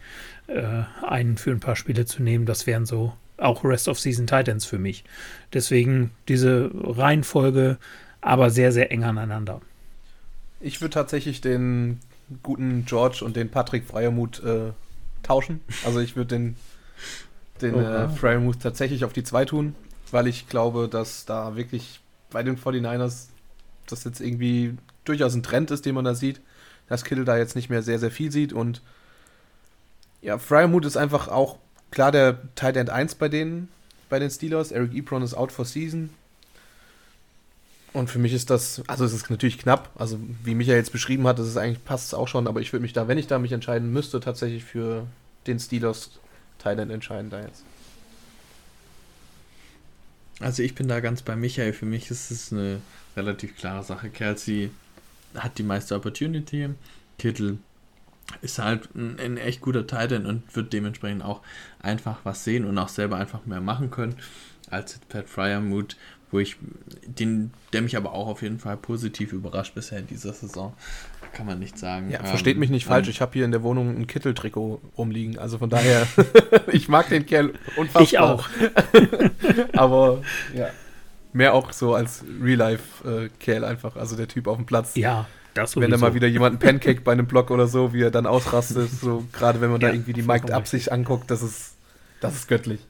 äh, 0.48 0.82
einen 1.02 1.38
für 1.38 1.52
ein 1.52 1.60
paar 1.60 1.76
Spiele 1.76 2.04
zu 2.04 2.22
nehmen. 2.22 2.44
Das 2.44 2.66
wären 2.66 2.84
so 2.84 3.14
auch 3.38 3.64
Rest 3.64 3.88
of 3.88 3.98
Season 3.98 4.26
Titans 4.26 4.66
für 4.66 4.78
mich. 4.78 5.04
Deswegen 5.52 6.10
diese 6.28 6.70
Reihenfolge, 6.74 7.78
aber 8.20 8.50
sehr, 8.50 8.72
sehr 8.72 8.90
eng 8.90 9.04
aneinander. 9.04 9.60
Ich 10.60 10.80
würde 10.80 10.94
tatsächlich 10.94 11.40
den 11.40 12.00
guten 12.42 12.84
George 12.86 13.22
und 13.24 13.36
den 13.36 13.50
Patrick 13.50 13.84
Freiermuth 13.84 14.42
äh, 14.42 14.72
tauschen. 15.22 15.60
Also 15.84 16.00
ich 16.00 16.16
würde 16.16 16.36
den, 16.36 16.56
den 17.62 17.74
äh, 17.74 18.08
Freiermuth 18.08 18.60
tatsächlich 18.60 19.04
auf 19.04 19.12
die 19.12 19.24
2 19.24 19.44
tun, 19.44 19.74
weil 20.10 20.26
ich 20.26 20.48
glaube, 20.48 20.88
dass 20.88 21.24
da 21.24 21.56
wirklich 21.56 22.00
bei 22.30 22.42
den 22.42 22.58
49ers 22.58 23.26
das 23.88 24.04
jetzt 24.04 24.20
irgendwie 24.20 24.76
durchaus 25.04 25.34
ein 25.34 25.42
Trend 25.42 25.70
ist, 25.70 25.86
den 25.86 25.94
man 25.94 26.04
da 26.04 26.14
sieht, 26.14 26.40
dass 26.88 27.04
Kittle 27.04 27.24
da 27.24 27.36
jetzt 27.36 27.56
nicht 27.56 27.70
mehr 27.70 27.82
sehr, 27.82 27.98
sehr 27.98 28.10
viel 28.10 28.32
sieht 28.32 28.52
und 28.52 28.82
ja, 30.22 30.38
Freiermuth 30.38 30.84
ist 30.84 30.96
einfach 30.96 31.28
auch 31.28 31.58
klar 31.90 32.10
der 32.10 32.38
Tight 32.56 32.76
End 32.76 32.90
1 32.90 33.14
bei 33.14 33.28
denen, 33.28 33.68
bei 34.08 34.18
den 34.18 34.30
Steelers. 34.30 34.72
Eric 34.72 34.92
Ebron 34.94 35.22
ist 35.22 35.34
out 35.34 35.52
for 35.52 35.64
season. 35.64 36.10
Und 37.92 38.10
für 38.10 38.18
mich 38.18 38.34
ist 38.34 38.50
das, 38.50 38.82
also 38.88 39.04
es 39.04 39.14
ist 39.14 39.30
natürlich 39.30 39.58
knapp, 39.58 39.90
also 39.94 40.18
wie 40.44 40.54
Michael 40.54 40.76
jetzt 40.76 40.92
beschrieben 40.92 41.26
hat, 41.26 41.38
das 41.38 41.46
ist 41.46 41.56
eigentlich 41.56 41.82
passt 41.82 42.08
es 42.08 42.14
auch 42.14 42.28
schon, 42.28 42.46
aber 42.46 42.60
ich 42.60 42.72
würde 42.72 42.82
mich 42.82 42.92
da, 42.92 43.08
wenn 43.08 43.16
ich 43.16 43.26
da 43.26 43.38
mich 43.38 43.52
entscheiden 43.52 43.90
müsste, 43.90 44.20
tatsächlich 44.20 44.64
für 44.64 45.06
den 45.46 45.58
Steelers 45.58 46.10
Thailand 46.66 46.90
entscheiden 46.90 47.30
da 47.30 47.40
jetzt. 47.40 47.62
Also 50.40 50.64
ich 50.64 50.74
bin 50.74 50.88
da 50.88 50.98
ganz 50.98 51.22
bei 51.22 51.36
Michael. 51.36 51.72
Für 51.72 51.86
mich 51.86 52.10
ist 52.10 52.32
es 52.32 52.52
eine 52.52 52.80
relativ 53.16 53.56
klare 53.56 53.84
Sache. 53.84 54.10
Kelsey 54.10 54.70
hat 55.36 55.58
die 55.58 55.62
meiste 55.62 55.94
Opportunity. 55.94 56.70
Kittel 57.18 57.58
ist 58.42 58.58
halt 58.58 58.92
ein, 58.96 59.20
ein 59.20 59.36
echt 59.36 59.60
guter 59.60 59.86
Titan 59.86 60.26
und 60.26 60.56
wird 60.56 60.72
dementsprechend 60.72 61.22
auch 61.22 61.40
einfach 61.78 62.18
was 62.24 62.42
sehen 62.42 62.64
und 62.64 62.76
auch 62.78 62.88
selber 62.88 63.16
einfach 63.16 63.46
mehr 63.46 63.60
machen 63.60 63.92
können 63.92 64.16
als 64.68 64.98
Pat 65.08 65.28
Fryermuth 65.28 65.96
wo 66.30 66.38
ich 66.38 66.56
den, 67.06 67.52
der 67.72 67.82
mich 67.82 67.96
aber 67.96 68.12
auch 68.12 68.26
auf 68.26 68.42
jeden 68.42 68.58
Fall 68.58 68.76
positiv 68.76 69.32
überrascht 69.32 69.74
bisher 69.74 69.98
in 69.98 70.06
dieser 70.06 70.32
Saison. 70.32 70.74
Kann 71.32 71.46
man 71.46 71.58
nicht 71.58 71.78
sagen. 71.78 72.10
Ja, 72.10 72.22
versteht 72.24 72.54
ähm, 72.54 72.60
mich 72.60 72.70
nicht 72.70 72.86
falsch, 72.86 73.08
ähm, 73.08 73.10
ich 73.12 73.20
habe 73.20 73.32
hier 73.34 73.44
in 73.44 73.52
der 73.52 73.62
Wohnung 73.62 73.96
ein 73.96 74.06
Kitteltrikot 74.06 74.80
rumliegen, 74.96 75.38
also 75.38 75.58
von 75.58 75.70
daher, 75.70 76.06
ich 76.72 76.88
mag 76.88 77.08
den 77.08 77.26
Kerl 77.26 77.52
unfassbar. 77.76 78.02
Ich 78.02 78.18
auch. 78.18 78.48
aber 79.74 80.22
ja, 80.54 80.68
mehr 81.32 81.54
auch 81.54 81.72
so 81.72 81.94
als 81.94 82.24
Real-Life-Kerl 82.42 83.62
äh, 83.62 83.66
einfach, 83.66 83.96
also 83.96 84.16
der 84.16 84.28
Typ 84.28 84.48
auf 84.48 84.56
dem 84.56 84.66
Platz. 84.66 84.96
Ja, 84.96 85.26
das 85.54 85.72
sowieso. 85.72 85.86
Wenn 85.86 85.92
er 85.92 85.98
mal 85.98 86.14
wieder 86.14 86.26
jemanden 86.26 86.58
Pancake 86.58 87.02
bei 87.02 87.12
einem 87.12 87.26
Block 87.26 87.50
oder 87.50 87.66
so, 87.66 87.92
wie 87.92 88.02
er 88.02 88.10
dann 88.10 88.26
ausrastet, 88.26 88.90
so 88.90 89.24
gerade 89.32 89.60
wenn 89.60 89.70
man 89.70 89.80
ja, 89.80 89.88
da 89.88 89.94
irgendwie 89.94 90.12
die 90.12 90.24
sich 90.64 90.92
anguckt, 90.92 91.30
das 91.30 91.42
ist, 91.42 91.74
das 92.20 92.34
ist 92.34 92.48
göttlich. 92.48 92.80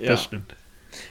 Ja. 0.00 0.10
Das 0.10 0.24
stimmt. 0.24 0.54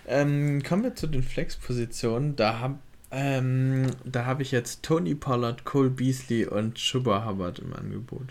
Ähm, 0.07 0.63
kommen 0.63 0.83
wir 0.83 0.95
zu 0.95 1.07
den 1.07 1.23
Flex-Positionen. 1.23 2.35
Da 2.35 2.59
habe 2.59 2.79
ähm, 3.11 3.87
hab 4.13 4.39
ich 4.39 4.51
jetzt 4.51 4.83
Tony 4.83 5.15
Pollard, 5.15 5.63
Cole 5.63 5.89
Beasley 5.89 6.45
und 6.45 6.75
Chuba 6.75 7.25
Hubbard 7.25 7.59
im 7.59 7.73
Angebot. 7.73 8.27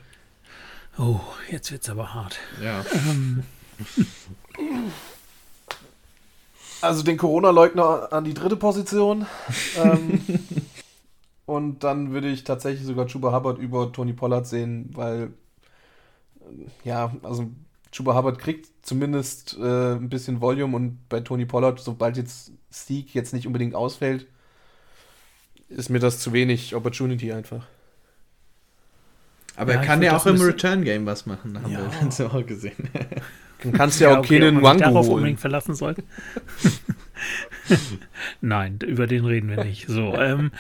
Oh, 0.99 1.21
jetzt 1.51 1.73
wird's 1.73 1.89
aber 1.89 2.15
hart. 2.15 2.39
Ja. 2.63 2.85
Ähm. 3.09 3.45
Also 6.81 7.03
den 7.03 7.17
Corona-Leugner 7.17 8.13
an 8.13 8.25
die 8.25 8.35
dritte 8.35 8.57
Position. 8.57 9.27
ähm, 9.77 10.21
und 11.47 11.83
dann 11.83 12.13
würde 12.13 12.29
ich 12.29 12.45
tatsächlich 12.45 12.87
sogar 12.87 13.07
Chuba 13.07 13.33
Hubbard 13.33 13.59
über 13.59 13.93
Tony 13.93 14.13
Pollard 14.13 14.47
sehen, 14.47 14.91
weil 14.95 15.33
ja, 16.85 17.13
also 17.23 17.51
Chuba 17.91 18.15
Hubbard 18.15 18.39
kriegt 18.39 18.69
zumindest 18.83 19.57
äh, 19.59 19.95
ein 19.95 20.09
bisschen 20.09 20.41
Volume 20.41 20.77
und 20.77 21.09
bei 21.09 21.21
Tony 21.21 21.47
Pollard, 21.47 21.81
sobald 21.81 22.17
jetzt 22.17 22.53
Steak 22.73 23.15
jetzt 23.15 23.33
nicht 23.33 23.47
unbedingt 23.47 23.75
ausfällt, 23.75 24.27
ist 25.69 25.89
mir 25.91 25.99
das 25.99 26.21
zu 26.21 26.33
wenig 26.33 26.75
Opportunity 26.75 27.33
einfach. 27.33 27.67
Aber 29.57 29.75
ja, 29.75 29.81
er 29.81 29.87
kann 29.87 30.03
ja 30.03 30.17
auch 30.17 30.27
im 30.27 30.41
Return-Game 30.41 31.05
was 31.07 31.27
machen, 31.27 31.61
haben 31.61 31.73
ja. 31.73 31.81
wir 31.81 31.99
ganz 31.99 32.21
auch 32.21 32.47
gesehen. 32.47 32.89
Dann 33.63 33.73
kannst 33.73 33.99
du 33.99 34.05
ja 34.05 34.15
auch 34.15 34.19
okay, 34.19 34.39
keinen 34.39 34.63
Wango 34.63 34.81
darauf 34.81 35.07
holen. 35.07 35.17
unbedingt 35.17 35.41
verlassen 35.41 35.75
sollte. 35.75 36.05
Nein, 38.41 38.79
über 38.87 39.07
den 39.07 39.25
reden 39.25 39.49
wir 39.49 39.65
nicht. 39.65 39.89
So, 39.89 40.15
ähm, 40.15 40.51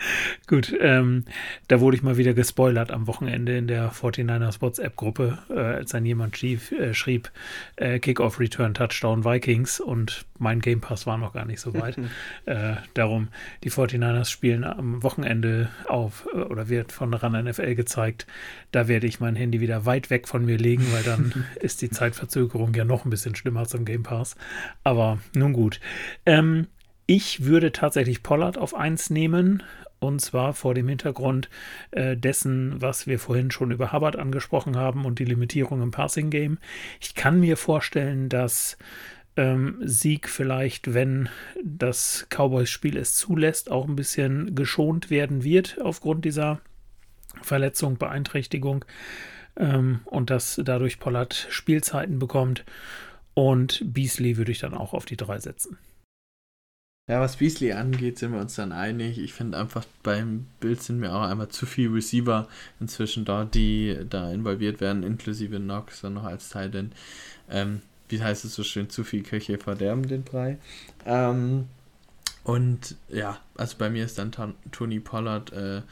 Gut, 0.46 0.74
ähm, 0.80 1.24
da 1.68 1.80
wurde 1.80 1.96
ich 1.96 2.02
mal 2.02 2.16
wieder 2.16 2.34
gespoilert 2.34 2.90
am 2.90 3.06
Wochenende 3.06 3.56
in 3.56 3.66
der 3.66 3.92
49ers 3.92 4.60
WhatsApp-Gruppe, 4.60 5.38
äh, 5.50 5.58
als 5.58 5.90
dann 5.90 6.04
jemand 6.06 6.36
schrieb, 6.36 6.72
äh, 6.72 6.94
schrieb 6.94 7.30
äh, 7.76 7.98
Kickoff 7.98 8.40
Return 8.40 8.74
Touchdown 8.74 9.24
Vikings 9.24 9.80
und 9.80 10.24
mein 10.38 10.60
Game 10.60 10.80
Pass 10.80 11.06
war 11.06 11.18
noch 11.18 11.32
gar 11.32 11.44
nicht 11.44 11.60
so 11.60 11.74
weit. 11.74 11.96
Äh, 12.46 12.76
darum, 12.94 13.28
die 13.64 13.70
49ers 13.70 14.30
spielen 14.30 14.64
am 14.64 15.02
Wochenende 15.02 15.68
auf 15.86 16.26
äh, 16.32 16.38
oder 16.38 16.68
wird 16.68 16.90
von 16.90 17.12
Run 17.12 17.44
NFL 17.44 17.74
gezeigt. 17.74 18.26
Da 18.72 18.88
werde 18.88 19.06
ich 19.06 19.20
mein 19.20 19.36
Handy 19.36 19.60
wieder 19.60 19.84
weit 19.84 20.10
weg 20.10 20.26
von 20.26 20.44
mir 20.44 20.56
legen, 20.56 20.86
weil 20.92 21.02
dann 21.02 21.46
ist 21.60 21.82
die 21.82 21.90
Zeitverzögerung 21.90 22.74
ja 22.74 22.84
noch 22.84 23.04
ein 23.04 23.10
bisschen 23.10 23.36
schlimmer 23.36 23.66
zum 23.66 23.84
Game 23.84 24.02
Pass. 24.02 24.36
Aber 24.84 25.18
nun 25.34 25.52
gut. 25.52 25.80
Ähm, 26.24 26.66
ich 27.06 27.44
würde 27.44 27.72
tatsächlich 27.72 28.22
Pollard 28.22 28.56
auf 28.56 28.74
1 28.74 29.10
nehmen. 29.10 29.64
Und 30.00 30.20
zwar 30.20 30.54
vor 30.54 30.74
dem 30.74 30.88
Hintergrund 30.88 31.50
äh, 31.90 32.16
dessen, 32.16 32.80
was 32.80 33.06
wir 33.06 33.18
vorhin 33.18 33.50
schon 33.50 33.70
über 33.70 33.92
Hubbard 33.92 34.16
angesprochen 34.16 34.76
haben 34.76 35.04
und 35.04 35.18
die 35.18 35.26
Limitierung 35.26 35.82
im 35.82 35.90
Passing 35.90 36.30
Game. 36.30 36.58
Ich 37.00 37.14
kann 37.14 37.38
mir 37.38 37.58
vorstellen, 37.58 38.30
dass 38.30 38.78
ähm, 39.36 39.76
Sieg 39.82 40.28
vielleicht, 40.28 40.94
wenn 40.94 41.28
das 41.62 42.26
Cowboys-Spiel 42.30 42.96
es 42.96 43.14
zulässt, 43.14 43.70
auch 43.70 43.86
ein 43.86 43.96
bisschen 43.96 44.54
geschont 44.54 45.10
werden 45.10 45.44
wird 45.44 45.78
aufgrund 45.80 46.24
dieser 46.24 46.60
Verletzung, 47.42 47.96
Beeinträchtigung 47.96 48.84
ähm, 49.56 50.00
und 50.06 50.30
dass 50.30 50.60
dadurch 50.64 50.98
Pollard 50.98 51.46
Spielzeiten 51.50 52.18
bekommt. 52.18 52.64
Und 53.34 53.82
Beasley 53.84 54.36
würde 54.36 54.52
ich 54.52 54.58
dann 54.58 54.74
auch 54.74 54.92
auf 54.92 55.04
die 55.04 55.16
drei 55.16 55.38
setzen. 55.38 55.78
Ja, 57.10 57.20
was 57.20 57.38
Beasley 57.38 57.72
angeht, 57.72 58.20
sind 58.20 58.32
wir 58.32 58.40
uns 58.40 58.54
dann 58.54 58.70
einig. 58.70 59.18
Ich 59.18 59.32
finde 59.32 59.58
einfach, 59.58 59.84
beim 60.04 60.46
Bild 60.60 60.80
sind 60.80 61.00
mir 61.00 61.12
auch 61.12 61.22
einmal 61.22 61.48
zu 61.48 61.66
viele 61.66 61.94
Receiver 61.94 62.46
inzwischen 62.78 63.24
dort, 63.24 63.56
die 63.56 63.98
da 64.08 64.30
involviert 64.30 64.80
werden, 64.80 65.02
inklusive 65.02 65.58
Knox 65.58 66.02
dann 66.02 66.14
noch 66.14 66.22
als 66.22 66.50
Teil, 66.50 66.70
denn 66.70 66.92
ähm, 67.50 67.82
wie 68.08 68.22
heißt 68.22 68.44
es 68.44 68.54
so 68.54 68.62
schön, 68.62 68.90
zu 68.90 69.02
viel 69.02 69.24
Köche 69.24 69.58
verderben 69.58 70.06
den 70.06 70.22
Brei. 70.22 70.58
Ähm, 71.04 71.66
und 72.44 72.94
ja, 73.08 73.38
also 73.56 73.74
bei 73.76 73.90
mir 73.90 74.04
ist 74.04 74.16
dann 74.16 74.30
Tony 74.70 75.00
Pollard 75.00 75.52
äh, 75.52 75.82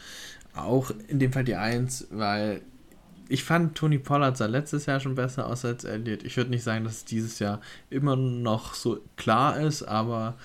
auch 0.54 0.92
in 1.08 1.18
dem 1.18 1.32
Fall 1.32 1.42
die 1.42 1.56
Eins, 1.56 2.06
weil 2.12 2.60
ich 3.28 3.42
fand 3.42 3.74
Tony 3.76 3.98
Pollard 3.98 4.36
sah 4.36 4.46
letztes 4.46 4.86
Jahr 4.86 5.00
schon 5.00 5.16
besser 5.16 5.48
aus 5.48 5.64
als 5.64 5.82
Elliott. 5.82 6.22
Ich 6.22 6.36
würde 6.36 6.50
nicht 6.50 6.62
sagen, 6.62 6.84
dass 6.84 6.98
es 6.98 7.04
dieses 7.04 7.40
Jahr 7.40 7.60
immer 7.90 8.14
noch 8.14 8.74
so 8.74 9.00
klar 9.16 9.60
ist, 9.60 9.82
aber 9.82 10.36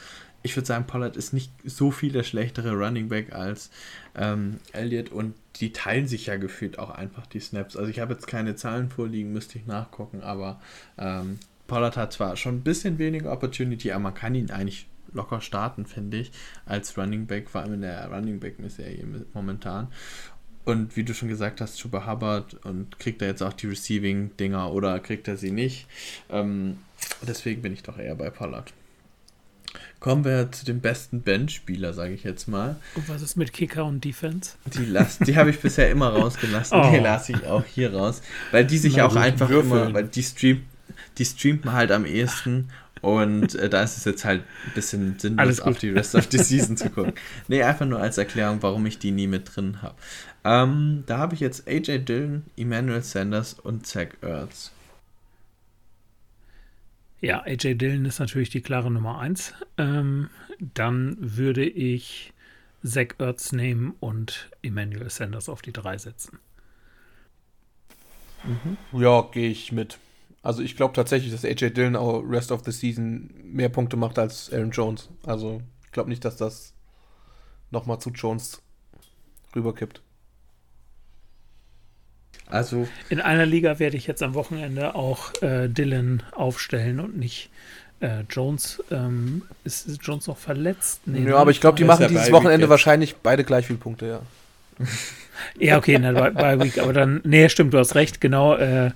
ich 0.44 0.56
würde 0.56 0.68
sagen, 0.68 0.86
Pollard 0.86 1.16
ist 1.16 1.34
nicht 1.34 1.52
so 1.64 1.90
viel 1.90 2.12
der 2.12 2.24
schlechtere 2.24 2.74
Running 2.74 3.08
Back 3.08 3.34
als 3.34 3.72
ähm, 4.16 4.60
Elliott 4.74 5.10
und 5.10 5.34
die 5.56 5.72
teilen 5.72 6.08
sich 6.08 6.28
ja 6.28 6.36
gefühlt 6.36 6.78
auch 6.80 6.90
einfach 6.90 7.26
die 7.26 7.40
Snaps. 7.40 7.78
Also 7.78 7.90
ich 7.90 8.00
habe 8.00 8.14
jetzt 8.14 8.28
keine 8.28 8.56
Zahlen 8.56 8.90
vorliegen, 8.90 9.32
müsste 9.32 9.58
ich 9.58 9.66
nachgucken, 9.66 10.22
aber 10.22 10.62
ähm, 10.98 11.40
Pollard 11.68 11.96
hat 11.96 12.14
zwar 12.14 12.36
schon 12.36 12.58
ein 12.58 12.64
bisschen 12.64 13.00
weniger 13.00 13.32
Opportunity, 13.32 13.92
aber 13.92 14.04
man 14.04 14.14
kann 14.14 14.36
ihn 14.36 14.52
eigentlich 14.52 14.88
locker 15.14 15.42
starten, 15.42 15.86
finde 15.86 16.18
ich, 16.18 16.32
als 16.66 16.98
Running 16.98 17.26
Back, 17.26 17.50
vor 17.50 17.62
allem 17.62 17.76
in 17.76 17.82
der 17.82 18.12
Running 18.12 18.40
Back-Serie 18.40 19.06
momentan. 19.34 19.88
Und 20.66 20.96
wie 20.96 21.04
du 21.04 21.14
schon 21.14 21.30
gesagt 21.30 21.62
hast, 21.62 21.80
Chuba 21.80 22.08
Hubbard 22.08 22.66
und 22.66 23.00
kriegt 23.00 23.22
er 23.22 23.28
jetzt 23.28 23.44
auch 23.44 23.54
die 23.54 23.68
Receiving-Dinger 23.68 24.72
oder 24.72 25.00
kriegt 25.00 25.28
er 25.28 25.38
sie 25.38 25.52
nicht? 25.52 25.88
Ähm, 26.30 26.78
deswegen 27.22 27.62
bin 27.62 27.74
ich 27.74 27.84
doch 27.84 27.98
eher 27.98 28.16
bei 28.16 28.30
Pollard. 28.30 28.74
Kommen 30.04 30.26
wir 30.26 30.52
zu 30.52 30.66
dem 30.66 30.82
besten 30.82 31.22
Bench-Spieler, 31.22 31.94
sage 31.94 32.14
ich 32.14 32.26
jetzt 32.26 32.50
mal. 32.50 32.76
Und 32.96 33.08
was 33.08 33.22
ist 33.22 33.38
mit 33.38 33.54
Kicker 33.54 33.86
und 33.86 34.04
Defense? 34.04 34.56
Die, 34.66 34.94
die 35.24 35.38
habe 35.38 35.50
ich 35.50 35.60
bisher 35.62 35.90
immer 35.90 36.10
rausgelassen. 36.10 36.78
Oh. 36.84 36.92
Die 36.92 36.98
lasse 36.98 37.32
ich 37.32 37.46
auch 37.46 37.64
hier 37.64 37.94
raus. 37.94 38.22
Weil 38.52 38.66
die 38.66 38.78
sich 38.80 38.98
Na, 38.98 39.06
auch 39.06 39.16
einfach 39.16 39.48
Würfeln. 39.48 39.72
immer, 39.72 39.94
weil 39.94 40.04
die, 40.04 40.24
stream, 40.24 40.64
die 41.18 41.24
streamt 41.24 41.64
man 41.64 41.76
halt 41.76 41.92
am 41.94 42.06
ehesten. 42.06 42.68
Und 43.00 43.56
äh, 43.56 43.70
da 43.70 43.82
ist 43.82 43.96
es 43.96 44.04
jetzt 44.04 44.26
halt 44.26 44.42
ein 44.42 44.74
bisschen 44.76 45.20
sinnlos, 45.20 45.62
auf 45.62 45.78
die 45.78 45.92
Rest 45.92 46.16
of 46.16 46.28
the 46.30 46.38
Season 46.38 46.76
zu 46.76 46.90
gucken. 46.90 47.14
Nee, 47.48 47.64
einfach 47.64 47.86
nur 47.86 48.02
als 48.02 48.18
Erklärung, 48.18 48.58
warum 48.62 48.86
ich 48.86 49.00
die 49.00 49.12
nie 49.12 49.28
mit 49.28 49.56
drin 49.56 49.82
habe. 49.82 49.96
Ähm, 50.44 51.04
da 51.06 51.18
habe 51.18 51.34
ich 51.34 51.40
jetzt 51.40 51.66
AJ 51.66 52.00
Dillon, 52.00 52.44
Emmanuel 52.58 53.04
Sanders 53.04 53.54
und 53.54 53.88
Zach 53.88 54.08
Ertz. 54.20 54.72
Ja, 57.24 57.42
AJ 57.46 57.76
Dillon 57.76 58.04
ist 58.04 58.20
natürlich 58.20 58.50
die 58.50 58.60
klare 58.60 58.92
Nummer 58.92 59.18
1. 59.20 59.54
Ähm, 59.78 60.30
dann 60.60 61.16
würde 61.22 61.64
ich 61.64 62.34
Zach 62.84 63.16
Ertz 63.18 63.54
nehmen 63.54 63.96
und 64.02 64.52
Emmanuel 64.62 65.10
Sanders 65.10 65.48
auf 65.48 65.62
die 65.62 65.72
3 65.72 65.98
setzen. 66.00 66.40
Mhm. 68.44 68.78
Ja, 69.00 69.22
gehe 69.32 69.50
ich 69.50 69.72
mit. 69.72 70.00
Also 70.42 70.62
ich 70.62 70.76
glaube 70.76 70.96
tatsächlich, 70.96 71.32
dass 71.32 71.46
AJ 71.46 71.70
Dillon 71.70 71.96
auch 71.96 72.20
Rest 72.20 72.52
of 72.52 72.66
the 72.66 72.72
Season 72.72 73.34
mehr 73.42 73.70
Punkte 73.70 73.96
macht 73.96 74.20
als 74.20 74.52
Aaron 74.52 74.72
Jones. 74.72 75.10
Also 75.26 75.62
ich 75.86 75.94
glaube 75.94 76.10
nicht, 76.10 76.26
dass 76.26 76.36
das 76.36 76.74
nochmal 77.72 78.00
zu 78.00 78.10
Jones 78.10 78.62
rüberkippt. 79.56 80.02
Also 82.50 82.88
in 83.10 83.22
einer 83.22 83.46
Liga 83.46 83.80
werde 83.80 83.98
ich 83.98 84.08
jetzt 84.08 84.22
am 84.22 84.34
Wochenende 84.34 84.96
auch 84.96 85.34
äh, 85.42 85.68
Dylan 85.68 86.24
aufstellen 86.34 87.00
und 87.00 87.18
nicht 87.18 87.50
äh, 88.04 88.24
Jones. 88.30 88.84
Ähm, 88.92 89.44
ist, 89.64 89.88
ist, 89.88 90.02
Jones 90.04 90.28
noch 90.28 90.38
verletzt? 90.38 91.02
Nee, 91.06 91.28
ja, 91.28 91.38
aber 91.38 91.52
ich 91.52 91.62
glaube, 91.62 91.78
die 91.78 91.84
machen 91.84 92.08
dieses 92.10 92.32
Wochenende 92.32 92.70
wahrscheinlich 92.70 93.16
beide 93.16 93.44
gleich 93.44 93.68
viele 93.68 93.80
Punkte, 93.80 94.08
ja. 94.08 94.22
ja, 95.60 95.78
okay, 95.78 95.98
ne, 96.00 96.14
bei, 96.14 96.32
bei 96.32 96.60
Week, 96.60 96.80
aber 96.80 96.94
dann, 96.94 97.22
nee, 97.24 97.48
stimmt, 97.50 97.74
du 97.74 97.78
hast 97.78 97.96
recht, 97.96 98.22
genau, 98.22 98.56
äh, 98.56 98.92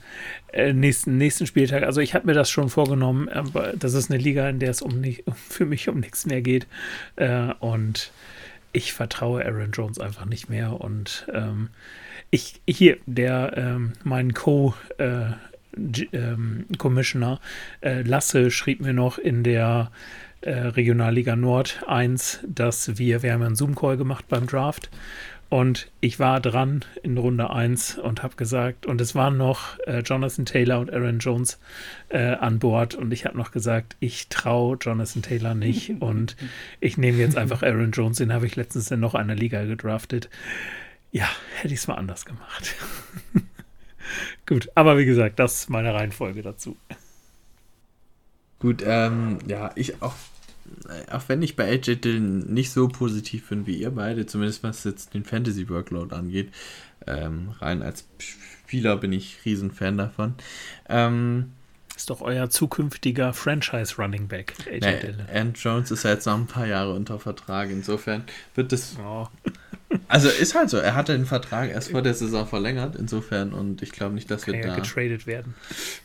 äh 0.52 0.74
nächsten, 0.74 1.18
nächsten 1.18 1.48
Spieltag. 1.48 1.84
Also 1.84 2.02
ich 2.02 2.14
habe 2.14 2.26
mir 2.26 2.34
das 2.34 2.50
schon 2.50 2.70
vorgenommen, 2.70 3.30
aber 3.30 3.74
das 3.74 3.94
ist 3.94 4.12
eine 4.12 4.22
Liga, 4.22 4.50
in 4.50 4.60
der 4.60 4.72
es 4.72 4.82
um 4.82 5.00
nicht, 5.00 5.24
für 5.50 5.66
mich 5.66 5.88
um 5.90 6.00
nichts 6.00 6.26
mehr 6.26 6.42
geht. 6.42 6.68
Äh, 7.16 7.54
und 7.60 8.12
ich 8.74 8.94
vertraue 8.94 9.46
Aaron 9.46 9.72
Jones 9.72 10.00
einfach 10.00 10.26
nicht 10.26 10.50
mehr 10.50 10.80
und 10.82 11.28
ähm, 11.34 11.70
ich, 12.32 12.62
hier, 12.68 12.98
der, 13.06 13.54
ähm, 13.56 13.94
mein 14.04 14.34
Co- 14.34 14.74
äh, 14.98 15.32
ähm, 16.12 16.66
Commissioner 16.78 17.40
äh, 17.82 18.02
Lasse 18.02 18.50
schrieb 18.52 18.82
mir 18.82 18.94
noch 18.94 19.18
in 19.18 19.44
der 19.44 19.92
äh, 20.42 20.52
Regionalliga 20.52 21.36
Nord 21.36 21.84
1, 21.88 22.40
dass 22.48 22.98
wir, 22.98 23.24
wir 23.24 23.34
haben 23.34 23.44
einen 23.44 23.56
Zoom-Call 23.56 23.98
gemacht 23.98 24.26
beim 24.28 24.48
Draft. 24.48 24.90
Und 25.50 25.90
ich 26.02 26.20
war 26.20 26.42
dran 26.42 26.84
in 27.04 27.18
Runde 27.18 27.50
1 27.50 28.00
und 28.00 28.22
habe 28.22 28.36
gesagt, 28.36 28.86
und 28.86 29.00
es 29.00 29.16
waren 29.16 29.38
noch 29.38 29.80
äh, 29.88 30.00
Jonathan 30.00 30.46
Taylor 30.46 30.80
und 30.80 30.92
Aaron 30.92 31.20
Jones 31.20 31.58
äh, 32.10 32.18
an 32.34 32.60
Bord. 32.60 32.96
Und 32.96 33.14
ich 33.14 33.24
habe 33.26 33.38
noch 33.38 33.52
gesagt, 33.52 33.96
ich 34.02 34.28
traue 34.28 34.78
Jonathan 34.82 35.22
Taylor 35.22 35.56
nicht. 35.56 35.90
Und 36.02 36.36
ich 36.82 36.98
nehme 36.98 37.20
jetzt 37.20 37.38
einfach 37.38 37.64
Aaron 37.64 37.92
Jones, 37.92 38.18
den 38.18 38.34
habe 38.34 38.46
ich 38.46 38.58
letztens 38.58 38.92
in 38.92 39.00
noch 39.00 39.16
einer 39.16 39.36
Liga 39.36 39.64
gedraftet. 39.64 40.30
Ja, 41.18 41.28
hätte 41.56 41.74
ich 41.74 41.80
es 41.80 41.88
mal 41.88 41.96
anders 41.96 42.26
gemacht. 42.26 42.76
Gut, 44.46 44.70
aber 44.76 45.00
wie 45.00 45.06
gesagt, 45.06 45.40
das 45.40 45.62
ist 45.62 45.70
meine 45.72 45.92
Reihenfolge 45.92 46.44
dazu. 46.44 46.78
Gut, 48.60 48.84
ähm, 48.86 49.40
ja, 49.48 49.72
ich 49.74 50.00
auch, 50.04 50.14
auch 51.10 51.24
wenn 51.28 51.42
ich 51.42 51.56
bei 51.56 51.72
AJ 51.72 51.96
Dillon 52.02 52.54
nicht 52.54 52.70
so 52.70 52.88
positiv 52.88 53.50
bin 53.50 53.66
wie 53.66 53.78
ihr 53.78 53.90
beide, 53.90 54.28
zumindest 54.28 54.62
was 54.62 54.84
jetzt 54.84 55.16
den 55.16 55.26
Fantasy-Workload 55.26 56.14
angeht, 56.14 56.54
ähm, 57.08 57.50
rein 57.62 57.82
als 57.82 58.08
Spieler 58.20 58.96
bin 58.98 59.12
ich 59.12 59.44
riesen 59.44 59.72
Fan 59.72 59.98
davon. 59.98 60.36
Ähm, 60.88 61.54
ist 61.98 62.12
doch 62.12 62.22
euer 62.22 62.50
zukünftiger 62.50 63.34
Franchise-Running 63.34 64.28
Back, 64.28 64.54
AJ 64.68 64.80
nee, 64.80 65.00
Dillon. 65.00 65.54
Jones 65.56 65.90
ist 65.90 66.04
ja 66.04 66.12
jetzt 66.12 66.28
noch 66.28 66.36
ein 66.36 66.46
paar 66.46 66.68
Jahre 66.68 66.94
unter 66.94 67.20
Vertrag, 67.20 67.70
insofern 67.72 68.24
wird 68.56 68.72
das. 68.72 68.96
Oh. 69.04 69.28
Also 70.10 70.28
ist 70.28 70.54
halt 70.54 70.70
so, 70.70 70.76
er 70.76 70.96
hatte 70.96 71.14
den 71.14 71.26
Vertrag 71.26 71.70
erst 71.70 71.92
vor 71.92 72.02
der 72.02 72.14
Saison 72.14 72.46
verlängert, 72.46 72.98
insofern, 72.98 73.54
und 73.54 73.82
ich 73.82 73.94
glaube 73.94 74.16
nicht, 74.16 74.30
dass 74.30 74.42
Kann 74.42 74.56
wir 74.56 74.62
ja 74.62 74.68
da 74.68 74.76
getradet 74.76 75.28
werden. 75.28 75.56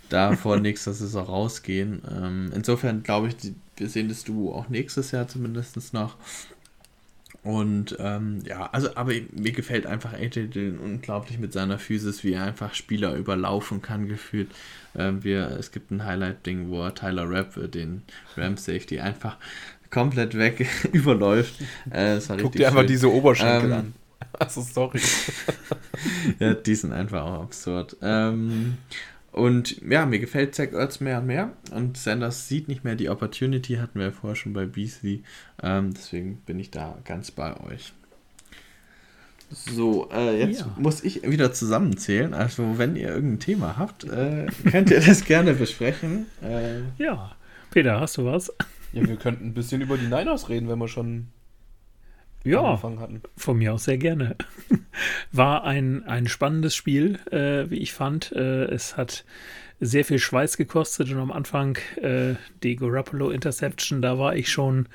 da 0.09 0.37
vor 0.37 0.57
nächster 0.61 0.93
Saison 0.93 1.25
rausgehen. 1.25 2.01
Ähm, 2.09 2.53
insofern 2.55 3.03
glaube 3.03 3.29
ich, 3.29 3.35
wir 3.77 3.89
sehen 3.89 4.09
das 4.09 4.23
Duo 4.23 4.55
auch 4.55 4.69
nächstes 4.69 5.11
Jahr 5.11 5.27
zumindest 5.27 5.93
noch. 5.95 6.17
Und 7.45 7.97
ähm, 7.99 8.39
ja, 8.47 8.67
also, 8.67 8.95
aber 8.95 9.13
mir 9.33 9.51
gefällt 9.51 9.85
einfach 9.87 10.13
AJ 10.13 10.49
Dillon 10.49 10.79
unglaublich 10.79 11.39
mit 11.39 11.53
seiner 11.53 11.79
Physis, 11.79 12.23
wie 12.23 12.35
er 12.35 12.45
einfach 12.45 12.75
Spieler 12.75 13.17
überlaufen 13.17 13.83
kann, 13.83 14.07
gefühlt. 14.07 14.49
Ähm, 14.97 15.25
wir, 15.25 15.49
es 15.59 15.73
gibt 15.73 15.91
ein 15.91 16.05
Highlight-Ding, 16.05 16.71
wo 16.71 16.85
er 16.85 16.95
Tyler 16.95 17.29
Rapp, 17.29 17.57
äh, 17.57 17.69
den 17.69 18.03
Ram 18.37 18.57
Safety, 18.57 19.01
einfach 19.01 19.39
komplett 19.91 20.39
weg 20.39 20.69
überläuft. 20.93 21.55
Äh, 21.91 22.21
Guck 22.41 22.53
dir 22.53 22.69
einfach 22.69 22.87
diese 22.87 23.13
Oberschenkel 23.13 23.71
ähm, 23.71 23.79
an. 23.79 23.95
Also 24.39 24.63
sorry. 24.63 25.01
ja, 26.39 26.55
die 26.55 26.75
sind 26.75 26.93
einfach 26.93 27.23
auch 27.23 27.43
absurd. 27.43 27.97
Ähm, 28.01 28.79
und 29.33 29.81
ja, 29.83 30.05
mir 30.05 30.19
gefällt 30.19 30.55
Zach 30.55 30.73
Ertz 30.73 31.01
mehr 31.01 31.19
und 31.19 31.27
mehr. 31.27 31.53
Und 31.71 31.97
Sanders 31.97 32.49
sieht 32.49 32.69
nicht 32.69 32.85
mehr 32.85 32.97
die 32.97 33.09
Opportunity, 33.09 33.77
hatten 33.77 33.99
wir 33.99 34.07
ja 34.07 34.13
vorher 34.13 34.37
schon 34.37 34.53
bei 34.53 34.67
Beasley. 34.67 35.23
Ähm, 35.63 35.95
deswegen 35.95 36.37
bin 36.45 36.59
ich 36.59 36.71
da 36.71 36.99
ganz 37.05 37.31
bei 37.31 37.59
euch. 37.61 37.95
So, 39.51 40.11
äh, 40.13 40.39
jetzt 40.39 40.61
ja. 40.61 40.77
muss 40.79 41.03
ich 41.03 41.23
wieder 41.23 41.53
zusammenzählen. 41.53 42.35
Also, 42.35 42.79
wenn 42.79 42.95
ihr 42.97 43.09
irgendein 43.09 43.41
Thema 43.41 43.77
habt, 43.79 44.05
äh, 44.05 44.47
könnt 44.71 44.91
ihr 44.91 45.01
das 45.01 45.25
gerne 45.25 45.55
besprechen. 45.55 46.27
Äh, 46.43 46.81
ja, 47.03 47.35
Peter, 47.71 48.01
hast 48.01 48.19
du 48.19 48.27
was? 48.27 48.53
Ja, 48.93 49.07
wir 49.07 49.17
könnten 49.17 49.47
ein 49.47 49.55
bisschen 49.55 49.81
über 49.81 49.97
die 49.97 50.07
Niners 50.07 50.51
reden, 50.51 50.69
wenn 50.69 50.79
wir 50.79 50.89
schon 50.89 51.29
ja. 52.45 52.77
Von 53.37 53.59
mir 53.59 53.75
aus 53.75 53.85
sehr 53.85 53.99
gerne. 53.99 54.37
War 55.33 55.65
ein, 55.65 56.05
ein 56.05 56.29
spannendes 56.29 56.75
Spiel, 56.75 57.19
äh, 57.31 57.71
wie 57.71 57.79
ich 57.79 57.93
fand. 57.93 58.33
Äh, 58.33 58.65
es 58.65 58.97
hat 58.97 59.25
sehr 59.81 60.05
viel 60.05 60.19
Schweiß 60.19 60.57
gekostet 60.57 61.11
und 61.11 61.19
am 61.19 61.33
Anfang 61.33 61.77
äh, 62.01 62.35
die 62.63 62.77
Garoppolo 62.77 63.31
Interception, 63.31 64.01
da 64.01 64.19
war 64.19 64.37
ich 64.37 64.51
schon 64.51 64.89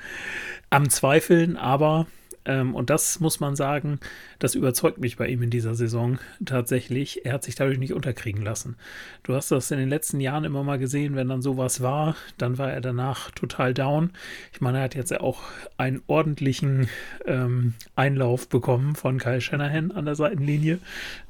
am 0.70 0.88
Zweifeln, 0.88 1.56
aber 1.58 2.06
ähm, 2.48 2.74
und 2.74 2.88
das 2.88 3.20
muss 3.20 3.40
man 3.40 3.54
sagen, 3.54 4.00
das 4.38 4.54
überzeugt 4.54 4.98
mich 4.98 5.16
bei 5.18 5.28
ihm 5.28 5.42
in 5.42 5.50
dieser 5.50 5.74
Saison 5.74 6.18
tatsächlich. 6.44 7.26
Er 7.26 7.34
hat 7.34 7.44
sich 7.44 7.54
dadurch 7.54 7.78
nicht 7.78 7.92
unterkriegen 7.92 8.42
lassen. 8.42 8.76
Du 9.22 9.34
hast 9.34 9.50
das 9.50 9.70
in 9.70 9.78
den 9.78 9.90
letzten 9.90 10.18
Jahren 10.18 10.44
immer 10.44 10.64
mal 10.64 10.78
gesehen, 10.78 11.14
wenn 11.14 11.28
dann 11.28 11.42
sowas 11.42 11.82
war, 11.82 12.16
dann 12.38 12.56
war 12.56 12.72
er 12.72 12.80
danach 12.80 13.30
total 13.32 13.74
down. 13.74 14.10
Ich 14.52 14.62
meine, 14.62 14.78
er 14.78 14.84
hat 14.84 14.94
jetzt 14.94 15.14
auch 15.20 15.42
einen 15.76 16.00
ordentlichen 16.06 16.88
ähm, 17.26 17.74
Einlauf 17.94 18.48
bekommen 18.48 18.96
von 18.96 19.18
Kyle 19.18 19.42
Shanahan 19.42 19.92
an 19.92 20.06
der 20.06 20.14
Seitenlinie. 20.14 20.78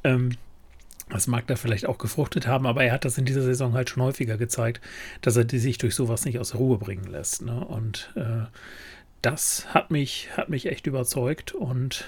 Ähm, 0.04 0.30
das 1.10 1.26
mag 1.26 1.46
da 1.46 1.56
vielleicht 1.56 1.86
auch 1.86 1.98
gefruchtet 1.98 2.46
haben, 2.46 2.66
aber 2.66 2.84
er 2.84 2.92
hat 2.92 3.04
das 3.04 3.18
in 3.18 3.24
dieser 3.24 3.42
Saison 3.42 3.72
halt 3.72 3.88
schon 3.90 4.02
häufiger 4.02 4.36
gezeigt, 4.36 4.80
dass 5.22 5.36
er 5.36 5.48
sich 5.48 5.78
durch 5.78 5.94
sowas 5.94 6.26
nicht 6.26 6.38
aus 6.38 6.50
der 6.50 6.60
Ruhe 6.60 6.78
bringen 6.78 7.10
lässt. 7.10 7.42
Ne? 7.42 7.64
Und 7.64 8.12
äh, 8.14 8.44
das 9.22 9.74
hat 9.74 9.90
mich, 9.90 10.28
hat 10.36 10.48
mich 10.48 10.66
echt 10.66 10.86
überzeugt 10.86 11.52
und 11.52 12.04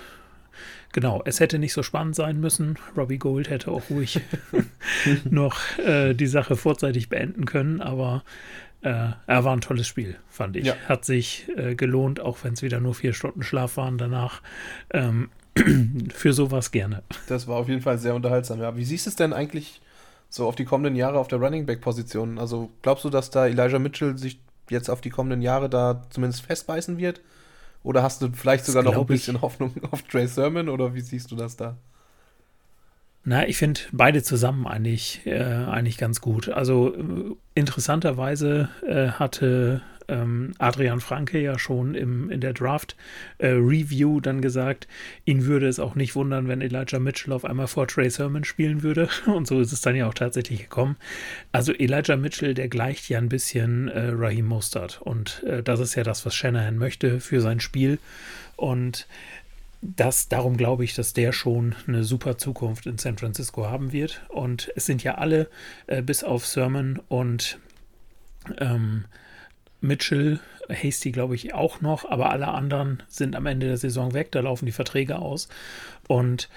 genau, 0.92 1.22
es 1.24 1.40
hätte 1.40 1.58
nicht 1.58 1.72
so 1.72 1.82
spannend 1.82 2.14
sein 2.14 2.40
müssen. 2.40 2.78
Robbie 2.96 3.18
Gold 3.18 3.50
hätte 3.50 3.70
auch 3.70 3.82
ruhig 3.90 4.20
noch 5.24 5.78
äh, 5.78 6.14
die 6.14 6.26
Sache 6.26 6.56
vorzeitig 6.56 7.08
beenden 7.08 7.44
können, 7.46 7.80
aber 7.80 8.22
äh, 8.82 9.10
er 9.26 9.44
war 9.44 9.52
ein 9.52 9.60
tolles 9.60 9.86
Spiel, 9.86 10.16
fand 10.28 10.56
ich. 10.56 10.66
Ja. 10.66 10.74
Hat 10.88 11.04
sich 11.04 11.46
äh, 11.56 11.74
gelohnt, 11.74 12.20
auch 12.20 12.38
wenn 12.42 12.54
es 12.54 12.62
wieder 12.62 12.80
nur 12.80 12.94
vier 12.94 13.12
Stunden 13.12 13.42
Schlaf 13.42 13.76
waren 13.76 13.98
danach. 13.98 14.40
Ähm, 14.90 15.30
für 16.14 16.32
sowas 16.32 16.70
gerne. 16.70 17.02
Das 17.28 17.48
war 17.48 17.56
auf 17.56 17.68
jeden 17.68 17.82
Fall 17.82 17.98
sehr 17.98 18.14
unterhaltsam. 18.14 18.60
Ja, 18.60 18.76
wie 18.76 18.84
siehst 18.84 19.06
du 19.06 19.10
es 19.10 19.16
denn 19.16 19.32
eigentlich 19.32 19.80
so 20.28 20.46
auf 20.46 20.54
die 20.54 20.64
kommenden 20.64 20.94
Jahre 20.94 21.18
auf 21.18 21.28
der 21.28 21.40
Running 21.40 21.66
Back 21.66 21.80
Position? 21.80 22.38
Also 22.38 22.70
glaubst 22.82 23.04
du, 23.04 23.10
dass 23.10 23.30
da 23.30 23.46
Elijah 23.46 23.78
Mitchell 23.78 24.16
sich 24.16 24.40
jetzt 24.70 24.88
auf 24.88 25.00
die 25.00 25.10
kommenden 25.10 25.42
Jahre 25.42 25.68
da 25.68 26.02
zumindest 26.10 26.42
festbeißen 26.42 26.98
wird? 26.98 27.20
Oder 27.82 28.02
hast 28.02 28.20
du 28.22 28.30
vielleicht 28.32 28.66
sogar 28.66 28.82
noch 28.82 28.96
ein 28.96 29.06
bisschen 29.06 29.36
ich. 29.36 29.42
Hoffnung 29.42 29.74
auf 29.90 30.02
Trey 30.02 30.26
Sermon 30.26 30.68
oder 30.68 30.94
wie 30.94 31.00
siehst 31.00 31.30
du 31.30 31.36
das 31.36 31.56
da? 31.56 31.76
Na, 33.24 33.46
ich 33.46 33.58
finde 33.58 33.80
beide 33.92 34.22
zusammen 34.22 34.66
eigentlich, 34.66 35.20
äh, 35.26 35.42
eigentlich 35.42 35.98
ganz 35.98 36.20
gut. 36.20 36.48
Also 36.48 36.94
äh, 36.94 37.36
interessanterweise 37.54 38.70
äh, 38.86 39.08
hatte 39.08 39.82
ähm, 40.10 40.52
Adrian 40.58 41.00
Franke 41.00 41.40
ja 41.40 41.58
schon 41.58 41.94
im, 41.94 42.30
in 42.30 42.40
der 42.40 42.52
Draft-Review 42.52 44.18
äh, 44.18 44.20
dann 44.20 44.42
gesagt, 44.42 44.88
ihn 45.24 45.46
würde 45.46 45.68
es 45.68 45.78
auch 45.78 45.94
nicht 45.94 46.14
wundern, 46.14 46.48
wenn 46.48 46.60
Elijah 46.60 46.98
Mitchell 46.98 47.32
auf 47.32 47.44
einmal 47.44 47.68
vor 47.68 47.86
Trey 47.86 48.10
Sermon 48.10 48.44
spielen 48.44 48.82
würde. 48.82 49.08
Und 49.26 49.46
so 49.46 49.60
ist 49.60 49.72
es 49.72 49.80
dann 49.80 49.96
ja 49.96 50.08
auch 50.08 50.14
tatsächlich 50.14 50.60
gekommen. 50.60 50.96
Also 51.52 51.72
Elijah 51.72 52.16
Mitchell, 52.16 52.54
der 52.54 52.68
gleicht 52.68 53.08
ja 53.08 53.18
ein 53.18 53.28
bisschen 53.28 53.88
äh, 53.88 54.10
Raheem 54.12 54.46
Mostert. 54.46 55.00
Und 55.00 55.42
äh, 55.44 55.62
das 55.62 55.80
ist 55.80 55.94
ja 55.94 56.02
das, 56.02 56.26
was 56.26 56.34
Shanahan 56.34 56.76
möchte 56.76 57.20
für 57.20 57.40
sein 57.40 57.60
Spiel. 57.60 57.98
Und 58.56 59.06
das, 59.82 60.28
darum 60.28 60.56
glaube 60.56 60.84
ich, 60.84 60.94
dass 60.94 61.14
der 61.14 61.32
schon 61.32 61.74
eine 61.86 62.04
super 62.04 62.36
Zukunft 62.36 62.86
in 62.86 62.98
San 62.98 63.16
Francisco 63.16 63.66
haben 63.66 63.92
wird. 63.92 64.22
Und 64.28 64.70
es 64.76 64.86
sind 64.86 65.02
ja 65.02 65.14
alle, 65.14 65.48
äh, 65.86 66.02
bis 66.02 66.22
auf 66.24 66.46
Sermon 66.46 67.00
und 67.08 67.58
ähm, 68.58 69.04
Mitchell, 69.80 70.40
Hasty 70.68 71.10
glaube 71.10 71.34
ich 71.34 71.54
auch 71.54 71.80
noch, 71.80 72.08
aber 72.08 72.30
alle 72.30 72.48
anderen 72.48 73.02
sind 73.08 73.36
am 73.36 73.46
Ende 73.46 73.66
der 73.66 73.76
Saison 73.76 74.14
weg, 74.14 74.30
da 74.32 74.40
laufen 74.40 74.66
die 74.66 74.72
Verträge 74.72 75.18
aus. 75.18 75.48
Und 76.06 76.48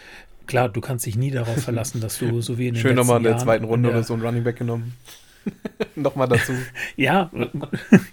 klar, 0.48 0.70
du 0.70 0.82
kannst 0.82 1.06
dich 1.06 1.16
nie 1.16 1.32
darauf 1.32 1.58
verlassen, 1.64 2.02
dass 2.02 2.20
du 2.20 2.42
so 2.42 2.58
wie 2.58 2.68
in 2.68 2.76
den 2.76 2.82
Schön 2.82 2.96
nochmal 2.96 3.18
in 3.18 3.24
der 3.24 3.38
zweiten 3.38 3.66
Runde 3.66 3.90
oder 3.90 4.04
so 4.04 4.14
ein 4.14 4.22
Running 4.22 4.44
Back 4.44 4.58
genommen. 4.58 4.94
nochmal 5.96 6.28
dazu. 6.28 6.54
ja, 6.96 7.30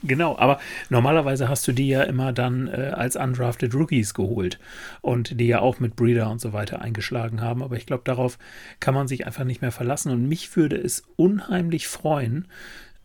genau. 0.02 0.36
Aber 0.38 0.58
normalerweise 0.88 1.48
hast 1.48 1.66
du 1.66 1.72
die 1.72 1.88
ja 1.88 2.02
immer 2.02 2.32
dann 2.32 2.68
äh, 2.68 2.92
als 2.94 3.16
undrafted 3.16 3.74
Rookies 3.74 4.14
geholt 4.14 4.58
und 5.00 5.38
die 5.40 5.46
ja 5.46 5.60
auch 5.60 5.80
mit 5.80 5.96
Breeder 5.96 6.30
und 6.30 6.40
so 6.40 6.52
weiter 6.52 6.82
eingeschlagen 6.82 7.40
haben. 7.40 7.62
Aber 7.62 7.76
ich 7.76 7.86
glaube, 7.86 8.02
darauf 8.04 8.38
kann 8.80 8.94
man 8.94 9.08
sich 9.08 9.26
einfach 9.26 9.44
nicht 9.44 9.62
mehr 9.62 9.72
verlassen. 9.72 10.10
Und 10.10 10.28
mich 10.28 10.54
würde 10.56 10.76
es 10.76 11.04
unheimlich 11.16 11.88
freuen, 11.88 12.46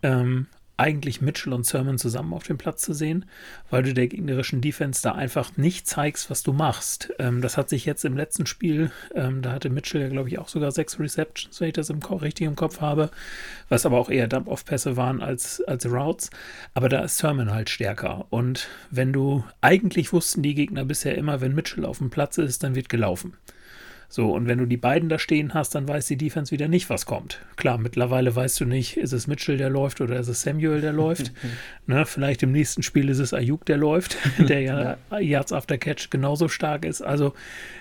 ähm, 0.03 0.47
eigentlich 0.77 1.21
Mitchell 1.21 1.53
und 1.53 1.65
Sermon 1.65 1.97
zusammen 1.97 2.33
auf 2.33 2.43
dem 2.43 2.57
Platz 2.57 2.81
zu 2.81 2.93
sehen, 2.93 3.25
weil 3.69 3.83
du 3.83 3.93
der 3.93 4.07
gegnerischen 4.07 4.61
Defense 4.61 5.01
da 5.01 5.13
einfach 5.13 5.55
nicht 5.57 5.87
zeigst, 5.87 6.29
was 6.29 6.43
du 6.43 6.53
machst. 6.53 7.13
Ähm, 7.19 7.41
das 7.41 7.57
hat 7.57 7.69
sich 7.69 7.85
jetzt 7.85 8.05
im 8.05 8.17
letzten 8.17 8.45
Spiel, 8.45 8.91
ähm, 9.13 9.41
da 9.41 9.51
hatte 9.51 9.69
Mitchell 9.69 10.01
ja, 10.01 10.09
glaube 10.09 10.29
ich, 10.29 10.39
auch 10.39 10.49
sogar 10.49 10.71
sechs 10.71 10.99
Receptions, 10.99 11.59
wenn 11.61 11.69
ich 11.69 11.73
das 11.73 11.89
im 11.89 11.99
richtig 11.99 12.47
im 12.47 12.55
Kopf 12.55 12.81
habe, 12.81 13.09
was 13.69 13.85
aber 13.85 13.97
auch 13.97 14.09
eher 14.09 14.27
Dump-Off-Pässe 14.27 14.97
waren 14.97 15.21
als, 15.21 15.61
als 15.61 15.85
Routes. 15.85 16.29
Aber 16.73 16.89
da 16.89 17.03
ist 17.03 17.17
Sermon 17.17 17.51
halt 17.51 17.69
stärker. 17.69 18.25
Und 18.29 18.67
wenn 18.91 19.13
du, 19.13 19.43
eigentlich 19.61 20.13
wussten 20.13 20.43
die 20.43 20.55
Gegner 20.55 20.85
bisher 20.85 21.17
immer, 21.17 21.41
wenn 21.41 21.55
Mitchell 21.55 21.85
auf 21.85 21.99
dem 21.99 22.09
Platz 22.09 22.37
ist, 22.37 22.63
dann 22.63 22.75
wird 22.75 22.89
gelaufen. 22.89 23.37
So, 24.15 24.31
und 24.31 24.47
wenn 24.47 24.59
du 24.59 24.65
die 24.65 24.77
beiden 24.77 25.09
da 25.09 25.19
stehen 25.19 25.53
hast, 25.53 25.75
dann 25.75 25.89
weiß 25.89 26.07
die 26.07 26.15
Defense 26.15 26.49
wieder 26.53 26.69
nicht, 26.69 26.89
was 26.89 27.05
kommt. 27.05 27.41
Klar, 27.57 27.77
mittlerweile 27.77 28.33
weißt 28.33 28.61
du 28.61 28.65
nicht, 28.65 28.95
ist 28.95 29.11
es 29.11 29.27
Mitchell, 29.27 29.57
der 29.57 29.69
läuft 29.69 29.99
oder 29.99 30.17
ist 30.17 30.29
es 30.29 30.41
Samuel, 30.41 30.79
der 30.79 30.93
läuft. 30.93 31.33
ne, 31.85 32.05
vielleicht 32.05 32.41
im 32.41 32.53
nächsten 32.53 32.81
Spiel 32.81 33.09
ist 33.09 33.19
es 33.19 33.33
Ayuk, 33.33 33.65
der 33.65 33.75
läuft, 33.75 34.15
der 34.37 34.61
ja, 34.61 34.97
ja 35.11 35.19
Yards 35.19 35.51
after 35.51 35.77
Catch 35.77 36.11
genauso 36.11 36.47
stark 36.47 36.85
ist. 36.85 37.01
Also 37.01 37.33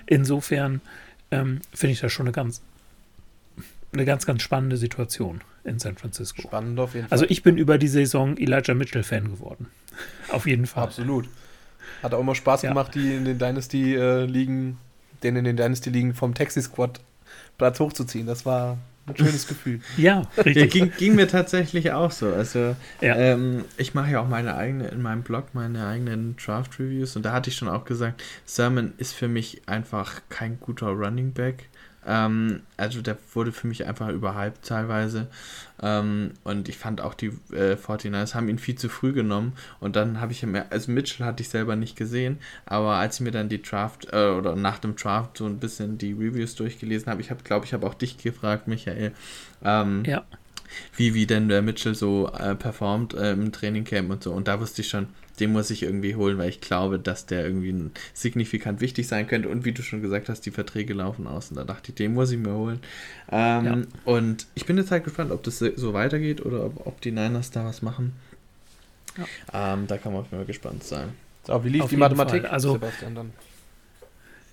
insofern 0.07 0.81
ähm, 1.31 1.61
finde 1.73 1.93
ich 1.93 2.01
das 2.01 2.11
schon 2.11 2.25
eine 2.25 2.33
ganz, 2.33 2.61
eine 3.93 4.03
ganz, 4.03 4.25
ganz 4.25 4.41
spannende 4.41 4.75
Situation 4.75 5.39
in 5.63 5.79
San 5.79 5.95
Francisco. 5.95 6.41
Spannend 6.41 6.77
auf 6.81 6.95
jeden 6.95 7.05
also 7.05 7.11
Fall. 7.11 7.27
Also 7.27 7.31
ich 7.31 7.43
bin 7.43 7.57
über 7.57 7.77
die 7.77 7.87
Saison 7.87 8.35
Elijah 8.35 8.73
Mitchell-Fan 8.73 9.31
geworden. 9.31 9.67
auf 10.33 10.45
jeden 10.47 10.65
Fall. 10.65 10.83
Absolut. 10.83 11.29
Hat 12.03 12.13
auch 12.13 12.19
immer 12.19 12.35
Spaß 12.35 12.63
ja. 12.63 12.71
gemacht, 12.71 12.93
die 12.93 13.13
in 13.13 13.23
den 13.23 13.39
Dynasty-Ligen 13.39 14.71
äh, 14.71 14.85
den 15.25 15.35
in 15.35 15.43
den 15.43 15.57
Dynasty 15.57 15.89
ligen 15.89 16.13
vom 16.13 16.33
Taxi 16.33 16.61
Squad 16.61 17.01
Platz 17.57 17.79
hochzuziehen. 17.79 18.27
Das 18.27 18.45
war 18.45 18.77
ein 19.07 19.17
schönes 19.17 19.47
Gefühl. 19.47 19.81
Ja, 19.97 20.23
richtig. 20.37 20.55
Ja, 20.55 20.65
ging, 20.65 20.91
ging, 20.97 21.15
mir 21.15 21.27
tatsächlich 21.27 21.91
auch 21.91 22.11
so. 22.11 22.27
Also 22.33 22.75
ja. 23.01 23.15
ähm, 23.15 23.65
ich 23.77 23.93
mache 23.93 24.11
ja 24.11 24.21
auch 24.21 24.27
meine 24.27 24.55
eigene, 24.55 24.87
in 24.87 25.01
meinem 25.01 25.23
Blog 25.23 25.47
meine 25.53 25.87
eigenen 25.87 26.35
Draft 26.37 26.79
Reviews 26.79 27.15
und 27.15 27.23
da 27.23 27.33
hatte 27.33 27.49
ich 27.49 27.55
schon 27.55 27.67
auch 27.67 27.85
gesagt, 27.85 28.23
Sermon 28.45 28.93
ist 28.97 29.13
für 29.13 29.27
mich 29.27 29.63
einfach 29.67 30.21
kein 30.29 30.59
guter 30.59 30.87
Running 30.87 31.33
Back. 31.33 31.69
Ähm, 32.05 32.61
also 32.77 33.01
der 33.01 33.17
wurde 33.33 33.51
für 33.51 33.67
mich 33.67 33.85
einfach 33.85 34.09
überhyped 34.09 34.63
teilweise. 34.63 35.27
Ähm, 35.81 36.31
und 36.43 36.69
ich 36.69 36.77
fand 36.77 37.01
auch 37.01 37.13
die 37.13 37.27
äh, 37.51 37.75
49ers 37.75 38.33
haben 38.35 38.47
ihn 38.47 38.59
viel 38.59 38.75
zu 38.75 38.89
früh 38.89 39.13
genommen. 39.13 39.53
Und 39.79 39.95
dann 39.95 40.21
habe 40.21 40.31
ich 40.31 40.43
ihm, 40.43 40.55
also 40.69 40.91
Mitchell 40.91 41.25
hatte 41.25 41.41
ich 41.41 41.49
selber 41.49 41.75
nicht 41.75 41.95
gesehen, 41.95 42.39
aber 42.65 42.95
als 42.95 43.15
ich 43.15 43.21
mir 43.21 43.31
dann 43.31 43.49
die 43.49 43.61
Draft 43.61 44.07
äh, 44.13 44.29
oder 44.29 44.55
nach 44.55 44.79
dem 44.79 44.95
Draft 44.95 45.37
so 45.37 45.45
ein 45.45 45.59
bisschen 45.59 45.97
die 45.97 46.13
Reviews 46.13 46.55
durchgelesen 46.55 47.11
habe, 47.11 47.21
ich 47.21 47.31
habe, 47.31 47.43
glaube 47.43 47.65
ich, 47.65 47.73
habe 47.73 47.85
auch 47.85 47.93
dich 47.93 48.17
gefragt, 48.17 48.67
Michael. 48.67 49.11
Ähm, 49.63 50.03
ja. 50.05 50.23
Wie, 50.97 51.13
wie 51.13 51.25
denn 51.25 51.47
der 51.47 51.61
Mitchell 51.61 51.95
so 51.95 52.29
äh, 52.37 52.55
performt 52.55 53.13
äh, 53.13 53.33
im 53.33 53.51
Trainingcamp 53.51 54.09
und 54.09 54.23
so. 54.23 54.33
Und 54.33 54.47
da 54.47 54.59
wusste 54.59 54.81
ich 54.81 54.89
schon, 54.89 55.07
den 55.39 55.51
muss 55.51 55.69
ich 55.69 55.83
irgendwie 55.83 56.15
holen, 56.15 56.37
weil 56.37 56.49
ich 56.49 56.61
glaube, 56.61 56.99
dass 56.99 57.25
der 57.25 57.45
irgendwie 57.45 57.91
signifikant 58.13 58.81
wichtig 58.81 59.07
sein 59.07 59.27
könnte. 59.27 59.49
Und 59.49 59.65
wie 59.65 59.71
du 59.71 59.81
schon 59.81 60.01
gesagt 60.01 60.29
hast, 60.29 60.41
die 60.45 60.51
Verträge 60.51 60.93
laufen 60.93 61.27
aus. 61.27 61.49
Und 61.49 61.57
da 61.57 61.63
dachte 61.63 61.89
ich, 61.89 61.95
den 61.95 62.13
muss 62.13 62.31
ich 62.31 62.39
mir 62.39 62.53
holen. 62.53 62.79
Ähm, 63.31 63.65
ja. 63.65 63.77
Und 64.05 64.47
ich 64.55 64.65
bin 64.65 64.77
jetzt 64.77 64.91
halt 64.91 65.03
gespannt, 65.03 65.31
ob 65.31 65.43
das 65.43 65.59
so 65.59 65.93
weitergeht 65.93 66.45
oder 66.45 66.65
ob, 66.65 66.87
ob 66.87 67.01
die 67.01 67.11
Niners 67.11 67.51
da 67.51 67.65
was 67.65 67.81
machen. 67.81 68.13
Ja. 69.17 69.73
Ähm, 69.73 69.87
da 69.87 69.97
kann 69.97 70.13
man 70.13 70.21
auf 70.21 70.27
jeden 70.27 70.37
Fall 70.37 70.45
gespannt 70.45 70.83
sein. 70.83 71.09
So, 71.45 71.63
wie 71.63 71.69
lief 71.69 71.83
auf 71.83 71.89
die 71.89 71.97
Mathematik, 71.97 72.41
Fall. 72.41 72.51
also, 72.51 72.73
Sebastian, 72.73 73.15
dann? 73.15 73.33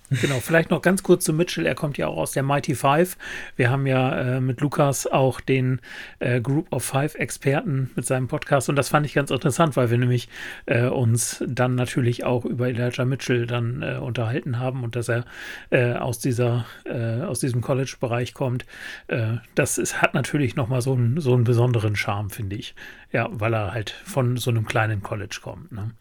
Genau, 0.09 0.39
vielleicht 0.39 0.69
noch 0.69 0.81
ganz 0.81 1.01
kurz 1.01 1.23
zu 1.25 1.33
Mitchell. 1.33 1.65
Er 1.65 1.75
kommt 1.75 1.97
ja 1.97 2.07
auch 2.07 2.17
aus 2.17 2.31
der 2.31 2.43
Mighty 2.43 2.75
Five. 2.75 3.17
Wir 3.55 3.69
haben 3.69 3.87
ja 3.87 4.37
äh, 4.37 4.41
mit 4.41 4.61
Lukas 4.61 5.07
auch 5.07 5.39
den 5.41 5.79
äh, 6.19 6.41
Group 6.41 6.71
of 6.71 6.83
Five 6.83 7.15
Experten 7.15 7.89
mit 7.95 8.05
seinem 8.05 8.27
Podcast 8.27 8.69
und 8.69 8.75
das 8.75 8.89
fand 8.89 9.05
ich 9.05 9.13
ganz 9.13 9.31
interessant, 9.31 9.75
weil 9.75 9.89
wir 9.89 9.97
nämlich 9.97 10.29
äh, 10.65 10.85
uns 10.85 11.43
dann 11.47 11.75
natürlich 11.75 12.23
auch 12.23 12.45
über 12.45 12.67
Elijah 12.67 13.05
Mitchell 13.05 13.47
dann 13.47 13.81
äh, 13.81 13.95
unterhalten 13.95 14.59
haben 14.59 14.83
und 14.83 14.95
dass 14.95 15.09
er 15.09 15.25
äh, 15.69 15.93
aus 15.93 16.19
dieser 16.19 16.65
äh, 16.85 17.21
aus 17.23 17.39
diesem 17.39 17.61
College-Bereich 17.61 18.33
kommt. 18.33 18.65
das 19.55 19.77
ist, 19.77 20.01
hat 20.01 20.13
natürlich 20.13 20.55
nochmal 20.55 20.81
so, 20.81 20.93
ein, 20.93 21.19
so 21.19 21.33
einen 21.33 21.43
besonderen 21.43 21.95
Charme, 21.95 22.29
finde 22.29 22.55
ich. 22.55 22.75
Ja, 23.11 23.29
weil 23.31 23.53
er 23.53 23.73
halt 23.73 23.91
von 23.91 24.37
so 24.37 24.49
einem 24.49 24.65
kleinen 24.65 25.01
College 25.01 25.39
kommt. 25.41 25.71
Ne? 25.71 25.91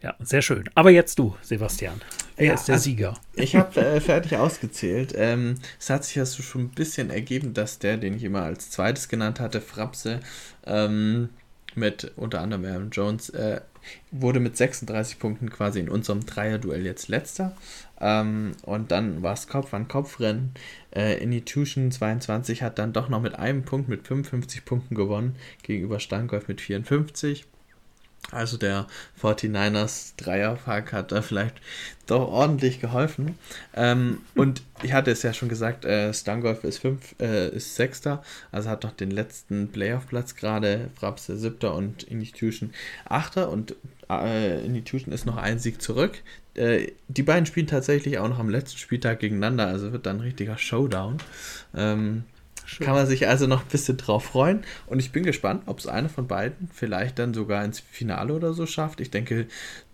Ja, 0.00 0.14
sehr 0.20 0.42
schön. 0.42 0.64
Aber 0.74 0.90
jetzt 0.90 1.18
du, 1.18 1.36
Sebastian. 1.42 2.00
Wer 2.36 2.46
ja, 2.46 2.54
ist 2.54 2.68
der 2.68 2.74
also 2.74 2.84
Sieger? 2.84 3.14
Ich 3.34 3.56
habe 3.56 3.80
äh, 3.80 4.00
fertig 4.00 4.36
ausgezählt. 4.36 5.12
Ähm, 5.16 5.56
es 5.78 5.90
hat 5.90 6.04
sich 6.04 6.14
ja 6.14 6.24
so 6.24 6.42
schon 6.42 6.62
ein 6.62 6.70
bisschen 6.70 7.10
ergeben, 7.10 7.52
dass 7.52 7.80
der, 7.80 7.96
den 7.96 8.14
ich 8.14 8.22
immer 8.22 8.42
als 8.42 8.70
zweites 8.70 9.08
genannt 9.08 9.40
hatte, 9.40 9.60
Frapse, 9.60 10.20
ähm, 10.66 11.30
mit 11.74 12.12
unter 12.16 12.40
anderem 12.40 12.64
Aaron 12.64 12.90
Jones, 12.90 13.30
äh, 13.30 13.60
wurde 14.10 14.38
mit 14.38 14.56
36 14.56 15.18
Punkten 15.18 15.50
quasi 15.50 15.80
in 15.80 15.88
unserem 15.88 16.24
Dreierduell 16.24 16.84
jetzt 16.84 17.08
letzter. 17.08 17.56
Ähm, 18.00 18.52
und 18.62 18.92
dann 18.92 19.22
war 19.22 19.32
es 19.32 19.48
Kopf 19.48 19.74
an 19.74 19.88
Kopf 19.88 20.20
Rennen. 20.20 20.52
Äh, 20.94 21.20
Intuition 21.22 21.90
22 21.90 22.62
hat 22.62 22.78
dann 22.78 22.92
doch 22.92 23.08
noch 23.08 23.20
mit 23.20 23.34
einem 23.34 23.64
Punkt 23.64 23.88
mit 23.88 24.06
55 24.06 24.64
Punkten 24.64 24.94
gewonnen 24.94 25.34
gegenüber 25.62 25.98
Stangolf 25.98 26.46
mit 26.46 26.60
54. 26.60 27.46
Also 28.30 28.58
der 28.58 28.86
49ers 29.22 30.12
Dreierpack 30.18 30.92
hat 30.92 31.12
da 31.12 31.22
vielleicht 31.22 31.56
doch 32.06 32.28
ordentlich 32.28 32.80
geholfen. 32.80 33.38
Ähm, 33.74 34.18
und 34.34 34.62
ich 34.82 34.92
hatte 34.92 35.10
es 35.10 35.22
ja 35.22 35.32
schon 35.32 35.48
gesagt, 35.48 35.86
äh, 35.86 36.12
Stangolf 36.12 36.62
ist, 36.64 36.78
fünf, 36.78 37.14
äh, 37.20 37.48
ist 37.48 37.74
Sechster, 37.74 38.22
also 38.52 38.68
hat 38.68 38.84
noch 38.84 38.92
den 38.92 39.10
letzten 39.10 39.68
Playoff-Platz 39.68 40.34
gerade, 40.34 40.90
Frapse 40.94 41.38
Siebter 41.38 41.74
und 41.74 42.02
Institution 42.04 42.74
Achter 43.06 43.48
und 43.50 43.76
äh, 44.10 44.64
Institution 44.64 45.14
ist 45.14 45.24
noch 45.24 45.38
ein 45.38 45.58
Sieg 45.58 45.80
zurück. 45.80 46.22
Äh, 46.54 46.92
die 47.08 47.22
beiden 47.22 47.46
spielen 47.46 47.66
tatsächlich 47.66 48.18
auch 48.18 48.28
noch 48.28 48.38
am 48.38 48.50
letzten 48.50 48.78
Spieltag 48.78 49.20
gegeneinander, 49.20 49.68
also 49.68 49.92
wird 49.92 50.04
dann 50.04 50.16
ein 50.16 50.22
richtiger 50.22 50.58
Showdown. 50.58 51.18
Ähm, 51.74 52.24
Schön. 52.68 52.84
Kann 52.84 52.96
man 52.96 53.06
sich 53.06 53.26
also 53.26 53.46
noch 53.46 53.62
ein 53.62 53.68
bisschen 53.68 53.96
drauf 53.96 54.26
freuen. 54.26 54.60
Und 54.84 54.98
ich 54.98 55.10
bin 55.10 55.22
gespannt, 55.22 55.62
ob 55.64 55.78
es 55.78 55.86
einer 55.86 56.10
von 56.10 56.26
beiden 56.26 56.68
vielleicht 56.70 57.18
dann 57.18 57.32
sogar 57.32 57.64
ins 57.64 57.80
Finale 57.80 58.34
oder 58.34 58.52
so 58.52 58.66
schafft. 58.66 59.00
Ich 59.00 59.10
denke, 59.10 59.46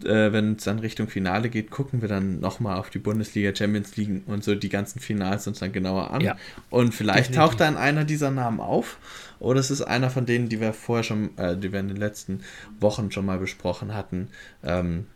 äh, 0.04 0.32
wenn 0.32 0.54
es 0.54 0.64
dann 0.64 0.80
Richtung 0.80 1.06
Finale 1.06 1.50
geht, 1.50 1.70
gucken 1.70 2.02
wir 2.02 2.08
dann 2.08 2.40
nochmal 2.40 2.76
auf 2.76 2.90
die 2.90 2.98
Bundesliga, 2.98 3.54
Champions 3.54 3.96
League 3.96 4.24
und 4.26 4.42
so 4.42 4.56
die 4.56 4.70
ganzen 4.70 4.98
Finals 4.98 5.46
uns 5.46 5.60
dann 5.60 5.70
genauer 5.70 6.10
an. 6.10 6.20
Ja. 6.20 6.36
Und 6.68 6.96
vielleicht 6.96 7.28
Definitiv. 7.28 7.44
taucht 7.44 7.60
dann 7.60 7.76
einer 7.76 8.04
dieser 8.04 8.32
Namen 8.32 8.58
auf. 8.58 8.98
Oder 9.38 9.60
es 9.60 9.70
ist 9.70 9.82
einer 9.82 10.10
von 10.10 10.26
denen, 10.26 10.48
die 10.48 10.60
wir 10.60 10.72
vorher 10.72 11.04
schon, 11.04 11.38
äh, 11.38 11.56
die 11.56 11.70
wir 11.70 11.78
in 11.78 11.86
den 11.86 11.96
letzten 11.96 12.40
Wochen 12.80 13.12
schon 13.12 13.24
mal 13.24 13.38
besprochen 13.38 13.94
hatten. 13.94 14.30
Ähm, 14.64 15.06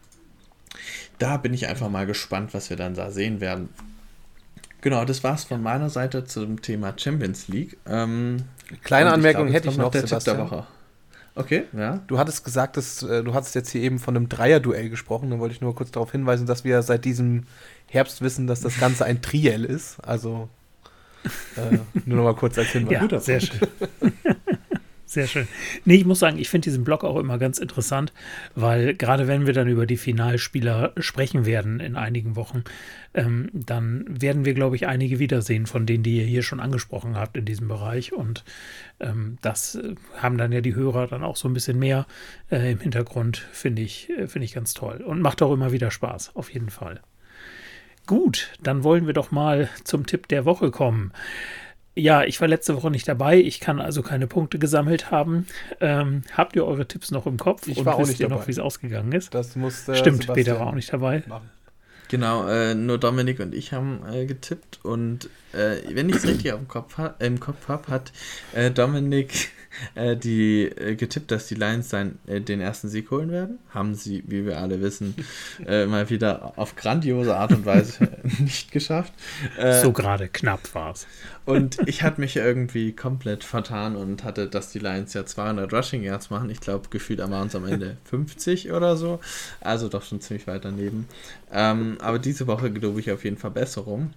da 1.18 1.38
bin 1.38 1.54
ich 1.54 1.66
einfach 1.66 1.88
mal 1.88 2.06
gespannt, 2.06 2.54
was 2.54 2.70
wir 2.70 2.76
dann 2.76 2.94
da 2.94 3.10
sehen 3.10 3.40
werden. 3.40 3.68
Genau, 4.80 5.04
das 5.04 5.24
war's 5.24 5.44
von 5.44 5.62
meiner 5.62 5.90
Seite 5.90 6.24
zum 6.24 6.62
Thema 6.62 6.94
Champions 6.96 7.48
League. 7.48 7.78
Ähm, 7.86 8.38
Kleine 8.84 9.12
Anmerkung 9.12 9.46
glaub, 9.46 9.54
hätte 9.54 9.68
ich 9.68 9.76
noch, 9.76 9.90
der 9.90 10.04
Tipp 10.04 10.20
der 10.20 10.38
Woche. 10.38 10.66
Okay, 11.34 11.64
ja. 11.72 12.00
Du 12.06 12.18
hattest 12.18 12.44
gesagt, 12.44 12.76
dass 12.76 13.02
äh, 13.02 13.22
du 13.22 13.32
hattest 13.32 13.54
jetzt 13.54 13.70
hier 13.70 13.82
eben 13.82 13.98
von 13.98 14.16
einem 14.16 14.28
Dreier-Duell 14.28 14.88
gesprochen. 14.90 15.30
Dann 15.30 15.38
wollte 15.38 15.54
ich 15.54 15.60
nur 15.60 15.74
kurz 15.74 15.90
darauf 15.92 16.10
hinweisen, 16.12 16.46
dass 16.46 16.64
wir 16.64 16.82
seit 16.82 17.04
diesem 17.04 17.44
Herbst 17.86 18.22
wissen, 18.22 18.46
dass 18.46 18.60
das 18.60 18.78
Ganze 18.78 19.04
ein 19.04 19.22
Triell 19.22 19.64
ist. 19.64 19.98
Also 20.04 20.48
äh, 21.56 21.78
nur 22.04 22.16
noch 22.18 22.24
mal 22.24 22.34
kurz 22.34 22.58
als 22.58 22.68
Hinweis. 22.72 23.10
Ja, 23.10 23.20
sehr 23.20 23.40
schön. 23.40 23.60
Sehr 25.08 25.26
schön. 25.26 25.48
Nee, 25.86 25.94
ich 25.94 26.04
muss 26.04 26.18
sagen, 26.18 26.38
ich 26.38 26.50
finde 26.50 26.66
diesen 26.66 26.84
Blog 26.84 27.02
auch 27.02 27.16
immer 27.16 27.38
ganz 27.38 27.58
interessant, 27.58 28.12
weil 28.54 28.92
gerade 28.92 29.26
wenn 29.26 29.46
wir 29.46 29.54
dann 29.54 29.66
über 29.66 29.86
die 29.86 29.96
Finalspieler 29.96 30.92
sprechen 30.98 31.46
werden 31.46 31.80
in 31.80 31.96
einigen 31.96 32.36
Wochen, 32.36 32.62
ähm, 33.14 33.48
dann 33.54 34.04
werden 34.06 34.44
wir, 34.44 34.52
glaube 34.52 34.76
ich, 34.76 34.86
einige 34.86 35.18
wiedersehen 35.18 35.64
von 35.64 35.86
denen, 35.86 36.02
die 36.02 36.18
ihr 36.18 36.26
hier 36.26 36.42
schon 36.42 36.60
angesprochen 36.60 37.16
habt 37.16 37.38
in 37.38 37.46
diesem 37.46 37.68
Bereich. 37.68 38.12
Und 38.12 38.44
ähm, 39.00 39.38
das 39.40 39.76
äh, 39.76 39.94
haben 40.18 40.36
dann 40.36 40.52
ja 40.52 40.60
die 40.60 40.74
Hörer 40.74 41.06
dann 41.06 41.24
auch 41.24 41.36
so 41.36 41.48
ein 41.48 41.54
bisschen 41.54 41.78
mehr 41.78 42.06
äh, 42.50 42.70
im 42.70 42.80
Hintergrund, 42.80 43.38
finde 43.50 43.80
ich, 43.80 44.10
äh, 44.10 44.28
finde 44.28 44.44
ich 44.44 44.52
ganz 44.52 44.74
toll. 44.74 44.98
Und 44.98 45.22
macht 45.22 45.40
auch 45.40 45.54
immer 45.54 45.72
wieder 45.72 45.90
Spaß, 45.90 46.32
auf 46.36 46.52
jeden 46.52 46.68
Fall. 46.68 47.00
Gut, 48.06 48.52
dann 48.62 48.84
wollen 48.84 49.06
wir 49.06 49.14
doch 49.14 49.30
mal 49.30 49.70
zum 49.84 50.04
Tipp 50.04 50.28
der 50.28 50.44
Woche 50.44 50.70
kommen. 50.70 51.12
Ja, 51.98 52.22
ich 52.22 52.40
war 52.40 52.46
letzte 52.46 52.76
Woche 52.76 52.92
nicht 52.92 53.08
dabei. 53.08 53.38
Ich 53.38 53.58
kann 53.58 53.80
also 53.80 54.02
keine 54.02 54.28
Punkte 54.28 54.60
gesammelt 54.60 55.10
haben. 55.10 55.48
Ähm, 55.80 56.22
habt 56.32 56.54
ihr 56.54 56.64
eure 56.64 56.86
Tipps 56.86 57.10
noch 57.10 57.26
im 57.26 57.38
Kopf? 57.38 57.66
Ich 57.66 57.84
war 57.84 57.96
und 57.96 58.04
auch 58.04 58.06
nicht 58.06 58.20
ihr 58.20 58.28
dabei. 58.28 58.40
noch, 58.40 58.46
wie 58.46 58.52
es 58.52 58.60
ausgegangen 58.60 59.10
ist? 59.10 59.34
Das 59.34 59.56
musste 59.56 59.96
Stimmt, 59.96 60.22
Sebastian 60.22 60.34
Peter 60.34 60.60
war 60.60 60.68
auch 60.68 60.74
nicht 60.74 60.92
dabei. 60.92 61.24
machen. 61.26 61.50
Genau, 62.08 62.46
äh, 62.48 62.76
nur 62.76 62.98
Dominik 62.98 63.40
und 63.40 63.52
ich 63.52 63.72
haben 63.72 64.00
äh, 64.10 64.26
getippt 64.26 64.78
und 64.84 65.28
äh, 65.52 65.76
wenn 65.90 66.08
ich 66.08 66.16
es 66.16 66.24
richtig 66.24 66.52
dem 66.52 66.68
Kopf 66.68 66.96
ha 66.96 67.16
im 67.18 67.40
Kopf 67.40 67.68
habe, 67.68 67.88
hat 67.88 68.12
äh, 68.54 68.70
Dominik 68.70 69.50
äh, 69.94 70.16
die 70.16 70.64
äh, 70.64 70.94
getippt, 70.94 71.30
dass 71.30 71.46
die 71.46 71.54
Lions 71.54 71.88
dann 71.88 72.18
äh, 72.26 72.40
den 72.40 72.60
ersten 72.60 72.88
Sieg 72.88 73.10
holen 73.10 73.30
werden. 73.30 73.58
Haben 73.70 73.94
sie, 73.94 74.22
wie 74.26 74.44
wir 74.46 74.58
alle 74.58 74.80
wissen, 74.80 75.14
äh, 75.66 75.86
mal 75.86 76.08
wieder 76.10 76.52
auf 76.56 76.76
grandiose 76.76 77.36
Art 77.36 77.52
und 77.52 77.64
Weise 77.66 78.08
nicht 78.38 78.72
geschafft. 78.72 79.12
Äh, 79.56 79.80
So 79.80 79.92
gerade 79.92 80.28
knapp 80.28 80.74
war 80.74 80.92
es. 80.92 81.06
Und 81.44 81.78
ich 81.86 82.02
hatte 82.02 82.20
mich 82.20 82.36
irgendwie 82.36 82.92
komplett 82.92 83.42
vertan 83.44 83.96
und 83.96 84.24
hatte, 84.24 84.48
dass 84.48 84.70
die 84.70 84.78
Lions 84.78 85.14
ja 85.14 85.24
200 85.24 85.72
Rushing 85.72 86.02
Yards 86.02 86.30
machen. 86.30 86.50
Ich 86.50 86.60
glaube, 86.60 86.88
gefühlt 86.90 87.18
waren 87.20 87.46
es 87.48 87.54
am 87.54 87.64
Ende 87.66 87.96
50 88.04 88.70
oder 88.72 88.96
so. 88.96 89.20
Also 89.60 89.88
doch 89.88 90.02
schon 90.02 90.20
ziemlich 90.20 90.46
weit 90.46 90.64
daneben. 90.64 91.08
Ähm, 91.52 91.96
aber 92.00 92.18
diese 92.18 92.46
Woche 92.46 92.70
glaube 92.70 93.00
ich 93.00 93.10
auf 93.10 93.24
jeden 93.24 93.38
Fall 93.38 93.50
Besserung. 93.50 94.12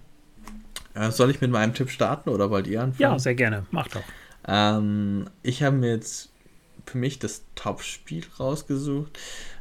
Soll 1.10 1.30
ich 1.30 1.40
mit 1.40 1.50
meinem 1.50 1.72
Tipp 1.72 1.88
starten 1.88 2.28
oder 2.28 2.50
wollt 2.50 2.66
ihr 2.66 2.82
anfangen? 2.82 3.00
Ja, 3.00 3.18
sehr 3.18 3.34
gerne. 3.34 3.64
Mach 3.70 3.88
doch. 3.88 4.02
Ähm, 4.46 5.26
ich 5.42 5.62
habe 5.62 5.76
mir 5.76 5.90
jetzt 5.90 6.30
für 6.86 6.98
mich 6.98 7.18
das 7.18 7.42
Top-Spiel 7.54 8.24
rausgesucht 8.38 9.18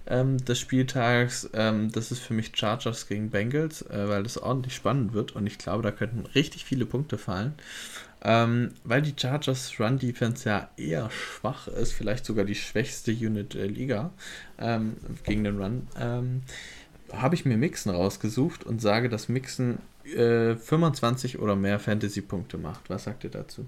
ähm, 0.07 0.43
des 0.43 0.59
Spieltags. 0.59 1.49
Ähm, 1.53 1.91
das 1.91 2.11
ist 2.11 2.19
für 2.19 2.33
mich 2.33 2.51
Chargers 2.55 3.07
gegen 3.07 3.29
Bengals, 3.29 3.83
äh, 3.83 4.09
weil 4.09 4.23
das 4.23 4.37
ordentlich 4.37 4.75
spannend 4.75 5.13
wird 5.13 5.35
und 5.35 5.47
ich 5.47 5.57
glaube, 5.57 5.83
da 5.83 5.91
könnten 5.91 6.25
richtig 6.27 6.65
viele 6.65 6.85
Punkte 6.85 7.17
fallen. 7.17 7.53
Ähm, 8.23 8.73
weil 8.83 9.01
die 9.01 9.15
Chargers 9.17 9.79
Run 9.79 9.97
Defense 9.97 10.47
ja 10.47 10.69
eher 10.77 11.09
schwach 11.09 11.67
ist, 11.67 11.91
vielleicht 11.91 12.23
sogar 12.25 12.45
die 12.45 12.55
schwächste 12.55 13.11
Unit 13.11 13.55
der 13.55 13.67
Liga 13.67 14.11
ähm, 14.59 14.95
gegen 15.23 15.43
den 15.43 15.59
Run, 15.59 15.87
ähm, 15.99 16.43
habe 17.11 17.33
ich 17.33 17.45
mir 17.45 17.57
Mixen 17.57 17.91
rausgesucht 17.91 18.63
und 18.63 18.79
sage, 18.79 19.09
dass 19.09 19.27
Mixen 19.27 19.79
äh, 20.05 20.55
25 20.55 21.39
oder 21.39 21.55
mehr 21.55 21.79
Fantasy-Punkte 21.79 22.59
macht. 22.59 22.89
Was 22.91 23.05
sagt 23.05 23.23
ihr 23.23 23.31
dazu? 23.31 23.65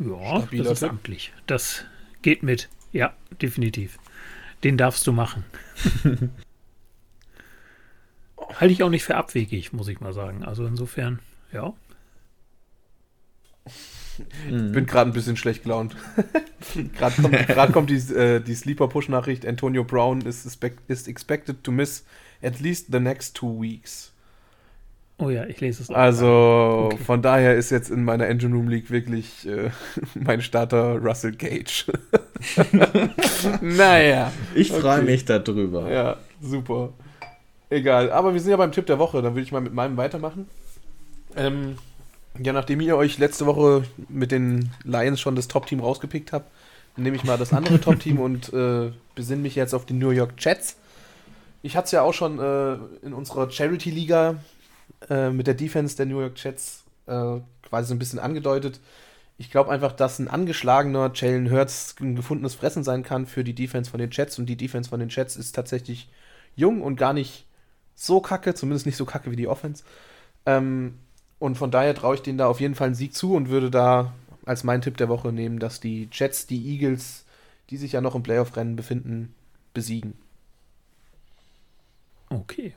Ja, 0.00 0.38
Stabiler 0.40 0.64
das 0.64 0.72
ist 0.74 0.80
Tipp. 0.80 0.90
amtlich. 0.90 1.32
Das 1.46 1.84
geht 2.22 2.42
mit. 2.42 2.68
Ja, 2.92 3.14
definitiv. 3.40 3.98
Den 4.64 4.76
darfst 4.76 5.06
du 5.06 5.12
machen. 5.12 5.44
Halte 8.56 8.72
ich 8.72 8.82
auch 8.82 8.90
nicht 8.90 9.04
für 9.04 9.14
abwegig, 9.16 9.72
muss 9.72 9.88
ich 9.88 10.00
mal 10.00 10.12
sagen. 10.12 10.42
Also 10.44 10.66
insofern, 10.66 11.20
ja. 11.52 11.72
Ich 14.44 14.72
bin 14.72 14.84
gerade 14.86 15.10
ein 15.10 15.14
bisschen 15.14 15.36
schlecht 15.36 15.62
gelaunt. 15.62 15.96
Gerade 16.98 17.22
kommt, 17.22 17.48
grad 17.48 17.72
kommt 17.72 17.88
die, 17.90 17.96
äh, 18.12 18.40
die 18.40 18.54
Sleeper-Push-Nachricht. 18.54 19.46
Antonio 19.46 19.82
Brown 19.82 20.20
is, 20.22 20.44
expect- 20.44 20.80
is 20.88 21.06
expected 21.08 21.64
to 21.64 21.72
miss 21.72 22.04
at 22.42 22.60
least 22.60 22.88
the 22.92 23.00
next 23.00 23.34
two 23.34 23.58
weeks. 23.60 24.09
Oh 25.20 25.28
ja, 25.30 25.44
ich 25.44 25.60
lese 25.60 25.82
es 25.82 25.90
auch. 25.90 25.94
Also 25.94 26.88
Okay. 26.92 27.04
von 27.04 27.20
daher 27.22 27.54
ist 27.56 27.70
jetzt 27.70 27.90
in 27.90 28.04
meiner 28.04 28.26
Engine 28.26 28.54
Room 28.54 28.68
League 28.68 28.90
wirklich 28.90 29.46
äh, 29.46 29.70
mein 30.14 30.40
Starter 30.40 30.96
Russell 30.96 31.32
Gage. 31.32 31.84
naja. 33.60 34.32
Ich 34.54 34.70
freue 34.72 34.98
Okay. 35.00 35.04
mich 35.04 35.24
darüber. 35.24 35.90
Ja, 35.90 36.16
super. 36.40 36.90
Egal, 37.68 38.10
aber 38.10 38.32
wir 38.32 38.40
sind 38.40 38.50
ja 38.50 38.56
beim 38.56 38.72
Tipp 38.72 38.86
der 38.86 38.98
Woche, 38.98 39.22
dann 39.22 39.34
würde 39.34 39.42
ich 39.42 39.52
mal 39.52 39.60
mit 39.60 39.72
meinem 39.74 39.96
weitermachen. 39.96 40.48
Ähm, 41.36 41.76
ja, 42.42 42.52
nachdem 42.52 42.80
ihr 42.80 42.96
euch 42.96 43.18
letzte 43.18 43.46
Woche 43.46 43.84
mit 44.08 44.32
den 44.32 44.70
Lions 44.84 45.20
schon 45.20 45.36
das 45.36 45.46
Top-Team 45.48 45.80
rausgepickt 45.80 46.32
habt, 46.32 46.50
nehme 46.96 47.16
ich 47.16 47.24
mal 47.24 47.38
das 47.38 47.52
andere 47.52 47.80
Top-Team 47.80 48.18
und 48.18 48.52
äh, 48.52 48.90
besinne 49.14 49.42
mich 49.42 49.54
jetzt 49.54 49.74
auf 49.74 49.86
die 49.86 49.92
New 49.94 50.10
York 50.10 50.32
Jets. 50.38 50.76
Ich 51.62 51.76
hatte 51.76 51.84
es 51.86 51.92
ja 51.92 52.02
auch 52.02 52.14
schon 52.14 52.38
äh, 52.38 52.72
in 53.06 53.12
unserer 53.12 53.50
Charity-Liga 53.50 54.36
äh, 55.08 55.30
mit 55.30 55.46
der 55.46 55.54
Defense 55.54 55.96
der 55.96 56.06
New 56.06 56.20
York 56.20 56.42
Jets 56.42 56.84
äh, 57.06 57.40
quasi 57.62 57.88
so 57.88 57.94
ein 57.94 57.98
bisschen 57.98 58.18
angedeutet. 58.18 58.80
Ich 59.38 59.50
glaube 59.50 59.70
einfach, 59.70 59.92
dass 59.92 60.18
ein 60.18 60.28
angeschlagener 60.28 61.10
Jalen 61.14 61.50
Hurts 61.50 61.96
ein 62.00 62.14
gefundenes 62.14 62.54
Fressen 62.54 62.84
sein 62.84 63.02
kann 63.02 63.26
für 63.26 63.42
die 63.42 63.54
Defense 63.54 63.90
von 63.90 63.98
den 63.98 64.10
Jets 64.10 64.38
und 64.38 64.46
die 64.46 64.56
Defense 64.56 64.90
von 64.90 65.00
den 65.00 65.08
Jets 65.08 65.36
ist 65.36 65.52
tatsächlich 65.52 66.10
jung 66.56 66.82
und 66.82 66.96
gar 66.96 67.12
nicht 67.12 67.46
so 67.94 68.20
kacke, 68.20 68.54
zumindest 68.54 68.86
nicht 68.86 68.96
so 68.96 69.06
kacke 69.06 69.30
wie 69.30 69.36
die 69.36 69.48
Offense. 69.48 69.84
Ähm, 70.46 70.98
und 71.38 71.56
von 71.56 71.70
daher 71.70 71.94
traue 71.94 72.16
ich 72.16 72.22
denen 72.22 72.38
da 72.38 72.46
auf 72.46 72.60
jeden 72.60 72.74
Fall 72.74 72.88
einen 72.88 72.94
Sieg 72.94 73.14
zu 73.14 73.34
und 73.34 73.48
würde 73.48 73.70
da 73.70 74.12
als 74.44 74.64
meinen 74.64 74.82
Tipp 74.82 74.96
der 74.96 75.08
Woche 75.08 75.32
nehmen, 75.32 75.58
dass 75.58 75.80
die 75.80 76.08
Jets 76.12 76.46
die 76.46 76.72
Eagles, 76.72 77.24
die 77.70 77.76
sich 77.76 77.92
ja 77.92 78.00
noch 78.00 78.14
im 78.14 78.22
Playoff-Rennen 78.22 78.76
befinden, 78.76 79.34
besiegen. 79.72 80.14
Okay. 82.28 82.74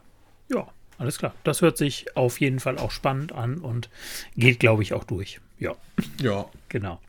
Ja, 0.50 0.68
alles 1.04 1.18
klar. 1.20 1.34
Das 1.44 1.62
hört 1.62 1.78
sich 1.78 2.16
auf 2.16 2.40
jeden 2.40 2.60
Fall 2.60 2.78
auch 2.78 2.92
spannend 2.92 3.32
an 3.34 3.58
und 3.60 3.90
geht, 4.36 4.60
glaube 4.60 4.82
ich, 4.84 4.94
auch 4.94 5.04
durch. 5.04 5.40
Ja, 5.60 5.76
Ja. 6.22 6.46
genau. 6.70 7.00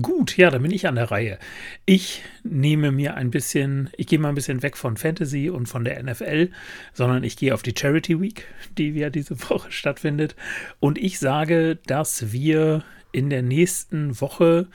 Gut, 0.00 0.36
ja, 0.38 0.50
dann 0.50 0.62
bin 0.62 0.70
ich 0.70 0.88
an 0.88 0.94
der 0.94 1.10
Reihe. 1.10 1.38
Ich 1.84 2.22
nehme 2.42 2.90
mir 2.90 3.14
ein 3.14 3.30
bisschen, 3.30 3.90
ich 3.96 4.06
gehe 4.06 4.18
mal 4.18 4.30
ein 4.30 4.34
bisschen 4.34 4.62
weg 4.62 4.76
von 4.76 4.96
Fantasy 4.96 5.50
und 5.50 5.66
von 5.66 5.84
der 5.84 6.02
NFL, 6.02 6.50
sondern 6.94 7.22
ich 7.24 7.36
gehe 7.36 7.52
auf 7.52 7.62
die 7.62 7.74
Charity 7.78 8.20
Week, 8.20 8.46
die 8.78 8.90
ja 8.90 9.10
diese 9.10 9.38
Woche 9.50 9.70
stattfindet. 9.70 10.34
Und 10.80 10.96
ich 10.98 11.18
sage, 11.18 11.76
dass 11.86 12.32
wir 12.32 12.84
in 13.12 13.28
der 13.30 13.42
nächsten 13.42 14.18
Woche 14.20 14.66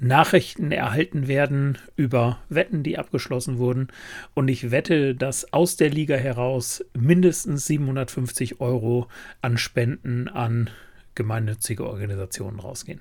Nachrichten 0.00 0.72
erhalten 0.72 1.28
werden 1.28 1.78
über 1.96 2.38
Wetten, 2.48 2.82
die 2.82 2.98
abgeschlossen 2.98 3.58
wurden. 3.58 3.88
Und 4.34 4.48
ich 4.48 4.70
wette, 4.70 5.14
dass 5.14 5.52
aus 5.52 5.76
der 5.76 5.90
Liga 5.90 6.16
heraus 6.16 6.84
mindestens 6.96 7.66
750 7.66 8.60
Euro 8.60 9.08
an 9.42 9.58
Spenden 9.58 10.28
an 10.28 10.70
gemeinnützige 11.14 11.86
Organisationen 11.86 12.60
rausgehen. 12.60 13.00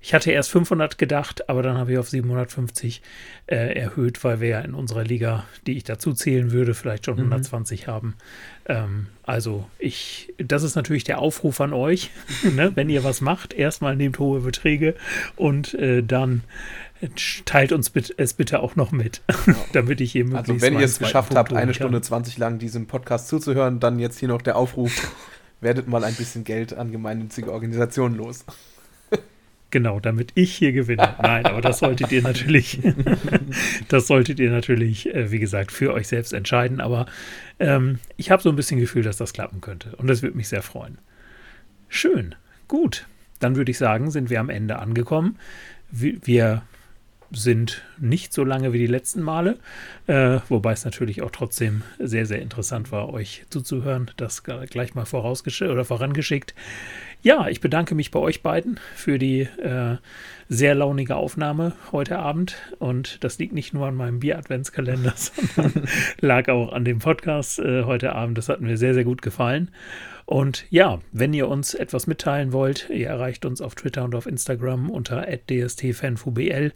Ich 0.00 0.14
hatte 0.14 0.30
erst 0.30 0.50
500 0.50 0.98
gedacht, 0.98 1.48
aber 1.48 1.62
dann 1.62 1.78
habe 1.78 1.92
ich 1.92 1.98
auf 1.98 2.08
750 2.08 3.02
äh, 3.46 3.78
erhöht, 3.78 4.22
weil 4.24 4.40
wir 4.40 4.48
ja 4.48 4.60
in 4.60 4.74
unserer 4.74 5.04
Liga, 5.04 5.44
die 5.66 5.76
ich 5.76 5.84
dazu 5.84 6.12
zählen 6.12 6.52
würde, 6.52 6.74
vielleicht 6.74 7.06
schon 7.06 7.18
120 7.18 7.88
haben. 7.88 8.14
Ähm, 8.66 9.06
also 9.24 9.68
ich, 9.78 10.32
das 10.38 10.62
ist 10.62 10.76
natürlich 10.76 11.04
der 11.04 11.18
Aufruf 11.18 11.60
an 11.60 11.72
euch, 11.72 12.10
ne? 12.54 12.72
wenn 12.74 12.88
ihr 12.88 13.04
was 13.04 13.20
macht, 13.20 13.52
erstmal 13.52 13.96
nehmt 13.96 14.18
hohe 14.18 14.40
Beträge 14.40 14.94
und 15.36 15.74
äh, 15.74 16.02
dann 16.02 16.42
teilt 17.44 17.72
uns 17.72 17.92
es 18.16 18.34
bitte 18.34 18.60
auch 18.60 18.76
noch 18.76 18.92
mit, 18.92 19.22
damit 19.72 20.00
ich 20.00 20.12
hier 20.12 20.24
möglichst 20.24 20.50
Also 20.50 20.62
wenn 20.62 20.78
ihr 20.78 20.84
es 20.84 20.98
geschafft 20.98 21.30
Punkt 21.30 21.38
habt, 21.38 21.52
eine. 21.52 21.74
Stunde 21.74 22.00
20 22.00 22.38
lang 22.38 22.58
diesem 22.58 22.86
Podcast 22.86 23.28
zuzuhören, 23.28 23.80
dann 23.80 23.98
jetzt 23.98 24.18
hier 24.18 24.28
noch 24.28 24.42
der 24.42 24.56
Aufruf, 24.56 24.92
werdet 25.60 25.88
mal 25.88 26.04
ein 26.04 26.14
bisschen 26.14 26.44
Geld 26.44 26.74
an 26.74 26.92
gemeinnützige 26.92 27.52
Organisationen 27.52 28.16
los. 28.16 28.44
Genau, 29.70 29.98
damit 29.98 30.30
ich 30.34 30.54
hier 30.54 30.72
gewinne. 30.72 31.16
Nein, 31.20 31.44
aber 31.44 31.60
das 31.60 31.80
solltet 31.80 32.12
ihr 32.12 32.22
natürlich, 32.22 32.80
das 33.88 34.06
solltet 34.06 34.38
ihr 34.38 34.50
natürlich, 34.50 35.12
äh, 35.12 35.32
wie 35.32 35.40
gesagt, 35.40 35.72
für 35.72 35.92
euch 35.92 36.06
selbst 36.06 36.32
entscheiden. 36.32 36.80
Aber 36.80 37.06
ähm, 37.58 37.98
ich 38.16 38.30
habe 38.30 38.42
so 38.42 38.48
ein 38.48 38.56
bisschen 38.56 38.78
Gefühl, 38.78 39.02
dass 39.02 39.16
das 39.16 39.32
klappen 39.32 39.60
könnte. 39.60 39.96
Und 39.96 40.06
das 40.06 40.22
würde 40.22 40.36
mich 40.36 40.48
sehr 40.48 40.62
freuen. 40.62 40.98
Schön, 41.88 42.34
gut. 42.68 43.06
Dann 43.40 43.56
würde 43.56 43.70
ich 43.70 43.78
sagen, 43.78 44.10
sind 44.10 44.30
wir 44.30 44.40
am 44.40 44.50
Ende 44.50 44.78
angekommen. 44.78 45.36
Wir, 45.90 46.18
wir 46.24 46.62
sind 47.32 47.82
nicht 47.98 48.32
so 48.32 48.44
lange 48.44 48.72
wie 48.72 48.78
die 48.78 48.86
letzten 48.86 49.22
Male, 49.22 49.58
äh, 50.06 50.38
wobei 50.48 50.72
es 50.72 50.84
natürlich 50.84 51.22
auch 51.22 51.30
trotzdem 51.30 51.82
sehr, 51.98 52.26
sehr 52.26 52.40
interessant 52.40 52.92
war, 52.92 53.12
euch 53.12 53.44
zuzuhören. 53.50 54.10
Das 54.16 54.44
gleich 54.44 54.94
mal 54.94 55.04
vorausgeschickt 55.04 55.70
oder 55.70 55.84
vorangeschickt. 55.84 56.54
Ja, 57.22 57.48
ich 57.48 57.60
bedanke 57.60 57.94
mich 57.94 58.10
bei 58.10 58.20
euch 58.20 58.42
beiden 58.42 58.78
für 58.94 59.18
die 59.18 59.40
äh, 59.40 59.96
sehr 60.48 60.74
launige 60.74 61.16
Aufnahme 61.16 61.72
heute 61.90 62.18
Abend. 62.18 62.56
Und 62.78 63.24
das 63.24 63.38
liegt 63.38 63.52
nicht 63.52 63.74
nur 63.74 63.86
an 63.86 63.96
meinem 63.96 64.20
Bier-Adventskalender, 64.20 65.12
sondern 65.16 65.88
lag 66.20 66.48
auch 66.48 66.72
an 66.72 66.84
dem 66.84 67.00
Podcast 67.00 67.58
äh, 67.58 67.84
heute 67.84 68.12
Abend. 68.12 68.38
Das 68.38 68.48
hat 68.48 68.60
mir 68.60 68.76
sehr, 68.76 68.94
sehr 68.94 69.04
gut 69.04 69.22
gefallen. 69.22 69.70
Und 70.26 70.66
ja, 70.70 71.00
wenn 71.12 71.32
ihr 71.32 71.46
uns 71.46 71.72
etwas 71.72 72.08
mitteilen 72.08 72.52
wollt, 72.52 72.90
ihr 72.90 73.06
erreicht 73.06 73.44
uns 73.44 73.60
auf 73.60 73.76
Twitter 73.76 74.02
und 74.02 74.14
auf 74.16 74.26
Instagram 74.26 74.90
unter 74.90 75.24
dstfanfubl, 75.24 76.72